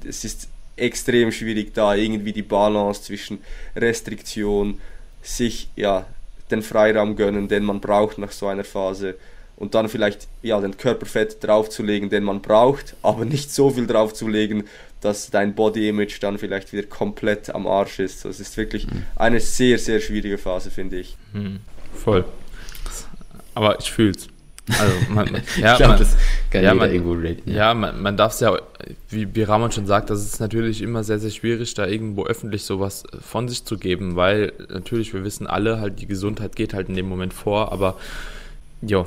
es 0.07 0.25
ist 0.25 0.49
extrem 0.77 1.33
schwierig 1.33 1.75
da 1.75 1.95
irgendwie 1.95 2.33
die 2.33 2.43
Balance 2.43 3.03
zwischen 3.03 3.39
Restriktion, 3.77 4.81
sich 5.23 5.69
ja 5.77 6.07
den 6.51 6.63
Freiraum 6.63 7.17
gönnen, 7.17 7.49
den 7.49 7.65
man 7.65 7.81
braucht 7.81 8.19
nach 8.19 8.33
so 8.33 8.47
einer 8.49 8.65
Phase 8.65 9.15
und 9.63 9.77
dann 9.77 9.89
vielleicht 9.89 10.27
ja 10.43 10.61
den 10.61 10.77
Körperfett 10.77 11.37
draufzulegen, 11.45 12.11
den 12.11 12.25
man 12.25 12.43
braucht, 12.43 12.97
aber 13.01 13.25
nicht 13.25 13.53
so 13.53 13.71
viel 13.71 13.87
draufzulegen, 13.87 14.65
dass 15.01 15.31
dein 15.31 15.55
Body 15.55 15.89
Image 15.89 16.21
dann 16.21 16.37
vielleicht 16.37 16.73
wieder 16.73 16.83
komplett 16.83 17.55
am 17.55 17.69
Arsch 17.69 18.01
ist. 18.01 18.25
Das 18.25 18.41
ist 18.41 18.57
wirklich 18.57 18.89
mhm. 18.89 19.05
eine 19.15 19.39
sehr, 19.39 19.79
sehr 19.79 20.01
schwierige 20.01 20.37
Phase, 20.37 20.73
finde 20.73 20.99
ich. 20.99 21.17
Mhm. 21.33 21.61
Voll. 21.95 22.25
Aber 23.55 23.79
ich 23.79 23.93
fühle 23.93 24.11
es. 24.11 24.27
Also 24.81 24.95
man, 25.11 25.27
ja, 25.61 25.75
ich 25.75 25.79
glaub, 25.79 25.97
man, 25.97 26.65
ja, 26.65 26.75
man, 26.75 27.25
raten. 27.25 27.43
Ja, 27.51 27.55
ja 27.55 27.75
man, 27.75 28.03
man 28.03 28.17
darf 28.17 28.33
es 28.33 28.41
ja, 28.41 28.59
wie, 29.11 29.33
wie 29.33 29.45
Ramon 29.45 29.71
schon 29.71 29.87
sagt, 29.87 30.11
das 30.11 30.25
ist 30.25 30.41
natürlich 30.41 30.83
immer 30.83 31.05
sehr, 31.05 31.21
sehr 31.21 31.31
schwierig, 31.31 31.73
da 31.75 31.87
irgendwo 31.87 32.25
öffentlich 32.25 32.65
sowas 32.65 33.05
von 33.21 33.49
sich 33.49 33.65
zu 33.65 33.79
geben, 33.79 34.17
weil 34.17 34.55
natürlich, 34.71 35.15
wir 35.15 35.23
wissen 35.23 35.47
alle, 35.47 35.79
halt 35.79 36.01
die 36.01 36.07
Gesundheit 36.09 36.57
geht 36.57 36.75
halt 36.75 36.89
in 36.89 36.97
dem 36.97 37.09
Moment 37.09 37.33
vor, 37.33 37.71
aber 37.71 37.97
jo, 38.81 39.07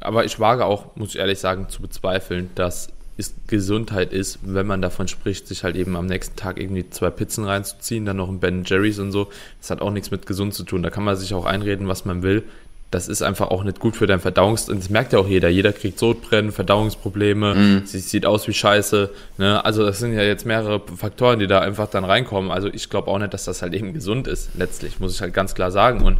aber 0.00 0.24
ich 0.24 0.40
wage 0.40 0.64
auch, 0.64 0.96
muss 0.96 1.10
ich 1.10 1.18
ehrlich 1.18 1.38
sagen, 1.38 1.68
zu 1.68 1.82
bezweifeln, 1.82 2.50
dass 2.54 2.90
es 3.18 3.34
Gesundheit 3.46 4.12
ist, 4.12 4.38
wenn 4.42 4.66
man 4.66 4.80
davon 4.80 5.06
spricht, 5.06 5.46
sich 5.46 5.64
halt 5.64 5.76
eben 5.76 5.96
am 5.96 6.06
nächsten 6.06 6.36
Tag 6.36 6.58
irgendwie 6.58 6.88
zwei 6.90 7.10
Pizzen 7.10 7.44
reinzuziehen, 7.44 8.04
dann 8.04 8.16
noch 8.16 8.28
ein 8.28 8.40
Ben 8.40 8.64
Jerry's 8.64 8.98
und 8.98 9.12
so. 9.12 9.28
Das 9.60 9.70
hat 9.70 9.82
auch 9.82 9.90
nichts 9.90 10.10
mit 10.10 10.26
gesund 10.26 10.54
zu 10.54 10.64
tun. 10.64 10.82
Da 10.82 10.90
kann 10.90 11.04
man 11.04 11.16
sich 11.16 11.34
auch 11.34 11.44
einreden, 11.44 11.88
was 11.88 12.04
man 12.04 12.22
will. 12.22 12.42
Das 12.90 13.08
ist 13.08 13.22
einfach 13.22 13.50
auch 13.50 13.64
nicht 13.64 13.80
gut 13.80 13.96
für 13.96 14.06
dein 14.06 14.20
Verdauungs... 14.20 14.68
Und 14.68 14.78
das 14.78 14.90
merkt 14.90 15.14
ja 15.14 15.18
auch 15.18 15.26
jeder. 15.26 15.48
Jeder 15.48 15.72
kriegt 15.72 15.98
Sodbrennen, 15.98 16.52
Verdauungsprobleme, 16.52 17.82
sie 17.86 18.00
sieht 18.00 18.26
aus 18.26 18.46
wie 18.48 18.52
Scheiße. 18.52 19.08
Ne? 19.38 19.64
Also 19.64 19.82
das 19.82 19.98
sind 19.98 20.12
ja 20.12 20.22
jetzt 20.22 20.44
mehrere 20.44 20.82
Faktoren, 20.96 21.38
die 21.38 21.46
da 21.46 21.60
einfach 21.60 21.88
dann 21.88 22.04
reinkommen. 22.04 22.50
Also 22.50 22.68
ich 22.68 22.90
glaube 22.90 23.10
auch 23.10 23.18
nicht, 23.18 23.32
dass 23.32 23.46
das 23.46 23.62
halt 23.62 23.72
eben 23.72 23.94
gesund 23.94 24.26
ist, 24.28 24.50
letztlich, 24.58 25.00
muss 25.00 25.14
ich 25.14 25.22
halt 25.22 25.32
ganz 25.32 25.54
klar 25.54 25.70
sagen. 25.70 26.02
Und 26.02 26.18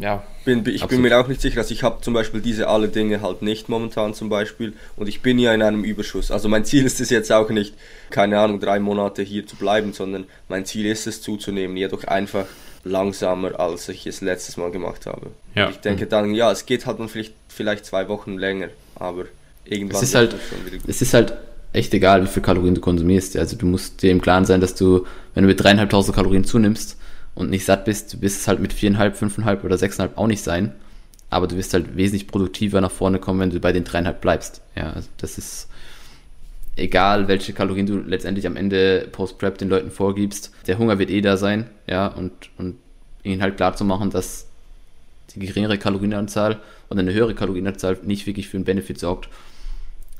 ja. 0.00 0.22
Bin, 0.44 0.60
ich 0.60 0.82
absolut. 0.82 0.90
bin 0.90 1.00
mir 1.02 1.18
auch 1.18 1.28
nicht 1.28 1.40
sicher, 1.40 1.60
also 1.60 1.72
ich 1.72 1.82
habe 1.82 2.00
zum 2.02 2.14
Beispiel 2.14 2.40
diese 2.40 2.68
alle 2.68 2.88
Dinge 2.88 3.22
halt 3.22 3.42
nicht 3.42 3.68
momentan 3.68 4.12
zum 4.14 4.28
Beispiel 4.28 4.74
und 4.96 5.08
ich 5.08 5.22
bin 5.22 5.38
ja 5.38 5.54
in 5.54 5.62
einem 5.62 5.84
Überschuss. 5.84 6.30
Also 6.30 6.48
mein 6.48 6.64
Ziel 6.64 6.84
ist 6.84 7.00
es 7.00 7.10
jetzt 7.10 7.32
auch 7.32 7.50
nicht, 7.50 7.74
keine 8.10 8.38
Ahnung, 8.38 8.60
drei 8.60 8.78
Monate 8.78 9.22
hier 9.22 9.46
zu 9.46 9.56
bleiben, 9.56 9.92
sondern 9.92 10.24
mein 10.48 10.64
Ziel 10.66 10.86
ist 10.86 11.06
es 11.06 11.22
zuzunehmen, 11.22 11.76
jedoch 11.76 12.04
einfach 12.04 12.46
langsamer, 12.84 13.58
als 13.58 13.88
ich 13.88 14.06
es 14.06 14.20
letztes 14.20 14.56
Mal 14.56 14.70
gemacht 14.70 15.06
habe. 15.06 15.28
Ja. 15.54 15.66
Und 15.66 15.72
ich 15.72 15.78
denke 15.78 16.06
dann, 16.06 16.34
ja, 16.34 16.52
es 16.52 16.66
geht 16.66 16.86
halt 16.86 17.00
dann 17.00 17.08
vielleicht, 17.08 17.34
vielleicht 17.48 17.86
zwei 17.86 18.08
Wochen 18.08 18.36
länger, 18.36 18.68
aber 18.96 19.24
irgendwann 19.64 20.02
es 20.02 20.08
ist 20.08 20.14
halt, 20.14 20.36
es 20.86 21.00
ist 21.00 21.14
halt 21.14 21.32
echt 21.72 21.92
egal, 21.94 22.22
wie 22.22 22.28
viel 22.28 22.42
Kalorien 22.42 22.74
du 22.74 22.80
konsumierst. 22.80 23.36
Also 23.36 23.56
du 23.56 23.66
musst 23.66 24.02
dir 24.02 24.10
im 24.10 24.20
Klaren 24.20 24.44
sein, 24.44 24.60
dass 24.60 24.74
du, 24.74 25.06
wenn 25.34 25.42
du 25.42 25.48
mit 25.48 25.62
dreieinhalbtausend 25.62 26.14
Kalorien 26.14 26.44
zunimmst, 26.44 26.96
und 27.34 27.50
nicht 27.50 27.64
satt 27.64 27.84
bist, 27.84 28.14
du 28.14 28.20
wirst 28.22 28.40
es 28.40 28.48
halt 28.48 28.60
mit 28.60 28.72
viereinhalb, 28.72 29.16
fünfeinhalb 29.16 29.64
oder 29.64 29.78
sechseinhalb 29.78 30.16
auch 30.18 30.26
nicht 30.26 30.42
sein. 30.42 30.72
Aber 31.30 31.48
du 31.48 31.56
wirst 31.56 31.74
halt 31.74 31.96
wesentlich 31.96 32.28
produktiver 32.28 32.80
nach 32.80 32.92
vorne 32.92 33.18
kommen, 33.18 33.40
wenn 33.40 33.50
du 33.50 33.58
bei 33.58 33.72
den 33.72 33.84
dreieinhalb 33.84 34.20
bleibst. 34.20 34.60
Ja, 34.76 34.92
also 34.92 35.08
das 35.18 35.36
ist 35.36 35.68
egal, 36.76 37.28
welche 37.28 37.52
Kalorien 37.52 37.86
du 37.86 37.98
letztendlich 37.98 38.46
am 38.46 38.56
Ende 38.56 39.08
Post-Prep 39.10 39.58
den 39.58 39.68
Leuten 39.68 39.90
vorgibst. 39.90 40.52
Der 40.66 40.78
Hunger 40.78 40.98
wird 40.98 41.10
eh 41.10 41.20
da 41.20 41.36
sein, 41.36 41.68
ja, 41.86 42.06
und, 42.06 42.32
und 42.58 42.78
ihnen 43.22 43.42
halt 43.42 43.56
klar 43.56 43.74
zu 43.74 43.84
machen, 43.84 44.10
dass 44.10 44.46
die 45.34 45.40
geringere 45.40 45.78
Kalorienanzahl 45.78 46.60
oder 46.90 47.00
eine 47.00 47.12
höhere 47.12 47.34
Kalorienanzahl 47.34 47.98
nicht 48.02 48.26
wirklich 48.26 48.48
für 48.48 48.56
einen 48.56 48.64
Benefit 48.64 49.00
sorgt. 49.00 49.28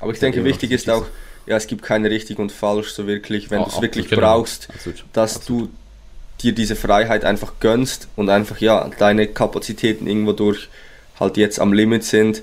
Aber 0.00 0.12
ich 0.12 0.18
denke, 0.18 0.44
wichtig 0.44 0.72
ist 0.72 0.90
auch, 0.90 1.06
ja, 1.46 1.56
es 1.56 1.66
gibt 1.66 1.82
keine 1.82 2.10
richtig 2.10 2.38
und 2.38 2.50
falsch 2.50 2.90
so 2.90 3.06
wirklich, 3.06 3.50
wenn 3.50 3.60
oh, 3.60 3.64
du 3.64 3.70
es 3.70 3.82
wirklich 3.82 4.08
genau. 4.08 4.22
brauchst, 4.22 4.68
Absolut. 4.70 5.04
dass 5.12 5.36
Absolut. 5.36 5.68
du 5.68 5.74
dir 6.44 6.52
diese 6.52 6.76
Freiheit 6.76 7.24
einfach 7.24 7.54
gönnst 7.60 8.08
und 8.16 8.28
einfach 8.28 8.58
ja 8.58 8.88
deine 8.98 9.26
Kapazitäten 9.26 10.06
irgendwo 10.06 10.32
durch 10.32 10.68
halt 11.18 11.36
jetzt 11.36 11.58
am 11.60 11.72
Limit 11.72 12.04
sind, 12.04 12.42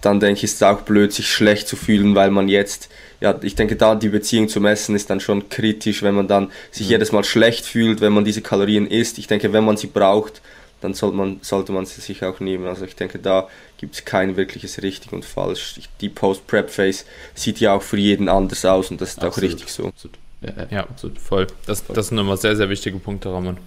dann 0.00 0.20
denke 0.20 0.38
ich, 0.38 0.44
ist 0.44 0.56
es 0.56 0.62
auch 0.62 0.82
blöd, 0.82 1.12
sich 1.12 1.30
schlecht 1.30 1.68
zu 1.68 1.76
fühlen, 1.76 2.14
weil 2.14 2.30
man 2.30 2.48
jetzt, 2.48 2.88
ja, 3.20 3.38
ich 3.42 3.54
denke, 3.54 3.76
da 3.76 3.94
die 3.94 4.08
Beziehung 4.08 4.48
zu 4.48 4.60
messen 4.60 4.96
ist 4.96 5.10
dann 5.10 5.20
schon 5.20 5.48
kritisch, 5.48 6.02
wenn 6.02 6.14
man 6.14 6.28
dann 6.28 6.50
sich 6.70 6.86
mhm. 6.86 6.92
jedes 6.92 7.12
Mal 7.12 7.24
schlecht 7.24 7.64
fühlt, 7.64 8.00
wenn 8.00 8.12
man 8.12 8.24
diese 8.24 8.42
Kalorien 8.42 8.86
isst. 8.86 9.18
Ich 9.18 9.28
denke, 9.28 9.52
wenn 9.52 9.64
man 9.64 9.76
sie 9.76 9.86
braucht, 9.86 10.42
dann 10.80 10.94
sollte 10.94 11.16
man, 11.16 11.38
sollte 11.42 11.72
man 11.72 11.86
sie 11.86 12.00
sich 12.00 12.24
auch 12.24 12.40
nehmen. 12.40 12.66
Also 12.66 12.84
ich 12.84 12.96
denke, 12.96 13.18
da 13.18 13.48
gibt 13.78 13.94
es 13.94 14.04
kein 14.04 14.36
wirkliches 14.36 14.82
richtig 14.82 15.12
und 15.12 15.24
falsch. 15.24 15.76
Die 16.00 16.08
Post-Prep-Phase 16.08 17.04
sieht 17.34 17.60
ja 17.60 17.74
auch 17.74 17.82
für 17.82 17.96
jeden 17.96 18.28
anders 18.28 18.64
aus 18.64 18.90
und 18.90 19.00
das 19.00 19.10
ist 19.10 19.22
Absolut. 19.22 19.34
auch 19.34 19.42
richtig 19.42 19.72
so. 19.72 19.86
Absolut. 19.86 20.18
Ja, 20.42 20.66
ja, 20.70 20.80
absolut, 20.84 21.18
voll. 21.18 21.46
Das, 21.66 21.84
das 21.86 22.08
sind 22.08 22.18
immer 22.18 22.36
sehr, 22.36 22.56
sehr 22.56 22.68
wichtige 22.68 22.98
Punkte, 22.98 23.32
Ramon. 23.32 23.58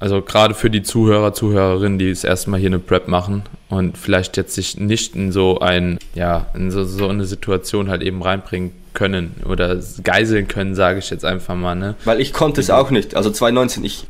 Also 0.00 0.22
gerade 0.22 0.54
für 0.54 0.70
die 0.70 0.82
Zuhörer, 0.82 1.32
Zuhörerinnen, 1.32 1.98
die 1.98 2.10
das 2.10 2.22
erste 2.22 2.50
Mal 2.50 2.60
hier 2.60 2.68
eine 2.68 2.78
Prep 2.78 3.08
machen 3.08 3.42
und 3.68 3.98
vielleicht 3.98 4.36
jetzt 4.36 4.54
sich 4.54 4.78
nicht 4.78 5.16
in 5.16 5.32
so 5.32 5.58
ein, 5.58 5.98
ja, 6.14 6.46
in 6.54 6.70
so, 6.70 6.84
so 6.84 7.08
eine 7.08 7.24
Situation 7.24 7.90
halt 7.90 8.02
eben 8.02 8.22
reinbringen 8.22 8.72
können 8.94 9.34
oder 9.44 9.76
geiseln 10.04 10.46
können, 10.46 10.76
sage 10.76 11.00
ich 11.00 11.10
jetzt 11.10 11.24
einfach 11.24 11.56
mal, 11.56 11.74
ne? 11.74 11.96
Weil 12.04 12.20
ich 12.20 12.32
konnte 12.32 12.60
es 12.60 12.70
auch 12.70 12.90
nicht. 12.90 13.16
Also 13.16 13.30
2019, 13.30 13.84
ich, 13.84 14.06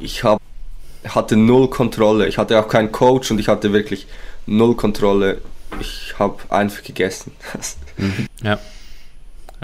ich 0.00 0.24
hab, 0.24 0.40
hatte 1.06 1.36
null 1.36 1.68
Kontrolle. 1.68 2.26
Ich 2.26 2.38
hatte 2.38 2.58
auch 2.58 2.68
keinen 2.68 2.90
Coach 2.90 3.30
und 3.30 3.38
ich 3.38 3.48
hatte 3.48 3.74
wirklich 3.74 4.06
null 4.46 4.74
Kontrolle. 4.74 5.38
Ich 5.80 6.14
habe 6.18 6.38
einfach 6.48 6.82
gegessen. 6.82 7.32
ja, 8.42 8.58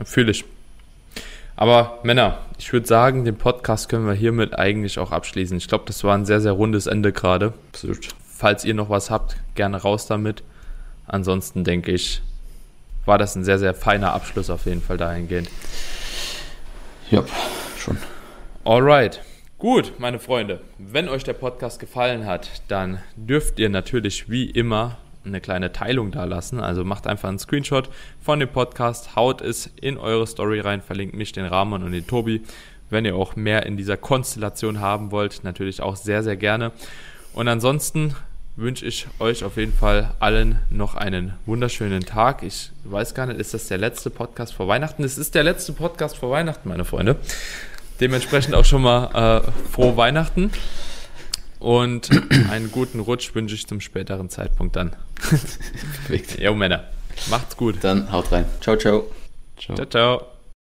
fühle 0.04 0.32
ich. 0.32 0.44
Aber 1.56 2.00
Männer, 2.02 2.38
ich 2.58 2.72
würde 2.72 2.86
sagen, 2.86 3.24
den 3.24 3.36
Podcast 3.36 3.88
können 3.88 4.06
wir 4.06 4.14
hiermit 4.14 4.58
eigentlich 4.58 4.98
auch 4.98 5.12
abschließen. 5.12 5.56
Ich 5.56 5.68
glaube, 5.68 5.84
das 5.86 6.02
war 6.02 6.16
ein 6.16 6.26
sehr, 6.26 6.40
sehr 6.40 6.52
rundes 6.52 6.86
Ende 6.86 7.12
gerade. 7.12 7.52
Absolut. 7.72 8.08
Falls 8.26 8.64
ihr 8.64 8.74
noch 8.74 8.90
was 8.90 9.10
habt, 9.10 9.36
gerne 9.54 9.76
raus 9.76 10.06
damit. 10.06 10.42
Ansonsten 11.06 11.62
denke 11.62 11.92
ich, 11.92 12.22
war 13.04 13.18
das 13.18 13.36
ein 13.36 13.44
sehr, 13.44 13.58
sehr 13.58 13.74
feiner 13.74 14.12
Abschluss 14.14 14.50
auf 14.50 14.66
jeden 14.66 14.82
Fall 14.82 14.96
dahingehend. 14.96 15.48
Ja, 17.10 17.24
schon. 17.78 17.98
Alright. 18.64 19.20
Gut, 19.58 19.94
meine 19.98 20.18
Freunde, 20.18 20.60
wenn 20.78 21.08
euch 21.08 21.22
der 21.22 21.32
Podcast 21.34 21.78
gefallen 21.78 22.26
hat, 22.26 22.50
dann 22.68 22.98
dürft 23.16 23.58
ihr 23.58 23.68
natürlich 23.68 24.28
wie 24.28 24.50
immer 24.50 24.98
eine 25.24 25.40
kleine 25.40 25.72
Teilung 25.72 26.10
da 26.10 26.24
lassen. 26.24 26.60
Also 26.60 26.84
macht 26.84 27.06
einfach 27.06 27.28
einen 27.28 27.38
Screenshot 27.38 27.88
von 28.20 28.40
dem 28.40 28.48
Podcast, 28.48 29.16
haut 29.16 29.40
es 29.40 29.70
in 29.80 29.98
eure 29.98 30.26
Story 30.26 30.60
rein, 30.60 30.82
verlinkt 30.82 31.14
mich, 31.14 31.32
den 31.32 31.46
Rahman 31.46 31.82
und 31.82 31.92
den 31.92 32.06
Tobi. 32.06 32.42
Wenn 32.90 33.04
ihr 33.04 33.16
auch 33.16 33.34
mehr 33.36 33.66
in 33.66 33.76
dieser 33.76 33.96
Konstellation 33.96 34.80
haben 34.80 35.10
wollt, 35.10 35.42
natürlich 35.42 35.82
auch 35.82 35.96
sehr, 35.96 36.22
sehr 36.22 36.36
gerne. 36.36 36.72
Und 37.32 37.48
ansonsten 37.48 38.14
wünsche 38.56 38.86
ich 38.86 39.08
euch 39.18 39.42
auf 39.42 39.56
jeden 39.56 39.72
Fall 39.72 40.14
allen 40.20 40.60
noch 40.70 40.94
einen 40.94 41.34
wunderschönen 41.44 42.04
Tag. 42.04 42.42
Ich 42.42 42.70
weiß 42.84 43.14
gar 43.14 43.26
nicht, 43.26 43.40
ist 43.40 43.54
das 43.54 43.66
der 43.66 43.78
letzte 43.78 44.10
Podcast 44.10 44.54
vor 44.54 44.68
Weihnachten? 44.68 45.02
Es 45.02 45.18
ist 45.18 45.34
der 45.34 45.42
letzte 45.42 45.72
Podcast 45.72 46.16
vor 46.16 46.30
Weihnachten, 46.30 46.68
meine 46.68 46.84
Freunde. 46.84 47.16
Dementsprechend 48.00 48.54
auch 48.54 48.64
schon 48.64 48.82
mal 48.82 49.42
äh, 49.46 49.70
frohe 49.72 49.96
Weihnachten. 49.96 50.50
Und 51.64 52.10
einen 52.50 52.70
guten 52.70 53.00
Rutsch 53.00 53.34
wünsche 53.34 53.54
ich 53.54 53.66
zum 53.66 53.80
späteren 53.80 54.28
Zeitpunkt 54.28 54.76
dann. 54.76 54.94
Perfekt. 55.16 56.38
Jo, 56.38 56.54
Männer. 56.54 56.84
Macht's 57.30 57.56
gut. 57.56 57.76
Dann 57.80 58.12
haut 58.12 58.30
rein. 58.32 58.44
Ciao, 58.60 58.76
ciao. 58.76 59.04
Ciao, 59.56 59.86
ciao. 59.86 60.33